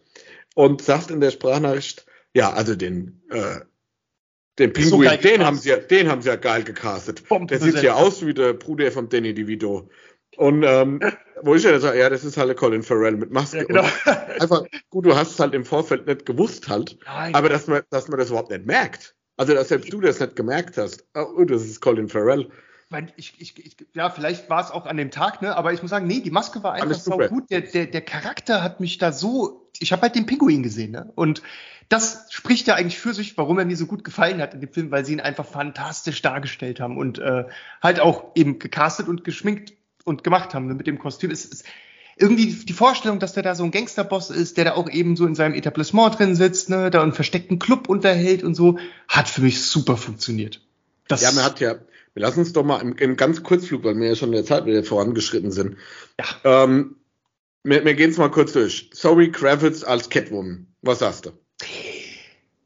und 0.54 0.82
sagst 0.82 1.10
in 1.10 1.20
der 1.20 1.30
Sprachnachricht, 1.30 2.04
ja, 2.34 2.52
also 2.52 2.74
den, 2.74 3.22
äh, 3.30 3.60
den 4.58 4.74
Pinguin, 4.74 5.08
so 5.08 5.16
den 5.16 5.46
haben 5.46 5.56
sie 5.56 5.70
ja, 5.70 5.76
den 5.78 6.10
haben 6.10 6.20
sie 6.20 6.28
ja 6.28 6.36
geil 6.36 6.62
gecastet. 6.64 7.26
Bomben 7.28 7.46
der 7.46 7.60
sieht 7.60 7.82
ja 7.82 7.94
aus 7.94 8.24
wie 8.26 8.34
der 8.34 8.52
Bruder 8.52 8.92
von 8.92 9.08
Danny 9.08 9.32
DeVito. 9.32 9.88
Und 10.36 10.62
ähm, 10.62 11.00
wo 11.42 11.54
ich 11.54 11.64
ja 11.64 11.78
sage, 11.78 11.98
ja, 11.98 12.08
das 12.08 12.24
ist 12.24 12.36
halt 12.36 12.56
Colin 12.56 12.82
Farrell 12.82 13.16
mit 13.16 13.30
Maske. 13.30 13.58
Ja, 13.58 13.64
genau. 13.64 13.84
einfach, 14.40 14.64
gut, 14.90 15.06
du 15.06 15.14
hast 15.14 15.32
es 15.32 15.40
halt 15.40 15.54
im 15.54 15.64
Vorfeld 15.64 16.06
nicht 16.06 16.24
gewusst 16.24 16.68
halt, 16.68 16.98
Nein. 17.04 17.34
aber 17.34 17.48
dass 17.48 17.66
man, 17.66 17.82
dass 17.90 18.08
man 18.08 18.18
das 18.18 18.30
überhaupt 18.30 18.50
nicht 18.50 18.66
merkt. 18.66 19.14
Also, 19.36 19.54
dass 19.54 19.68
selbst 19.68 19.92
du 19.92 20.00
das 20.00 20.20
nicht 20.20 20.36
gemerkt 20.36 20.76
hast. 20.76 21.04
Oh, 21.14 21.44
das 21.44 21.64
ist 21.64 21.80
Colin 21.80 22.08
Farrell. 22.08 22.48
Ich, 23.16 23.34
ich, 23.38 23.58
ich, 23.58 23.76
ja, 23.94 24.10
vielleicht 24.10 24.50
war 24.50 24.62
es 24.62 24.70
auch 24.70 24.84
an 24.84 24.98
dem 24.98 25.10
Tag, 25.10 25.40
ne? 25.40 25.56
Aber 25.56 25.72
ich 25.72 25.80
muss 25.80 25.90
sagen, 25.90 26.06
nee, 26.06 26.20
die 26.20 26.30
Maske 26.30 26.62
war 26.62 26.74
einfach 26.74 26.94
so 26.94 27.16
gut. 27.16 27.50
Der, 27.50 27.62
der, 27.62 27.86
der 27.86 28.02
Charakter 28.02 28.62
hat 28.62 28.80
mich 28.80 28.98
da 28.98 29.12
so. 29.12 29.70
Ich 29.78 29.92
habe 29.92 30.02
halt 30.02 30.14
den 30.14 30.26
Pinguin 30.26 30.62
gesehen, 30.62 30.92
ne? 30.92 31.10
Und 31.14 31.42
das 31.88 32.26
spricht 32.30 32.66
ja 32.66 32.74
eigentlich 32.74 32.98
für 32.98 33.14
sich, 33.14 33.36
warum 33.38 33.58
er 33.58 33.64
mir 33.64 33.76
so 33.76 33.86
gut 33.86 34.04
gefallen 34.04 34.40
hat 34.40 34.54
in 34.54 34.60
dem 34.60 34.72
Film, 34.72 34.90
weil 34.90 35.04
sie 35.04 35.14
ihn 35.14 35.20
einfach 35.20 35.46
fantastisch 35.46 36.20
dargestellt 36.22 36.80
haben 36.80 36.98
und 36.98 37.18
äh, 37.18 37.44
halt 37.82 38.00
auch 38.00 38.32
eben 38.34 38.58
gecastet 38.58 39.08
und 39.08 39.24
geschminkt 39.24 39.72
und 40.04 40.24
gemacht 40.24 40.54
haben 40.54 40.66
ne, 40.66 40.74
mit 40.74 40.86
dem 40.86 40.98
Kostüm. 40.98 41.30
Es 41.30 41.44
ist 41.44 41.64
irgendwie 42.16 42.46
die 42.46 42.72
Vorstellung, 42.72 43.18
dass 43.18 43.32
der 43.32 43.42
da 43.42 43.54
so 43.54 43.64
ein 43.64 43.70
Gangsterboss 43.70 44.30
ist, 44.30 44.56
der 44.56 44.66
da 44.66 44.74
auch 44.74 44.88
eben 44.90 45.16
so 45.16 45.26
in 45.26 45.34
seinem 45.34 45.54
Etablissement 45.54 46.18
drin 46.18 46.34
sitzt, 46.34 46.68
ne, 46.68 46.90
da 46.90 47.02
einen 47.02 47.12
versteckten 47.12 47.58
Club 47.58 47.88
unterhält 47.88 48.42
und 48.42 48.54
so, 48.54 48.78
hat 49.08 49.28
für 49.28 49.42
mich 49.42 49.62
super 49.64 49.96
funktioniert. 49.96 50.60
Das 51.08 51.22
ja, 51.22 51.32
man 51.32 51.44
hat 51.44 51.60
ja, 51.60 51.76
wir 52.14 52.22
lassen 52.22 52.40
uns 52.40 52.52
doch 52.52 52.64
mal 52.64 52.80
im, 52.80 52.96
im 52.96 53.16
ganz 53.16 53.42
Kurzflug, 53.42 53.84
weil 53.84 53.96
wir 53.96 54.08
ja 54.08 54.14
schon 54.14 54.28
in 54.30 54.34
der 54.34 54.44
Zeit 54.44 54.66
wieder 54.66 54.84
vorangeschritten 54.84 55.50
sind. 55.50 55.76
Ja. 56.18 56.64
Ähm, 56.64 56.96
wir, 57.64 57.84
wir 57.84 57.94
gehen 57.94 58.10
es 58.10 58.18
mal 58.18 58.30
kurz 58.30 58.52
durch. 58.52 58.90
Sorry 58.92 59.30
Kravitz 59.30 59.84
als 59.84 60.10
Catwoman. 60.10 60.66
Was 60.82 60.98
sagst 60.98 61.26
du? 61.26 61.30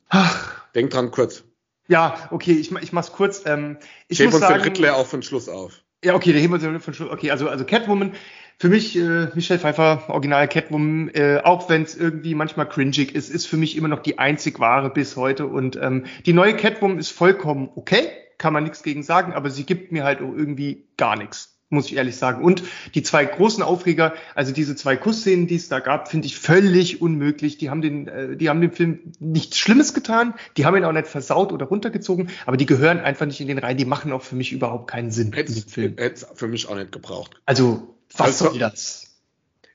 Ach. 0.09 0.57
Denk 0.74 0.91
dran 0.91 1.11
kurz. 1.11 1.45
Ja, 1.89 2.28
okay, 2.30 2.53
ich, 2.53 2.72
ich 2.72 2.93
mach's 2.93 3.12
kurz. 3.12 3.43
Ähm, 3.47 3.78
ich 4.09 4.18
Heben 4.18 4.30
muss 4.30 4.41
uns 4.41 4.49
sagen, 4.49 4.62
den 4.62 4.62
Riddler 4.62 4.97
auch 4.97 5.07
von 5.07 5.22
Schluss 5.22 5.49
auf. 5.49 5.82
Ja, 6.07 6.14
okay, 6.14 6.32
der 6.32 6.40
heben 6.40 6.80
von 6.80 6.94
Schluss. 6.94 7.11
Okay, 7.11 7.32
also, 7.32 7.48
also 7.48 7.64
Catwoman 7.64 8.12
Für 8.59 8.68
mich, 8.68 8.96
äh, 8.96 9.26
Michelle 9.34 9.59
Pfeiffer, 9.59 10.04
Original 10.09 10.46
Catwoman, 10.46 11.09
äh, 11.09 11.40
auch 11.42 11.68
wenn 11.68 11.82
es 11.82 11.96
irgendwie 11.96 12.36
manchmal 12.36 12.68
cringig 12.68 13.12
ist, 13.12 13.28
ist 13.28 13.46
für 13.46 13.57
mich 13.57 13.76
immer 13.76 13.88
noch 13.88 13.98
die 13.98 14.16
einzig 14.20 14.61
wahre 14.61 14.90
bis 14.90 15.16
heute. 15.16 15.48
Und 15.48 15.74
ähm, 15.82 16.04
die 16.24 16.32
neue 16.32 16.54
Catwoman 16.54 16.98
ist 17.00 17.11
vollkommen 17.11 17.70
okay, 17.74 18.09
kann 18.38 18.52
man 18.52 18.62
nichts 18.62 18.84
gegen 18.84 19.02
sagen, 19.02 19.32
aber 19.32 19.50
sie 19.50 19.66
gibt 19.66 19.90
mir 19.90 20.04
halt 20.04 20.20
auch 20.20 20.32
irgendwie 20.32 20.86
gar 20.96 21.16
nichts 21.16 21.55
muss 21.68 21.86
ich 21.86 21.96
ehrlich 21.96 22.16
sagen. 22.16 22.44
Und 22.44 22.62
die 22.94 23.02
zwei 23.02 23.24
großen 23.24 23.62
Aufreger, 23.62 24.14
also 24.34 24.52
diese 24.52 24.76
zwei 24.76 24.96
Kussszenen, 24.96 25.46
die 25.46 25.56
es 25.56 25.68
da 25.68 25.80
gab, 25.80 26.08
finde 26.08 26.26
ich 26.26 26.38
völlig 26.38 27.02
unmöglich. 27.02 27.58
Die 27.58 27.70
haben 27.70 27.82
den, 27.82 28.06
äh, 28.08 28.36
die 28.36 28.48
haben 28.48 28.60
dem 28.60 28.72
Film 28.72 29.12
nichts 29.18 29.58
Schlimmes 29.58 29.92
getan, 29.92 30.34
die 30.56 30.64
haben 30.64 30.76
ihn 30.76 30.84
auch 30.84 30.92
nicht 30.92 31.08
versaut 31.08 31.52
oder 31.52 31.66
runtergezogen, 31.66 32.30
aber 32.46 32.56
die 32.56 32.66
gehören 32.66 33.00
einfach 33.00 33.26
nicht 33.26 33.40
in 33.40 33.48
den 33.48 33.58
rein. 33.58 33.76
Die 33.76 33.84
machen 33.84 34.12
auch 34.12 34.22
für 34.22 34.36
mich 34.36 34.52
überhaupt 34.52 34.90
keinen 34.90 35.10
Sinn. 35.10 35.32
Hätte 35.32 35.52
es 35.52 36.26
für 36.34 36.48
mich 36.48 36.68
auch 36.68 36.76
nicht 36.76 36.92
gebraucht. 36.92 37.40
Also, 37.46 37.94
was 38.12 38.40
also, 38.40 38.50
soll 38.50 38.58
das? 38.58 39.16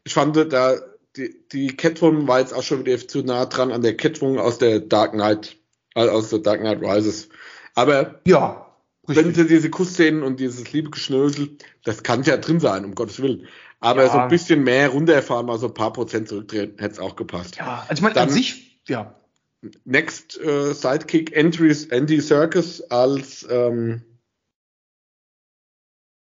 Ich 0.04 0.14
fand 0.14 0.36
da, 0.36 0.76
die, 1.18 1.36
die 1.52 1.76
Catwoman 1.76 2.28
war 2.28 2.40
jetzt 2.40 2.54
auch 2.54 2.64
schon 2.64 2.86
wieder 2.86 3.06
zu 3.06 3.22
nah 3.22 3.46
dran 3.46 3.72
an 3.72 3.82
der 3.82 3.98
Catwoman 3.98 4.40
aus 4.40 4.58
der 4.58 4.80
Dark 4.80 5.12
Knight, 5.12 5.58
äh, 5.96 6.08
aus 6.08 6.30
der 6.30 6.40
Dark 6.40 6.62
Knight 6.62 6.82
Rises. 6.82 7.30
Aber 7.76 8.22
ja, 8.26 8.61
Richtig. 9.08 9.26
Wenn 9.26 9.34
sie 9.34 9.48
diese 9.48 9.70
Kussszenen 9.70 10.24
und 10.24 10.40
dieses 10.40 10.72
liebe 10.72 10.92
Geschnösel, 10.92 11.58
das 11.84 12.04
kann 12.04 12.24
ja 12.24 12.38
drin 12.38 12.60
sein, 12.60 12.86
um 12.86 12.94
Gottes 12.94 13.22
Willen. 13.22 13.48
Aber 13.80 14.04
ja. 14.04 14.12
so 14.12 14.18
ein 14.20 14.30
bisschen 14.30 14.64
mehr 14.64 14.90
runterfahren, 14.90 15.48
mal 15.48 15.58
so 15.58 15.68
ein 15.68 15.74
paar 15.74 15.92
Prozent 15.92 16.30
zurückdrehen, 16.30 16.78
hätte 16.78 16.94
es 16.94 17.00
auch 17.00 17.16
gepasst. 17.16 17.56
Ja, 17.58 17.86
also 17.88 17.94
ich 17.94 18.02
meine, 18.02 18.22
an 18.22 18.30
sich, 18.30 18.80
ja. 18.88 19.16
Next 19.86 20.40
äh, 20.40 20.74
Sidekick 20.74 21.36
Entries 21.36 21.86
Andy 21.86 22.20
Circus 22.20 22.82
als 22.90 23.46
ähm, 23.50 24.02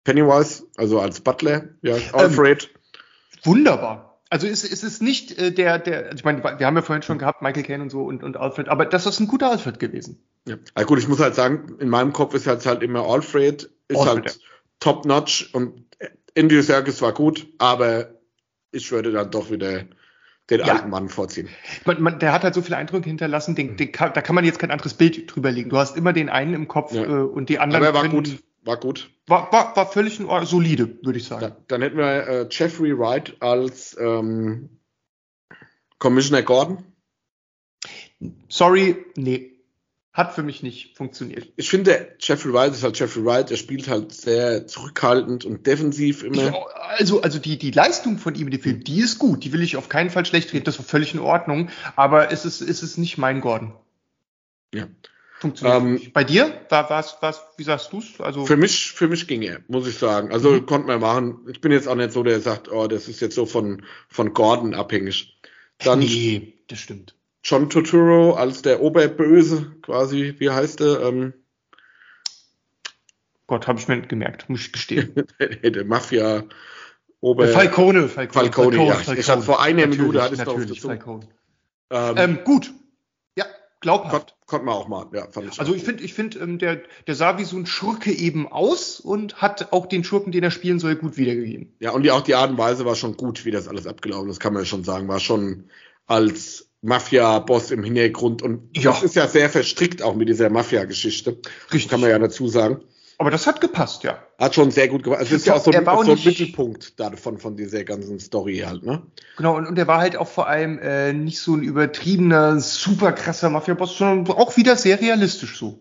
Pennywise, 0.06 0.64
also 0.78 1.00
als 1.02 1.20
Butler, 1.20 1.70
ja, 1.82 1.98
ähm, 1.98 2.04
Alfred. 2.14 2.64
Ähm, 2.64 3.42
wunderbar. 3.44 4.07
Also 4.30 4.48
ist, 4.48 4.64
ist 4.64 4.84
es 4.84 5.02
nicht 5.02 5.38
äh, 5.38 5.52
der, 5.52 5.80
der, 5.80 6.14
ich 6.14 6.24
meine, 6.24 6.44
wir 6.44 6.66
haben 6.66 6.76
ja 6.76 6.82
vorhin 6.82 7.04
schon 7.04 7.18
gehabt, 7.18 7.42
Michael 7.42 7.64
Caine 7.64 7.84
und 7.84 7.90
so 7.90 8.04
und, 8.04 8.24
und 8.24 8.38
Alfred, 8.38 8.68
aber 8.68 8.86
das 8.86 9.06
ist 9.06 9.20
ein 9.20 9.28
guter 9.28 9.52
Alfred 9.52 9.80
gewesen. 9.80 10.22
Ja. 10.46 10.58
Also 10.74 10.88
gut, 10.88 11.00
ich 11.00 11.08
muss 11.08 11.20
halt 11.20 11.36
sagen, 11.36 11.78
in 11.80 11.90
meinem 11.90 12.14
Kopf 12.14 12.34
ist 12.34 12.48
halt, 12.48 12.66
halt 12.66 12.84
immer 12.84 13.06
Alfred, 13.06 13.70
ist 13.88 13.98
Alfred, 13.98 14.16
halt 14.16 14.26
ja. 14.26 14.42
top-notch 14.80 15.50
und 15.54 15.86
Andy 16.36 16.62
Serkis 16.62 17.02
war 17.02 17.14
gut, 17.14 17.48
aber 17.58 18.12
ich 18.72 18.92
würde 18.92 19.12
dann 19.12 19.32
doch 19.32 19.50
wieder 19.50 19.86
den 20.50 20.60
ja. 20.60 20.66
alten 20.66 20.90
Mann 20.90 21.10
vorziehen. 21.10 21.50
Man, 21.86 22.02
man, 22.02 22.20
der 22.20 22.32
hat 22.32 22.44
halt 22.44 22.54
so 22.54 22.62
viele 22.62 22.78
Eindrücke 22.78 23.10
hinterlassen, 23.10 23.56
den, 23.56 23.76
den 23.76 23.92
kann, 23.92 24.14
da 24.14 24.22
kann 24.22 24.36
man 24.36 24.46
jetzt 24.46 24.60
kein 24.60 24.72
anderes 24.72 24.94
Bild 24.94 25.34
drüber 25.34 25.52
legen. 25.52 25.70
Du 25.70 25.78
hast 25.78 25.98
immer 25.98 26.14
den 26.14 26.30
einen 26.30 26.54
im 26.54 26.68
Kopf 26.68 26.94
ja. 26.94 27.04
äh, 27.04 27.08
und 27.08 27.50
die 27.50 27.60
anderen. 27.60 27.86
Aber 27.86 27.98
er 27.98 28.04
war 28.04 28.10
gut, 28.10 28.38
war 28.64 28.78
gut. 28.78 29.10
War, 29.28 29.52
war, 29.52 29.76
war 29.76 29.92
völlig 29.92 30.22
solide, 30.44 30.98
würde 31.04 31.20
ich 31.20 31.26
sagen. 31.26 31.42
Da, 31.42 31.58
dann 31.68 31.82
hätten 31.82 31.98
wir 31.98 32.28
äh, 32.28 32.48
Jeffrey 32.50 32.98
Wright 32.98 33.36
als 33.42 33.98
ähm, 34.00 34.70
Commissioner 36.00 36.44
Gordon. 36.44 36.84
Sorry, 38.48 39.06
nee 39.16 39.58
hat 40.18 40.34
für 40.34 40.42
mich 40.42 40.64
nicht 40.64 40.98
funktioniert. 40.98 41.48
Ich 41.58 41.70
finde, 41.70 42.16
Jeffrey 42.20 42.52
Wright 42.52 42.74
ist 42.74 42.82
halt 42.82 42.98
Jeffrey 42.98 43.24
Wright, 43.24 43.52
er 43.52 43.58
spielt 43.58 43.88
halt 43.88 44.12
sehr 44.12 44.66
zurückhaltend 44.66 45.46
und 45.46 45.68
defensiv 45.68 46.24
immer. 46.24 46.48
Ich, 46.48 46.56
also, 46.98 47.22
also 47.22 47.38
die, 47.38 47.60
die 47.60 47.70
Leistung 47.70 48.18
von 48.18 48.34
ihm 48.34 48.48
in 48.48 48.52
dem 48.52 48.60
Film, 48.60 48.84
die 48.84 49.00
ist 49.00 49.20
gut, 49.20 49.44
die 49.44 49.54
will 49.54 49.62
ich 49.62 49.78
auf 49.78 49.90
keinen 49.90 50.10
Fall 50.10 50.26
schlecht 50.26 50.52
reden, 50.54 50.66
das 50.66 50.80
war 50.80 50.86
völlig 50.86 51.14
in 51.14 51.20
Ordnung, 51.20 51.70
aber 51.96 52.32
es 52.32 52.46
ist, 52.46 52.62
es 52.62 52.82
ist 52.82 52.98
nicht 52.98 53.20
mein 53.20 53.42
Gordon. 53.42 53.76
Ja. 54.74 54.88
Funktioniert 55.40 56.04
ähm, 56.04 56.12
Bei 56.14 56.24
dir? 56.24 56.62
War, 56.70 56.90
was, 56.90 57.18
was, 57.22 57.42
wie 57.58 57.64
sagst 57.64 57.94
du's? 57.94 58.20
Also 58.20 58.46
für 58.46 58.58
mich, 58.58 58.92
für 58.92 59.08
mich 59.08 59.28
ging 59.28 59.44
er, 59.44 59.60
muss 59.68 59.88
ich 59.88 59.98
sagen. 59.98 60.32
Also 60.32 60.52
mhm. 60.52 60.66
konnte 60.66 60.88
man 60.88 61.00
machen. 61.00 61.48
Ich 61.48 61.62
bin 61.62 61.72
jetzt 61.72 61.88
auch 61.88 61.96
nicht 61.96 62.12
so, 62.12 62.24
der 62.24 62.40
sagt, 62.40 62.72
oh, 62.72 62.88
das 62.88 63.08
ist 63.08 63.20
jetzt 63.20 63.36
so 63.36 63.46
von, 63.46 63.84
von 64.10 64.34
Gordon 64.34 64.74
abhängig. 64.74 65.40
Dann, 65.78 66.00
nee, 66.00 66.54
das 66.68 66.80
stimmt. 66.80 67.14
John 67.44 67.70
Turturro 67.70 68.34
als 68.34 68.64
der 68.64 68.82
Oberböse, 68.82 69.72
quasi, 69.84 70.36
wie 70.40 70.50
heißt 70.50 70.82
er? 70.82 71.02
Ähm, 71.04 71.34
Gott, 73.46 73.68
habe 73.68 73.80
ich 73.80 73.88
mir 73.88 73.98
nicht 73.98 74.10
gemerkt, 74.10 74.50
muss 74.50 74.62
ich 74.62 74.74
gestehen. 74.74 75.14
der 75.64 75.86
Mafia 75.86 76.44
Ober 77.22 77.48
Falcone, 77.48 78.10
Falcone, 78.10 78.34
Falcone, 78.34 78.52
Falcone 78.52 78.88
ja. 78.88 78.94
Falcone. 78.96 79.20
Ich 79.20 79.30
hatte 79.30 79.42
vor 79.44 79.62
einer 79.62 79.82
natürlich, 79.82 80.00
Minute 80.00 80.22
hatte 80.22 80.36
ich 80.36 80.42
drauf 80.42 80.66
dazu. 80.66 81.22
Ähm, 81.90 82.16
ähm, 82.18 82.40
gut. 82.44 82.74
Glaubhaft. 83.80 84.36
Konnte 84.46 84.66
man 84.66 84.76
auch 84.76 84.88
mal, 84.88 85.08
ja, 85.14 85.28
fand 85.30 85.52
ich. 85.52 85.60
Also 85.60 85.76
ich 85.76 85.84
finde, 85.84 86.04
ich 86.04 86.14
finde, 86.14 86.40
ähm, 86.40 86.58
der, 86.58 86.82
der 87.06 87.16
sah 87.16 87.38
wie 87.38 87.44
so 87.44 87.58
ein 87.58 87.66
Schurke 87.66 88.12
eben 88.12 88.48
aus 88.48 89.00
und 89.00 89.42
hat 89.42 89.72
auch 89.74 89.86
den 89.86 90.04
Schurken, 90.04 90.32
den 90.32 90.44
er 90.44 90.52
spielen 90.52 90.80
soll, 90.80 90.96
gut 90.96 91.18
wiedergegeben. 91.18 91.76
Ja, 91.80 91.92
und 91.92 92.04
die, 92.04 92.12
auch 92.12 92.22
die 92.22 92.36
Art 92.36 92.50
und 92.50 92.58
Weise 92.58 92.86
war 92.86 92.96
schon 92.96 93.18
gut, 93.18 93.46
wie 93.46 93.52
das 93.52 93.68
alles 93.68 93.86
abgelaufen 93.86 94.30
ist, 94.30 94.40
kann 94.40 94.54
man 94.54 94.64
ja 94.64 94.66
schon 94.66 94.84
sagen. 94.84 95.08
War 95.08 95.20
schon 95.20 95.70
als 96.06 96.70
Mafia-Boss 96.82 97.72
im 97.72 97.84
Hintergrund 97.84 98.42
und 98.42 98.76
ja. 98.76 98.92
das 98.92 99.04
ist 99.04 99.16
ja 99.16 99.28
sehr 99.28 99.50
verstrickt 99.50 100.02
auch 100.02 100.16
mit 100.16 100.30
dieser 100.30 100.50
Mafia-Geschichte. 100.50 101.38
Richtig. 101.74 101.90
Kann 101.90 102.00
man 102.00 102.10
ja 102.10 102.20
dazu 102.20 102.48
sagen. 102.48 102.82
Aber 103.20 103.32
das 103.32 103.48
hat 103.48 103.62
gepasst, 103.62 104.04
ja. 104.04 104.24
Hat 104.38 104.54
schon 104.54 104.70
sehr 104.70 104.88
gut 104.88 105.04
gepasst. 105.04 105.22
Also 105.22 105.36
es 105.36 105.42
ist 105.42 105.48
ja 105.48 105.56
auch 105.56 105.64
so, 105.64 105.72
ein, 105.72 105.86
so 105.86 106.12
ein 106.12 106.24
Mittelpunkt 106.24 107.00
davon, 107.00 107.40
von 107.40 107.58
dieser 107.58 107.84
ganzen 107.84 108.20
Story 108.20 108.60
halt, 108.60 108.84
ne? 108.84 109.02
Genau, 109.38 109.58
und, 109.58 109.66
und 109.66 109.78
er 109.78 109.88
war 109.88 110.00
halt 110.00 110.18
auch 110.18 110.28
vor 110.28 110.48
allem 110.48 110.78
äh, 110.80 111.14
nicht 111.14 111.40
so 111.40 111.56
ein 111.56 111.64
übertriebener, 111.64 112.60
super 112.60 113.14
krasser 113.14 113.50
Mafia-Boss, 113.50 113.98
sondern 113.98 114.36
auch 114.36 114.56
wieder 114.56 114.76
sehr 114.76 115.02
realistisch 115.02 115.58
so. 115.58 115.80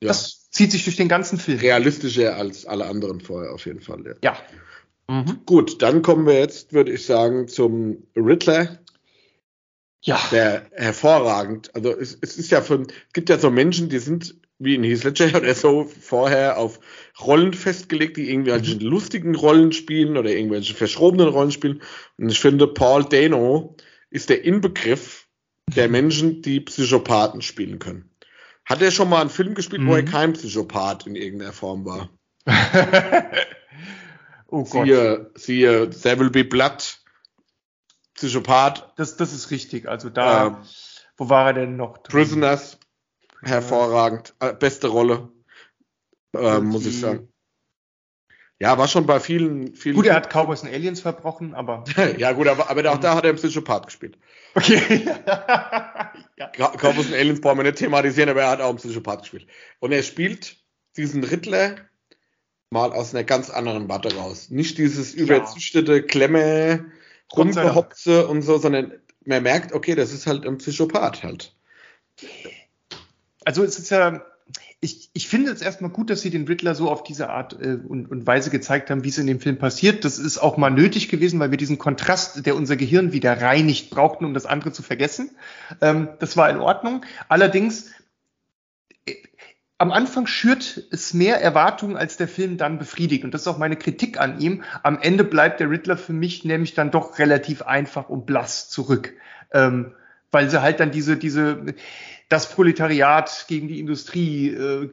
Ja. 0.00 0.08
Das 0.08 0.50
zieht 0.50 0.72
sich 0.72 0.82
durch 0.82 0.96
den 0.96 1.08
ganzen 1.08 1.38
Film. 1.38 1.60
Realistischer 1.60 2.36
als 2.36 2.66
alle 2.66 2.86
anderen 2.86 3.20
vorher 3.20 3.52
auf 3.52 3.64
jeden 3.64 3.80
Fall, 3.80 4.04
ja. 4.04 4.14
Ja. 4.24 4.36
Mhm. 5.08 5.40
Gut, 5.46 5.82
dann 5.82 6.02
kommen 6.02 6.26
wir 6.26 6.38
jetzt, 6.38 6.72
würde 6.72 6.90
ich 6.90 7.06
sagen, 7.06 7.46
zum 7.46 8.02
Riddler, 8.16 8.78
ja. 10.04 10.20
Der 10.32 10.66
hervorragend. 10.72 11.74
Also 11.76 11.96
es, 11.96 12.18
es 12.20 12.36
ist 12.36 12.50
ja 12.50 12.60
von, 12.60 12.88
es 12.88 13.12
gibt 13.12 13.28
ja 13.28 13.38
so 13.38 13.50
Menschen, 13.50 13.88
die 13.88 14.00
sind 14.00 14.34
wie 14.64 14.74
in 14.74 14.84
Heath 14.84 15.04
Ledger 15.04 15.34
oder 15.36 15.54
so 15.54 15.84
vorher 15.84 16.58
auf 16.58 16.80
Rollen 17.20 17.54
festgelegt, 17.54 18.16
die 18.16 18.30
irgendwelche 18.30 18.76
mhm. 18.76 18.82
lustigen 18.82 19.34
Rollen 19.34 19.72
spielen 19.72 20.16
oder 20.16 20.30
irgendwelche 20.30 20.74
verschrobenen 20.74 21.28
Rollen 21.28 21.50
spielen. 21.50 21.82
Und 22.18 22.30
ich 22.30 22.40
finde, 22.40 22.66
Paul 22.66 23.04
Dano 23.04 23.76
ist 24.10 24.30
der 24.30 24.44
Inbegriff 24.44 25.26
der 25.74 25.86
mhm. 25.86 25.92
Menschen, 25.92 26.42
die 26.42 26.60
Psychopathen 26.60 27.42
spielen 27.42 27.78
können. 27.78 28.10
Hat 28.64 28.80
er 28.80 28.90
schon 28.90 29.08
mal 29.08 29.20
einen 29.20 29.30
Film 29.30 29.54
gespielt, 29.54 29.82
mhm. 29.82 29.88
wo 29.88 29.94
er 29.96 30.02
mhm. 30.02 30.06
kein 30.06 30.32
Psychopath 30.34 31.06
in 31.06 31.16
irgendeiner 31.16 31.52
Form 31.52 31.84
war? 31.84 32.10
oh 34.48 34.64
Gott. 34.64 34.86
Siehe, 34.86 35.30
siehe 35.34 35.90
There 35.90 36.18
Will 36.18 36.30
Be 36.30 36.44
Blood 36.44 36.98
Psychopath. 38.14 38.92
Das, 38.96 39.16
das 39.16 39.32
ist 39.32 39.50
richtig. 39.50 39.88
Also 39.88 40.10
da, 40.10 40.46
ähm, 40.46 40.56
wo 41.16 41.28
war 41.28 41.48
er 41.48 41.54
denn 41.54 41.76
noch? 41.76 41.98
Drin? 41.98 42.22
Prisoners, 42.22 42.78
hervorragend. 43.42 44.34
Äh, 44.40 44.54
beste 44.54 44.88
Rolle, 44.88 45.30
äh, 46.36 46.60
muss 46.60 46.86
ich 46.86 47.00
sagen. 47.00 47.28
Ja, 48.62 48.78
war 48.78 48.86
schon 48.86 49.06
bei 49.06 49.18
vielen, 49.18 49.74
vielen. 49.74 49.96
Gut, 49.96 50.06
er 50.06 50.14
hat 50.14 50.30
Cowboys 50.32 50.62
und 50.62 50.68
Aliens 50.68 51.00
verbrochen, 51.00 51.52
aber. 51.52 51.82
ja, 52.18 52.30
gut, 52.30 52.46
aber, 52.46 52.70
aber 52.70 52.92
auch 52.92 52.98
da 52.98 53.16
hat 53.16 53.24
er 53.24 53.30
einen 53.30 53.38
Psychopath 53.38 53.86
gespielt. 53.86 54.18
Okay. 54.54 55.04
ja. 56.36 56.52
Cowboys 56.78 57.06
und 57.06 57.14
Aliens 57.14 57.40
brauchen 57.40 57.58
wir 57.58 57.64
nicht 57.64 57.78
thematisieren, 57.78 58.28
aber 58.28 58.42
er 58.42 58.50
hat 58.50 58.60
auch 58.60 58.68
einen 58.68 58.78
Psychopath 58.78 59.22
gespielt. 59.22 59.48
Und 59.80 59.90
er 59.90 60.04
spielt 60.04 60.58
diesen 60.96 61.24
Riddler 61.24 61.74
mal 62.70 62.92
aus 62.92 63.12
einer 63.12 63.24
ganz 63.24 63.50
anderen 63.50 63.88
Warte 63.88 64.14
raus. 64.14 64.50
Nicht 64.50 64.78
dieses 64.78 65.12
überzüchtete 65.12 66.02
Klemme, 66.02 66.86
rumgehopse 67.36 68.28
und 68.28 68.42
so, 68.42 68.58
sondern 68.58 68.92
man 69.24 69.42
merkt, 69.42 69.72
okay, 69.72 69.96
das 69.96 70.12
ist 70.12 70.26
halt 70.28 70.46
ein 70.46 70.58
Psychopath 70.58 71.24
halt. 71.24 71.56
Also 73.44 73.64
es 73.64 73.78
ist 73.78 73.90
ja, 73.90 74.22
ich, 74.80 75.10
ich 75.12 75.28
finde 75.28 75.50
es 75.52 75.62
erstmal 75.62 75.90
gut, 75.90 76.10
dass 76.10 76.20
sie 76.20 76.30
den 76.30 76.46
Riddler 76.46 76.74
so 76.74 76.90
auf 76.90 77.02
diese 77.02 77.30
Art 77.30 77.56
äh, 77.60 77.78
und, 77.86 78.10
und 78.10 78.26
Weise 78.26 78.50
gezeigt 78.50 78.90
haben, 78.90 79.04
wie 79.04 79.08
es 79.08 79.18
in 79.18 79.26
dem 79.26 79.40
Film 79.40 79.58
passiert. 79.58 80.04
Das 80.04 80.18
ist 80.18 80.38
auch 80.38 80.56
mal 80.56 80.70
nötig 80.70 81.08
gewesen, 81.08 81.38
weil 81.40 81.50
wir 81.50 81.58
diesen 81.58 81.78
Kontrast, 81.78 82.44
der 82.46 82.56
unser 82.56 82.76
Gehirn 82.76 83.12
wieder 83.12 83.40
reinigt, 83.40 83.90
brauchten, 83.90 84.24
um 84.24 84.34
das 84.34 84.46
andere 84.46 84.72
zu 84.72 84.82
vergessen. 84.82 85.30
Ähm, 85.80 86.08
das 86.18 86.36
war 86.36 86.50
in 86.50 86.58
Ordnung. 86.58 87.04
Allerdings 87.28 87.90
am 89.82 89.90
Anfang 89.90 90.28
schürt 90.28 90.84
es 90.92 91.12
mehr 91.12 91.40
Erwartungen, 91.40 91.96
als 91.96 92.16
der 92.16 92.28
Film 92.28 92.56
dann 92.56 92.78
befriedigt. 92.78 93.24
Und 93.24 93.34
das 93.34 93.40
ist 93.40 93.48
auch 93.48 93.58
meine 93.58 93.74
Kritik 93.74 94.20
an 94.20 94.38
ihm. 94.40 94.62
Am 94.84 94.96
Ende 95.00 95.24
bleibt 95.24 95.58
der 95.58 95.70
Riddler 95.70 95.96
für 95.96 96.12
mich 96.12 96.44
nämlich 96.44 96.74
dann 96.74 96.92
doch 96.92 97.18
relativ 97.18 97.62
einfach 97.62 98.08
und 98.08 98.24
blass 98.24 98.70
zurück. 98.70 99.12
Ähm, 99.52 99.94
weil 100.30 100.48
sie 100.48 100.62
halt 100.62 100.78
dann 100.78 100.92
diese, 100.92 101.16
diese, 101.16 101.74
das 102.32 102.48
Proletariat 102.50 103.44
gegen 103.48 103.68
die 103.68 103.78
Industrie 103.78 104.48
äh, 104.48 104.90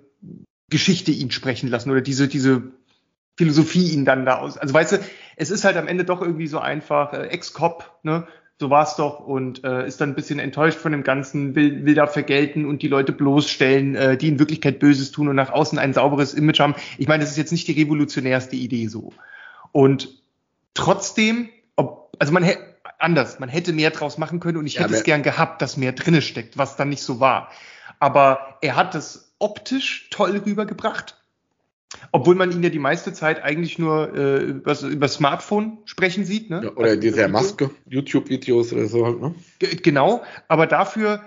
Geschichte 0.69 1.11
ihn 1.11 1.31
sprechen 1.31 1.69
lassen 1.69 1.89
oder 1.89 2.01
diese, 2.01 2.27
diese 2.27 2.63
Philosophie 3.37 3.91
ihn 3.93 4.03
dann 4.03 4.25
da 4.25 4.39
aus. 4.39 4.57
Also 4.57 4.73
weißt 4.73 4.91
du, 4.91 4.97
es 5.37 5.49
ist 5.49 5.63
halt 5.63 5.77
am 5.77 5.87
Ende 5.87 6.03
doch 6.03 6.21
irgendwie 6.21 6.47
so 6.47 6.59
einfach, 6.59 7.13
äh, 7.13 7.27
Ex-Cop, 7.27 7.99
ne? 8.03 8.27
so 8.59 8.69
war's 8.69 8.97
doch 8.97 9.21
und 9.21 9.63
äh, 9.63 9.87
ist 9.87 10.01
dann 10.01 10.09
ein 10.09 10.15
bisschen 10.15 10.37
enttäuscht 10.37 10.77
von 10.77 10.91
dem 10.91 11.03
Ganzen, 11.03 11.55
will, 11.55 11.85
will 11.85 11.95
da 11.95 12.07
vergelten 12.07 12.65
und 12.65 12.81
die 12.81 12.89
Leute 12.89 13.13
bloßstellen, 13.13 13.95
äh, 13.95 14.17
die 14.17 14.27
in 14.27 14.37
Wirklichkeit 14.37 14.79
Böses 14.79 15.11
tun 15.11 15.29
und 15.29 15.37
nach 15.37 15.51
außen 15.51 15.79
ein 15.79 15.93
sauberes 15.93 16.33
Image 16.33 16.59
haben. 16.59 16.75
Ich 16.97 17.07
meine, 17.07 17.23
das 17.23 17.31
ist 17.31 17.37
jetzt 17.37 17.53
nicht 17.53 17.69
die 17.69 17.81
revolutionärste 17.81 18.57
Idee 18.57 18.87
so. 18.87 19.13
Und 19.71 20.09
trotzdem, 20.73 21.47
ob, 21.77 22.17
also 22.19 22.33
man 22.33 22.43
hätte, 22.43 22.68
anders, 22.97 23.39
man 23.39 23.49
hätte 23.49 23.73
mehr 23.73 23.91
draus 23.91 24.17
machen 24.17 24.39
können 24.39 24.57
und 24.57 24.65
ich 24.65 24.75
Ja, 24.75 24.83
hätte 24.83 24.95
es 24.95 25.03
gern 25.03 25.23
gehabt, 25.23 25.61
dass 25.61 25.77
mehr 25.77 25.91
drinne 25.93 26.21
steckt, 26.21 26.57
was 26.57 26.75
dann 26.75 26.89
nicht 26.89 27.03
so 27.03 27.19
war. 27.19 27.51
Aber 27.99 28.57
er 28.61 28.75
hat 28.75 28.95
es 28.95 29.33
optisch 29.39 30.09
toll 30.09 30.41
rübergebracht. 30.45 31.15
Obwohl 32.11 32.35
man 32.35 32.51
ihn 32.51 32.61
ja 32.61 32.69
die 32.69 32.79
meiste 32.79 33.13
Zeit 33.13 33.41
eigentlich 33.43 33.79
nur 33.79 34.15
äh, 34.15 34.37
über, 34.43 34.79
über 34.81 35.07
Smartphone 35.07 35.79
sprechen 35.85 36.23
sieht. 36.23 36.49
Ne? 36.49 36.61
Ja, 36.63 36.71
oder 36.73 36.89
Also 36.89 36.99
diese. 36.99 37.27
Maske, 37.27 37.71
YouTube-Videos 37.87 38.71
oder 38.73 38.85
so 38.85 39.05
halt, 39.05 39.19
ne? 39.19 39.33
Genau, 39.59 40.21
aber 40.47 40.67
dafür 40.67 41.21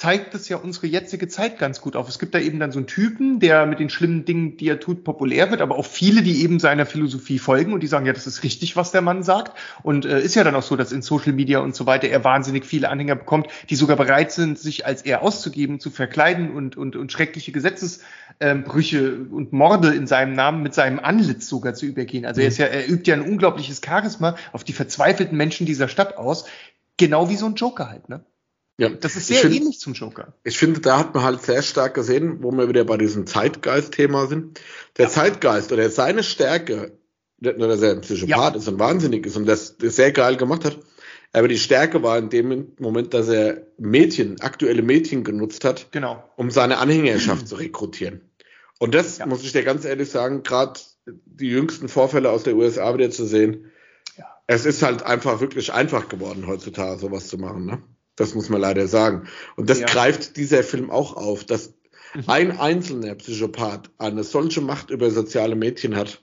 zeigt 0.00 0.34
es 0.34 0.48
ja 0.48 0.56
unsere 0.56 0.86
jetzige 0.86 1.28
Zeit 1.28 1.58
ganz 1.58 1.82
gut 1.82 1.94
auf. 1.94 2.08
Es 2.08 2.18
gibt 2.18 2.34
da 2.34 2.38
eben 2.38 2.58
dann 2.58 2.72
so 2.72 2.78
einen 2.78 2.86
Typen, 2.86 3.38
der 3.38 3.66
mit 3.66 3.80
den 3.80 3.90
schlimmen 3.90 4.24
Dingen, 4.24 4.56
die 4.56 4.66
er 4.66 4.80
tut, 4.80 5.04
populär 5.04 5.50
wird, 5.50 5.60
aber 5.60 5.76
auch 5.76 5.84
viele, 5.84 6.22
die 6.22 6.42
eben 6.42 6.58
seiner 6.58 6.86
Philosophie 6.86 7.38
folgen 7.38 7.74
und 7.74 7.82
die 7.82 7.86
sagen, 7.86 8.06
ja, 8.06 8.14
das 8.14 8.26
ist 8.26 8.42
richtig, 8.42 8.76
was 8.76 8.92
der 8.92 9.02
Mann 9.02 9.22
sagt. 9.22 9.58
Und 9.82 10.06
äh, 10.06 10.22
ist 10.22 10.36
ja 10.36 10.42
dann 10.42 10.54
auch 10.54 10.62
so, 10.62 10.74
dass 10.74 10.90
in 10.90 11.02
Social 11.02 11.34
Media 11.34 11.58
und 11.58 11.76
so 11.76 11.84
weiter 11.84 12.08
er 12.08 12.24
wahnsinnig 12.24 12.64
viele 12.64 12.88
Anhänger 12.88 13.14
bekommt, 13.14 13.48
die 13.68 13.76
sogar 13.76 13.98
bereit 13.98 14.32
sind, 14.32 14.58
sich 14.58 14.86
als 14.86 15.02
er 15.02 15.20
auszugeben, 15.20 15.80
zu 15.80 15.90
verkleiden 15.90 16.50
und, 16.50 16.78
und, 16.78 16.96
und 16.96 17.12
schreckliche 17.12 17.52
Gesetzesbrüche 17.52 19.26
und 19.30 19.52
Morde 19.52 19.94
in 19.94 20.06
seinem 20.06 20.32
Namen 20.32 20.62
mit 20.62 20.72
seinem 20.72 20.98
Antlitz 20.98 21.46
sogar 21.46 21.74
zu 21.74 21.84
übergehen. 21.84 22.24
Also 22.24 22.40
er 22.40 22.48
ist 22.48 22.56
ja, 22.56 22.64
er 22.64 22.88
übt 22.88 23.06
ja 23.06 23.16
ein 23.16 23.28
unglaubliches 23.28 23.82
Charisma 23.84 24.36
auf 24.54 24.64
die 24.64 24.72
verzweifelten 24.72 25.36
Menschen 25.36 25.66
dieser 25.66 25.88
Stadt 25.88 26.16
aus. 26.16 26.46
Genau 26.96 27.28
wie 27.28 27.36
so 27.36 27.44
ein 27.44 27.54
Joker 27.54 27.90
halt, 27.90 28.08
ne? 28.08 28.24
Ja. 28.80 28.88
Das 28.88 29.14
ist 29.16 29.26
sehr 29.26 29.42
find- 29.42 29.54
ähnlich 29.56 29.78
zum 29.78 29.92
Joker. 29.92 30.32
Ich 30.42 30.58
finde, 30.58 30.80
da 30.80 30.98
hat 30.98 31.14
man 31.14 31.22
halt 31.22 31.42
sehr 31.42 31.62
stark 31.62 31.94
gesehen, 31.94 32.42
wo 32.42 32.50
wir 32.52 32.68
wieder 32.68 32.84
bei 32.84 32.96
diesem 32.96 33.26
Zeitgeist-Thema 33.26 34.26
sind. 34.26 34.60
Der 34.96 35.08
Zeitgeist 35.08 35.70
oder 35.72 35.90
seine 35.90 36.22
Stärke, 36.22 36.92
nicht 37.38 37.58
nur, 37.58 37.68
dass 37.68 37.82
er 37.82 37.92
ein 37.92 38.00
Psychopath 38.00 38.56
ist 38.56 38.68
und 38.68 38.78
wahnsinnig 38.78 39.26
ist 39.26 39.36
und 39.36 39.46
das, 39.46 39.76
das 39.76 39.96
sehr 39.96 40.12
geil 40.12 40.36
gemacht 40.36 40.64
hat, 40.64 40.78
aber 41.32 41.46
die 41.48 41.58
Stärke 41.58 42.02
war 42.02 42.16
in 42.18 42.30
dem 42.30 42.72
Moment, 42.78 43.12
dass 43.14 43.28
er 43.28 43.66
Mädchen, 43.78 44.40
aktuelle 44.40 44.82
Mädchen 44.82 45.24
genutzt 45.24 45.64
hat, 45.64 45.92
Genau. 45.92 46.24
um 46.36 46.50
seine 46.50 46.78
Anhängerschaft 46.78 47.48
zu 47.48 47.56
rekrutieren. 47.56 48.22
Und 48.78 48.94
das 48.94 49.18
Ja. 49.18 49.26
muss 49.26 49.42
ich 49.42 49.52
dir 49.52 49.62
ganz 49.62 49.84
ehrlich 49.84 50.10
sagen, 50.10 50.42
gerade 50.42 50.80
die 51.06 51.48
jüngsten 51.48 51.88
Vorfälle 51.88 52.30
aus 52.30 52.44
der 52.44 52.56
USA 52.56 52.94
wieder 52.94 53.10
zu 53.10 53.26
sehen, 53.26 53.70
Ja. 54.16 54.24
es 54.46 54.64
ist 54.64 54.82
halt 54.82 55.02
einfach 55.02 55.40
wirklich 55.40 55.72
einfach 55.72 56.08
geworden 56.08 56.46
heutzutage, 56.46 56.98
sowas 56.98 57.28
zu 57.28 57.36
machen. 57.36 57.66
Ne? 57.66 57.82
Das 58.20 58.34
muss 58.34 58.48
man 58.50 58.60
leider 58.60 58.86
sagen. 58.86 59.26
Und 59.56 59.70
das 59.70 59.80
Ja. 59.80 59.86
greift 59.86 60.36
dieser 60.36 60.62
Film 60.62 60.90
auch 60.90 61.16
auf, 61.16 61.44
dass 61.44 61.74
Mhm. 62.14 62.24
ein 62.26 62.58
einzelner 62.58 63.14
Psychopath 63.14 63.88
eine 63.98 64.24
solche 64.24 64.60
Macht 64.60 64.90
über 64.90 65.10
soziale 65.10 65.54
Mädchen 65.54 65.96
hat. 65.96 66.22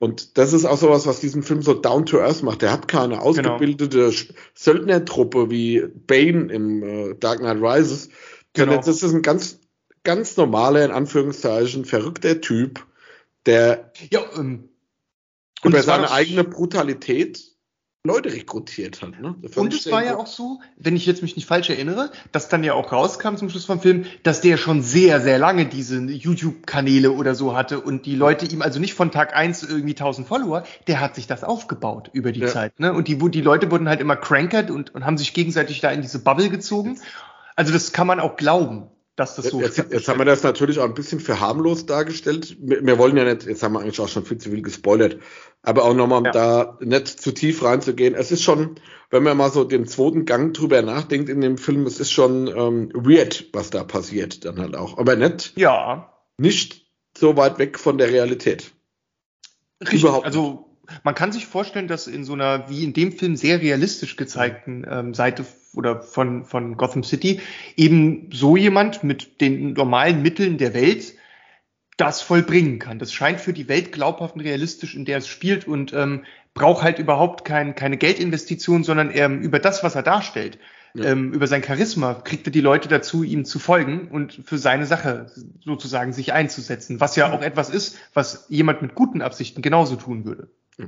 Und 0.00 0.36
das 0.38 0.52
ist 0.52 0.64
auch 0.64 0.76
sowas, 0.78 1.06
was 1.06 1.20
diesen 1.20 1.42
Film 1.42 1.62
so 1.62 1.72
down 1.74 2.04
to 2.04 2.18
earth 2.20 2.42
macht. 2.42 2.62
Der 2.62 2.72
hat 2.72 2.88
keine 2.88 3.20
ausgebildete 3.22 4.08
Sch- 4.10 4.32
Söldnertruppe 4.54 5.50
wie 5.50 5.84
Bane 6.06 6.52
im 6.52 6.82
äh, 6.82 7.14
Dark 7.14 7.38
Knight 7.38 7.58
Rises. 7.60 8.08
Genau. 8.54 8.76
Das 8.76 8.88
ist 8.88 9.02
ein 9.12 9.22
ganz, 9.22 9.60
ganz 10.04 10.36
normaler, 10.36 10.84
in 10.84 10.90
Anführungszeichen, 10.90 11.84
verrückter 11.84 12.40
Typ, 12.40 12.84
der 13.46 13.92
Ja, 14.10 14.22
ähm, 14.36 14.68
über 15.64 15.82
seine 15.82 16.10
eigene 16.10 16.44
Brutalität 16.44 17.40
Leute 18.04 18.32
rekrutiert 18.32 19.02
hat. 19.02 19.20
Ne? 19.20 19.34
Und 19.56 19.74
es 19.74 19.90
war 19.90 20.04
ja 20.04 20.16
auch 20.16 20.28
so, 20.28 20.60
wenn 20.76 20.94
ich 20.94 21.04
jetzt 21.04 21.20
mich 21.20 21.34
nicht 21.34 21.46
falsch 21.46 21.68
erinnere, 21.68 22.10
dass 22.30 22.48
dann 22.48 22.62
ja 22.62 22.74
auch 22.74 22.92
rauskam 22.92 23.34
zum 23.36 23.50
Schluss 23.50 23.64
vom 23.64 23.80
Film, 23.80 24.06
dass 24.22 24.40
der 24.40 24.56
schon 24.56 24.82
sehr, 24.82 25.20
sehr 25.20 25.38
lange 25.38 25.66
diese 25.66 26.00
YouTube-Kanäle 26.00 27.10
oder 27.10 27.34
so 27.34 27.56
hatte 27.56 27.80
und 27.80 28.06
die 28.06 28.14
Leute 28.14 28.46
ihm 28.46 28.62
also 28.62 28.78
nicht 28.78 28.94
von 28.94 29.10
Tag 29.10 29.34
eins 29.34 29.64
irgendwie 29.64 29.94
1000 29.94 30.28
Follower, 30.28 30.62
der 30.86 31.00
hat 31.00 31.16
sich 31.16 31.26
das 31.26 31.42
aufgebaut 31.42 32.10
über 32.12 32.30
die 32.30 32.40
Ja. 32.40 32.46
Zeit. 32.46 32.78
Ne? 32.78 32.92
Und 32.92 33.08
die, 33.08 33.18
die 33.18 33.40
Leute 33.40 33.70
wurden 33.70 33.88
halt 33.88 34.00
immer 34.00 34.16
crankert 34.16 34.70
und, 34.70 34.94
und 34.94 35.04
haben 35.04 35.18
sich 35.18 35.34
gegenseitig 35.34 35.80
da 35.80 35.90
in 35.90 36.00
diese 36.00 36.20
Bubble 36.20 36.50
gezogen. 36.50 37.00
Also 37.56 37.72
das 37.72 37.92
kann 37.92 38.06
man 38.06 38.20
auch 38.20 38.36
glauben, 38.36 38.86
dass 39.18 39.34
das 39.34 39.46
so 39.46 39.60
Jetzt, 39.60 39.78
jetzt 39.78 40.06
haben 40.08 40.18
wir 40.20 40.24
das 40.24 40.44
natürlich 40.44 40.78
auch 40.78 40.84
ein 40.84 40.94
bisschen 40.94 41.18
für 41.18 41.40
harmlos 41.40 41.86
dargestellt. 41.86 42.56
Wir, 42.60 42.86
wir 42.86 42.98
wollen 42.98 43.16
ja 43.16 43.24
nicht, 43.24 43.46
jetzt 43.46 43.62
haben 43.64 43.72
wir 43.72 43.80
eigentlich 43.80 43.98
auch 44.00 44.08
schon 44.08 44.24
viel 44.24 44.38
zu 44.38 44.50
viel 44.50 44.62
gespoilert, 44.62 45.18
aber 45.62 45.84
auch 45.84 45.94
nochmal, 45.94 46.20
um 46.20 46.24
Ja. 46.26 46.30
da 46.30 46.78
nicht 46.80 47.08
zu 47.08 47.32
tief 47.32 47.64
reinzugehen. 47.64 48.14
Es 48.14 48.30
ist 48.30 48.44
schon, 48.44 48.76
wenn 49.10 49.24
man 49.24 49.36
mal 49.36 49.50
so 49.50 49.64
den 49.64 49.86
zweiten 49.88 50.24
Gang 50.24 50.54
drüber 50.54 50.82
nachdenkt 50.82 51.28
in 51.28 51.40
dem 51.40 51.58
Film, 51.58 51.84
es 51.86 51.98
ist 51.98 52.12
schon 52.12 52.46
ähm, 52.46 52.92
weird, 52.94 53.48
was 53.52 53.70
da 53.70 53.82
passiert 53.82 54.44
dann 54.44 54.60
halt 54.60 54.76
auch. 54.76 54.98
Aber 54.98 55.16
nicht, 55.16 55.52
Ja, 55.56 56.14
nicht 56.36 56.86
so 57.16 57.36
weit 57.36 57.58
weg 57.58 57.78
von 57.80 57.98
der 57.98 58.10
Realität. 58.10 58.70
Richtig, 59.82 60.02
Überhaupt 60.02 60.26
also 60.26 60.64
man 61.02 61.14
kann 61.14 61.32
sich 61.32 61.46
vorstellen, 61.46 61.88
dass 61.88 62.06
in 62.06 62.24
so 62.24 62.32
einer, 62.32 62.70
wie 62.70 62.84
in 62.84 62.92
dem 62.92 63.12
Film, 63.12 63.36
sehr 63.36 63.60
realistisch 63.60 64.16
gezeigten 64.16 64.86
ähm, 64.88 65.12
Seite 65.12 65.44
oder 65.74 66.00
von, 66.02 66.44
von 66.44 66.76
Gotham 66.76 67.02
City 67.04 67.40
eben 67.76 68.30
so 68.32 68.56
jemand 68.56 69.04
mit 69.04 69.40
den 69.40 69.74
normalen 69.74 70.22
Mitteln 70.22 70.58
der 70.58 70.74
Welt 70.74 71.14
das 71.96 72.22
vollbringen 72.22 72.78
kann. 72.78 72.98
Das 72.98 73.12
scheint 73.12 73.40
für 73.40 73.52
die 73.52 73.68
Welt 73.68 73.90
glaubhaft 73.92 74.36
und 74.36 74.40
realistisch, 74.42 74.94
in 74.94 75.04
der 75.04 75.18
es 75.18 75.28
spielt 75.28 75.66
und 75.66 75.92
ähm, 75.92 76.24
braucht 76.54 76.82
halt 76.82 76.98
überhaupt 76.98 77.44
kein, 77.44 77.74
keine 77.74 77.96
Geldinvestition, 77.96 78.84
sondern 78.84 79.10
ähm, 79.12 79.40
über 79.40 79.58
das, 79.58 79.82
was 79.82 79.94
er 79.96 80.02
darstellt, 80.02 80.58
Ja. 80.94 81.06
ähm, 81.06 81.32
über 81.32 81.46
sein 81.46 81.62
Charisma 81.62 82.14
kriegt 82.14 82.46
er 82.46 82.52
die 82.52 82.60
Leute 82.60 82.88
dazu, 82.88 83.22
ihm 83.24 83.44
zu 83.44 83.58
folgen 83.58 84.08
und 84.08 84.40
für 84.44 84.58
seine 84.58 84.86
Sache 84.86 85.26
sozusagen 85.64 86.12
sich 86.12 86.32
einzusetzen, 86.32 87.00
was 87.00 87.16
ja 87.16 87.32
auch 87.32 87.42
etwas 87.42 87.68
ist, 87.68 87.98
was 88.14 88.46
jemand 88.48 88.80
mit 88.80 88.94
guten 88.94 89.20
Absichten 89.20 89.60
genauso 89.60 89.96
tun 89.96 90.24
würde. 90.24 90.50
Ja. 90.78 90.86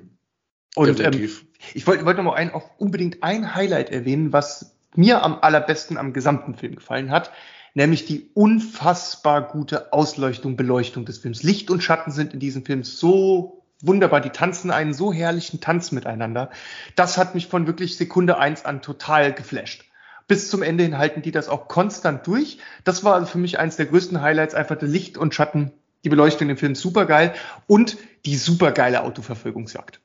Und 0.76 1.00
ähm, 1.00 1.28
ich 1.74 1.86
wollte 1.86 2.04
wollte 2.04 2.22
noch 2.22 2.32
mal 2.32 2.36
ein, 2.36 2.52
auch 2.52 2.70
unbedingt 2.78 3.22
ein 3.22 3.54
Highlight 3.54 3.90
erwähnen, 3.90 4.32
was 4.32 4.76
mir 4.94 5.22
am 5.22 5.38
allerbesten 5.40 5.98
am 5.98 6.12
gesamten 6.12 6.54
Film 6.54 6.76
gefallen 6.76 7.10
hat, 7.10 7.30
nämlich 7.74 8.06
die 8.06 8.30
unfassbar 8.34 9.42
gute 9.48 9.92
Ausleuchtung, 9.92 10.56
Beleuchtung 10.56 11.04
des 11.04 11.18
Films. 11.18 11.42
Licht 11.42 11.70
und 11.70 11.82
Schatten 11.82 12.10
sind 12.10 12.34
in 12.34 12.40
diesem 12.40 12.64
Film 12.64 12.82
so 12.82 13.62
wunderbar, 13.80 14.20
die 14.20 14.30
tanzen 14.30 14.70
einen 14.70 14.92
so 14.92 15.12
herrlichen 15.12 15.60
Tanz 15.60 15.92
miteinander. 15.92 16.50
Das 16.96 17.18
hat 17.18 17.34
mich 17.34 17.46
von 17.46 17.66
wirklich 17.66 17.96
Sekunde 17.96 18.38
eins 18.38 18.64
an 18.64 18.82
total 18.82 19.32
geflasht. 19.32 19.84
Bis 20.28 20.48
zum 20.48 20.62
Ende 20.62 20.84
hin 20.84 20.98
halten 20.98 21.22
die 21.22 21.32
das 21.32 21.48
auch 21.48 21.66
konstant 21.66 22.26
durch. 22.26 22.58
Das 22.84 23.02
war 23.04 23.26
für 23.26 23.38
mich 23.38 23.58
eins 23.58 23.76
der 23.76 23.86
größten 23.86 24.20
Highlights, 24.20 24.54
einfach 24.54 24.76
der 24.76 24.88
Licht 24.88 25.18
und 25.18 25.34
Schatten, 25.34 25.72
die 26.04 26.08
Beleuchtung 26.08 26.48
im 26.48 26.56
Film 26.56 26.74
super 26.74 27.06
geil 27.06 27.34
und 27.66 27.96
die 28.26 28.36
super 28.36 28.72
geile 28.72 29.02
Autoverfolgungsjagd. 29.02 30.00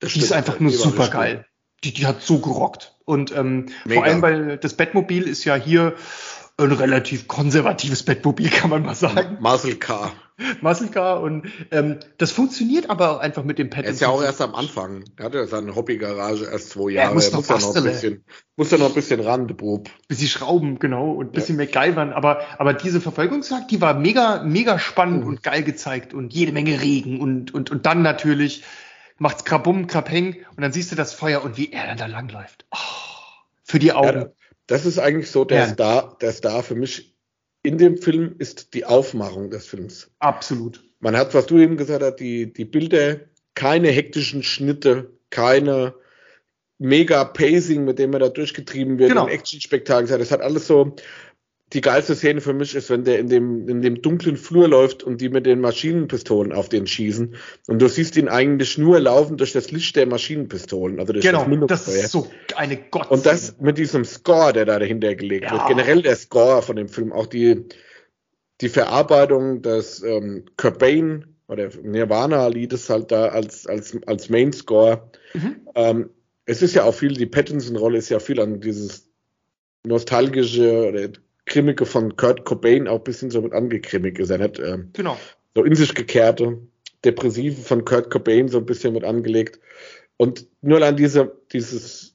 Das 0.00 0.12
Die 0.14 0.20
ist 0.20 0.32
einfach 0.32 0.58
nur 0.60 0.72
super 0.72 1.08
geil. 1.08 1.46
Die, 1.84 1.92
die 1.94 2.06
hat 2.06 2.20
so 2.22 2.38
gerockt. 2.40 2.96
Und 3.04 3.34
ähm, 3.36 3.66
Mega. 3.84 4.00
vor 4.00 4.04
allem, 4.04 4.22
weil 4.22 4.56
das 4.58 4.74
Bettmobil 4.74 5.22
ist 5.22 5.44
ja 5.44 5.54
hier 5.54 5.94
ein 6.58 6.72
relativ 6.72 7.26
konservatives 7.26 8.02
Bettmobil, 8.02 8.50
kann 8.50 8.68
man 8.70 8.82
mal 8.82 8.94
sagen. 8.94 9.38
Muscle 9.40 9.76
Car. 9.76 10.12
Muscle 10.62 10.88
Car 10.88 11.20
und 11.22 11.46
ähm, 11.70 11.98
das 12.18 12.32
funktioniert 12.32 12.88
aber 12.88 13.10
auch 13.12 13.18
einfach 13.20 13.44
mit 13.44 13.58
dem 13.58 13.66
Er 13.68 13.70
Pattinson. 13.70 13.94
ist 13.94 14.00
ja 14.00 14.08
auch 14.08 14.22
erst 14.22 14.40
am 14.42 14.54
Anfang. 14.54 15.04
Er 15.16 15.26
hat 15.26 15.34
ja 15.34 15.46
seine 15.46 15.74
Hobbygarage 15.74 16.44
erst 16.50 16.70
zwei 16.70 16.90
Er 16.92 17.02
Jahre. 17.04 17.14
muss 17.14 17.26
Er 17.28 17.32
noch 17.32 17.38
muss 17.38 17.48
ja 17.48 17.58
noch 17.58 17.76
ein 17.76 17.82
bisschen, 17.84 18.24
muss 18.56 18.70
ja 18.70 18.78
noch 18.78 18.88
ein 18.88 18.94
bisschen 18.94 19.20
ran, 19.20 19.48
der 19.48 19.54
Bub. 19.54 19.88
bisschen 20.08 20.28
Schrauben, 20.28 20.78
genau, 20.78 21.12
und 21.12 21.26
ein 21.28 21.32
bisschen 21.32 21.56
MacGyvern. 21.56 22.12
Aber, 22.14 22.40
aber 22.58 22.72
diese 22.74 23.00
Verfolgungsjagd, 23.02 23.70
die 23.70 23.80
war 23.82 23.94
mega, 23.94 24.42
mega 24.42 24.78
spannend 24.78 25.22
Mhm. 25.22 25.28
und 25.28 25.42
geil 25.42 25.62
gezeigt 25.62 26.12
und 26.14 26.32
jede 26.32 26.52
Menge 26.52 26.80
Regen 26.80 27.20
und, 27.20 27.52
und, 27.54 27.70
und 27.70 27.84
dann 27.86 28.00
natürlich 28.02 28.64
macht's 29.20 29.44
krabum, 29.44 29.86
krabheng 29.86 30.44
und 30.56 30.62
dann 30.62 30.72
siehst 30.72 30.90
du 30.90 30.96
das 30.96 31.14
Feuer 31.14 31.44
und 31.44 31.56
wie 31.56 31.72
er 31.72 31.86
dann 31.86 31.98
da 31.98 32.06
langläuft. 32.06 32.64
Oh, 32.72 32.76
für 33.62 33.78
die 33.78 33.92
Augen. 33.92 34.20
Ja, 34.22 34.30
das 34.66 34.86
ist 34.86 34.98
eigentlich 34.98 35.30
so 35.30 35.44
der 35.44 35.58
Ja. 35.60 35.68
Star, 35.68 36.18
der 36.20 36.32
Star 36.32 36.62
für 36.62 36.74
mich 36.74 37.14
in 37.62 37.76
dem 37.76 37.98
Film 37.98 38.36
ist 38.38 38.72
die 38.74 38.86
Aufmachung 38.86 39.50
des 39.50 39.66
Films. 39.66 40.10
Absolut. 40.18 40.82
Man 41.00 41.16
hat, 41.16 41.34
was 41.34 41.46
du 41.46 41.58
eben 41.58 41.76
gesagt 41.76 42.02
hast, 42.02 42.16
die, 42.16 42.52
die 42.52 42.64
Bilder, 42.64 43.20
keine 43.54 43.88
hektischen 43.88 44.42
Schnitte, 44.42 45.10
keine 45.28 45.94
mega 46.78 47.24
Pacing, 47.24 47.84
mit 47.84 47.98
dem 47.98 48.14
er 48.14 48.20
da 48.20 48.28
durchgetrieben 48.30 48.98
wird, 48.98 49.10
Genau. 49.10 49.26
ein 49.26 49.32
Action-Spektakel. 49.32 50.18
Das 50.18 50.30
hat 50.30 50.40
alles 50.40 50.66
so, 50.66 50.96
die 51.72 51.80
geilste 51.80 52.16
Szene 52.16 52.40
für 52.40 52.52
mich 52.52 52.74
ist, 52.74 52.90
wenn 52.90 53.04
der 53.04 53.20
in 53.20 53.28
dem, 53.28 53.68
in 53.68 53.80
dem 53.80 54.02
dunklen 54.02 54.36
Flur 54.36 54.66
läuft 54.66 55.04
und 55.04 55.20
die 55.20 55.28
mit 55.28 55.46
den 55.46 55.60
Maschinenpistolen 55.60 56.52
auf 56.52 56.68
den 56.68 56.86
schießen. 56.86 57.36
Und 57.68 57.80
du 57.80 57.88
siehst 57.88 58.16
ihn 58.16 58.28
eigentlich 58.28 58.76
nur 58.76 58.98
laufen 58.98 59.36
durch 59.36 59.52
das 59.52 59.70
Licht 59.70 59.94
der 59.94 60.06
Maschinenpistolen, 60.06 60.98
also 60.98 61.12
durch 61.12 61.24
Genau, 61.24 61.46
das 61.66 61.84
das 61.84 61.94
ist 61.94 62.12
so 62.12 62.28
eine 62.56 62.76
Gott. 62.76 63.10
Und 63.10 63.24
das 63.24 63.56
mit 63.60 63.78
diesem 63.78 64.04
Score, 64.04 64.52
der 64.52 64.64
da 64.64 64.80
dahinter 64.80 65.14
gelegt 65.14 65.44
Ja. 65.44 65.52
wird, 65.52 65.68
generell 65.68 66.02
der 66.02 66.16
Score 66.16 66.60
von 66.62 66.74
dem 66.74 66.88
Film, 66.88 67.12
auch 67.12 67.26
die, 67.26 67.64
die 68.60 68.68
Verarbeitung 68.68 69.62
des 69.62 70.02
ähm, 70.02 70.46
Cobain 70.56 71.36
oder 71.46 71.68
Nirvana-Liedes 71.82 72.90
halt 72.90 73.12
da 73.12 73.26
als, 73.26 73.68
als, 73.68 73.96
als 74.06 74.28
Main-Score. 74.28 75.08
Mhm. 75.34 75.56
Ähm, 75.76 76.10
es 76.46 76.62
ist 76.62 76.74
ja 76.74 76.82
auch 76.82 76.94
viel, 76.94 77.14
die 77.14 77.26
Pattinson-Rolle 77.26 77.98
ist 77.98 78.08
ja 78.08 78.18
viel 78.18 78.40
an 78.40 78.60
dieses 78.60 79.08
nostalgische 79.86 80.88
oder 80.88 81.08
grimmige 81.46 81.86
von 81.86 82.16
Kurt 82.16 82.44
Cobain 82.44 82.88
auch 82.88 82.98
ein 82.98 83.04
bisschen 83.04 83.30
so 83.30 83.40
mit 83.42 83.52
angekrimmig 83.52 84.18
ist 84.18 84.30
er 84.30 84.38
nicht 84.38 84.58
ähm, 84.58 84.90
Genau. 84.92 85.18
so 85.54 85.64
in 85.64 85.74
sich 85.74 85.94
gekehrte. 85.94 86.58
Depressive 87.04 87.60
von 87.62 87.84
Kurt 87.84 88.10
Cobain 88.10 88.48
so 88.48 88.58
ein 88.58 88.66
bisschen 88.66 88.92
mit 88.92 89.04
angelegt. 89.04 89.58
Und 90.18 90.46
nur 90.60 90.76
allein 90.76 90.96
diese, 90.96 91.34
dieses, 91.52 92.14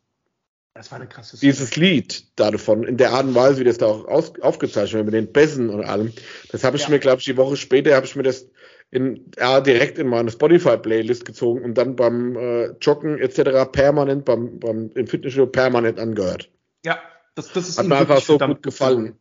Das 0.76 0.91
war 0.91 0.99
eine 0.99 1.07
krasse 1.10 1.39
dieses 1.39 1.76
Lied 1.76 2.23
da 2.39 2.52
davon, 2.52 2.84
in 2.84 2.97
der 2.97 3.11
Art 3.11 3.26
und 3.26 3.34
Weise, 3.34 3.60
wie 3.60 3.64
das 3.64 3.80
da 3.80 3.88
auch 3.88 4.06
aus, 4.06 4.39
aufgezeichnet 4.41 4.93
wird, 4.93 5.06
mit 5.06 5.14
den 5.15 5.31
Bässen 5.34 5.69
und 5.72 5.84
allem, 5.84 6.14
das 6.52 6.64
habe 6.64 6.77
ich 6.77 6.84
Ja. 6.84 6.89
mir, 6.89 6.99
glaube 6.99 7.19
ich, 7.19 7.26
die 7.26 7.35
Woche 7.38 7.57
später 7.57 7.95
habe 7.95 8.06
ich 8.06 8.15
mir 8.15 8.22
das 8.23 8.47
in, 8.91 9.31
ja, 9.39 9.60
direkt 9.60 9.97
in 9.97 10.07
meine 10.07 10.30
Spotify-Playlist 10.30 11.26
gezogen 11.26 11.64
und 11.64 11.76
dann 11.76 11.95
beim 11.95 12.35
äh, 12.38 12.65
Joggen 12.80 13.18
etc. 13.18 13.65
permanent, 13.72 14.23
beim, 14.26 14.60
beim 14.60 14.91
im 14.93 15.07
Fitnessstudio 15.07 15.47
permanent 15.47 15.99
angehört. 15.99 16.52
Ja, 16.85 16.99
das, 17.36 17.52
das 17.53 17.70
ist 17.70 17.78
Hat 17.78 17.88
mir 17.88 17.98
einfach 17.98 18.22
so 18.22 18.38
gut 18.38 18.64
gefallen. 18.64 19.18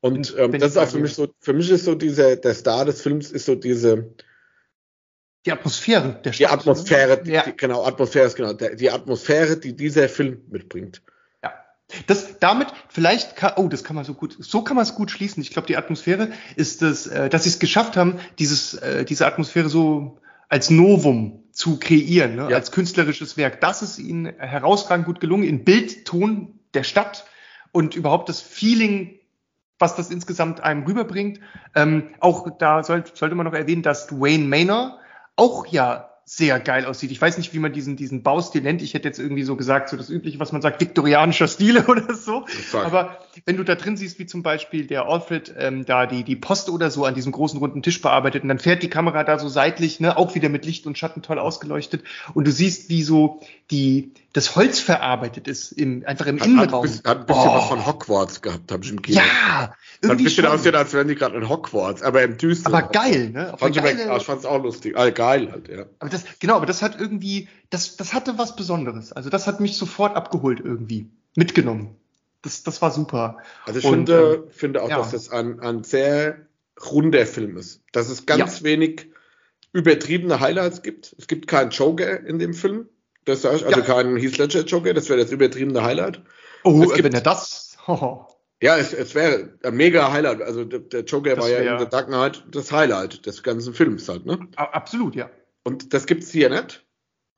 Und 0.00 0.34
ähm, 0.36 0.52
das 0.58 0.72
ist 0.72 0.76
auch 0.76 0.88
für 0.88 0.98
mich 0.98 1.14
so, 1.14 1.28
für 1.40 1.54
mich 1.54 1.70
ist 1.70 1.86
so 1.86 1.94
dieser, 1.94 2.36
der 2.36 2.52
Star 2.54 2.84
des 2.84 3.00
Films 3.00 3.30
ist 3.30 3.46
so 3.46 3.54
diese, 3.54 4.14
Die 5.46 5.52
Atmosphäre 5.52 6.20
der 6.24 6.32
die 6.32 6.44
Stadt. 6.44 6.52
Atmosphäre, 6.52 7.22
ne? 7.24 7.32
Ja. 7.32 7.42
die, 7.44 7.56
genau, 7.56 7.84
Atmosphäre 7.84 8.26
ist 8.26 8.36
genau, 8.36 8.52
der, 8.52 8.74
die 8.74 8.90
Atmosphäre, 8.90 9.56
die 9.56 9.74
dieser 9.74 10.08
Film 10.10 10.42
mitbringt. 10.50 11.02
Ja. 11.42 11.54
Das 12.06 12.38
damit 12.38 12.68
vielleicht 12.88 13.36
kann, 13.36 13.52
oh, 13.56 13.68
das 13.68 13.82
kann 13.82 13.96
man 13.96 14.04
so 14.04 14.12
gut, 14.14 14.36
so 14.38 14.62
kann 14.62 14.76
man 14.76 14.82
es 14.82 14.94
gut 14.94 15.10
schließen. 15.10 15.42
Ich 15.42 15.50
glaube, 15.50 15.68
die 15.68 15.76
Atmosphäre 15.76 16.32
ist 16.56 16.82
das, 16.82 17.06
äh, 17.06 17.30
dass 17.30 17.44
sie 17.44 17.50
es 17.50 17.58
geschafft 17.58 17.96
haben, 17.96 18.18
dieses, 18.38 18.74
äh, 18.74 19.04
diese 19.06 19.26
Atmosphäre 19.26 19.68
so 19.70 20.18
als 20.50 20.68
Novum 20.68 21.44
zu 21.52 21.78
kreieren, 21.78 22.36
ne? 22.36 22.48
Ja. 22.50 22.56
als 22.56 22.72
künstlerisches 22.72 23.36
Werk. 23.36 23.60
Das 23.62 23.80
ist 23.80 23.98
ihnen 23.98 24.26
herausragend 24.26 25.06
gut 25.06 25.20
gelungen 25.20 25.44
in 25.44 25.64
Bildton 25.64 26.58
der 26.74 26.82
Stadt 26.82 27.24
und 27.74 27.96
überhaupt 27.96 28.28
das 28.28 28.40
Feeling, 28.40 29.18
was 29.80 29.96
das 29.96 30.10
insgesamt 30.10 30.62
einem 30.62 30.84
rüberbringt. 30.84 31.40
Ähm, 31.74 32.14
auch 32.20 32.48
da 32.58 32.84
soll, 32.84 33.04
sollte 33.12 33.34
man 33.34 33.44
noch 33.44 33.52
erwähnen, 33.52 33.82
dass 33.82 34.06
Dwayne 34.06 34.44
Maynor 34.44 35.00
auch 35.34 35.66
ja 35.66 36.10
sehr 36.24 36.60
geil 36.60 36.86
aussieht. 36.86 37.10
Ich 37.10 37.20
weiß 37.20 37.36
nicht, 37.36 37.52
wie 37.52 37.58
man 37.58 37.72
diesen, 37.72 37.96
diesen 37.96 38.22
Baustil 38.22 38.62
nennt. 38.62 38.80
Ich 38.80 38.94
hätte 38.94 39.08
jetzt 39.08 39.18
irgendwie 39.18 39.42
so 39.42 39.56
gesagt, 39.56 39.88
so 39.88 39.96
das 39.96 40.08
übliche, 40.08 40.38
was 40.38 40.52
man 40.52 40.62
sagt, 40.62 40.80
viktorianischer 40.80 41.48
Stile 41.48 41.84
oder 41.88 42.14
so. 42.14 42.46
Aber 42.84 43.18
wenn 43.46 43.56
du 43.56 43.64
da 43.64 43.74
drin 43.74 43.96
siehst, 43.96 44.18
wie 44.18 44.26
zum 44.26 44.42
Beispiel 44.42 44.86
der 44.86 45.06
Alfred 45.06 45.54
ähm, 45.58 45.84
da 45.84 46.06
die, 46.06 46.24
die 46.24 46.36
Post 46.36 46.68
oder 46.70 46.90
so 46.90 47.04
an 47.04 47.14
diesem 47.14 47.32
großen 47.32 47.58
runden 47.58 47.82
Tisch 47.82 48.00
bearbeitet 48.00 48.42
und 48.42 48.48
dann 48.48 48.58
fährt 48.58 48.82
die 48.82 48.88
Kamera 48.90 49.24
da 49.24 49.38
so 49.38 49.48
seitlich, 49.48 50.00
ne, 50.00 50.16
auch 50.16 50.34
wieder 50.34 50.48
mit 50.48 50.64
Licht 50.64 50.86
und 50.86 50.96
Schatten 50.98 51.22
toll 51.22 51.38
ausgeleuchtet 51.38 52.02
und 52.34 52.46
du 52.46 52.52
siehst, 52.52 52.88
wie 52.90 53.02
so 53.02 53.40
die, 53.70 54.12
das 54.32 54.56
Holz 54.56 54.80
verarbeitet 54.80 55.48
ist, 55.48 55.72
im, 55.72 56.04
einfach 56.06 56.26
im 56.26 56.36
Hat, 56.36 56.42
hat, 56.42 56.48
Innenraum. 56.48 56.82
bisschen, 56.82 57.04
hat 57.04 57.20
ein 57.20 57.26
bisschen 57.26 57.42
Boah. 57.44 57.56
was 57.56 57.64
von 57.68 57.86
Hogwarts 57.86 58.42
gehabt, 58.42 58.70
habe 58.72 58.84
ich 58.84 58.90
im 58.90 59.02
Kino. 59.02 59.18
Ja, 59.18 59.24
Hat 59.24 59.70
ein 59.70 59.74
irgendwie 60.02 60.24
bisschen 60.24 60.46
aussehen, 60.46 60.74
als 60.74 60.92
wären 60.92 61.08
die 61.08 61.14
gerade 61.14 61.36
in 61.36 61.48
Hogwarts, 61.48 62.02
aber 62.02 62.22
im 62.22 62.36
Düsteren. 62.36 62.74
aber 62.74 62.88
geil, 62.88 63.30
ne? 63.30 63.54
Auf 63.54 63.60
Fand 63.60 63.76
ich, 63.76 63.82
geile- 63.82 64.06
aber- 64.06 64.16
ich 64.18 64.24
fand's 64.24 64.44
auch 64.44 64.62
lustig. 64.62 64.96
Ah, 64.98 65.10
geil 65.10 65.50
halt, 65.50 65.68
ja. 65.68 65.86
Aber 65.98 66.10
das, 66.10 66.24
genau, 66.40 66.56
aber 66.56 66.66
das 66.66 66.82
hat 66.82 67.00
irgendwie, 67.00 67.48
das, 67.70 67.96
das 67.96 68.12
hatte 68.12 68.36
was 68.38 68.54
Besonderes. 68.56 69.12
Also 69.12 69.30
das 69.30 69.46
hat 69.46 69.60
mich 69.60 69.76
sofort 69.76 70.14
abgeholt 70.16 70.60
irgendwie, 70.62 71.08
mitgenommen. 71.36 71.96
Das, 72.44 72.62
das 72.62 72.80
war 72.82 72.90
super. 72.90 73.38
Also 73.64 73.78
ich 73.80 73.84
Und, 73.86 73.94
finde, 74.08 74.46
finde 74.50 74.82
auch, 74.82 74.88
ja. 74.90 74.98
dass 74.98 75.10
das 75.10 75.30
ein, 75.30 75.60
ein 75.60 75.82
sehr 75.84 76.46
runder 76.90 77.26
Film 77.26 77.56
ist. 77.56 77.82
Dass 77.92 78.08
es 78.08 78.26
ganz 78.26 78.62
wenig 78.62 79.08
übertriebene 79.72 80.40
Highlights 80.40 80.82
gibt. 80.82 81.14
Es 81.18 81.26
gibt 81.26 81.46
keinen 81.46 81.70
Joker 81.70 82.20
in 82.24 82.38
dem 82.38 82.54
Film. 82.54 82.88
Das 83.24 83.42
sag 83.42 83.56
ich, 83.56 83.66
also 83.66 83.80
Ja. 83.80 83.84
keinen 83.86 84.16
Heath 84.16 84.38
Ledger 84.38 84.60
Joker, 84.60 84.94
das 84.94 85.08
wäre 85.08 85.20
das 85.20 85.32
übertriebene 85.32 85.82
Highlight. 85.82 86.22
Oh, 86.62 86.82
Es 86.82 86.92
gibt- 86.92 87.04
wenn 87.04 87.14
er 87.14 87.20
das. 87.22 87.76
Ja, 88.62 88.78
es, 88.78 88.94
es 88.94 89.14
wäre 89.14 89.58
ein 89.62 89.74
mega 89.74 90.10
Highlight. 90.10 90.40
Also 90.40 90.64
der, 90.64 90.78
der 90.78 91.00
Joker 91.02 91.34
Das 91.34 91.44
war 91.44 91.50
ja 91.50 91.72
in 91.74 91.78
The 91.80 91.86
Dark 91.86 92.06
Knight 92.06 92.44
das 92.50 92.72
Highlight 92.72 93.26
des 93.26 93.42
ganzen 93.42 93.74
Films 93.74 94.08
halt, 94.08 94.24
ne? 94.24 94.38
Absolut, 94.56 95.14
ja. 95.16 95.28
Und 95.64 95.92
das 95.92 96.06
gibt's 96.06 96.30
hier 96.30 96.48
nicht. 96.48 96.82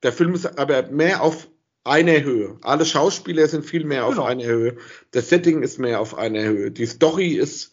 Der 0.04 0.12
Film 0.12 0.34
ist 0.34 0.58
aber 0.58 0.82
mehr 0.88 1.22
auf 1.22 1.48
einer 1.86 2.22
Höhe. 2.22 2.58
Alle 2.62 2.84
Schauspieler 2.84 3.46
sind 3.48 3.64
viel 3.64 3.84
mehr 3.84 4.04
auf 4.06 4.14
Genau. 4.14 4.24
einer 4.26 4.44
Höhe. 4.44 4.76
Das 5.12 5.28
Setting 5.28 5.62
ist 5.62 5.78
mehr 5.78 6.00
auf 6.00 6.16
einer 6.18 6.42
Höhe. 6.42 6.70
Die 6.70 6.86
Story 6.86 7.28
ist 7.34 7.72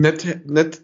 nicht, 0.00 0.46
nicht 0.46 0.82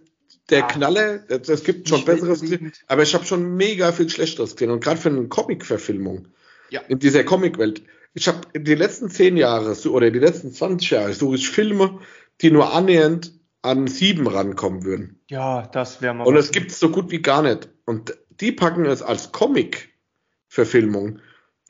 der 0.50 0.64
Ah. 0.64 0.68
Knaller. 0.68 1.18
Das 1.18 1.64
gibt 1.64 1.88
schon 1.88 2.04
besseres. 2.04 2.42
Aber 2.86 3.02
ich 3.02 3.14
habe 3.14 3.24
schon 3.24 3.56
mega 3.56 3.92
viel 3.92 4.08
Schlechteres 4.08 4.56
gesehen. 4.56 4.70
Und 4.70 4.82
gerade 4.82 5.00
für 5.00 5.10
eine 5.10 5.28
Comic-Verfilmung 5.28 6.28
Ja. 6.70 6.80
in 6.88 6.98
dieser 6.98 7.24
Comic-Welt. 7.24 7.82
Ich 8.14 8.28
habe 8.28 8.40
die 8.58 8.74
letzten 8.74 9.08
zehn 9.10 9.36
Jahre 9.36 9.74
oder 9.90 10.10
die 10.10 10.18
letzten 10.18 10.52
20 10.52 10.90
Jahre 10.90 11.12
suche 11.14 11.36
ich 11.36 11.48
Filme, 11.48 12.00
die 12.40 12.50
nur 12.50 12.72
annähernd 12.74 13.32
an 13.62 13.86
sieben 13.86 14.26
rankommen 14.26 14.84
würden. 14.84 15.20
Ja, 15.30 15.62
das 15.72 16.02
wäre 16.02 16.14
mal 16.14 16.24
Und 16.26 16.36
es 16.36 16.50
gibt 16.50 16.72
so 16.72 16.90
gut 16.90 17.10
wie 17.10 17.22
gar 17.22 17.42
nicht. 17.42 17.68
Und 17.86 18.14
die 18.40 18.52
packen 18.52 18.84
es 18.86 19.02
als 19.02 19.30
Comic-Verfilmung 19.32 21.20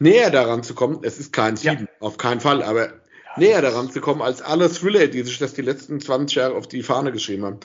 näher 0.02 0.30
daran 0.30 0.62
zu 0.62 0.74
kommen. 0.74 0.98
Es 1.02 1.18
ist 1.18 1.32
kein 1.32 1.56
Ja. 1.56 1.72
Sieben, 1.72 1.88
auf 2.00 2.18
keinen 2.18 2.40
Fall, 2.40 2.62
aber 2.62 2.92
näher 3.36 3.62
daran 3.62 3.90
zu 3.90 4.00
kommen 4.00 4.20
als 4.22 4.42
alle 4.42 4.70
Thriller, 4.70 5.06
die 5.08 5.22
sich 5.22 5.38
das 5.38 5.54
die 5.54 5.62
letzten 5.62 6.00
20 6.00 6.36
Jahre 6.36 6.54
auf 6.54 6.66
die 6.66 6.82
Fahne 6.82 7.12
geschrieben 7.12 7.44
haben. 7.44 7.60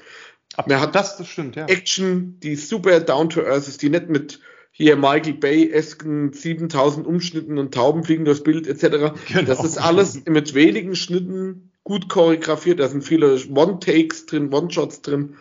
Ab, 0.56 0.68
Mir 0.68 0.80
hat- 0.80 0.96
das, 0.96 1.18
das 1.18 1.28
stimmt, 1.28 1.56
ja. 1.56 1.66
Action, 1.66 2.40
die 2.42 2.56
super 2.56 3.00
down 3.02 3.30
to 3.30 3.42
earth 3.42 3.68
ist, 3.68 3.82
die 3.82 3.90
nicht 3.90 4.08
mit 4.10 4.40
hier 4.72 4.96
Michael 4.96 5.34
Bay-esken 5.34 6.32
7000 6.34 7.06
Umschnitten 7.08 7.58
und 7.58 7.74
Tauben 7.74 8.04
fliegen 8.04 8.26
durchs 8.26 8.44
Bild 8.44 8.68
etc. 8.68 9.14
Genau. 9.28 9.42
Das 9.46 9.64
ist 9.64 9.78
alles 9.80 10.22
mit 10.28 10.54
wenigen 10.54 10.96
Schnitten 10.96 11.72
gut 11.84 12.10
choreografiert. 12.10 12.80
Da 12.80 12.88
sind 12.88 13.04
viele 13.04 13.40
One-Takes 13.50 14.28
drin, 14.28 14.54
One-Shots 14.54 15.02
drin. 15.02 15.36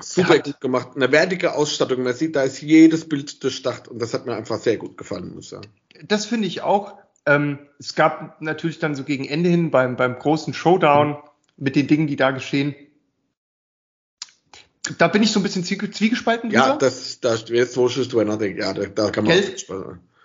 Super 0.00 0.38
gut 0.38 0.60
gemacht. 0.60 0.90
Eine 0.94 1.10
wertige 1.10 1.54
Ausstattung. 1.54 2.02
Man 2.04 2.14
sieht, 2.14 2.36
da 2.36 2.42
ist 2.42 2.60
jedes 2.62 3.08
Bild 3.08 3.42
durchdacht 3.42 3.88
und 3.88 4.00
das 4.00 4.14
hat 4.14 4.26
mir 4.26 4.34
einfach 4.36 4.58
sehr 4.58 4.76
gut 4.76 4.96
gefallen, 4.96 5.34
muss 5.34 5.44
ich 5.46 5.50
sagen. 5.50 5.68
Das 6.04 6.26
finde 6.26 6.46
ich 6.46 6.60
auch. 6.62 6.96
Ähm, 7.26 7.58
es 7.78 7.94
gab 7.94 8.40
natürlich 8.40 8.78
dann 8.78 8.94
so 8.94 9.04
gegen 9.04 9.24
Ende 9.26 9.50
hin 9.50 9.70
beim, 9.70 9.96
beim 9.96 10.18
großen 10.18 10.54
Showdown 10.54 11.16
mit 11.56 11.74
den 11.74 11.88
Dingen, 11.88 12.06
die 12.06 12.16
da 12.16 12.30
geschehen. 12.30 12.74
Da 14.96 15.08
bin 15.08 15.22
ich 15.22 15.32
so 15.32 15.40
ein 15.40 15.42
bisschen 15.42 15.64
zwie- 15.64 15.90
zwiegespalten. 15.90 16.50
Ja, 16.50 16.66
Lisa. 16.66 16.76
das, 16.78 17.20
da 17.20 17.34
jetzt 17.34 17.76
wo 17.76 17.88
ich 17.88 18.08
drüber 18.08 18.24
nachdenke, 18.24 18.60
ja, 18.60 18.72
da, 18.72 18.86
da 18.86 19.10
kann 19.10 19.24
man 19.24 19.34
Gell? 19.34 19.56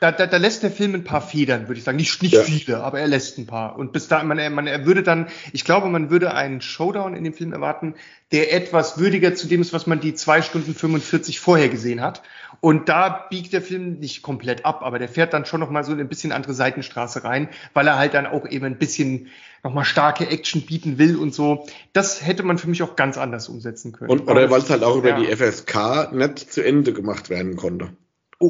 Da, 0.03 0.11
da, 0.11 0.27
da 0.27 0.35
lässt 0.37 0.63
der 0.63 0.69
Film 0.71 0.95
ein 0.95 1.05
paar 1.05 1.21
Federn, 1.21 1.69
würde 1.69 1.77
ich 1.77 1.85
sagen. 1.85 1.95
Nicht, 1.95 2.21
nicht 2.21 2.33
Ja. 2.33 2.43
viele, 2.43 2.83
aber 2.83 2.99
er 2.99 3.07
lässt 3.07 3.37
ein 3.37 3.47
paar. 3.47 3.77
Und 3.77 3.93
bis 3.93 4.09
da, 4.09 4.21
man, 4.23 4.37
man 4.53 4.67
er 4.67 4.85
würde 4.85 5.01
dann, 5.01 5.27
ich 5.53 5.63
glaube, 5.63 5.87
man 5.87 6.09
würde 6.09 6.33
einen 6.33 6.59
Showdown 6.59 7.15
in 7.15 7.23
dem 7.23 7.33
Film 7.33 7.53
erwarten, 7.53 7.95
der 8.33 8.53
etwas 8.53 8.97
würdiger 8.97 9.33
zu 9.33 9.47
dem 9.47 9.61
ist, 9.61 9.71
was 9.71 9.87
man 9.87 10.01
die 10.01 10.13
zwei 10.13 10.41
Stunden 10.41 10.75
45 10.75 11.39
vorher 11.39 11.69
gesehen 11.69 12.01
hat. 12.01 12.21
Und 12.59 12.89
da 12.89 13.27
biegt 13.29 13.53
der 13.53 13.61
Film 13.61 13.99
nicht 13.99 14.21
komplett 14.23 14.65
ab, 14.65 14.81
aber 14.83 14.99
der 14.99 15.07
fährt 15.07 15.33
dann 15.33 15.45
schon 15.45 15.61
nochmal 15.61 15.85
so 15.85 15.93
in 15.93 15.99
ein 16.01 16.09
bisschen 16.09 16.33
andere 16.33 16.53
Seitenstraße 16.53 17.23
rein, 17.23 17.47
weil 17.73 17.87
er 17.87 17.97
halt 17.97 18.13
dann 18.13 18.25
auch 18.25 18.45
eben 18.45 18.65
ein 18.65 18.77
bisschen 18.77 19.27
nochmal 19.63 19.85
starke 19.85 20.27
Action 20.27 20.63
bieten 20.63 20.97
will 20.97 21.15
und 21.15 21.33
so. 21.33 21.65
Das 21.93 22.25
hätte 22.25 22.43
man 22.43 22.57
für 22.57 22.67
mich 22.69 22.83
auch 22.83 22.97
ganz 22.97 23.17
anders 23.17 23.47
umsetzen 23.47 23.93
können. 23.93 24.09
Und, 24.11 24.27
oder 24.29 24.49
weil 24.51 24.59
es 24.59 24.69
halt 24.69 24.83
auch 24.83 24.97
über 24.97 25.09
Ja. 25.09 25.19
die 25.19 25.27
FSK 25.33 26.11
nicht 26.11 26.51
zu 26.51 26.61
Ende 26.61 26.91
gemacht 26.91 27.29
werden 27.29 27.55
konnte. 27.55 27.89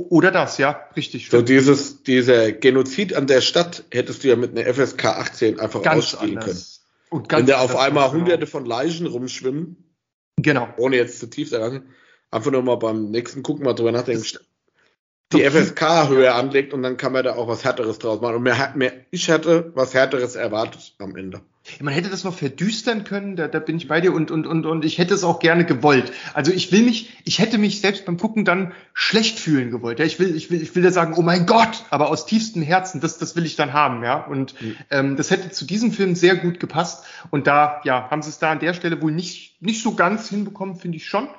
Oder 0.02 0.32
das, 0.32 0.57
ja, 0.57 0.82
richtig. 0.95 1.26
So 1.26 1.38
stimmt. 1.38 1.49
dieses, 1.49 2.03
dieser 2.03 2.52
Genozid 2.52 3.14
an 3.15 3.28
der 3.28 3.41
Stadt 3.41 3.84
hättest 3.91 4.24
du 4.24 4.30
ja 4.30 4.36
mit 4.36 4.57
einer 4.57 4.72
FSK 4.74 5.06
18 5.06 5.60
einfach 5.60 5.82
ganz 5.82 6.14
ausspielen 6.14 6.36
können. 6.40 6.49
anders. 6.49 6.86
Und 7.10 7.22
Wenn 7.24 7.28
ganz 7.45 7.49
da 7.49 7.60
auf 7.60 7.76
einmal 7.76 8.10
genau. 8.10 8.20
hunderte 8.22 8.48
von 8.48 8.65
Leichen 8.65 9.06
rumschwimmen, 9.07 9.78
Genau. 10.38 10.68
ohne 10.78 10.95
jetzt 10.98 11.20
zu 11.20 11.30
tief 11.30 11.52
daran, 11.52 11.90
einfach 12.32 12.52
nur 12.52 12.64
mal 12.64 12.76
beim 12.78 13.11
nächsten 13.11 13.44
Gucken 13.44 13.64
mal 13.65 13.74
drüber 13.74 13.91
nachdenken, 13.91 14.26
die 15.32 15.44
FSK 15.44 16.10
höher 16.10 16.36
anlegt 16.36 16.74
und 16.74 16.84
dann 16.84 16.98
kann 16.98 17.14
man 17.14 17.24
da 17.24 17.36
auch 17.36 17.48
was 17.48 17.64
Härteres 17.64 17.99
draus 17.99 18.20
machen. 18.22 18.36
Und 18.38 18.57
hat- 18.57 18.76
mir, 18.76 19.06
ich 19.11 19.28
hätte 19.28 19.72
was 19.76 19.94
Härteres 19.94 20.36
erwartet 20.36 20.95
am 20.99 21.15
Ende. 21.15 21.41
Man 21.80 21.94
hätte 21.94 22.10
das 22.10 22.26
noch 22.26 22.34
verdüstern 22.35 23.06
können, 23.06 23.38
da, 23.38 23.48
da 23.48 23.60
bin 23.60 23.77
ich 23.77 23.88
bei 23.88 24.02
dir 24.02 24.14
und, 24.14 24.31
und, 24.31 24.45
und, 24.45 24.65
und 24.65 24.84
ich 24.84 24.98
hätte 24.98 25.14
es 25.14 25.23
auch 25.23 25.40
gerne 25.40 25.64
gewollt. 25.65 26.11
Also 26.34 26.52
ich 26.52 26.73
will 26.73 26.84
mich, 26.84 27.14
ich 27.23 27.40
hätte 27.40 27.57
mich 27.57 27.80
selbst 27.80 28.06
beim 28.06 28.18
Gucken 28.18 28.44
dann 28.44 28.73
schlecht 28.94 29.40
fühlen 29.40 29.72
gewollt. 29.72 29.99
Ja, 29.99 30.06
ich 30.06 30.19
will, 30.19 30.35
ich 30.35 30.52
will, 30.52 30.61
ich 30.61 30.76
will 30.76 30.84
da 30.84 30.91
sagen, 30.91 31.14
oh 31.18 31.22
mein 31.22 31.45
Gott, 31.45 31.85
aber 31.90 32.10
aus 32.10 32.26
tiefstem 32.26 32.64
Herzen, 32.64 32.99
das, 32.99 33.18
das 33.18 33.38
will 33.38 33.45
ich 33.45 33.56
dann 33.56 33.72
haben, 33.72 34.03
ja. 34.03 34.18
Und 34.26 34.60
Mhm. 34.61 34.76
ähm, 34.91 35.15
das 35.15 35.31
hätte 35.31 35.52
zu 35.52 35.65
diesem 35.65 35.91
Film 35.94 36.15
sehr 36.15 36.35
gut 36.35 36.60
gepasst. 36.60 37.06
Und 37.31 37.48
da, 37.48 37.80
ja, 37.85 38.10
haben 38.11 38.22
sie 38.22 38.30
es 38.30 38.40
da 38.40 38.52
an 38.52 38.60
der 38.60 38.73
Stelle 38.73 39.02
wohl 39.02 39.11
nicht, 39.14 39.61
nicht 39.61 39.81
so 39.81 39.95
ganz 39.95 40.30
hinbekommen, 40.30 40.76
finde 40.76 40.98
ich 40.98 41.07
schon. 41.07 41.30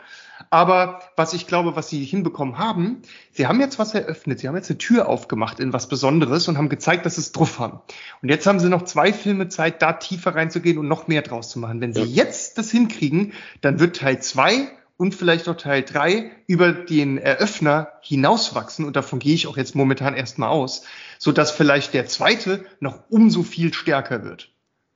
Aber 0.54 1.00
was 1.16 1.32
ich 1.32 1.48
glaube, 1.48 1.74
was 1.74 1.88
sie 1.88 2.04
hinbekommen 2.04 2.58
haben, 2.58 3.02
sie 3.32 3.48
haben 3.48 3.58
jetzt 3.58 3.80
was 3.80 3.92
eröffnet. 3.92 4.38
Sie 4.38 4.46
haben 4.46 4.54
jetzt 4.54 4.70
eine 4.70 4.78
Tür 4.78 5.08
aufgemacht 5.08 5.58
in 5.58 5.72
was 5.72 5.88
Besonderes 5.88 6.46
und 6.46 6.56
haben 6.58 6.68
gezeigt, 6.68 7.04
dass 7.04 7.16
sie 7.16 7.22
es 7.22 7.32
drauf 7.32 7.58
haben. 7.58 7.80
Und 8.22 8.28
jetzt 8.28 8.46
haben 8.46 8.60
sie 8.60 8.68
noch 8.68 8.82
zwei 8.82 9.12
Filme 9.12 9.48
Zeit, 9.48 9.82
da 9.82 9.94
tiefer 9.94 10.36
reinzugehen 10.36 10.78
und 10.78 10.86
noch 10.86 11.08
mehr 11.08 11.22
draus 11.22 11.50
zu 11.50 11.58
machen. 11.58 11.80
Wenn 11.80 11.92
sie 11.92 12.02
Ja. 12.02 12.24
jetzt 12.24 12.56
das 12.56 12.70
hinkriegen, 12.70 13.32
dann 13.62 13.80
wird 13.80 13.96
Teil 13.96 14.22
zwei 14.22 14.68
und 14.96 15.16
vielleicht 15.16 15.48
auch 15.48 15.56
Teil 15.56 15.82
drei 15.82 16.30
über 16.46 16.70
den 16.70 17.18
Eröffner 17.18 17.88
hinauswachsen. 18.02 18.84
Und 18.84 18.94
davon 18.94 19.18
gehe 19.18 19.34
ich 19.34 19.48
auch 19.48 19.56
jetzt 19.56 19.74
momentan 19.74 20.14
erstmal 20.14 20.50
aus, 20.50 20.84
sodass 21.18 21.50
vielleicht 21.50 21.94
der 21.94 22.06
zweite 22.06 22.64
noch 22.78 23.00
umso 23.10 23.42
viel 23.42 23.74
stärker 23.74 24.22
wird. 24.22 24.53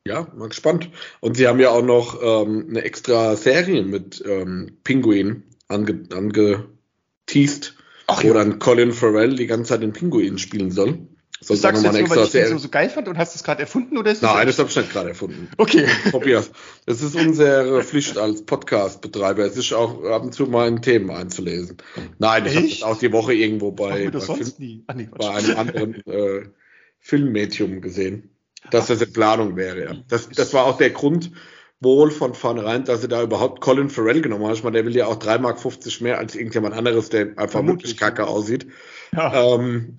Ja, 0.08 0.26
mal 0.34 0.48
gespannt. 0.48 0.88
Und 1.20 1.36
sie 1.36 1.46
haben 1.46 1.60
ja 1.60 1.68
auch 1.68 1.82
noch 1.82 2.18
ähm, 2.22 2.66
eine 2.70 2.82
extra 2.82 3.36
Serie 3.36 3.82
mit 3.82 4.24
ähm, 4.26 4.78
Pinguin 4.82 5.42
ange, 5.68 6.64
teased, 7.26 7.74
Ach, 8.06 8.24
wo 8.24 8.28
ja. 8.28 8.32
dann 8.32 8.58
Colin 8.58 8.92
Farrell 8.92 9.36
die 9.36 9.46
ganze 9.46 9.68
Zeit 9.68 9.82
den 9.82 9.92
Pinguin 9.92 10.38
spielen 10.38 10.70
soll. 10.70 10.92
Du 11.40 11.44
Soll 11.44 11.56
sagst 11.58 11.84
jetzt 11.84 11.92
nur, 11.92 12.08
weil 12.08 12.24
ich 12.24 12.34
extra 12.34 12.46
so, 12.46 12.58
so 12.58 12.68
geil 12.70 12.88
fand 12.88 13.06
und 13.06 13.18
hast 13.18 13.36
es 13.36 13.44
gerade 13.44 13.60
erfunden 13.60 13.98
oder 13.98 14.10
ist 14.10 14.22
das 14.22 14.32
Nein, 14.32 14.46
das 14.46 14.58
habe 14.58 14.70
ich 14.70 14.76
nicht 14.76 14.90
gerade 14.90 15.10
erfunden. 15.10 15.48
Okay. 15.58 15.86
Tobias, 16.10 16.50
es 16.86 17.02
ist 17.02 17.14
unsere 17.14 17.84
Pflicht 17.84 18.16
als 18.16 18.46
Podcast-Betreiber, 18.46 19.50
sich 19.50 19.74
auch 19.74 20.02
ab 20.04 20.22
und 20.22 20.32
zu 20.32 20.46
mal 20.46 20.66
in 20.68 20.80
Themen 20.80 21.10
einzulesen. 21.10 21.76
Nein, 22.18 22.46
ich 22.46 22.56
habe 22.56 22.68
das 22.68 22.82
auch 22.82 22.98
die 22.98 23.12
Woche 23.12 23.34
irgendwo 23.34 23.72
bei, 23.72 24.06
bei, 24.06 24.10
das 24.10 24.24
Film? 24.24 24.84
Ah, 24.86 24.94
nee, 24.94 25.08
bei 25.16 25.30
einem 25.30 25.58
anderen 25.58 26.06
äh, 26.06 26.48
Filmmedium 26.98 27.82
gesehen, 27.82 28.30
dass 28.70 28.86
das 28.88 29.00
in 29.02 29.12
Planung 29.12 29.56
wäre. 29.56 29.84
Ja. 29.84 29.94
Das, 30.08 30.28
das 30.28 30.52
war 30.54 30.66
auch 30.66 30.76
der 30.78 30.90
Grund 30.90 31.30
wohl 31.80 32.10
von 32.10 32.34
vornherein, 32.34 32.84
dass 32.84 33.02
sie 33.02 33.08
da 33.08 33.22
überhaupt 33.22 33.60
Colin 33.60 33.88
Farrell 33.88 34.20
genommen 34.20 34.44
haben. 34.44 34.54
Ich 34.54 34.64
meine, 34.64 34.74
der 34.78 34.84
will 34.86 34.96
ja 34.96 35.06
auch 35.06 35.16
3,50 35.18 35.38
Mark 35.40 36.00
mehr 36.00 36.18
als 36.18 36.34
irgendjemand 36.34 36.74
anderes, 36.74 37.08
der 37.08 37.26
einfach 37.36 37.50
Vermutlich, 37.50 37.90
wirklich 37.90 37.96
kacke 37.98 38.26
aussieht. 38.26 38.66
Ja. 39.14 39.54
Ähm, 39.54 39.98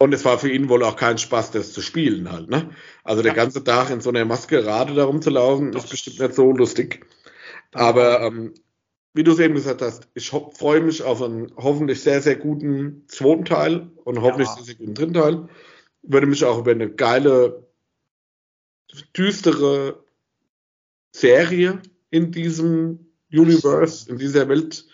und 0.00 0.14
es 0.14 0.24
war 0.24 0.38
für 0.38 0.48
ihn 0.50 0.68
wohl 0.68 0.84
auch 0.84 0.96
kein 0.96 1.18
Spaß, 1.18 1.50
das 1.50 1.72
zu 1.72 1.82
spielen 1.82 2.30
halt. 2.32 2.48
Ne? 2.48 2.70
Also 3.04 3.22
der 3.22 3.32
Ja. 3.32 3.36
ganze 3.36 3.62
Tag 3.64 3.90
in 3.90 4.00
so 4.00 4.10
einer 4.10 4.24
Maskerade 4.24 4.94
da 4.94 5.04
rumzulaufen, 5.04 5.72
Das- 5.72 5.84
ist 5.84 5.90
bestimmt 5.90 6.20
nicht 6.20 6.34
so 6.34 6.52
lustig. 6.52 7.04
Aber 7.74 8.20
ähm, 8.22 8.54
wie 9.14 9.24
du 9.24 9.32
es 9.32 9.38
eben 9.40 9.54
gesagt 9.54 9.82
hast, 9.82 10.08
ich 10.14 10.30
freue 10.30 10.80
mich 10.80 11.02
auf 11.02 11.20
einen 11.22 11.52
hoffentlich 11.56 12.00
sehr, 12.00 12.22
sehr 12.22 12.36
guten 12.36 13.04
zweiten 13.08 13.44
Teil 13.44 13.90
und 14.04 14.22
hoffentlich 14.22 14.48
Ja. 14.48 14.54
sehr, 14.54 14.64
sehr 14.64 14.74
guten 14.76 14.94
dritten 14.94 15.14
Teil. 15.14 15.48
Würde 16.02 16.26
mich 16.26 16.44
auch 16.44 16.58
über 16.60 16.70
eine 16.70 16.88
geile, 16.90 17.67
düstere 19.16 20.02
Serie 21.12 21.80
in 22.10 22.32
diesem 22.32 23.06
Universe, 23.32 24.10
in 24.10 24.18
dieser 24.18 24.48
Welt 24.48 24.84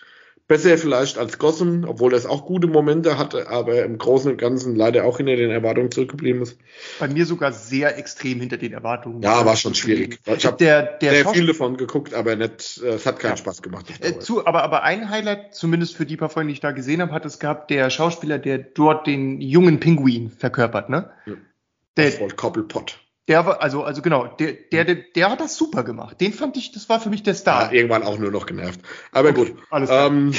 besser 0.47 0.77
vielleicht 0.77 1.17
als 1.17 1.39
Gotham, 1.39 1.85
obwohl 1.87 2.11
das 2.11 2.27
auch 2.27 2.45
gute 2.45 2.67
Momente 2.67 3.17
hatte, 3.17 3.47
aber 3.49 3.83
im 3.83 3.97
Großen 3.97 4.29
und 4.29 4.37
Ganzen 4.37 4.75
leider 4.75 5.03
auch 5.05 5.17
hinter 5.17 5.35
den 5.35 5.49
Erwartungen 5.49 5.89
zurückgeblieben 5.89 6.43
ist. 6.43 6.59
Bei 6.99 7.07
mir 7.07 7.25
sogar 7.25 7.51
sehr 7.51 7.97
extrem 7.97 8.41
hinter 8.41 8.57
den 8.57 8.73
Erwartungen. 8.73 9.23
Ja, 9.23 9.43
war 9.43 9.55
schon 9.55 9.73
schwierig. 9.73 10.19
Ich 10.27 10.45
habe 10.45 10.57
Der, 10.57 10.83
der 10.99 11.11
sehr 11.11 11.23
Schauspiel- 11.23 11.33
viel 11.39 11.47
davon 11.47 11.77
geguckt, 11.77 12.13
aber 12.13 12.35
nicht, 12.35 12.79
äh, 12.83 12.89
es 12.89 13.07
hat 13.07 13.17
keinen 13.17 13.31
Ja. 13.31 13.37
Spaß 13.37 13.63
gemacht. 13.63 13.87
Äh, 14.01 14.19
zu, 14.19 14.45
aber, 14.45 14.61
aber 14.63 14.83
ein 14.83 15.09
Highlight, 15.09 15.55
zumindest 15.55 15.95
für 15.95 16.05
die 16.05 16.17
paar 16.17 16.29
Folgen, 16.29 16.49
die 16.49 16.53
ich 16.53 16.59
da 16.59 16.71
gesehen 16.71 17.01
habe, 17.01 17.11
hat 17.13 17.25
es 17.25 17.39
gehabt, 17.39 17.71
der 17.71 17.89
Schauspieler, 17.89 18.37
der 18.37 18.59
dort 18.59 19.07
den 19.07 19.41
jungen 19.41 19.79
Pinguin 19.79 20.29
verkörpert, 20.29 20.89
ne? 20.89 21.09
Ja. 21.25 21.33
Der, 21.97 22.07
Oswald 22.09 22.37
Cobblepot. 22.37 22.99
Der 23.27 23.45
war, 23.45 23.61
also, 23.61 23.83
also 23.83 24.01
genau, 24.01 24.27
der, 24.27 24.53
der, 24.53 24.85
der, 24.85 24.95
der 24.95 25.31
hat 25.31 25.41
das 25.41 25.55
super 25.55 25.83
gemacht. 25.83 26.21
Den 26.21 26.31
fand 26.31 26.57
ich, 26.57 26.71
das 26.71 26.89
war 26.89 26.99
für 26.99 27.09
mich 27.09 27.23
der 27.23 27.33
Ja, 27.33 27.39
Star. 27.39 27.73
irgendwann 27.73 28.03
auch 28.03 28.19
nur 28.19 28.29
noch 28.31 28.45
genervt. 28.45 28.79
Aber 29.11 29.31
gut. 29.33 29.55
Alles 29.69 29.89
klar. 29.89 30.05
Ähm, 30.11 30.33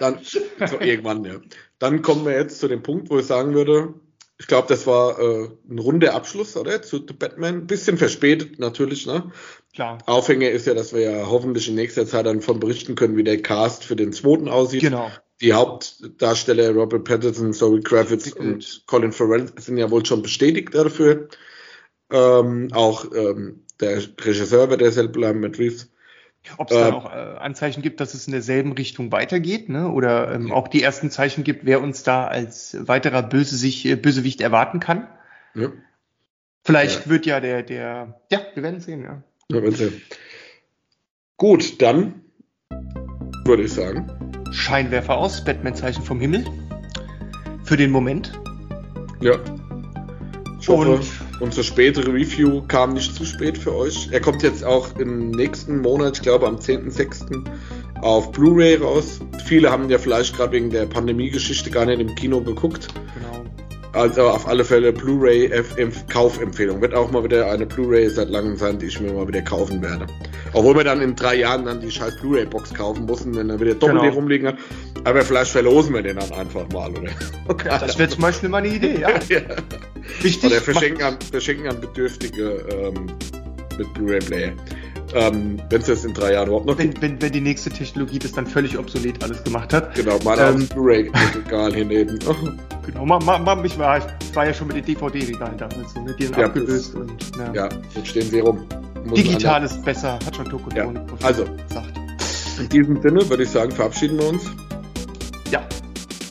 Dann, 0.00 0.18
so 0.22 0.80
irgendwann, 0.80 1.24
ja. 1.24 1.34
Dann 1.78 2.02
kommen 2.02 2.24
wir 2.24 2.32
jetzt 2.32 2.58
zu 2.58 2.68
dem 2.68 2.82
Punkt, 2.82 3.10
wo 3.10 3.18
ich 3.18 3.26
sagen 3.26 3.54
würde, 3.54 3.94
ich 4.38 4.46
glaube, 4.46 4.66
das 4.68 4.86
war 4.86 5.18
äh, 5.20 5.48
ein 5.70 5.78
runder 5.78 6.14
Abschluss, 6.14 6.56
oder? 6.56 6.82
Zu 6.82 6.98
The 7.06 7.14
Batman. 7.14 7.66
Bisschen 7.66 7.98
verspätet 7.98 8.58
natürlich, 8.58 9.06
ne? 9.06 9.30
klar. 9.74 9.98
Aufhänger 10.06 10.50
ist 10.50 10.66
ja, 10.66 10.74
dass 10.74 10.92
wir 10.92 11.00
ja 11.00 11.26
hoffentlich 11.26 11.68
in 11.68 11.74
nächster 11.74 12.06
Zeit 12.06 12.26
dann 12.26 12.40
von 12.40 12.60
berichten 12.60 12.94
können, 12.94 13.16
wie 13.16 13.24
der 13.24 13.42
Cast 13.42 13.84
für 13.84 13.96
den 13.96 14.12
zweiten 14.12 14.48
aussieht. 14.48 14.80
Genau. 14.80 15.10
Die 15.40 15.52
Hauptdarsteller 15.52 16.70
Robert 16.70 17.04
Pattinson, 17.04 17.52
Zoe 17.52 17.80
Kravitz 17.80 18.32
und 18.32 18.84
Colin 18.86 19.12
Farrell 19.12 19.50
sind 19.58 19.76
ja 19.76 19.90
wohl 19.90 20.04
schon 20.06 20.22
bestätigt 20.22 20.74
dafür. 20.74 21.28
Ähm, 22.14 22.68
auch 22.72 23.06
ähm, 23.12 23.64
der 23.80 23.96
Regisseur 23.96 24.70
wird 24.70 24.80
derselbe 24.80 25.12
bleiben, 25.14 25.40
Matt 25.40 25.58
Reeves. 25.58 25.90
Ob 26.58 26.70
es 26.70 26.76
da 26.76 26.88
Äh, 26.88 26.92
auch 26.92 27.10
äh, 27.10 27.38
Anzeichen 27.38 27.82
gibt, 27.82 28.00
dass 28.00 28.14
es 28.14 28.26
in 28.26 28.32
derselben 28.32 28.72
Richtung 28.72 29.10
weitergeht, 29.10 29.68
ne? 29.68 29.90
Oder 29.90 30.32
ähm, 30.32 30.52
auch 30.52 30.68
die 30.68 30.82
ersten 30.82 31.10
Zeichen 31.10 31.42
gibt, 31.42 31.64
wer 31.64 31.82
uns 31.82 32.04
da 32.04 32.26
als 32.26 32.76
weiterer 32.86 33.22
Bösewicht, 33.22 33.84
äh, 33.86 33.96
Bösewicht 33.96 34.40
erwarten 34.40 34.78
kann. 34.78 35.08
Ja, 35.54 35.72
Vielleicht 36.66 37.08
wird 37.08 37.26
ja 37.26 37.40
der, 37.40 37.62
der, 37.62 38.20
ja, 38.30 38.40
wir 38.54 38.62
werden 38.62 38.80
sehen, 38.80 39.02
ja. 39.02 39.22
ja 39.50 39.62
wenn 39.62 39.72
sie. 39.72 40.00
Gut, 41.36 41.82
dann 41.82 42.22
würde 43.44 43.64
ich 43.64 43.72
sagen, 43.72 44.10
Scheinwerfer 44.52 45.16
aus, 45.16 45.44
Batman-Zeichen 45.44 46.02
vom 46.02 46.20
Himmel. 46.20 46.44
Für 47.64 47.76
den 47.76 47.90
Moment. 47.90 48.32
ja. 49.20 49.38
Ich 50.60 50.68
hoffe, 50.68 50.92
Und 50.92 51.04
unsere 51.40 51.64
spätere 51.64 52.12
Review 52.12 52.62
kam 52.68 52.94
nicht 52.94 53.14
zu 53.14 53.24
spät 53.24 53.58
für 53.58 53.74
euch. 53.74 54.08
Er 54.10 54.20
kommt 54.20 54.42
jetzt 54.42 54.64
auch 54.64 54.96
im 54.98 55.30
nächsten 55.30 55.80
Monat, 55.80 56.16
ich 56.16 56.22
glaube 56.22 56.46
am 56.46 56.56
10.06. 56.56 57.44
auf 58.00 58.32
Blu-ray 58.32 58.76
raus. 58.76 59.20
Viele 59.46 59.70
haben 59.70 59.88
ja 59.90 59.98
vielleicht 59.98 60.36
gerade 60.36 60.52
wegen 60.52 60.70
der 60.70 60.86
Pandemie-Geschichte 60.86 61.70
gar 61.70 61.86
nicht 61.86 62.00
im 62.00 62.14
Kino 62.14 62.40
geguckt. 62.40 62.88
genau. 63.14 63.43
Also 63.94 64.22
auf 64.22 64.48
alle 64.48 64.64
Fälle 64.64 64.92
Blu-ray 64.92 65.50
Kaufempfehlung. 66.08 66.80
Wird 66.80 66.94
auch 66.94 67.10
mal 67.12 67.22
wieder 67.22 67.50
eine 67.50 67.64
Blu-ray 67.64 68.08
seit 68.10 68.28
langem 68.28 68.56
sein, 68.56 68.78
die 68.78 68.86
ich 68.86 69.00
mir 69.00 69.12
mal 69.12 69.26
wieder 69.28 69.42
kaufen 69.42 69.80
werde. 69.82 70.06
Obwohl 70.52 70.76
wir 70.76 70.84
dann 70.84 71.00
in 71.00 71.14
drei 71.14 71.36
Jahren 71.36 71.64
dann 71.64 71.80
die 71.80 71.90
scheiß 71.90 72.16
Blu-ray-Box 72.20 72.74
kaufen 72.74 73.06
mussten, 73.06 73.36
wenn 73.36 73.50
er 73.50 73.60
wieder 73.60 73.74
doppelt 73.74 74.00
Genau. 74.02 74.12
rumliegen 74.14 74.48
hat. 74.48 74.56
Aber 75.04 75.22
vielleicht 75.22 75.52
verlosen 75.52 75.94
wir 75.94 76.02
den 76.02 76.16
dann 76.16 76.32
einfach 76.32 76.68
mal, 76.70 76.90
oder? 76.90 77.10
Ja, 77.64 77.78
das 77.78 77.98
wäre 77.98 78.08
zum 78.08 78.22
Beispiel 78.22 78.48
mal 78.48 78.58
eine 78.58 78.68
Idee, 78.68 78.98
ja. 79.00 79.10
ja. 79.28 79.40
Wichtig. 80.20 80.50
Oder 80.50 80.60
verschenken 80.60 81.02
an, 81.02 81.16
verschenken 81.30 81.68
an 81.68 81.80
Bedürftige 81.80 82.64
ähm, 82.70 83.06
mit 83.78 83.94
Blu-ray-Player. 83.94 84.52
Ähm, 85.14 85.60
wenn 85.70 85.80
es 85.80 85.86
das 85.86 86.04
in 86.04 86.12
drei 86.12 86.32
Jahren 86.32 86.48
überhaupt 86.48 86.66
noch 86.66 86.76
wenn, 86.76 87.00
wenn, 87.00 87.22
wenn 87.22 87.30
die 87.32 87.40
nächste 87.40 87.70
Technologie 87.70 88.18
das 88.18 88.32
dann 88.32 88.46
völlig 88.46 88.76
obsolet 88.76 89.22
alles 89.22 89.42
gemacht 89.44 89.72
hat. 89.72 89.94
Genau, 89.94 90.18
mal 90.24 90.38
Ähm, 90.38 90.56
aufs 90.56 90.68
Blu-ray-Regal 90.68 91.72
hinnehmen. 91.74 92.18
Genau, 92.86 93.06
ma, 93.06 93.18
ma, 93.18 93.38
ma, 93.38 93.64
ich, 93.64 93.78
war, 93.78 93.96
ich 93.96 94.36
war 94.36 94.44
ja 94.44 94.52
schon 94.52 94.66
mit 94.66 94.76
den 94.76 94.84
DVD-Regalen 94.84 95.56
damals 95.56 95.94
so, 95.94 96.02
ne? 96.02 96.14
Die 96.18 96.24
sind 96.24 96.36
Ja, 96.36 96.44
abgelöst 96.44 96.94
und 96.94 97.12
ja. 97.38 97.50
ja, 97.54 97.68
jetzt 97.94 98.08
stehen 98.08 98.28
sie 98.28 98.40
rum. 98.40 98.62
Muss 99.06 99.22
Digital 99.22 99.64
ist 99.64 99.82
besser, 99.86 100.18
hat 100.26 100.36
schon 100.36 100.44
Tokotronik 100.44 101.00
Ja, 101.20 101.26
also. 101.26 101.46
gesagt. 101.66 101.94
In 102.60 102.68
diesem 102.68 103.00
Sinne 103.00 103.26
würde 103.30 103.42
ich 103.44 103.48
sagen, 103.48 103.70
verabschieden 103.70 104.18
wir 104.18 104.28
uns. 104.28 104.50
Ja. 105.50 105.66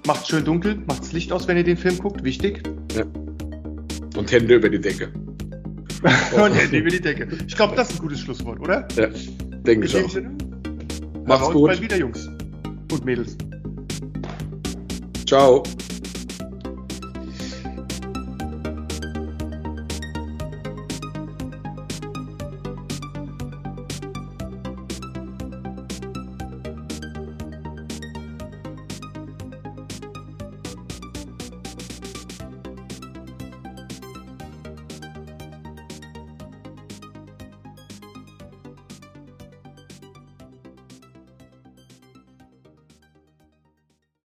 Macht 0.06 0.28
schön 0.28 0.46
dunkel, 0.46 0.78
macht's 0.86 1.12
Licht 1.12 1.32
aus, 1.32 1.48
wenn 1.48 1.58
ihr 1.58 1.64
den 1.64 1.78
Film 1.78 1.98
guckt, 1.98 2.24
wichtig. 2.24 2.62
Und 4.16 4.32
Hände 4.32 4.54
über 4.54 4.70
die 4.70 4.80
Decke. 4.80 5.12
Und 6.04 6.54
Handy 6.54 6.78
über 6.78 6.90
die 6.90 7.02
Decke. 7.02 7.28
Ich 7.48 7.56
glaube, 7.56 7.76
das 7.76 7.90
ist 7.90 8.00
ein 8.00 8.02
gutes 8.02 8.20
Schlusswort, 8.20 8.60
oder? 8.60 8.88
Ja, 8.96 9.08
denke 9.66 9.86
ich 9.86 9.96
auch. 9.96 10.10
Sinne. 10.10 10.32
Macht's 11.26 11.52
gut. 11.52 11.68
Bald 11.68 11.82
wieder, 11.82 11.98
Jungs 11.98 12.28
und 12.92 13.06
Mädels. 13.06 13.38
Ciao. 15.26 15.64